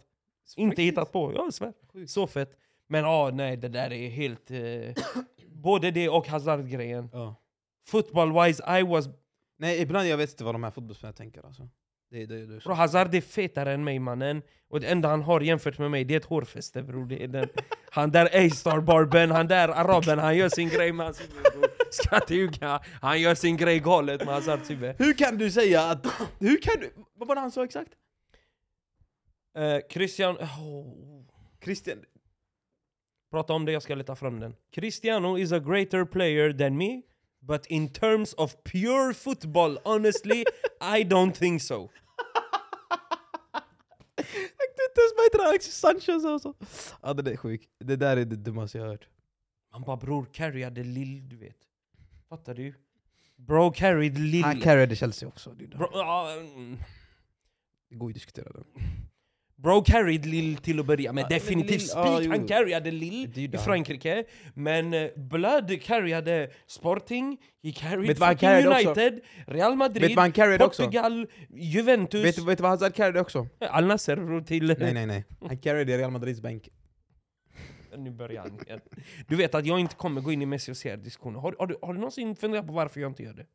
Inte 0.56 0.70
Faktiskt. 0.70 0.86
hittat 0.92 1.12
på, 1.12 1.32
jag 1.34 1.54
svär. 1.54 1.72
Sjukt. 1.92 2.10
Så 2.10 2.26
fett. 2.26 2.58
Men 2.86 3.04
ah, 3.04 3.30
nej, 3.30 3.56
det 3.56 3.68
där 3.68 3.92
är 3.92 4.08
helt... 4.08 4.50
Eh, 4.50 5.04
både 5.48 5.90
det 5.90 6.08
och 6.08 6.28
Hazard-grejen. 6.28 7.10
Ja. 7.12 7.34
Football-wise, 7.88 8.80
I 8.80 8.82
was... 8.82 9.08
Nej, 9.58 9.80
ibland 9.80 10.08
jag 10.08 10.16
vet 10.16 10.30
inte 10.30 10.44
vad 10.44 10.54
de 10.54 10.64
här 10.64 10.70
fotbollsspelarna 10.70 11.16
tänker 11.16 11.46
alltså. 11.46 11.68
Det, 12.10 12.26
det, 12.26 12.46
det. 12.46 12.64
Bro, 12.64 12.72
Hazard 12.72 13.14
är 13.14 13.20
fetare 13.20 13.72
än 13.72 13.84
mig 13.84 13.98
mannen. 13.98 14.42
Och 14.68 14.80
det 14.80 14.86
enda 14.86 15.08
han 15.08 15.22
har 15.22 15.40
jämfört 15.40 15.78
med 15.78 15.90
mig, 15.90 16.04
det 16.04 16.14
är 16.14 16.18
ett 16.18 16.24
hårfäste 16.24 16.82
bror. 16.82 17.06
Det 17.06 17.24
är 17.24 17.28
den. 17.28 17.48
Han 17.90 18.10
där 18.10 18.46
A-star-barben, 18.46 19.30
han 19.30 19.46
där 19.46 19.68
araben, 19.68 20.18
han 20.18 20.36
gör 20.36 20.48
sin 20.48 20.68
grej 20.68 20.92
med 20.92 21.06
hans 21.06 21.20
huvud. 21.20 21.70
Ska 21.90 22.16
inte 22.16 22.34
ljuga. 22.34 22.80
Han 23.00 23.20
gör 23.20 23.34
sin 23.34 23.56
grej 23.56 23.80
galet 23.80 24.24
med 24.24 24.34
Hazards 24.34 24.70
huvud. 24.70 24.94
Hur 24.98 25.12
kan 25.12 25.38
du 25.38 25.50
säga 25.50 25.82
att... 25.82 26.06
Hur 26.38 26.62
kan 26.62 26.80
du... 26.80 26.92
Vad 27.14 27.28
var 27.28 27.34
det 27.34 27.40
han 27.40 27.50
sa 27.50 27.64
exakt? 27.64 27.92
Eh, 29.56 29.78
Christian... 29.90 30.36
Oh. 30.36 31.24
Christian... 31.64 31.98
Prata 33.30 33.52
om 33.52 33.64
det, 33.64 33.72
jag 33.72 33.82
ska 33.82 33.94
leta 33.94 34.16
fram 34.16 34.40
den. 34.40 34.56
Cristiano 34.72 35.38
is 35.38 35.52
a 35.52 35.58
greater 35.58 36.04
player 36.04 36.52
than 36.52 36.76
me, 36.76 37.02
but 37.46 37.66
in 37.66 37.88
terms 37.88 38.34
of 38.34 38.56
pure 38.64 39.14
football, 39.14 39.78
honestly, 39.84 40.44
I 40.80 41.04
don't 41.04 41.32
think 41.32 41.62
so. 41.62 41.90
Jag 44.16 44.26
kan 44.26 44.84
inte 44.88 45.00
ens 45.00 45.32
han? 45.38 45.48
Alexis 45.48 45.74
Sanchez 45.74 46.24
alltså. 46.24 46.54
Ja 47.02 47.14
det 47.14 47.32
är 47.32 47.36
sjukt. 47.36 47.70
Det 47.78 47.96
där 47.96 48.16
är 48.16 48.24
det 48.24 48.36
dummaste 48.36 48.78
jag 48.78 48.84
har 48.84 48.90
hört. 48.90 49.08
Man 49.72 49.82
bara 49.82 49.96
bror, 49.96 50.26
carryade 50.32 50.82
Lill, 50.82 51.28
du 51.28 51.36
vet. 51.36 51.56
Fattar 52.28 52.54
du? 52.54 52.74
Bro 53.36 53.72
carried 53.72 54.18
Lill. 54.18 54.44
Han 54.44 54.60
carryade 54.60 54.96
Chelsea 54.96 55.28
också. 55.28 55.50
Det, 55.50 55.64
är. 55.64 55.68
Bro, 55.68 55.88
mm. 56.56 56.78
det 57.88 57.96
går 57.96 58.08
ju 58.08 58.12
att 58.12 58.14
diskutera 58.14 58.52
det. 58.52 58.64
Bro 59.64 59.84
carried 59.84 60.26
Lill 60.26 60.56
till 60.56 60.80
att 60.80 60.86
börja 60.86 61.12
med, 61.12 61.22
men 61.22 61.38
definitivt 61.38 61.90
ja, 61.94 62.20
jo. 62.22 62.30
han 62.30 62.46
carryade 62.46 62.90
Lill 62.90 63.38
i. 63.38 63.58
Frankrike. 63.58 64.24
Men 64.54 64.94
eh, 64.94 65.10
Blood 65.16 65.82
carryade 65.82 66.50
Sporting, 66.66 67.38
he 67.62 67.72
carried 67.72 68.06
Vet 68.06 68.16
du 68.16 68.24
fucking 68.24 68.36
carryade 68.36 68.68
också? 68.68 68.88
United, 68.88 69.20
Real 69.46 69.70
Vet 69.70 69.94
du 69.94 70.00
Madrid, 70.00 70.18
han 70.18 70.32
carryade 70.32 70.64
också? 70.64 70.82
Portugal, 70.82 71.26
Juventus, 71.48 72.24
Vet 72.24 72.36
du 72.36 72.44
vet 72.44 72.58
du 72.58 72.62
vad 72.62 72.70
Hazard 72.70 72.94
carryade 72.94 73.20
också? 73.20 73.46
Al 73.70 73.86
Nassr 73.86 74.16
bror 74.16 74.40
till... 74.40 74.76
Nej 74.78 74.94
nej 74.94 75.06
nej. 75.06 75.24
Han 75.40 75.58
carryade 75.58 75.98
Real 75.98 76.10
Madrids 76.10 76.40
bänk. 76.40 76.68
Nu 77.96 78.10
börjar 78.10 78.42
han 78.42 78.60
igen. 78.66 78.80
Du 79.28 79.36
vet 79.36 79.54
att 79.54 79.66
jag 79.66 79.80
inte 79.80 79.94
kommer 79.94 80.20
gå 80.20 80.32
in 80.32 80.42
i 80.42 80.46
Messi 80.46 80.72
och 80.72 80.76
CR-diskussioner. 80.76 81.40
Har, 81.40 81.56
har, 81.58 81.66
du, 81.66 81.76
har 81.82 81.92
du 81.92 81.98
någonsin 81.98 82.36
funderat 82.36 82.66
på 82.66 82.72
varför 82.72 83.00
jag 83.00 83.10
inte 83.10 83.22
gör 83.22 83.34
det? 83.34 83.46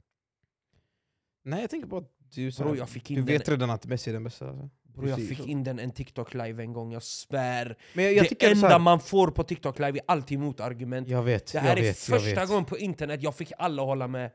Nej 1.43 1.62
jag 1.62 1.70
tänker 1.70 1.88
på 1.88 1.97
att 1.97 2.12
du, 2.36 2.51
Bro, 2.51 2.76
jag 2.76 2.89
fick 2.89 3.07
du 3.07 3.14
in 3.14 3.26
vet 3.26 3.45
den, 3.45 3.55
redan 3.55 3.70
att 3.70 3.86
Messi 3.86 4.10
är 4.10 4.14
den 4.14 4.24
bästa. 4.24 4.49
Alltså. 4.49 4.70
Bro, 4.96 5.08
jag 5.08 5.28
fick 5.28 5.48
in 5.48 5.64
den 5.64 5.80
en 5.80 5.92
TikTok-live 5.92 6.62
en 6.62 6.74
gång, 6.74 6.92
jag 6.92 7.04
svär. 7.04 7.78
Men 7.94 8.06
jag, 8.06 8.14
jag 8.14 8.28
det 8.40 8.46
enda 8.46 8.68
här, 8.68 8.80
man 8.80 9.00
får 9.00 9.28
på 9.28 9.44
TikTok-live 9.44 9.96
är 9.96 10.02
alltid 10.06 10.40
motargument. 10.40 11.08
Jag 11.08 11.24
vet, 11.24 11.52
Det 11.52 11.60
här 11.60 11.78
är 11.78 11.82
vet, 11.82 11.98
första 11.98 12.46
gången 12.46 12.66
på 12.66 12.78
internet 12.78 13.24
jag 13.24 13.36
fick 13.36 13.52
alla 13.58 13.82
hålla 13.82 14.08
med. 14.08 14.32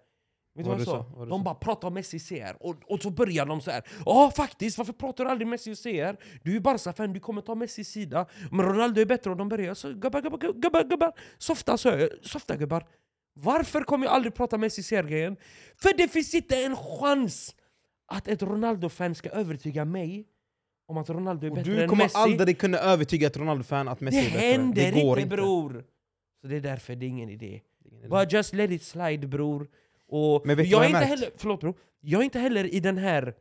Vet 0.56 0.64
du 0.64 0.70
vad 0.70 0.78
Vad 0.78 0.80
jag 0.80 1.06
sa? 1.06 1.12
Vad 1.16 1.28
De 1.28 1.44
bara 1.44 1.54
pratar 1.54 1.88
om 1.88 1.94
Messi 1.94 2.18
CR, 2.18 2.56
och, 2.60 2.76
och 2.86 3.02
så 3.02 3.10
börjar 3.10 3.46
de 3.46 3.60
så 3.60 3.70
här. 3.70 3.82
Ja 4.06 4.32
faktiskt, 4.36 4.78
varför 4.78 4.92
pratar 4.92 5.24
du 5.24 5.30
aldrig 5.30 5.48
Messi 5.48 5.74
CR? 5.76 6.16
Du 6.42 6.56
är 6.56 6.60
Barca-fan, 6.60 7.12
du 7.12 7.20
kommer 7.20 7.40
ta 7.40 7.54
Messis 7.54 7.88
sida. 7.88 8.26
Men 8.50 8.66
Ronaldo 8.66 9.00
är 9.00 9.06
bättre 9.06 9.30
och 9.30 9.36
de 9.36 9.48
börjar 9.48 9.74
så 9.74 9.92
gubbar, 9.92 10.20
gubbar, 10.20 10.52
gubbar, 10.52 10.84
gubbar. 10.84 11.12
Softa, 11.38 11.78
så, 11.78 12.08
softa 12.22 12.56
gubbar. 12.56 12.86
Varför 13.34 13.82
kommer 13.82 14.06
jag 14.06 14.14
aldrig 14.14 14.34
prata 14.34 14.58
Messi 14.58 14.82
CR-grejen? 14.82 15.36
För 15.76 15.96
det 15.96 16.08
finns 16.08 16.34
inte 16.34 16.64
en 16.64 16.76
chans 16.76 17.54
att 18.06 18.28
ett 18.28 18.42
Ronaldo-fan 18.42 19.14
ska 19.14 19.30
övertyga 19.30 19.84
mig 19.84 20.26
om 20.86 20.96
att 20.96 21.10
Ronaldo 21.10 21.46
är 21.46 21.50
Och 21.50 21.56
bättre 21.56 21.72
du 21.72 21.82
än 21.82 21.88
kommer 21.88 22.04
Messi. 22.04 22.16
aldrig 22.16 22.58
kunna 22.58 22.78
övertyga 22.78 23.26
ett 23.26 23.36
Ronaldo-fan 23.36 23.88
att 23.88 24.00
Messi 24.00 24.16
det 24.20 24.26
är 24.26 24.30
bättre. 24.32 24.46
händer 24.46 24.92
det 24.92 25.02
går 25.02 25.18
inte 25.18 25.36
bror! 25.36 25.84
Så 26.40 26.46
det 26.46 26.56
är 26.56 26.60
därför 26.60 26.96
det 26.96 27.06
är 27.06 27.08
ingen 27.08 27.30
idé. 27.30 27.60
inte. 27.92 28.08
Bara 28.08 28.24
just 28.24 28.54
let 28.54 28.70
it 28.70 28.82
slide 28.82 29.26
bror. 29.26 29.68
Och 30.08 30.46
Men 30.46 30.56
vet 30.56 30.66
du 30.66 30.70
jag 30.70 30.78
vad 30.78 30.86
är 30.86 30.90
jag 30.90 31.00
inte 31.02 31.08
heller, 31.08 31.30
förlåt 31.36 31.60
bror, 31.60 31.74
jag 32.00 32.20
är 32.20 32.24
inte 32.24 32.38
heller 32.38 32.74
i 32.74 32.80
den 32.80 32.98
här 32.98 33.34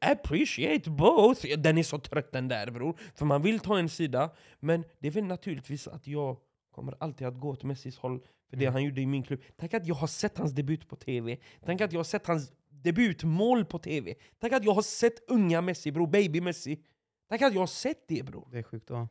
appreciate 0.00 0.90
both. 0.90 1.46
Den 1.58 1.78
är 1.78 1.82
så 1.82 1.98
trött 1.98 2.32
den 2.32 2.48
där 2.48 2.70
bror. 2.70 2.96
För 3.14 3.24
man 3.26 3.42
vill 3.42 3.60
ta 3.60 3.78
en 3.78 3.88
sida, 3.88 4.30
men 4.60 4.84
det 4.98 5.08
är 5.08 5.12
väl 5.12 5.24
naturligtvis 5.24 5.88
att 5.88 6.06
jag 6.06 6.36
kommer 6.74 6.94
alltid 7.00 7.26
att 7.26 7.40
gå 7.40 7.48
åt 7.50 7.62
Messis 7.62 7.98
håll 7.98 8.20
för 8.50 8.56
det 8.56 8.64
Mm. 8.64 8.72
han 8.74 8.84
gjorde 8.84 9.00
i 9.00 9.06
min 9.06 9.22
klubb. 9.22 9.40
Tänk 9.56 9.74
att 9.74 9.86
jag 9.86 9.94
har 9.94 10.06
sett 10.06 10.38
hans 10.38 10.52
debut 10.52 10.88
på 10.88 10.96
tv. 10.96 11.36
Tänk 11.64 11.80
att 11.80 11.92
jag 11.92 11.98
har 11.98 12.04
sett 12.04 12.26
hans 12.26 12.52
debutmål 12.82 13.64
på 13.64 13.78
tv. 13.78 14.14
Tänk 14.38 14.52
att 14.52 14.64
jag 14.64 14.72
har 14.72 14.82
sett 14.82 15.30
unga 15.30 15.60
Messi 15.60 15.92
bror, 15.92 16.06
baby 16.06 16.40
Messi. 16.40 16.80
Tänk 17.28 17.42
att 17.42 17.52
jag 17.52 17.60
har 17.60 17.66
sett 17.66 18.08
det 18.08 18.22
bror. 18.24 18.48
Det 18.52 18.58
är 18.58 18.62
sjukt. 18.62 18.90
Ja. 18.90 19.08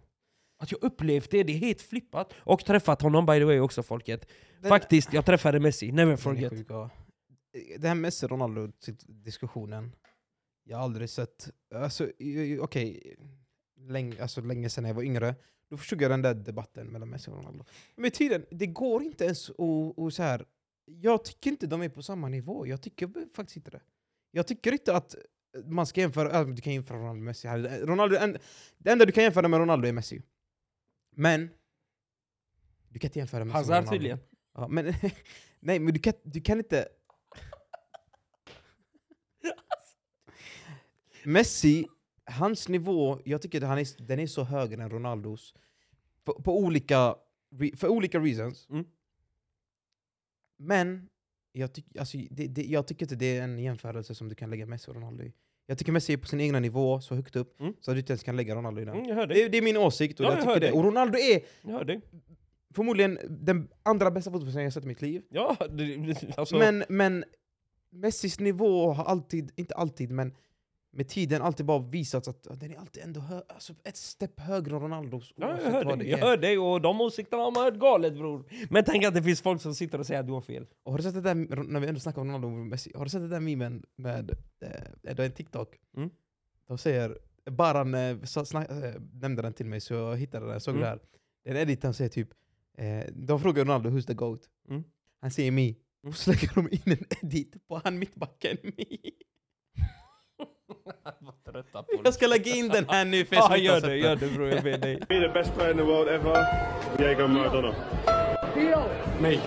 Att 0.58 0.72
jag 0.72 0.84
upplevt 0.84 1.32
det, 1.32 1.44
det 1.44 1.54
är 1.54 1.58
helt 1.58 1.82
flippat. 1.82 2.34
Och 2.38 2.66
träffat 2.66 3.02
honom 3.02 3.26
by 3.26 3.34
the 3.34 3.44
way 3.46 3.60
också 3.60 3.84
folket. 3.84 4.28
Den- 4.62 4.70
Faktiskt, 4.70 5.14
jag 5.14 5.26
träffade 5.26 5.60
Messi, 5.60 5.92
never 5.92 6.16
forget. 6.16 6.52
sjuk, 6.54 6.68
ja. 6.70 6.90
Det 7.80 7.88
här 7.88 7.96
Messi-Ronaldo-diskussionen. 7.96 9.96
Jag 10.64 10.78
har 10.78 10.84
aldrig 10.84 11.10
sett... 11.10 11.50
Alltså, 11.76 12.10
okej, 12.60 13.16
länge, 13.80 14.22
alltså, 14.22 14.42
länge 14.42 14.70
sedan 14.70 14.86
jag 14.86 14.94
var 14.94 15.04
yngre, 15.04 15.36
då 15.70 15.78
förstod 15.78 16.02
jag 16.02 16.12
den 16.12 16.22
där 16.22 16.34
debatten 16.34 16.88
mellan 16.88 17.10
Messi 17.10 17.32
och 17.32 17.36
Ronaldo. 17.38 17.64
Men 17.96 18.12
tiden, 18.12 18.46
det 18.52 18.68
går 18.68 19.04
inte 19.04 19.26
ens 19.26 19.50
att... 19.50 20.00
att 20.00 20.14
så 20.14 20.24
här, 20.24 20.46
jag 20.86 21.24
tycker 21.26 21.50
inte 21.50 21.68
de 21.68 21.82
är 21.82 21.90
på 21.90 22.04
samma 22.04 22.30
nivå. 22.30 22.68
Jag 22.68 22.82
tycker 22.82 23.34
faktiskt 23.36 23.58
inte 23.58 23.72
det. 23.72 23.82
Jag 24.32 24.48
tycker 24.48 24.72
inte 24.72 24.96
att 24.96 25.16
man 25.66 25.86
ska 25.86 26.02
jämföra... 26.02 26.40
äh, 26.40 26.48
Du 26.48 26.62
kan 26.62 26.74
jämföra 26.74 26.98
Ronaldo 26.98 27.20
och 27.20 27.26
Messi. 27.26 27.48
här. 27.48 27.80
Ronaldo, 27.86 28.16
en, 28.16 28.38
det 28.78 28.92
enda 28.92 29.06
du 29.06 29.12
kan 29.12 29.24
jämföra 29.24 29.48
med 29.48 29.60
Ronaldo 29.60 29.88
är 29.88 29.92
Messi. 29.94 30.22
Men... 31.16 31.50
Du 32.90 33.00
kan 33.00 33.08
inte 33.08 33.20
jämföra 33.20 33.46
Messi 33.46 33.54
med 33.54 33.56
Hazard 33.56 33.76
Ronaldo. 33.76 33.92
tydligen. 33.92 34.20
Ja, 34.54 34.68
men, 34.68 34.86
nej, 35.60 35.80
men 35.80 35.94
du 35.94 36.00
kan, 36.00 36.14
du 36.24 36.42
kan 36.42 36.58
inte... 36.58 36.88
Messi, 41.24 41.88
hans 42.26 42.68
nivå, 42.70 43.20
jag 43.26 43.42
tycker 43.42 43.62
att 43.62 43.68
han 43.68 43.78
är, 43.78 44.08
den 44.08 44.20
är 44.20 44.28
så 44.28 44.44
högre 44.44 44.84
än 44.84 44.90
Ronaldos. 44.90 45.54
På, 46.24 46.42
på 46.42 46.60
olika, 46.60 47.16
för 47.78 47.88
olika 47.88 48.20
reasons. 48.20 48.70
Mm. 48.70 48.86
Men 50.58 51.10
jag, 51.52 51.74
tyck, 51.74 51.86
alltså, 52.00 52.18
det, 52.32 52.48
det, 52.48 52.64
jag 52.64 52.88
tycker 52.88 53.06
inte 53.06 53.16
det 53.16 53.38
är 53.38 53.44
en 53.44 53.60
jämförelse 53.60 54.16
som 54.16 54.30
du 54.30 54.36
kan 54.36 54.50
lägga 54.50 54.66
Messi 54.66 54.92
och 54.92 54.96
Ronaldo 54.96 55.24
i. 55.24 55.34
Jag 55.68 55.78
tycker 55.78 55.92
Messi 55.92 56.14
är 56.14 56.18
på 56.18 56.28
sin 56.28 56.40
egna 56.42 56.60
nivå, 56.60 57.02
så 57.02 57.16
högt 57.16 57.36
upp, 57.36 57.60
Mm. 57.62 57.74
så 57.82 57.92
att 57.92 57.96
du 57.96 58.00
inte 58.00 58.14
ens 58.14 58.24
kan 58.24 58.36
lägga 58.36 58.56
Ronaldo 58.56 58.82
i 58.82 58.86
den. 58.86 58.96
Mm, 59.06 59.28
Det, 59.30 59.48
det 59.50 59.58
är 59.58 59.62
min 59.62 59.78
åsikt, 59.78 60.20
och 60.20 60.26
Ja, 60.26 60.30
jag 60.30 60.38
jag 60.40 60.48
tycker 60.48 60.60
det. 60.60 60.72
Och 60.72 60.84
Ronaldo 60.84 61.18
är 61.18 61.42
förmodligen 62.76 63.20
den 63.30 63.68
andra 63.84 64.12
bästa 64.12 64.32
fotbollsspelaren 64.32 64.64
jag 64.64 64.74
sett 64.74 64.84
i 64.84 64.88
mitt 64.88 65.02
liv. 65.02 65.24
Ja, 65.30 65.58
alltså, 66.38 66.58
Men, 66.58 66.84
men 66.90 67.24
Messis 67.90 68.40
nivå 68.40 68.92
har 68.94 69.06
alltid, 69.06 69.52
inte 69.56 69.76
alltid, 69.76 70.12
men 70.12 70.34
med 70.96 71.08
tiden 71.08 71.42
alltid 71.42 71.66
bara 71.66 71.80
visat 71.80 72.28
att 72.28 72.60
den 72.60 72.72
är 72.72 72.78
alltid 72.78 73.04
ändå 73.04 73.20
hö, 73.20 73.42
alltså 73.48 73.74
ett 73.84 73.98
stepp 73.98 74.40
högre 74.40 74.76
än 74.76 74.82
Ronaldos. 74.82 75.34
ja, 75.36 75.62
jag 75.64 75.72
hör 75.72 75.86
dig. 75.86 75.98
det 75.98 76.06
Jag 76.06 76.18
hör 76.18 76.38
dig 76.38 76.58
och 76.58 76.82
de 76.82 77.02
åsikterna 77.02 77.44
har 77.44 77.52
man 77.52 77.64
hört 77.64 77.76
galet 77.80 78.14
bror. 78.14 78.46
Men 78.70 78.84
tänk 78.84 79.04
att 79.06 79.14
det 79.14 79.24
finns 79.24 79.42
folk 79.42 79.62
som 79.62 79.76
sitter 79.76 80.00
och 80.00 80.06
säger 80.06 80.20
att 80.20 80.28
du 80.28 80.34
har 80.34 80.42
fel. 80.42 80.68
Och 80.84 80.92
har 80.92 80.98
du 80.98 81.04
sett 81.04 81.14
det 81.14 81.22
där, 81.22 81.36
när 81.64 81.80
vi 81.80 81.88
ändå 81.88 82.00
snackar 82.00 82.22
om 82.22 82.28
Ronaldo 82.28 82.48
och 82.48 82.54
Messi, 82.54 82.92
har 82.96 83.04
du 83.04 83.10
sett 83.10 83.22
det 83.22 83.28
där 83.28 83.40
memen 83.40 83.84
med, 83.96 84.32
eh, 84.32 84.70
det 85.02 85.10
är 85.20 85.26
en 85.26 85.32
TikTok? 85.32 85.76
Mm. 85.98 86.10
De 86.68 86.78
säger, 86.78 87.18
Baran 87.52 87.94
eh, 87.94 88.22
snack, 88.24 88.70
eh, 88.72 88.94
nämnde 89.14 89.42
den 89.42 89.54
till 89.54 89.66
mig 89.66 89.82
så 89.82 89.94
jag 89.94 90.18
hittade 90.18 90.48
den, 90.48 90.60
såg 90.62 90.74
Mm. 90.76 90.82
det 90.84 90.90
här. 90.90 91.00
Den 91.46 91.58
editen 91.58 91.94
säger 91.94 92.10
typ, 92.10 92.30
eh, 92.78 93.04
de 93.14 93.40
frågar 93.40 93.64
Ronaldo 93.66 93.90
who's 93.90 94.08
the 94.08 94.14
GOAT? 94.14 94.42
Mm. 94.70 94.84
Han 95.22 95.32
säger 95.32 95.52
me. 95.52 95.74
Och 96.08 96.16
så 96.16 96.32
lägger 96.32 96.52
de 96.56 96.70
in 96.72 96.82
en 97.00 97.06
edit 97.22 97.68
på 97.68 97.82
han 97.84 98.00
mittbacken 98.00 98.58
me. 98.64 98.86
Jag 102.04 102.14
ska 102.14 102.28
lägga 102.28 102.56
in 102.56 102.68
den 102.70 102.86
här 102.90 103.06
nu 103.06 103.26
för 103.26 103.36
som 103.36 103.46
Ja, 103.52 103.58
inte 103.58 103.70
har 103.70 103.76
gör 103.76 103.82
det, 103.82 103.98
gör 103.98 104.16
det 104.16 104.28
bror. 104.28 104.50
Jag 104.50 104.64
ber 104.64 104.78
dig. 104.78 104.96
Be 105.10 105.20
the 105.28 105.34
best 105.34 105.54
player 105.56 105.72
in 105.72 105.78
the 105.78 105.84
world 105.84 106.10
ever, 106.10 106.46
Diego 106.98 107.28
Maradona. 107.28 107.76
Me. 109.22 109.38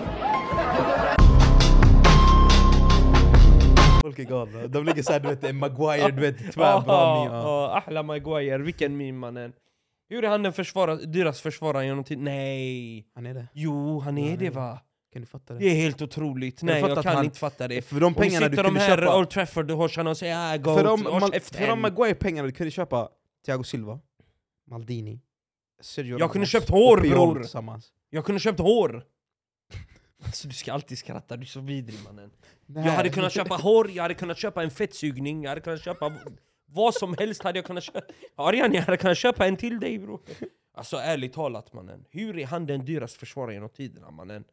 Folk 4.01 4.19
är 4.19 4.23
galna. 4.23 4.67
De 4.67 4.85
ligger 4.85 5.03
såhär, 5.03 5.19
du 5.19 5.27
vet, 5.27 5.43
en 5.43 5.57
Maguire, 5.57 6.11
du 6.11 6.21
vet, 6.21 6.37
tvärbra. 6.37 6.93
Ja, 6.93 7.83
Ahla 7.85 8.03
Maguire, 8.03 8.57
vilken 8.57 8.97
meme 8.97 9.11
mannen. 9.19 9.53
Hur 10.09 10.23
är 10.23 10.29
han 10.29 10.43
den 10.43 10.53
försvara, 10.53 10.95
deras 10.95 11.41
försvarare 11.41 11.85
genom 11.85 12.03
tiden? 12.03 12.23
Nej! 12.23 13.07
Han 13.15 13.25
är 13.25 13.33
det. 13.33 13.47
Jo, 13.53 13.99
han 13.99 14.17
är 14.17 14.27
Nej. 14.27 14.37
det 14.37 14.49
va? 14.49 14.79
Kan 15.13 15.21
du 15.21 15.25
fatta 15.25 15.53
det? 15.53 15.59
Det 15.59 15.65
är 15.65 15.75
helt 15.75 16.01
otroligt. 16.01 16.59
du 16.59 16.65
Nej, 16.65 16.81
jag 16.81 17.03
kan 17.03 17.15
han- 17.15 17.25
inte 17.25 17.39
fatta 17.39 17.67
det. 17.67 17.81
För 17.81 17.99
de 17.99 18.13
Och 18.13 18.19
pengarna 18.21 18.47
du 18.49 18.51
sitter 18.57 18.63
de 18.63 18.75
här 18.75 18.97
köpa... 18.97 19.17
Old 19.17 19.29
Trafford-horsarna 19.29 20.09
och 20.09 20.17
säger 20.17 20.53
ah, 20.53 20.57
go, 20.57 20.75
För 20.75 20.83
de, 20.83 20.97
käften. 21.31 21.59
för 21.59 21.67
de 21.67 21.81
Maguire-pengarna 21.81 22.45
du 22.47 22.51
kunde 22.51 22.71
köpa 22.71 23.09
Thiago 23.45 23.63
Silva, 23.63 23.99
Maldini, 24.67 25.21
Sergio 25.81 26.19
Jag 26.19 26.31
kunde 26.31 26.47
köpt 26.47 26.69
hår, 26.69 26.97
och 26.97 27.03
bror. 27.03 27.45
Jag 28.09 28.25
kunde 28.25 28.39
köpt 28.39 28.59
hår! 28.59 29.03
Alltså, 30.25 30.47
du 30.47 30.53
ska 30.53 30.73
alltid 30.73 30.97
skratta, 30.97 31.37
du 31.37 31.41
är 31.43 31.45
så 31.45 31.59
vidrig 31.59 31.99
mannen. 32.03 32.31
Jag 32.65 32.81
hade 32.81 33.09
kunnat 33.09 33.31
köpa 33.33 33.55
hår, 33.55 33.91
jag 33.91 34.03
hade 34.03 34.13
kunnat 34.13 34.37
köpa 34.37 34.63
en 34.63 34.71
fettsugning, 34.71 35.43
jag 35.43 35.49
hade 35.49 35.61
kunnat 35.61 35.83
köpa 35.83 36.13
vad 36.65 36.93
som 36.93 37.15
helst 37.19 37.43
hade 37.43 37.57
jag 37.57 37.65
kunnat 37.65 37.83
köpa. 37.83 38.01
Arian, 38.35 38.73
jag 38.73 38.81
hade 38.81 38.97
kunnat 38.97 39.17
köpa 39.17 39.47
en 39.47 39.57
till 39.57 39.79
dig 39.79 39.99
bro. 39.99 40.19
Alltså 40.73 40.97
ärligt 40.97 41.33
talat 41.33 41.73
mannen, 41.73 42.05
hur 42.09 42.37
är 42.37 42.45
han 42.45 42.65
den 42.65 42.85
dyraste 42.85 43.19
försvararen 43.19 43.53
genom 43.53 43.69
tiderna 43.69 44.11
mannen? 44.11 44.43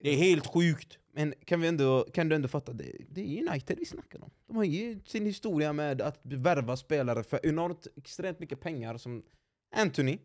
Det 0.00 0.10
är 0.10 0.16
helt 0.16 0.46
sjukt. 0.46 0.98
Men 1.12 1.34
kan, 1.44 1.60
vi 1.60 1.68
ändå, 1.68 2.06
kan 2.12 2.28
du 2.28 2.36
ändå 2.36 2.48
fatta, 2.48 2.72
det, 2.72 2.92
det 3.08 3.20
är 3.20 3.48
United 3.48 3.78
vi 3.78 3.86
snackar 3.86 4.24
om. 4.24 4.30
De 4.46 4.56
har 4.56 4.64
ju 4.64 5.00
sin 5.04 5.26
historia 5.26 5.72
med 5.72 6.02
att 6.02 6.20
värva 6.22 6.76
spelare 6.76 7.22
för 7.22 7.46
enormt 7.46 7.86
extremt 7.96 8.38
mycket 8.38 8.60
pengar 8.60 8.96
som 8.96 9.22
Anthony, 9.76 10.18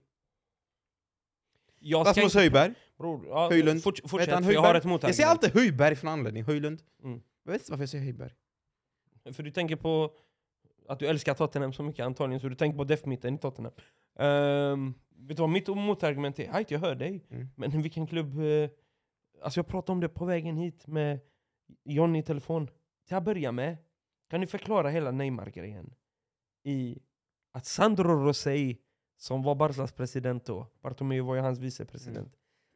Jag 1.79 2.07
Rasmus 2.07 2.23
inte, 2.23 2.39
Höjberg, 2.39 2.73
bror, 2.97 3.27
ja, 3.27 3.49
Höjlund. 3.49 3.83
Forts, 3.83 4.03
Vet 4.03 4.11
fortsätt, 4.11 4.33
han 4.33 4.43
för 4.43 4.51
jag 4.51 4.61
har 4.61 4.75
ett 4.75 4.83
motargument. 4.83 5.03
Jag 5.03 5.15
säger 5.15 5.29
alltid 5.29 5.53
Höjberg 5.53 5.95
från 5.95 6.09
anledning, 6.11 6.43
Höjlund. 6.43 6.81
Mm. 7.03 7.21
Jag 7.43 7.51
vet 7.51 7.61
inte 7.61 7.71
varför 7.71 7.81
jag 7.81 7.89
säger 7.89 8.03
Höjberg. 8.03 8.31
För 9.33 9.43
du 9.43 9.51
tänker 9.51 9.75
på 9.75 10.13
att 10.87 10.99
du 10.99 11.07
älskar 11.07 11.33
Tottenham 11.33 11.73
så 11.73 11.83
mycket 11.83 12.05
antagligen, 12.05 12.39
så 12.39 12.49
du 12.49 12.55
tänker 12.55 12.77
på 12.77 12.83
defmitten 12.83 13.35
i 13.35 13.37
Tottenham. 13.37 13.73
Um, 14.15 14.93
vet 15.09 15.37
du 15.37 15.41
vad 15.41 15.49
mitt 15.49 15.67
motargument 15.67 16.39
är? 16.39 16.55
Ajt, 16.55 16.71
jag 16.71 16.79
hör 16.79 16.95
dig. 16.95 17.25
Mm. 17.31 17.47
Men 17.55 17.81
vilken 17.81 18.07
klubb... 18.07 18.39
eh, 18.39 18.69
alltså 19.41 19.59
jag 19.59 19.67
pratade 19.67 19.91
om 19.91 19.99
det 19.99 20.09
på 20.09 20.25
vägen 20.25 20.57
hit 20.57 20.87
med 20.87 21.19
Johnny 21.83 22.19
i 22.19 22.23
telefon. 22.23 22.69
Till 23.07 23.17
att 23.17 23.23
börja 23.23 23.51
med, 23.51 23.77
kan 24.29 24.41
du 24.41 24.47
förklara 24.47 24.89
hela 24.89 25.11
Neymar-grejen? 25.11 25.93
I 26.63 26.99
att 27.51 27.65
Sandro 27.65 28.25
Rosell, 28.25 28.75
som 29.17 29.43
var 29.43 29.55
Barcas 29.55 29.91
president 29.91 30.45
då, 30.45 30.67
Bartomeu 30.81 31.21
var 31.21 31.35
ju 31.35 31.41
hans 31.41 31.59
vicepresident. 31.59 32.35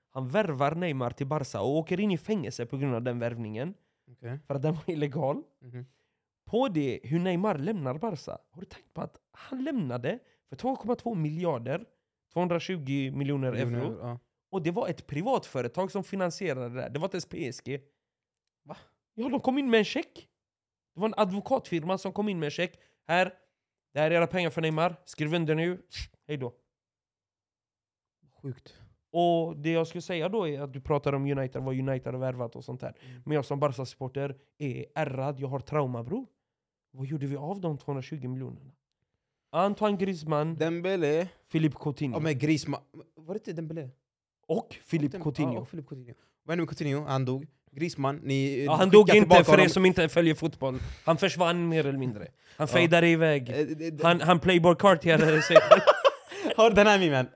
Han 0.10 0.28
värvar 0.28 0.76
Neymar 0.76 1.10
till 1.10 1.28
Barca 1.28 1.62
och 1.62 1.78
åker 1.78 2.00
in 2.00 2.12
i 2.12 2.18
fängelse 2.18 2.66
på 2.66 2.78
grund 2.78 2.96
av 2.96 3.02
den 3.02 3.20
värvningen. 3.20 3.74
Okej. 4.12 4.40
För 4.48 4.56
att 4.56 4.62
den 4.62 4.74
var 4.74 4.90
illegal. 4.90 5.44
Mhm. 5.60 5.86
På 6.46 6.68
det 6.68 7.00
hur 7.04 7.20
Neymar 7.20 7.58
lämnar 7.58 7.98
Barca, 7.98 8.38
har 8.50 8.60
du 8.62 8.66
tänkt 8.66 8.94
på 8.94 9.02
att 9.02 9.18
han 9.32 9.64
lämnade 9.64 10.20
för 10.50 10.56
2,2 10.56 11.16
miljarder, 11.16 11.86
220 12.34 13.12
miljoner 13.16 13.54
euro. 13.54 13.98
Ja. 14.02 14.20
Och 14.54 14.62
det 14.62 14.72
var 14.72 14.88
ett 14.88 15.08
privatföretag 15.08 15.92
som 15.92 16.04
finansierade 16.04 16.70
det 16.70 16.82
där. 16.82 16.90
Det 16.90 17.00
var 17.00 17.06
inte 17.06 17.36
ens 17.36 17.60
PSG. 17.62 17.82
Va? 18.64 18.78
Ja, 19.14 19.30
de 19.30 19.40
kom 19.40 19.58
in 19.58 19.70
med 19.70 19.78
en 19.78 19.86
check. 19.86 20.30
Det 20.94 21.00
var 21.00 21.08
en 21.08 21.14
advokatfirma 21.18 21.98
som 21.98 22.14
kom 22.14 22.30
in 22.30 22.40
med 22.40 22.48
en 22.48 22.52
check. 22.52 22.80
Här, 23.08 23.34
det 23.94 24.00
här 24.00 24.12
är 24.12 24.16
era 24.16 24.28
pengar 24.28 24.50
för 24.50 24.62
Neymar. 24.62 24.96
Skriv 25.06 25.34
under 25.34 25.56
nu. 25.56 25.82
Hej 26.28 26.38
då. 26.38 26.54
Sjukt. 28.42 28.82
Och 29.12 29.58
det 29.58 29.72
jag 29.72 29.88
skulle 29.88 30.02
säga 30.02 30.30
då 30.30 30.48
är 30.48 30.62
att 30.62 30.74
du 30.74 30.82
pratar 30.82 31.14
om 31.14 31.32
United, 31.32 31.64
vad 31.64 31.80
United 31.80 32.14
har 32.14 32.20
värvat 32.20 32.56
och 32.56 32.64
sånt 32.64 32.82
där. 32.82 32.98
Mm. 33.02 33.22
Men 33.26 33.36
jag 33.36 33.46
som 33.46 33.60
Barca-supporter 33.60 34.38
är 34.58 34.86
ärrad, 34.96 35.40
jag 35.40 35.48
har 35.48 35.60
trauma 35.60 36.04
bro. 36.04 36.28
Vad 36.92 37.06
gjorde 37.06 37.28
vi 37.28 37.36
av 37.36 37.62
de 37.62 37.78
220 37.78 38.28
miljonerna? 38.28 38.72
Antoine 39.50 39.98
Griezmann, 39.98 40.56
Dembele, 40.56 41.28
Philippe 41.52 41.78
Coutinho. 41.80 42.16
ja 42.16 42.20
men 42.20 42.40
Griezmann, 42.40 42.82
var 43.16 43.34
det 43.34 43.38
inte 43.38 43.54
Dembele? 43.54 43.90
Och 44.48 44.76
Dem- 45.18 45.22
Coutinho. 45.24 45.54
Ja, 45.54 45.60
och 45.60 45.70
Philippe 45.70 45.90
Coutinho. 45.90 46.14
Vad 46.46 46.52
hände 46.54 46.62
med 46.62 46.70
Coutinho? 46.78 47.06
Han 47.08 47.26
dog. 47.26 47.46
Griezmann, 47.72 48.20
ni 48.24 48.64
Ja, 48.66 48.76
han 48.76 48.90
dog 48.90 49.16
inte 49.16 49.44
för 49.44 49.60
er 49.60 49.68
som 49.68 49.86
inte 49.86 50.10
följer 50.10 50.36
fotboll. 50.36 50.80
Han 51.06 51.18
försvann 51.18 51.70
mer 51.70 51.86
eller 51.86 52.00
mindre. 52.00 52.20
Han 52.58 52.68
Ja. 52.68 52.68
fejdade 52.68 53.08
iväg. 53.08 53.50
Eh, 53.50 53.94
Han, 54.04 54.22
han 54.22 54.40
playboy 54.40 54.76
cartierade 54.76 55.42
sig. 55.42 55.58
Hör 56.58 56.70
den 56.72 56.88
här 56.88 57.00
memen? 57.00 57.28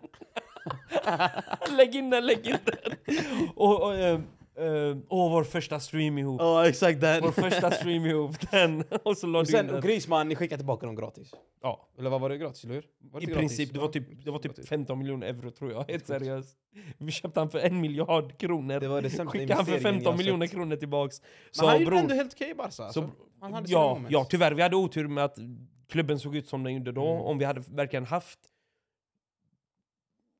lägg 1.77 1.95
in 1.95 2.09
den, 2.09 2.25
lägg 2.25 2.47
in 2.47 2.55
den! 2.65 3.17
Och, 3.55 3.81
och, 3.83 4.19
eh, 4.57 4.97
åh, 5.09 5.31
vår 5.31 5.43
första 5.43 5.79
stream 5.79 6.17
ihop. 6.17 6.41
Ja 6.41 6.67
exakt 6.67 7.01
den. 7.01 7.21
Vår 7.23 7.31
första 7.31 7.71
stream 7.71 8.05
ihop, 8.05 8.35
den. 8.51 8.83
Och 9.03 9.17
så 9.17 9.27
la 9.27 9.39
Och 9.39 9.45
du 9.45 9.59
in 9.59 9.67
den. 9.67 9.81
Griezmann, 9.81 10.27
ni 10.27 10.35
skickar 10.35 10.57
tillbaka 10.57 10.85
dem 10.85 10.95
gratis. 10.95 11.31
Ja. 11.61 11.87
Eller 11.97 12.09
vad 12.09 12.21
var 12.21 12.29
det 12.29 12.37
gratis, 12.37 12.63
eller 12.63 12.73
hur? 12.75 12.85
Var 12.99 13.21
I 13.21 13.25
gratis? 13.25 13.37
princip, 13.37 13.73
det 13.73 13.79
var 13.79 13.87
typ, 13.87 14.25
det 14.25 14.31
var 14.31 14.39
typ 14.39 14.51
Gratis. 14.55 14.69
15 14.69 14.99
miljoner 14.99 15.27
euro 15.27 15.51
tror 15.51 15.71
jag, 15.71 15.83
helt 15.87 16.07
seriöst. 16.07 16.57
Vi 16.97 17.11
köpte 17.11 17.39
han 17.39 17.49
för 17.49 17.59
en 17.59 17.81
miljard 17.81 18.37
kronor. 18.37 18.79
Det 18.79 18.87
var 18.87 19.01
det 19.01 19.09
Skickade 19.09 19.23
han 19.53 19.65
för 19.65 19.71
investeringen 19.71 19.83
15 19.83 20.03
jag 20.11 20.17
miljoner 20.17 20.47
kronor 20.47 20.75
tillbaks. 20.75 21.21
Men 21.59 21.67
han 21.69 21.79
gjorde 21.79 21.85
bror, 21.91 21.99
ändå 21.99 22.13
helt 22.15 22.33
okej 22.33 22.49
i 22.49 22.53
Barca. 22.53 22.71
så, 22.71 22.91
Så 22.91 23.09
han 23.41 23.53
hade 23.53 23.71
ja, 23.71 23.87
moments. 23.93 24.11
ja, 24.11 24.25
tyvärr, 24.29 24.51
vi 24.51 24.61
hade 24.61 24.75
otur 24.75 25.07
med 25.07 25.23
att 25.23 25.37
klubben 25.89 26.19
såg 26.19 26.35
ut 26.35 26.47
som 26.47 26.63
den 26.63 26.73
gjorde 26.73 26.91
då. 26.91 27.07
Mm. 27.11 27.21
Om 27.21 27.37
vi 27.37 27.45
hade 27.45 27.59
verkligen 27.69 28.05
haft 28.05 28.39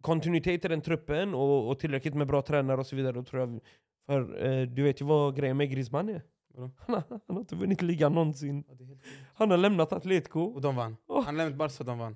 kontinuitet 0.01 0.65
i 0.65 0.67
den 0.67 0.81
truppen 0.81 1.33
och, 1.33 1.69
och 1.69 1.79
tillräckligt 1.79 2.13
med 2.13 2.27
bra 2.27 2.41
tränare 2.41 2.79
och 2.79 2.87
så 2.87 2.95
vidare, 2.95 3.11
då 3.13 3.23
tror 3.23 3.41
jag... 3.41 3.59
För 4.07 4.45
eh, 4.45 4.67
du 4.67 4.83
vet 4.83 5.01
ju 5.01 5.05
vad 5.05 5.35
grejen 5.35 5.57
med 5.57 5.69
Griezmann 5.71 6.09
är? 6.09 6.21
Vadå? 6.53 6.71
Han 6.87 6.95
har, 6.95 7.03
han 7.09 7.35
har 7.35 7.39
inte 7.39 7.55
vunnit 7.55 7.81
ligan 7.81 8.13
någonsin. 8.13 8.63
Ja, 8.67 8.75
det 8.75 8.83
är 8.83 8.87
helt 8.87 9.03
sjukt. 9.03 9.15
Han 9.35 9.51
har 9.51 9.57
lämnat 9.57 9.93
Atletico. 9.93 10.39
Och 10.39 10.61
de 10.61 10.75
vann. 10.75 10.97
Åh. 11.07 11.23
Han 11.25 11.37
lämnade 11.37 11.57
Barca 11.57 11.75
och 11.79 11.85
de 11.85 11.97
vann. 11.99 12.15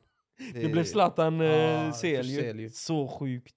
Det 0.54 0.72
blev 0.72 0.84
Zlatan 0.84 1.40
Ja, 1.40 1.46
eh, 1.88 1.92
för 1.92 2.00
CL 2.02 2.24
CL 2.24 2.30
ju. 2.30 2.62
ju. 2.62 2.70
Så 2.70 3.08
sjukt. 3.08 3.56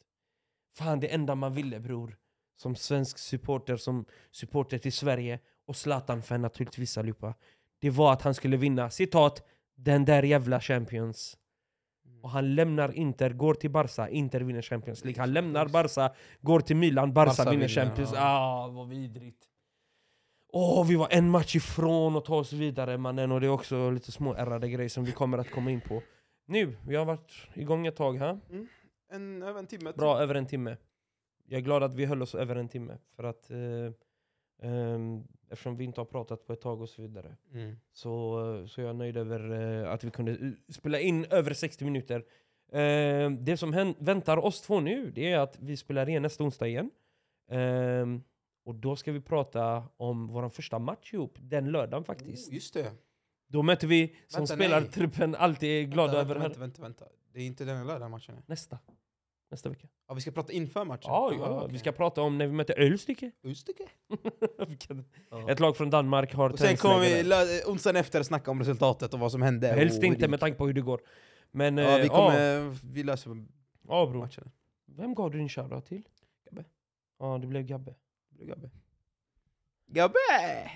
Fan, 0.76 1.00
det 1.00 1.08
enda 1.14 1.34
man 1.34 1.54
ville 1.54 1.80
bror. 1.80 2.16
Som 2.56 2.76
svensk 2.76 3.18
supporter, 3.18 3.76
som 3.76 4.04
supporter 4.30 4.78
till 4.78 4.92
Sverige 4.92 5.38
och 5.66 5.76
Zlatan-fan 5.76 6.42
naturligtvis 6.42 6.98
allihopa. 6.98 7.34
Det 7.80 7.90
var 7.90 8.12
att 8.12 8.22
han 8.22 8.34
skulle 8.34 8.56
vinna, 8.56 8.90
citat, 8.90 9.42
den 9.76 10.04
där 10.04 10.22
jävla 10.22 10.60
Champions. 10.60 11.36
Och 12.24 12.30
han 12.30 12.54
lämnar 12.54 12.92
Inter, 12.96 13.30
går 13.30 13.54
till 13.54 13.70
Barca, 13.70 14.08
Inter 14.08 14.40
vinner 14.40 14.62
Champions 14.62 15.04
League. 15.04 15.20
Han 15.20 15.32
lämnar 15.32 15.68
Barca, 15.68 16.14
går 16.40 16.60
till 16.60 16.76
Milan, 16.76 17.12
Barca, 17.12 17.34
Barca 17.38 17.50
vinner 17.50 17.68
Champions 17.68 18.12
ja. 18.14 18.20
Ah, 18.20 18.68
vad 18.68 18.88
vidrigt. 18.88 19.44
Åh, 20.52 20.86
vi 20.86 20.96
var 20.96 21.08
en 21.10 21.30
match 21.30 21.56
ifrån 21.56 22.16
att 22.16 22.24
ta 22.24 22.36
oss 22.36 22.52
vidare 22.52 22.98
mannen, 22.98 23.32
och 23.32 23.40
det 23.40 23.46
är 23.46 23.50
också 23.50 23.90
lite 23.90 24.12
små 24.12 24.34
ärrade 24.34 24.68
grejer 24.68 24.88
som 24.88 25.04
vi 25.04 25.12
kommer 25.12 25.38
att 25.38 25.50
komma 25.50 25.70
in 25.70 25.80
på. 25.80 26.02
Nu, 26.46 26.76
vi 26.86 26.96
har 26.96 27.04
varit 27.04 27.32
igång 27.54 27.86
ett 27.86 27.96
tag 27.96 28.18
här. 28.18 28.40
En, 29.12 29.42
över 29.42 29.58
en 29.58 29.66
timme. 29.66 29.92
Bra, 29.96 30.18
över 30.18 30.34
en 30.34 30.46
timme. 30.46 30.76
Jag 31.46 31.58
är 31.58 31.62
glad 31.62 31.82
att 31.82 31.94
vi 31.94 32.04
höll 32.04 32.22
oss 32.22 32.34
över 32.34 32.56
en 32.56 32.68
timme. 32.68 32.98
För 33.16 33.24
att, 33.24 33.50
eh, 33.50 33.56
ehm, 34.62 35.24
eftersom 35.50 35.76
vi 35.76 35.84
inte 35.84 36.00
har 36.00 36.06
pratat 36.06 36.46
på 36.46 36.52
ett 36.52 36.60
tag 36.60 36.80
och 36.80 36.88
så 36.88 37.02
vidare. 37.02 37.36
Mm. 37.52 37.76
Så, 37.92 38.66
så 38.68 38.80
jag 38.80 38.90
är 38.90 38.94
nöjd 38.94 39.16
över 39.16 39.50
eh, 39.82 39.92
att 39.92 40.04
vi 40.04 40.10
kunde 40.10 40.54
spela 40.68 41.00
in 41.00 41.24
över 41.24 41.54
60 41.54 41.84
minuter. 41.84 42.24
Eh, 42.72 43.30
det 43.30 43.56
som 43.56 43.94
väntar 43.98 44.36
oss 44.36 44.60
två 44.60 44.80
nu, 44.80 45.10
det 45.10 45.32
är 45.32 45.38
att 45.38 45.58
vi 45.60 45.76
spelar 45.76 46.08
igen 46.08 46.22
nästa 46.22 46.44
onsdag 46.44 46.68
igen. 46.68 46.90
Ehm, 47.50 48.22
och 48.64 48.74
då 48.74 48.96
ska 48.96 49.12
vi 49.12 49.20
prata 49.20 49.84
om 49.96 50.26
vår 50.26 50.48
första 50.48 50.78
match 50.78 51.14
ihop, 51.14 51.38
den 51.40 51.70
lördagen 51.70 52.04
faktiskt. 52.04 52.48
Oh, 52.48 52.54
just 52.54 52.74
det. 52.74 52.92
Då 53.46 53.62
möter 53.62 53.86
vi, 53.86 54.16
som 54.26 54.40
Vänta, 54.40 54.54
spelar 54.54 54.80
nej. 54.80 54.90
truppen, 54.90 55.34
alltid 55.34 55.68
är 55.70 55.82
glada 55.82 56.12
vänta, 56.12 56.20
över 56.20 56.40
vänta, 56.40 56.60
vänta, 56.60 56.82
vänta. 56.82 57.04
Det 57.32 57.40
är 57.40 57.46
inte 57.46 57.64
den 57.64 57.86
lördag 57.86 58.10
matchen 58.10 58.34
är. 58.34 58.42
nästa. 58.46 58.78
Nästa 59.54 59.68
vecka. 59.68 59.88
Ja, 60.08 60.14
vi 60.14 60.20
ska 60.20 60.30
prata 60.30 60.52
inför 60.52 60.84
matchen. 60.84 61.10
Ja, 61.12 61.32
ja, 61.38 61.44
Ah, 61.46 61.56
okej. 61.58 61.72
vi 61.72 61.78
ska 61.78 61.92
prata 61.92 62.22
om 62.22 62.38
när 62.38 62.46
vi 62.46 62.52
möter 62.52 62.78
Ölstycke. 62.78 63.30
Ja. 65.30 65.50
Ett 65.50 65.60
lag 65.60 65.76
från 65.76 65.90
Danmark 65.90 66.34
har 66.34 66.50
Och 66.50 66.58
sen 66.58 66.76
kommer 66.76 67.00
vi 67.00 67.22
lö- 67.22 67.64
onsdagen 67.66 67.96
efter 67.96 68.22
snacka 68.22 68.50
om 68.50 68.58
resultatet 68.58 69.14
och 69.14 69.20
vad 69.20 69.32
som 69.32 69.42
hände. 69.42 69.66
Helst 69.68 69.98
och 69.98 70.04
inte 70.04 70.28
med 70.28 70.40
tanke 70.40 70.58
på 70.58 70.66
hur 70.66 70.74
det 70.74 70.80
går. 70.80 71.00
Men. 71.50 71.78
Ja, 71.78 71.90
eh, 71.90 71.96
vi 72.00 72.06
ja, 72.06 72.12
kommer... 72.14 72.76
Vi 72.92 73.02
löser 73.02 73.46
ja 73.88 74.06
bror. 74.06 74.18
matchen. 74.20 74.50
Vem 74.86 75.14
gav 75.14 75.30
du 75.30 75.38
din 75.38 75.48
shoutout 75.48 75.86
till? 75.86 76.02
Gabbe. 76.50 76.64
Ja, 77.18 77.38
det 77.38 77.46
blev 77.46 77.62
Gabbe. 77.62 77.94
Det 78.30 78.36
blir 78.36 78.46
Gabbe. 78.46 78.70
Gabbe! 79.86 80.70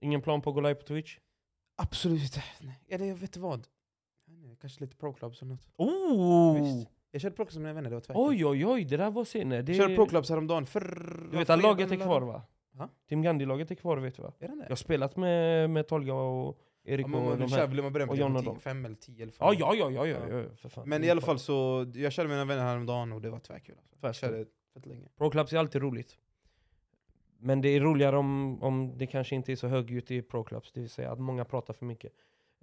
Ingen 0.00 0.22
plan 0.22 0.42
på 0.42 0.50
att 0.50 0.54
gå 0.54 0.60
live 0.60 0.74
på 0.74 0.86
Twitch? 0.86 1.18
Absolut 1.76 2.22
inte. 2.22 2.44
Eller 2.88 3.06
jag 3.06 3.14
vet 3.16 3.32
du 3.32 3.40
vad? 3.40 3.66
Inte, 4.28 4.56
Kanske 4.60 4.80
lite 4.80 4.96
pro-clubs 4.96 5.42
eller 5.42 5.52
något. 5.52 5.68
Oh! 5.76 6.62
Visst. 6.62 6.90
Jag 7.10 7.20
körde 7.22 7.36
pro-clubs 7.36 7.54
med 7.56 7.62
mina 7.62 7.72
vänner, 7.74 7.90
det 7.90 7.96
var 7.96 8.00
tvärtom. 8.00 8.26
Oj, 8.28 8.46
oj, 8.46 8.66
oj, 8.66 8.84
det 8.84 8.96
där 8.96 9.10
var 9.10 9.24
senare. 9.24 9.62
Det... 9.62 9.72
Jag 9.72 9.76
körde 9.84 9.94
pro-clubs 9.96 10.30
häromdagen. 10.30 10.66
För... 10.66 10.80
Du 11.30 11.38
vet 11.38 11.50
att 11.50 11.62
laget 11.62 11.90
är 11.92 11.96
kvar 11.96 12.20
va? 12.20 12.42
Ja. 12.78 12.88
Team 13.08 13.22
Gandhi-laget 13.22 13.70
är 13.70 13.74
kvar 13.74 13.96
vet 13.96 14.14
du 14.16 14.22
va? 14.22 14.32
Är 14.38 14.48
den 14.48 14.56
Jag 14.58 14.64
har 14.64 14.68
det? 14.70 14.76
spelat 14.76 15.16
med, 15.16 15.70
med 15.70 15.88
Tolga 15.88 16.14
och 16.14 16.58
Erik 16.84 17.06
Ja, 17.06 17.10
men 17.10 17.20
och 17.22 17.38
de 17.38 17.52
här. 17.52 17.66
vill 17.66 17.82
man 17.82 17.92
börja 17.92 18.06
och 18.06 18.12
med 18.12 18.18
John 18.20 18.30
typ 18.30 18.36
och 18.38 18.42
tio, 18.42 18.50
dem. 18.52 18.60
fem 18.60 18.84
eller 18.84 18.94
tio 18.96 19.22
eller 19.22 19.32
Ja, 19.40 19.50
fem. 19.50 19.56
ja, 19.60 19.74
ja, 19.74 19.90
ja, 19.90 20.06
ja, 20.06 20.38
ja, 20.38 20.44
för 20.56 20.68
fan. 20.68 20.88
Men 20.88 21.04
i 21.04 21.10
alla 21.10 21.20
fall 21.20 21.38
så, 21.38 21.86
jag 21.94 22.12
körde 22.12 22.28
med 22.28 22.36
mina 22.36 22.44
vänner 22.44 22.62
häromdagen 22.62 23.12
och 23.12 23.20
det 23.22 23.30
var 23.30 23.38
tvärkul. 23.38 23.74
Alltså. 23.78 24.06
Jag 24.06 24.14
körde 24.14 24.46
fett 24.74 24.86
länge. 24.86 25.08
Pro-clubs 25.18 25.52
är 25.52 25.58
alltid 25.58 25.82
roligt. 25.82 26.16
Men 27.38 27.60
det 27.60 27.68
är 27.68 27.80
roligare 27.80 28.16
om, 28.16 28.62
om 28.62 28.98
det 28.98 29.06
kanske 29.06 29.34
inte 29.34 29.52
är 29.52 29.56
så 29.56 29.66
högljutt 29.68 30.10
i 30.10 30.22
pro-clubs, 30.22 30.72
det 30.72 30.80
vill 30.80 30.90
säga 30.90 31.12
att 31.12 31.20
många 31.20 31.44
pratar 31.44 31.74
för 31.74 31.84
mycket. 31.86 32.12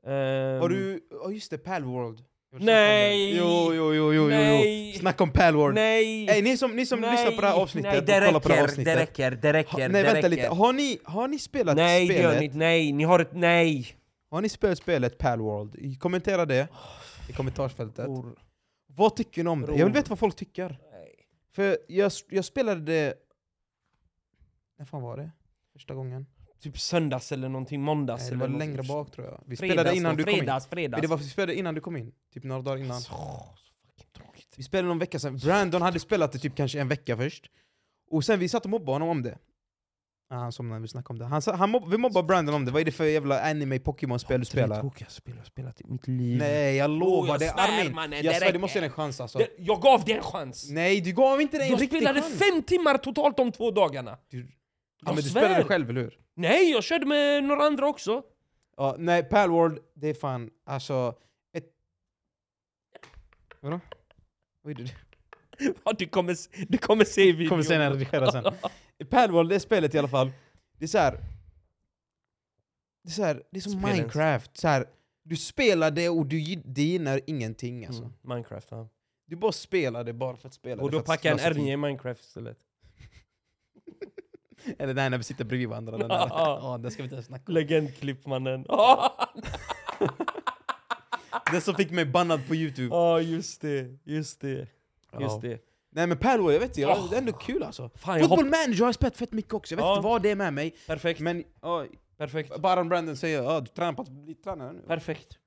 Ehm, 0.03 0.61
Har 0.61 0.69
du, 0.69 1.07
ja 1.11 1.31
just 1.31 1.51
det, 1.51 1.57
Palworld. 1.57 2.23
Nej! 2.59 3.38
Jo, 3.38 3.73
jo, 3.73 3.73
jo, 3.73 3.93
jo, 3.93 4.13
jo, 4.13 4.21
jo. 4.23 4.27
Nej! 4.27 4.93
Snacka 4.93 5.23
om 5.23 5.30
Palworld. 5.31 5.75
Nej! 5.75 6.25
Hey, 6.25 6.41
ni 6.41 6.57
som, 6.57 6.75
ni 6.75 6.85
som 6.85 7.01
lyssnar 7.01 7.31
på 7.31 7.41
det 7.41 7.47
här 7.47 7.53
avsnittet 7.61 7.91
Nej, 7.91 8.01
det 8.01 8.17
och 8.17 8.25
kollar 8.25 8.39
på 8.39 8.47
det 8.49 8.53
här 8.55 8.61
räcker, 8.61 8.71
avsnittet. 8.71 8.95
det 8.95 9.01
räcker, 9.01 9.31
det 9.31 9.53
räcker, 9.53 9.71
Ha, 9.71 9.77
nej 9.80 9.89
det 9.89 10.03
vänta 10.03 10.17
räcker. 10.17 10.30
lite, 10.30 10.47
har 10.47 10.73
ni, 10.73 10.99
har 11.03 11.27
ni 11.27 11.39
spelat 11.39 11.75
Nej, 11.75 12.07
det 12.07 12.13
gör 12.13 12.31
spelet? 12.35 12.53
ni. 12.53 12.59
Nej, 12.59 12.91
ni 12.91 13.03
har 13.03 13.19
ett 13.19 13.34
nej! 13.34 13.88
Har 14.30 14.41
ni 14.41 14.49
spelat 14.49 14.77
spelet 14.77 15.17
Palworld? 15.17 15.99
Kommentera 15.99 16.45
det 16.45 16.67
i 17.30 17.34
kommentarsfältet. 17.34 18.05
Bror. 18.05 18.35
Vad 18.88 19.15
tycker 19.15 19.43
ni 19.43 19.49
om 19.49 19.61
det? 19.61 19.75
Jag 19.75 19.85
vill 19.85 19.93
veta 19.93 20.09
vad 20.09 20.19
folk 20.19 20.35
tycker. 20.35 20.69
Nej. 20.91 21.15
För 21.51 21.77
jag, 21.88 22.11
jag 22.30 22.45
spelade 22.45 22.81
det... 22.81 23.13
När 24.80 24.85
fan 24.85 25.01
var 25.01 25.17
det? 25.17 25.31
Första 25.73 25.93
gången? 25.93 26.25
Typ 26.64 26.80
söndags 26.80 27.31
eller 27.31 27.49
någonting, 27.49 27.81
måndags 27.81 28.22
Nej, 28.22 28.30
det 28.30 28.35
eller 28.35 28.41
var 28.45 28.48
något. 28.49 28.60
längre 28.60 28.84
bak 28.84 29.11
tror 29.11 29.27
jag. 29.27 29.44
Vi 29.45 29.56
Fredags 29.57 29.73
spelade 29.80 29.98
innan 29.98 30.15
du 30.18 30.23
kom 30.23 30.31
in. 30.34 30.38
fredags, 30.40 30.68
fredags. 30.68 30.91
Men 30.91 31.02
det 31.02 31.07
var, 31.07 31.18
vi 31.18 31.23
spelade 31.23 31.56
innan 31.56 31.76
du 31.76 31.81
kom 31.81 31.98
in. 31.98 32.11
Typ 32.34 32.44
några 32.44 32.61
dagar 32.61 32.77
innan. 32.84 33.02
Så, 33.02 33.10
så 33.11 33.15
fucking 33.88 34.07
tråkigt. 34.18 34.53
Vi 34.57 34.64
spelade 34.64 34.88
någon 34.88 34.99
vecka 34.99 35.19
sedan. 35.19 35.38
Brandon 35.38 35.81
hade 35.81 35.99
spelat 35.99 36.31
det 36.31 36.40
typ 36.40 36.56
kanske 36.56 36.80
en 36.81 36.88
vecka 36.88 37.18
först. 37.18 37.49
Och 38.11 38.26
sen 38.26 38.40
vi 38.40 38.49
satt 38.49 38.64
och 38.64 38.69
mobbade 38.69 38.91
honom 38.91 39.10
om 39.10 39.23
det. 39.23 39.38
Ah, 40.30 40.35
han 40.35 40.52
somnade 40.52 40.80
när 40.80 40.81
vi 40.81 40.88
snackade 40.88 41.14
om 41.14 41.19
det. 41.19 41.26
Han, 41.26 41.60
han 41.60 41.69
mobb, 41.69 41.91
vi 41.91 41.98
mobbade 41.98 42.27
Brandon 42.27 42.56
om 42.56 42.65
det. 42.65 42.72
Vad 42.72 42.81
är 42.81 42.85
det 42.85 42.91
för 42.91 43.06
jävla 43.06 43.41
anime 43.41 43.80
Pokémon-spel 43.80 44.40
du 44.40 44.44
är 44.44 44.45
spelar? 44.45 44.76
det 44.76 44.81
tråkigaste 44.81 45.15
spel 45.22 45.34
jag 45.38 45.45
spelat 45.45 45.81
i 45.81 45.84
mitt 45.88 46.07
liv. 46.07 46.38
Nej 46.38 46.76
jag 46.76 46.90
lovar, 46.90 47.27
jag 47.27 47.41
är 47.44 47.53
Armin! 47.80 47.95
mannen, 47.95 48.23
jag 48.26 48.35
svär, 48.35 48.52
du 48.53 48.60
måste 48.60 48.77
ge 48.77 48.81
den 48.81 48.90
en 48.90 48.95
chans 48.95 49.22
alltså. 49.22 49.38
Det, 49.38 49.48
jag 49.57 49.81
gav 49.81 50.03
det 50.06 50.14
en 50.14 50.23
chans! 50.23 50.69
Nej, 50.72 51.02
du 51.02 51.11
gav 51.14 51.41
inte 51.41 51.57
det 51.57 51.64
en 51.64 51.69
jag 51.72 51.81
riktig 51.81 51.99
spelade 51.99 52.22
chans! 52.22 52.40
fem 52.40 52.64
timmar 52.64 52.98
totalt 52.98 53.38
de 53.38 53.52
två 53.52 53.72
dagarna. 53.72 54.18
Du, 54.30 54.40
ja, 54.40 54.45
Jag 55.06 55.15
men 55.15 55.23
du 55.23 55.30
spelade 55.30 55.64
själv, 55.64 55.90
eller 55.90 56.02
hur? 56.02 56.18
Nej, 56.35 56.72
jag 56.72 56.84
körde 56.84 57.05
med 57.05 57.43
några 57.43 57.64
andra 57.64 57.88
också. 57.88 58.23
Ja, 58.77 58.95
nej, 58.99 59.23
Palworld, 59.23 59.80
det 59.93 60.07
är 60.10 60.14
fan 60.14 60.49
alltså... 60.65 61.15
Ett... 61.53 61.72
Vadå? 63.60 63.80
Vad 64.61 64.72
är 64.80 64.84
det? 64.84 64.95
Ja, 65.85 65.93
du, 65.97 66.07
kommer, 66.07 66.35
du 66.72 66.77
kommer 66.77 67.05
se 67.05 67.31
videon. 67.31 67.49
kommer 67.49 67.64
senare 67.64 67.93
redigera 67.93 68.31
sen. 68.31 68.53
Palworld, 69.10 69.49
det 69.49 69.60
spelet 69.60 69.95
i 69.95 69.99
alla 69.99 70.07
fall, 70.07 70.31
det 70.77 70.85
är 70.85 70.88
så 70.88 70.97
här. 70.97 71.11
Det 73.03 73.10
är, 73.10 73.11
så 73.11 73.23
här, 73.23 73.43
det 73.51 73.57
är 73.57 73.61
som 73.61 73.72
Spelens- 73.72 73.95
Minecraft, 73.95 74.57
så 74.57 74.68
här, 74.68 74.85
du 75.23 75.35
spelar 75.35 75.91
det 75.91 76.10
och 76.10 76.26
du 76.26 76.55
det 76.65 76.81
gynnar 76.84 77.22
ingenting 77.27 77.85
alltså. 77.85 78.03
Mm, 78.03 78.14
Minecraft, 78.22 78.68
ja. 78.72 78.88
Du 79.26 79.35
bara 79.35 79.51
spelar 79.51 80.03
det 80.03 80.14
bara 80.14 80.38
för 80.38 80.47
att 80.47 80.53
spela 80.53 80.84
Och 80.84 80.91
det. 80.91 80.97
då 80.97 81.03
för 81.03 81.14
att 81.14 81.22
packar 81.22 81.31
en. 81.31 81.39
R9 81.39 81.73
i 81.73 81.77
Minecraft 81.77 82.22
istället. 82.23 82.57
Eller 84.80 84.94
där 84.94 85.10
när 85.10 85.18
vi 85.18 85.23
sitter 85.23 85.45
bredvid 85.45 85.69
varandra. 85.69 85.98
Den 85.98 86.10
där. 86.10 86.27
Ja. 86.30 86.80
Det 86.84 86.91
ska 86.91 87.03
vi 87.03 87.10
inte 87.10 87.23
snacka 87.23 87.44
om. 87.48 87.53
Legendklipp 87.53 88.26
mannen. 88.26 88.65
Det 91.52 91.61
som 91.61 91.76
fick 91.76 91.91
mig 91.91 92.06
bannad 92.06 92.48
på 92.48 92.56
youtube. 92.56 92.88
Ja, 92.95 93.19
just 93.22 93.61
det. 93.61 93.98
Just 94.03 94.41
det. 94.41 94.68
Just 95.19 95.41
det. 95.41 95.60
Nej 95.91 96.07
men 96.07 96.18
Palworld, 96.18 96.56
jag 96.56 96.60
vet 96.60 96.69
inte, 96.69 96.81
jag- 96.81 96.98
Åh. 96.98 97.10
det 97.10 97.15
är 97.15 97.19
ändå 97.19 97.31
kul 97.34 97.64
alltså. 97.64 97.90
Fan, 97.95 98.19
jag 98.19 98.30
Football 98.30 98.45
manager 98.45 98.80
har 98.80 98.88
jag 98.88 98.95
spelat 98.95 99.18
fett 99.18 99.31
mycket 99.31 99.53
också, 99.53 99.73
jag 99.73 99.77
vet 99.77 99.84
Ja. 99.85 99.95
inte 99.98 100.03
vad 100.03 100.22
det 100.22 100.30
är 100.31 100.35
med 100.35 100.53
mig. 100.53 100.76
Perfekt. 100.88 101.19
Men 101.19 101.44
ja, 101.61 101.85
Perfekt. 102.18 102.57
Baron 102.60 102.90
Brandon 102.90 103.18
säger 103.18 103.44
ja, 103.44 103.60
du 103.60 103.68
tränar 103.68 103.94
på 103.94 104.02
att 104.02 104.10
bli 104.10 104.35
tränare 104.35 104.73
nu. 104.73 104.81
Perfekt? 104.88 105.38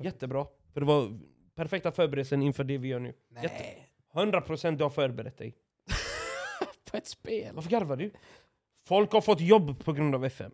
Jättebra. 0.00 0.46
För 0.72 0.80
det 0.80 0.86
var 0.86 1.18
perfekta 1.54 1.92
förberedelsen 1.92 2.42
inför 2.42 2.64
det 2.64 2.78
vi 2.78 2.88
gör 2.88 2.98
nu. 2.98 3.14
Nej. 3.30 3.88
100% 4.14 4.76
du 4.76 4.82
har 4.84 4.90
förberett 4.90 5.38
dig. 5.38 5.54
På 6.92 6.98
ett 6.98 7.06
spel? 7.06 7.54
Varför 7.54 7.70
garvar 7.70 7.96
du? 7.96 8.10
Folk 8.86 9.12
har 9.12 9.20
fått 9.20 9.40
jobb 9.40 9.84
på 9.84 9.92
grund 9.92 10.14
av 10.14 10.24
FM. 10.24 10.52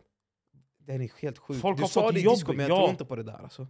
Den 0.78 1.00
är 1.02 1.10
helt 1.22 1.38
sjuk. 1.38 1.60
Folk 1.60 1.76
du 1.76 1.82
har 1.82 1.88
sa 1.88 2.02
fått 2.02 2.14
det 2.14 2.20
i 2.20 2.22
jobb, 2.22 2.34
disco, 2.34 2.52
men 2.52 2.60
jag 2.60 2.70
ja. 2.70 2.76
tror 2.76 2.90
inte 2.90 3.04
på 3.04 3.16
det 3.16 3.22
där 3.22 3.42
alltså. 3.42 3.66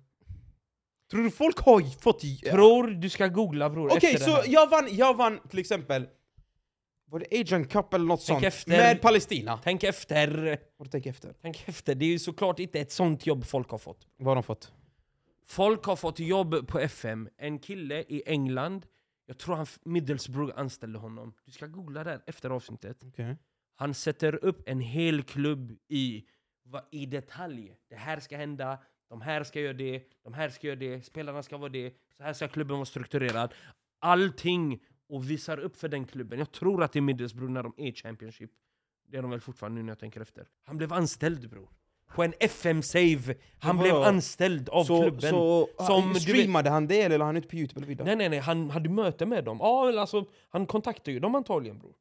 Tror 1.11 1.23
du 1.23 1.31
folk 1.31 1.59
har 1.59 2.01
fått... 2.01 2.25
Ja. 2.25 2.51
Tror 2.51 2.87
du 2.87 3.09
ska 3.11 3.27
googla 3.27 3.71
bror 3.71 3.93
Okej, 3.93 4.15
efter 4.15 4.31
så 4.31 4.43
det 4.43 4.49
jag 4.49 4.71
vann, 4.71 4.89
jag 4.91 5.17
vann 5.17 5.41
till 5.49 5.59
exempel... 5.59 6.09
Var 7.11 7.19
det 7.19 7.41
Asian 7.41 7.65
Cup 7.65 7.95
eller 7.95 8.05
något 8.05 8.27
Tänk 8.27 8.37
sånt? 8.37 8.45
efter. 8.45 8.71
Med 8.71 9.01
Palestina. 9.01 9.61
Tänk 9.65 9.85
efter. 9.85 10.59
Vad 10.77 10.91
tänk 10.91 11.07
efter? 11.07 11.35
Tänk 11.43 11.69
efter. 11.69 11.95
Det 11.95 12.05
är 12.05 12.09
ju 12.09 12.19
såklart 12.19 12.59
inte 12.59 12.81
ett 12.81 12.93
sånt 12.93 13.27
jobb 13.27 13.47
folk 13.47 13.71
har 13.71 13.79
fått. 13.79 14.07
Vad 14.17 14.27
har 14.27 14.35
de 14.35 14.43
fått? 14.43 14.73
Folk 15.47 15.85
har 15.85 15.97
fått 15.97 16.19
jobb 16.19 16.69
på 16.69 16.79
FM. 16.79 17.29
En 17.39 17.59
kille 17.59 18.05
i 18.09 18.23
England, 18.27 18.87
jag 19.29 19.39
tror 19.39 19.57
han 19.57 19.67
Middlesbrough 19.85 20.53
anställde 20.57 20.99
honom. 20.99 21.35
Du 21.45 21.53
ska 21.53 21.67
googla 21.67 22.05
där 22.05 22.23
efter 22.27 22.51
avsnittet. 22.51 23.05
Okej. 23.05 23.37
Han 23.75 23.95
sätter 23.95 24.45
upp 24.45 24.69
en 24.69 24.81
hel 24.81 25.23
klubb 25.23 25.79
i, 25.89 26.25
i 26.91 27.07
detalj. 27.07 27.77
Det 27.89 27.97
här 27.97 28.21
ska 28.21 28.37
hända, 28.37 28.79
de 29.09 29.21
här 29.21 29.45
ska 29.45 29.61
göra 29.61 29.73
det, 29.73 30.05
de 30.23 30.35
här 30.35 30.49
ska 30.49 30.67
göra 30.67 30.79
det, 30.79 31.03
spelarna 31.03 31.43
ska 31.43 31.57
vara 31.57 31.69
det, 31.69 31.95
så 32.17 32.23
här 32.23 32.33
ska 32.33 32.49
klubben 32.49 32.77
vara 32.77 32.85
strukturerad. 32.85 33.55
Allting 33.99 34.83
och 35.09 35.31
visar 35.31 35.59
upp 35.59 35.77
för 35.77 35.89
den 35.89 36.05
klubben. 36.05 36.39
Jag 36.39 36.53
tror 36.53 36.83
att 36.83 36.93
det 36.93 36.99
är 36.99 37.01
Middlesbrough 37.01 37.53
när 37.53 37.63
de 37.63 37.75
är 37.77 37.93
Championship. 37.93 38.51
Det 39.09 39.17
är 39.17 39.23
de 39.23 39.31
väl 39.31 39.41
fortfarande 39.41 39.77
nu 39.77 39.83
när 39.83 39.91
jag 39.91 39.99
tänker 39.99 40.21
efter. 40.21 40.49
Han 40.63 40.77
blev 40.77 40.93
anställd 40.93 41.51
bror. 41.51 41.69
På 42.09 42.23
en 42.23 42.33
FM-save. 42.41 43.35
Han 43.59 43.79
blev 43.79 43.95
anställd 43.95 44.69
av 44.69 44.85
så, 44.85 45.03
klubben. 45.03 45.31
Så, 45.31 45.69
Som 45.77 45.87
som 45.87 46.13
vet- 46.13 46.23
streamade 46.23 46.71
han 46.71 46.87
det 46.87 47.03
eller 47.03 47.19
la 47.19 47.25
han 47.25 47.37
ut 47.37 47.49
på 47.49 47.57
youtube 47.57 47.93
eller? 47.93 48.05
Nej 48.05 48.17
nej 48.17 48.29
nej, 48.29 48.39
han 48.39 48.71
hade 48.71 48.89
möte 48.89 49.27
med 49.27 49.45
dem. 49.45 49.59
Ja, 49.61 49.89
eller 49.89 50.01
alltså, 50.01 50.25
han 50.49 50.67
kontaktade 50.67 51.13
ju 51.13 51.21
dem 51.21 51.35
antagligen 51.35 51.79
bror. 51.79 51.95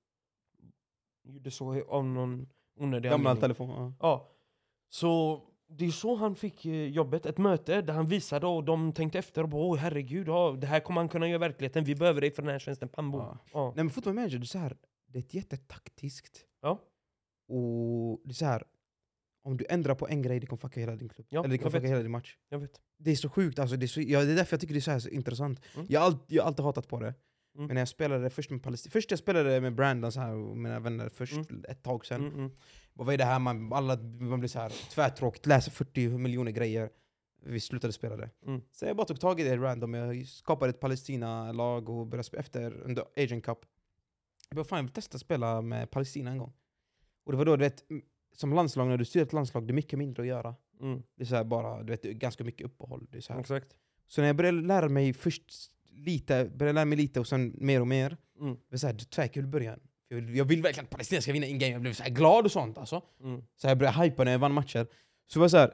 Gjorde 1.23 1.51
så 1.51 1.84
av 1.89 2.05
någon 2.05 2.47
onödig 2.79 3.11
Gamla 3.11 3.35
telefon. 3.35 3.69
Ja. 3.69 3.93
Ja. 3.99 4.27
Så 4.89 5.41
det 5.69 5.85
är 5.85 5.91
så 5.91 6.15
han 6.15 6.35
fick 6.35 6.65
eh, 6.65 6.85
jobbet, 6.88 7.25
ett 7.25 7.38
möte 7.38 7.81
där 7.81 7.93
han 7.93 8.07
visade 8.07 8.47
och 8.47 8.63
de 8.63 8.93
tänkte 8.93 9.19
efter 9.19 9.43
och 9.43 9.49
bara 9.49 9.61
åh 9.61 9.77
herregud, 9.77 10.27
ja, 10.27 10.55
det 10.61 10.67
här 10.67 10.79
kommer 10.79 11.01
han 11.01 11.09
kunna 11.09 11.27
göra 11.27 11.35
i 11.35 11.39
verkligheten, 11.39 11.84
vi 11.84 11.95
behöver 11.95 12.21
dig 12.21 12.31
för 12.31 12.41
den 12.41 12.51
här 12.51 12.59
tjänsten, 12.59 12.89
pam 12.89 13.11
bom. 13.11 13.21
Ja. 13.21 13.38
Ja. 13.53 13.65
Nej 13.75 13.84
men 13.84 13.89
football 13.89 14.13
manager, 14.13 14.38
det 14.38 14.43
är 14.43 14.45
så 14.45 14.57
här, 14.57 14.77
det 15.07 15.19
är 15.19 15.35
jättetaktiskt. 15.35 16.45
Ja. 16.61 16.69
Och 17.47 18.21
det 18.23 18.31
är 18.31 18.34
så 18.34 18.45
här, 18.45 18.63
om 19.47 19.57
du 19.57 19.65
ändrar 19.69 19.95
på 19.95 20.07
en 20.07 20.21
grej, 20.21 20.39
det 20.39 20.47
kommer 20.47 20.59
fucka 20.59 20.79
hela 20.79 20.95
din 20.95 21.09
klubb. 21.09 21.27
Ja, 21.29 21.39
eller 21.39 21.49
det 21.49 21.57
kommer 21.57 21.71
fucka 21.71 21.81
vet. 21.81 21.91
hela 21.91 22.01
din 22.01 22.11
match. 22.11 22.37
Jag 22.49 22.59
vet. 22.59 22.81
Det 22.97 23.11
är 23.11 23.15
så 23.15 23.29
sjukt, 23.29 23.59
alltså, 23.59 23.77
det, 23.77 23.85
är 23.85 23.87
så, 23.87 24.01
ja, 24.01 24.23
det 24.23 24.31
är 24.31 24.35
därför 24.35 24.53
jag 24.53 24.61
tycker 24.61 24.73
det 24.73 24.79
är 24.79 24.81
så, 24.81 24.91
här 24.91 24.99
så 24.99 25.09
intressant. 25.09 25.61
Mm. 25.75 25.87
Jag, 25.89 25.99
har 25.99 26.07
all, 26.07 26.17
jag 26.27 26.43
har 26.43 26.47
alltid 26.47 26.65
hatat 26.65 26.87
på 26.87 26.99
det. 26.99 27.07
Mm. 27.07 27.67
Men 27.67 27.73
när 27.73 27.81
jag 27.81 27.87
spelade 27.87 28.29
först 28.29 28.49
med 28.49 28.63
Palestina, 28.63 28.91
först 28.91 29.11
jag 29.11 29.19
spelade 29.19 29.61
med 29.61 29.75
Brandon 29.75 30.11
så 30.11 30.19
här, 30.19 30.35
och 30.35 30.57
mina 30.57 30.79
vänner 30.79 31.09
först 31.09 31.33
Mm. 31.33 31.65
ett 31.69 31.83
tag 31.83 32.05
sen. 32.05 32.21
Mm, 32.21 32.39
mm. 32.39 32.51
Vad 32.93 33.13
är 33.13 33.17
det 33.17 33.25
här, 33.25 33.39
man, 33.39 33.73
alla, 33.73 33.97
man 34.19 34.39
blir 34.39 34.49
så 34.49 34.59
här 34.59 34.69
tvärtråkigt, 34.69 35.45
läser 35.45 35.71
40 35.71 36.09
miljoner 36.09 36.51
grejer. 36.51 36.89
Vi 37.45 37.59
slutade 37.59 37.93
spela 37.93 38.17
det. 38.17 38.29
Mm. 38.45 38.61
Så 38.71 38.85
jag 38.85 38.97
bara 38.97 39.07
tog 39.07 39.19
tag 39.19 39.39
i 39.39 39.43
det 39.43 39.57
random, 39.57 39.93
jag 39.93 40.27
skapade 40.27 40.69
ett 40.69 40.79
Palestina-lag 40.79 41.89
och 41.89 42.07
började 42.07 42.23
spela 42.23 42.41
efter 42.41 42.81
under 42.81 43.03
Asian 43.17 43.41
Cup. 43.41 43.59
Jag 44.49 44.55
bara 44.55 44.65
fan 44.65 44.77
jag 44.77 44.83
vill 44.83 44.93
testa 44.93 45.19
spela 45.19 45.61
med 45.61 45.91
Palestina 45.91 46.31
en 46.31 46.37
gång. 46.37 46.53
Och 47.23 47.31
det 47.31 47.37
var 47.37 47.45
då 47.45 47.55
du 47.55 47.63
vet, 47.63 47.83
som 48.39 48.53
landslag, 48.53 48.88
när 48.88 48.97
du 48.97 49.05
styr 49.05 49.22
ett 49.22 49.34
landslag, 49.34 49.68
det 49.68 49.72
är 49.72 49.76
mycket 49.76 49.99
mindre 49.99 50.23
att 50.23 50.27
göra. 50.27 50.55
Mm. 50.81 51.03
Det 51.15 51.23
är 51.23 51.26
så 51.26 51.43
bara, 51.43 51.84
du 51.84 51.91
vet, 51.91 52.03
ganska 52.03 52.43
mycket 52.43 52.65
uppehåll. 52.65 53.07
Det 53.11 53.18
är 53.18 53.22
så. 53.22 53.39
Exakt. 53.39 53.68
så 54.07 54.22
när 54.22 54.27
jag 54.27 54.35
började 54.35 54.61
lära 54.61 54.89
mig 54.89 55.14
först 55.14 55.72
lite, 55.91 56.51
började 56.55 56.73
lära 56.76 56.85
mig 56.85 56.97
lite 56.97 57.19
och 57.19 57.27
sen 57.27 57.55
mer 57.57 57.81
och 57.81 57.88
mer. 57.88 58.18
Mm. 58.39 58.53
Det 58.53 58.61
var 58.69 58.77
så 58.77 58.88
här, 58.88 58.93
tvärkul 58.93 59.43
i 59.43 59.47
början. 59.47 59.80
Jag 60.07 60.15
vill, 60.15 60.35
jag 60.35 60.45
vill 60.45 60.61
verkligen 60.61 60.85
att 60.85 60.91
Palestina 60.91 61.22
ska 61.22 61.34
vinna 61.34 61.45
in 61.45 61.59
game 61.59 61.72
jag 61.72 61.81
blev 61.81 61.93
så 61.93 62.03
glad 62.07 62.45
och 62.45 62.51
sånt 62.51 62.77
alltså. 62.77 63.01
Mm. 63.23 63.43
Så 63.55 63.68
jag 63.68 63.77
började 63.77 64.03
hypa 64.03 64.23
när 64.23 64.31
jag 64.31 64.39
vann 64.39 64.53
matcher. 64.53 64.88
Så 65.27 65.39
var 65.39 65.47
så 65.47 65.57
här, 65.57 65.73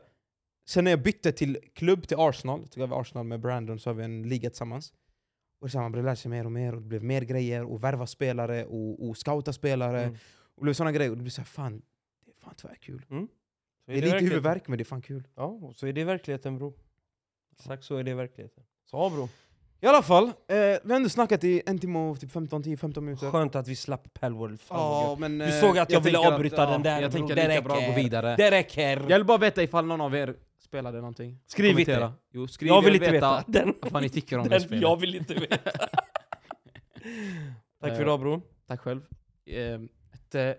sen 0.65 0.83
när 0.83 0.91
jag 0.91 1.03
bytte 1.03 1.31
till 1.31 1.57
klubb, 1.73 2.07
till 2.07 2.17
Arsenal, 2.19 2.67
tog 2.67 2.83
över 2.83 3.01
Arsenal 3.01 3.25
med 3.25 3.39
Brandon, 3.39 3.79
så 3.79 3.89
har 3.89 3.95
vi 3.95 4.03
en 4.03 4.23
liga 4.23 4.49
tillsammans. 4.49 4.93
Och 5.59 5.71
så 5.71 5.77
här, 5.77 5.83
man 5.83 5.91
började 5.91 6.05
lära 6.05 6.15
sig 6.15 6.31
mer 6.31 6.45
och 6.45 6.51
mer, 6.51 6.75
och 6.75 6.81
det 6.81 6.87
blev 6.87 7.03
mer 7.03 7.21
grejer, 7.21 7.63
och 7.63 7.83
värva 7.83 8.07
spelare, 8.07 8.65
och, 8.65 9.07
och 9.07 9.17
scouta 9.17 9.53
spelare. 9.53 10.03
Mm. 10.03 10.17
Och 10.55 10.61
det 10.61 10.63
blev 10.63 10.73
såna 10.73 10.91
grejer, 10.91 11.11
och 11.11 11.17
det 11.17 11.23
blev 11.23 11.31
så 11.31 11.41
här, 11.41 11.45
fan, 11.45 11.81
fan 12.43 12.55
tvärkul. 12.55 13.05
Så 13.09 13.27
Det 13.91 13.97
är 13.97 14.01
lite 14.01 14.17
huvudvärk, 14.17 14.67
men 14.67 14.77
det 14.77 14.81
är 14.81 14.85
fan 14.85 15.01
kul. 15.01 15.23
Ja, 15.35 15.43
och 15.45 15.75
så 15.75 15.87
är 15.87 15.93
det 15.93 16.03
verkligheten 16.03 16.57
bro. 16.57 16.73
Exakt 17.59 17.83
så 17.83 17.95
är 17.97 18.03
det 18.03 18.13
verkligheten. 18.13 18.63
Så 18.85 18.97
ja 18.97 19.09
bro. 19.09 19.29
I 19.81 19.85
alla 19.87 20.01
fall, 20.01 20.23
eh, 20.25 20.33
vi 20.47 20.79
har 20.89 20.95
ändå 20.95 21.09
snackat 21.09 21.43
i 21.43 21.61
en 21.65 21.79
timme 21.79 21.99
och 21.99 22.19
typ 22.19 22.31
15, 22.31 22.63
10-15 22.63 23.01
minuter. 23.01 23.31
Skönt 23.31 23.55
att 23.55 23.67
vi 23.67 23.75
slapp 23.75 24.13
Palworld. 24.13 24.59
Men, 25.19 25.37
Du 25.37 25.45
eh, 25.45 25.51
såg 25.61 25.77
att 25.77 25.91
jag 25.91 26.01
ville 26.01 26.17
tänker 26.17 26.33
avbryta 26.33 26.65
den 26.71 26.83
där, 26.83 27.01
Jag 27.01 27.11
tänker 27.11 27.35
Det 27.35 27.47
lika 27.47 27.61
bra 27.61 27.73
att 27.73 27.79
gå 27.81 27.87
räcker. 27.91 28.03
vidare. 28.03 28.35
Det 28.35 28.51
räcker! 28.51 28.97
Jag 29.09 29.17
vill 29.17 29.25
bara 29.25 29.37
veta 29.37 29.63
ifall 29.63 29.85
någon 29.85 30.01
av 30.01 30.15
er 30.15 30.35
spelade 30.59 30.97
någonting. 30.97 31.39
Skriv 31.45 31.71
Kommentera. 31.71 32.05
inte. 32.05 32.17
Jo, 32.31 32.47
skriv, 32.47 32.67
Jag 32.67 32.81
vill 32.81 32.95
inte 32.95 33.11
veta. 33.11 33.43
Den, 33.47 33.73
vad 33.81 33.91
fan 33.91 34.03
ni 34.03 34.09
tycker 34.09 34.37
om 34.37 34.43
det 34.43 34.49
den, 34.49 34.61
spelet. 34.61 34.81
jag 34.81 34.99
vill 34.99 35.15
inte 35.15 35.33
veta. 35.33 35.71
Tack 37.81 37.95
för 37.95 38.01
idag 38.01 38.19
bror. 38.19 38.41
Tack 38.67 38.79
själv. 38.79 39.01
Eh, 39.45 39.81
ett 40.13 40.35
eh, 40.35 40.51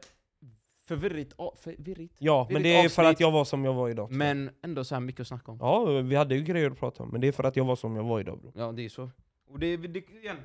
förvirrigt, 0.88 1.32
förvirrigt, 1.56 2.14
Ja, 2.18 2.48
men 2.50 2.62
det 2.62 2.76
är 2.76 2.88
för 2.88 3.04
att 3.04 3.20
jag 3.20 3.30
var 3.30 3.44
som 3.44 3.64
jag 3.64 3.74
var 3.74 3.88
idag. 3.88 4.10
men 4.12 4.50
ändå 4.62 4.84
så 4.84 4.94
här 4.94 5.00
mycket 5.00 5.20
att 5.20 5.26
snacka 5.28 5.52
om. 5.52 5.58
Ja, 5.60 5.84
vi 5.84 6.14
hade 6.16 6.34
ju 6.34 6.42
grejer 6.42 6.70
att 6.70 6.78
prata 6.78 7.02
om, 7.02 7.08
men 7.08 7.20
det 7.20 7.28
är 7.28 7.32
för 7.32 7.44
att 7.44 7.56
jag 7.56 7.64
var 7.64 7.76
som 7.76 7.96
jag 7.96 8.04
var 8.04 8.20
idag 8.20 8.38
bror. 8.40 8.52
Ja, 8.56 8.72
det 8.72 8.84
är 8.84 8.88
så. 8.88 9.10
Och 9.50 9.58
det, 9.58 9.76
det, 9.76 9.98
igen, 9.98 10.36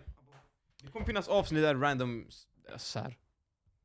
det 0.83 0.91
kommer 0.91 1.05
finnas 1.05 1.27
avsnitt 1.27 1.63
där 1.63 1.75
random, 1.75 2.25
så 2.77 2.99
här. 2.99 3.17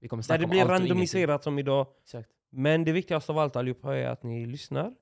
Vi 0.01 0.09
kommer 0.09 0.23
Där 0.23 0.25
snacka 0.25 0.39
det 0.39 0.45
om 0.45 0.51
blir 0.51 0.65
randomiserat 0.65 1.45
som 1.45 1.59
idag. 1.59 1.87
Exakt. 2.05 2.29
Men 2.51 2.85
det 2.85 2.93
viktigaste 2.93 3.33
av 3.33 3.39
allt 3.39 3.57
allihopa 3.57 3.97
är 3.97 4.07
att 4.09 4.23
ni 4.23 4.47
lyssnar. 4.47 4.95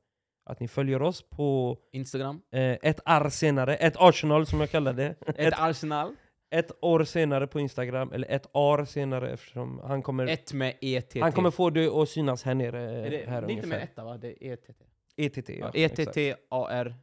Att 0.45 0.61
ni 0.61 0.69
följer 0.69 1.03
oss 1.03 1.23
på 1.31 1.79
Instagram. 1.93 2.41
eh, 2.53 2.61
ett 2.83 3.01
arr 3.05 3.29
senare, 3.29 3.77
ett 3.77 3.95
Arsenal 3.99 4.47
som 4.47 4.61
jag 4.61 4.70
kallar 4.70 4.93
det. 4.93 5.07
Ett 5.07 5.19
Ett, 5.39 5.55
Arsenal. 5.57 6.16
Ett 6.53 6.73
år 6.81 7.05
senare 7.05 7.47
på 7.47 7.61
Instagram, 7.61 8.12
eller 8.12 8.29
ett 8.31 8.47
år 8.53 8.85
senare 8.85 9.33
eftersom 9.33 9.79
han 9.85 10.03
kommer, 10.03 10.27
Ett 10.27 10.53
med 10.53 10.74
ETT. 10.81 11.20
han 11.20 11.33
kommer 11.33 11.51
få 11.51 11.70
det 11.70 11.87
att 11.89 12.09
synas 12.09 12.43
här 12.43 12.55
nere. 12.55 12.81
är 13.07 13.11
det, 13.11 13.27
här 13.31 13.43
det 13.43 13.53
är 13.53 13.57
inte 13.57 13.66
med 13.66 13.83
etta 13.83 14.05
va? 14.05 14.16
Det 14.19 14.45
är 14.47 14.53
ETT. 14.53 14.70
ETT, 15.16 15.49
ja. 15.49 15.55
Ja, 15.57 15.70
exakt. 15.74 16.16
ETT 16.16 16.39
AR 16.49 16.95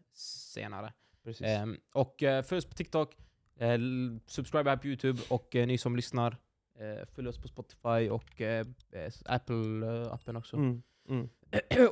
senare. 0.54 0.94
Precis. 1.24 1.48
Ehm, 1.48 1.78
och 1.94 2.24
uh, 2.24 2.42
följ 2.42 2.58
oss 2.58 2.66
på 2.66 2.74
TikTok. 2.74 3.18
L- 3.60 4.20
subscribe 4.26 4.70
här 4.70 4.78
på 4.78 4.88
Youtube 4.88 5.22
och 5.30 5.56
eh, 5.56 5.68
ni 5.68 5.78
som 5.78 5.96
lyssnar, 5.96 6.38
eh, 6.80 7.08
följ 7.16 7.28
oss 7.28 7.38
på 7.42 7.48
Spotify 7.48 8.10
och 8.10 8.42
Apple-appen 9.26 10.38
också. 10.38 10.56
Mm. 10.58 10.82
Mm. 11.10 11.30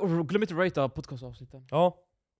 och 0.00 0.28
glöm 0.28 0.42
inte 0.42 0.54
att 0.54 0.60
ratea 0.60 0.88
podcastavsnitten. 0.88 1.66
Ja, 1.70 1.98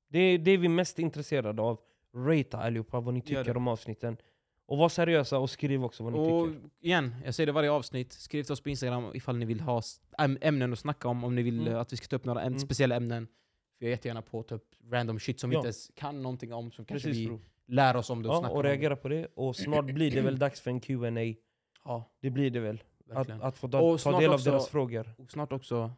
det 0.09 0.19
är 0.19 0.39
det 0.39 0.51
är 0.51 0.59
vi 0.59 0.69
mest 0.69 0.99
intresserade 0.99 1.63
av. 1.63 1.81
Rata 2.15 2.59
allihopa 2.59 3.01
vad 3.01 3.15
ni 3.15 3.21
tycker 3.21 3.57
om 3.57 3.69
avsnitten. 3.69 4.17
Och 4.69 4.79
var 4.79 4.89
seriösa 4.89 5.39
och 5.39 5.51
skriv 5.51 5.85
också 5.85 6.05
vad 6.05 6.13
ni 6.13 6.19
Och 6.19 6.47
tycker. 6.49 6.69
igen, 6.81 7.15
jag 7.25 7.35
säger 7.35 7.47
det 7.47 7.53
varje 7.53 7.71
avsnitt, 7.71 8.13
skriv 8.13 8.43
till 8.43 8.53
oss 8.53 8.61
på 8.61 8.69
Instagram 8.71 9.11
ifall 9.15 9.37
ni 9.37 9.45
vill 9.45 9.61
ha 9.61 9.83
ämnen 10.41 10.73
att 10.73 10.79
snacka 10.79 11.09
om, 11.09 11.25
om 11.25 11.35
ni 11.35 11.43
vill 11.43 11.61
Mm. 11.69 11.79
att 11.81 11.93
vi 11.93 11.97
ska 11.97 12.07
ta 12.07 12.17
upp 12.17 12.25
några 12.25 12.41
äm- 12.41 12.47
Mm. 12.47 12.59
speciella 12.59 12.97
ämnen. 12.97 13.27
För 13.79 13.85
jag 13.85 13.87
är 13.87 13.91
jättegärna 13.91 14.23
på 14.23 14.43
typ 14.43 14.63
random 14.91 15.19
shit 15.19 15.41
som 15.41 15.51
vi 15.51 15.55
Ja. 15.57 15.59
inte 15.61 15.67
ens 15.67 15.91
kan 15.95 16.23
någonting 16.23 16.53
om, 16.53 16.71
som 16.73 16.85
kanske 16.85 17.09
Precis 17.09 17.23
vi 17.23 17.27
bro. 17.27 17.41
lär 17.67 17.97
oss 17.97 18.11
om 18.11 18.23
det 18.23 18.29
och 18.29 18.35
Ja, 18.35 18.39
snackar 18.39 18.53
och 18.53 18.57
om 18.61 18.63
reagera 18.63 18.97
på 18.97 19.09
det. 19.09 19.27
Och 19.35 19.57
snart 19.57 19.85
blir 19.85 20.11
det 20.11 20.21
väl 20.21 20.39
dags 20.39 20.61
för 20.61 20.71
en 20.71 20.81
Q&A. 20.81 21.35
Ja, 21.85 22.05
Det 22.21 22.31
blir 22.31 22.51
det 22.51 22.61
väl. 22.61 22.83
Att, 23.11 23.31
att 23.31 23.57
få 23.59 23.69
ta, 23.69 23.99
ta 23.99 24.21
del 24.21 24.29
av 24.29 24.35
också- 24.35 24.51
deras 24.51 24.69
frågor. 24.69 25.15
Och 25.19 25.31
snart 25.31 25.53
också 25.53 25.93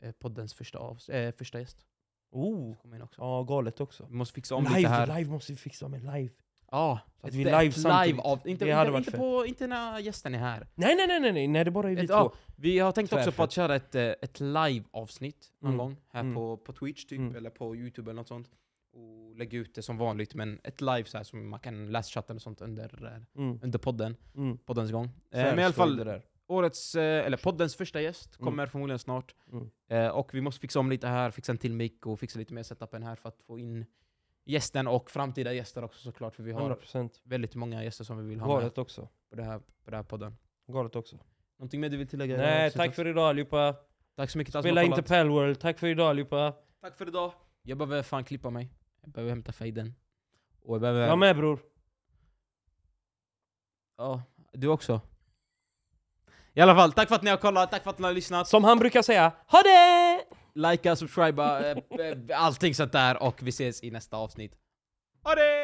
eh, 0.00 0.12
poddens 0.12 0.54
första, 0.54 0.78
avs- 0.78 1.10
eh, 1.10 1.32
första 1.32 1.60
gäst. 1.60 1.86
Oh, 2.30 2.74
ja 3.18 3.42
galet 3.42 3.80
också. 3.80 4.06
Vi 4.10 4.14
måste 4.14 4.34
fixa 4.34 4.54
om 4.54 4.64
lite 4.64 4.76
Live, 4.76 4.88
här. 4.88 5.18
live 5.18 5.30
måste 5.30 5.52
vi 5.52 5.56
fixa 5.58 5.88
med 5.88 6.00
live. 6.02 6.30
Ja, 6.70 7.00
Så 7.20 7.26
att 7.26 7.34
vi 7.34 7.44
live 7.44 7.72
samtidigt. 7.72 8.20
av, 8.24 8.48
inte, 8.48 8.64
Det 8.64 8.70
hade 8.72 8.82
inte, 8.88 8.92
varit 8.92 9.06
inte, 9.06 9.18
på, 9.18 9.46
inte 9.46 9.66
när 9.66 9.98
gästen 9.98 10.34
är 10.34 10.38
här. 10.38 10.66
Nej 10.74 10.94
nej 10.96 11.06
nej 11.06 11.20
nej, 11.20 11.32
nej, 11.32 11.48
nej 11.48 11.64
det 11.64 11.68
är 11.68 11.72
bara 11.72 11.88
vi 11.88 12.00
Ett- 12.00 12.06
två. 12.08 12.14
ja, 12.14 12.32
Vi 12.56 12.78
har 12.78 12.92
tänkt 12.92 13.12
också 13.12 13.16
Tvärfett. 13.24 13.36
på 13.36 13.42
att 13.42 13.52
köra 13.52 13.74
ett, 13.76 13.94
eh, 13.94 14.02
ett 14.04 14.40
live-avsnitt 14.40 15.52
någon 15.60 15.72
Mm. 15.74 15.78
gång 15.78 15.96
här 16.08 16.20
Mm. 16.20 16.34
på, 16.34 16.56
på 16.56 16.72
Twitch 16.72 17.04
typ, 17.04 17.18
Mm. 17.18 17.36
eller 17.36 17.50
på 17.50 17.76
Youtube 17.76 18.10
eller 18.10 18.20
något 18.20 18.28
sånt. 18.28 18.50
Och 18.92 19.36
lägga 19.36 19.58
ut 19.58 19.74
det 19.74 19.82
som 19.82 19.98
vanligt, 19.98 20.34
men 20.34 20.60
ett 20.64 20.80
live 20.80 21.04
så 21.04 21.16
här 21.16 21.24
som 21.24 21.48
man 21.48 21.60
kan 21.60 21.92
läsa 21.92 22.20
och 22.20 22.42
sånt 22.42 22.60
under, 22.60 23.04
eh, 23.36 23.42
Mm. 23.42 23.60
under 23.62 23.78
podden, 23.78 24.16
Mm. 24.36 24.58
poddens 24.58 24.90
gång. 24.92 25.04
Eh, 25.04 25.10
men 25.42 25.58
i 25.58 25.62
alla 25.64 25.72
fall, 25.72 26.20
årets, 26.48 26.94
eh, 26.94 27.26
eller 27.26 27.36
poddens 27.36 27.76
första 27.76 28.00
gäst 28.00 28.36
Mm. 28.40 28.44
kommer 28.44 28.66
förmodligen 28.66 28.98
snart. 28.98 29.34
Mm. 29.52 29.70
Eh, 29.88 30.08
och 30.08 30.34
vi 30.34 30.40
måste 30.40 30.60
fixa 30.60 30.78
om 30.80 30.90
lite 30.90 31.06
här, 31.08 31.30
fixa 31.30 31.52
en 31.52 31.58
till 31.58 31.72
mick 31.72 32.06
och 32.06 32.20
fixa 32.20 32.38
lite 32.38 32.54
mer 32.54 32.62
setupen 32.62 33.02
här 33.02 33.14
för 33.16 33.28
att 33.28 33.40
få 33.46 33.58
in 33.58 33.86
gästen 34.46 34.86
och 34.86 35.10
framtida 35.10 35.52
gäster 35.52 35.84
också 35.84 36.00
såklart, 36.00 36.34
för 36.34 36.42
vi 36.42 36.52
har 36.52 36.70
100% 36.70 37.10
väldigt 37.22 37.54
många 37.54 37.84
gäster 37.84 38.04
som 38.04 38.18
vi 38.18 38.28
vill 38.28 38.40
ha 38.40 38.46
med 38.48 38.56
galet 38.56 38.78
också. 38.78 39.08
på, 39.30 39.36
det 39.36 39.42
här, 39.42 39.58
på 39.58 39.90
den 39.90 39.94
här 39.94 40.02
podden. 40.02 40.36
Galet 40.66 40.96
också. 40.96 41.16
Någonting 41.58 41.80
mer 41.80 41.88
du 41.88 41.96
vill 41.96 42.08
tillägga? 42.08 42.36
Nej, 42.36 42.70
tack 42.70 42.94
för 42.94 43.06
idag 43.06 43.28
allihopa. 43.28 43.76
Tack 44.16 44.30
så 44.30 44.38
mycket 44.38 44.52
som 44.52 44.62
Spela 44.62 44.82
inte. 44.82 45.02
Palworld. 45.02 45.60
Tack 45.60 45.78
för 45.78 45.86
idag 45.86 46.10
allihopa. 46.10 46.54
Tack 46.80 46.96
för 46.96 47.08
idag. 47.08 47.32
Jag 47.62 47.78
behöver 47.78 48.02
fan 48.02 48.24
klippa 48.24 48.50
mig. 48.50 48.70
Jag 49.00 49.10
behöver 49.10 49.30
hämta 49.30 49.52
fejden. 49.52 49.94
Och 50.62 50.74
jag 50.74 50.80
behöver... 50.80 51.06
Jag 51.06 51.18
med 51.18 51.36
bror. 51.36 51.58
Ja, 53.96 54.22
du 54.52 54.68
också. 54.68 55.00
I 56.52 56.60
alla 56.60 56.74
fall, 56.74 56.92
tack 56.92 57.08
för 57.08 57.14
att 57.14 57.22
ni 57.22 57.30
har 57.30 57.36
kollat, 57.36 57.70
tack 57.70 57.82
för 57.82 57.90
att 57.90 57.98
ni 57.98 58.04
har 58.04 58.12
lyssnat. 58.12 58.48
Som 58.48 58.64
han 58.64 58.78
brukar 58.78 59.02
säga, 59.02 59.32
ha 59.46 59.62
det! 59.62 60.05
Likea, 60.56 60.96
subscriba, 60.96 61.60
eh, 61.60 61.76
eh, 62.00 62.40
allting 62.42 62.74
sånt 62.74 62.92
där 62.92 63.22
och 63.22 63.42
vi 63.42 63.48
ses 63.48 63.82
i 63.82 63.90
nästa 63.90 64.16
avsnitt. 64.16 64.52
Ha 65.24 65.34
det! 65.34 65.55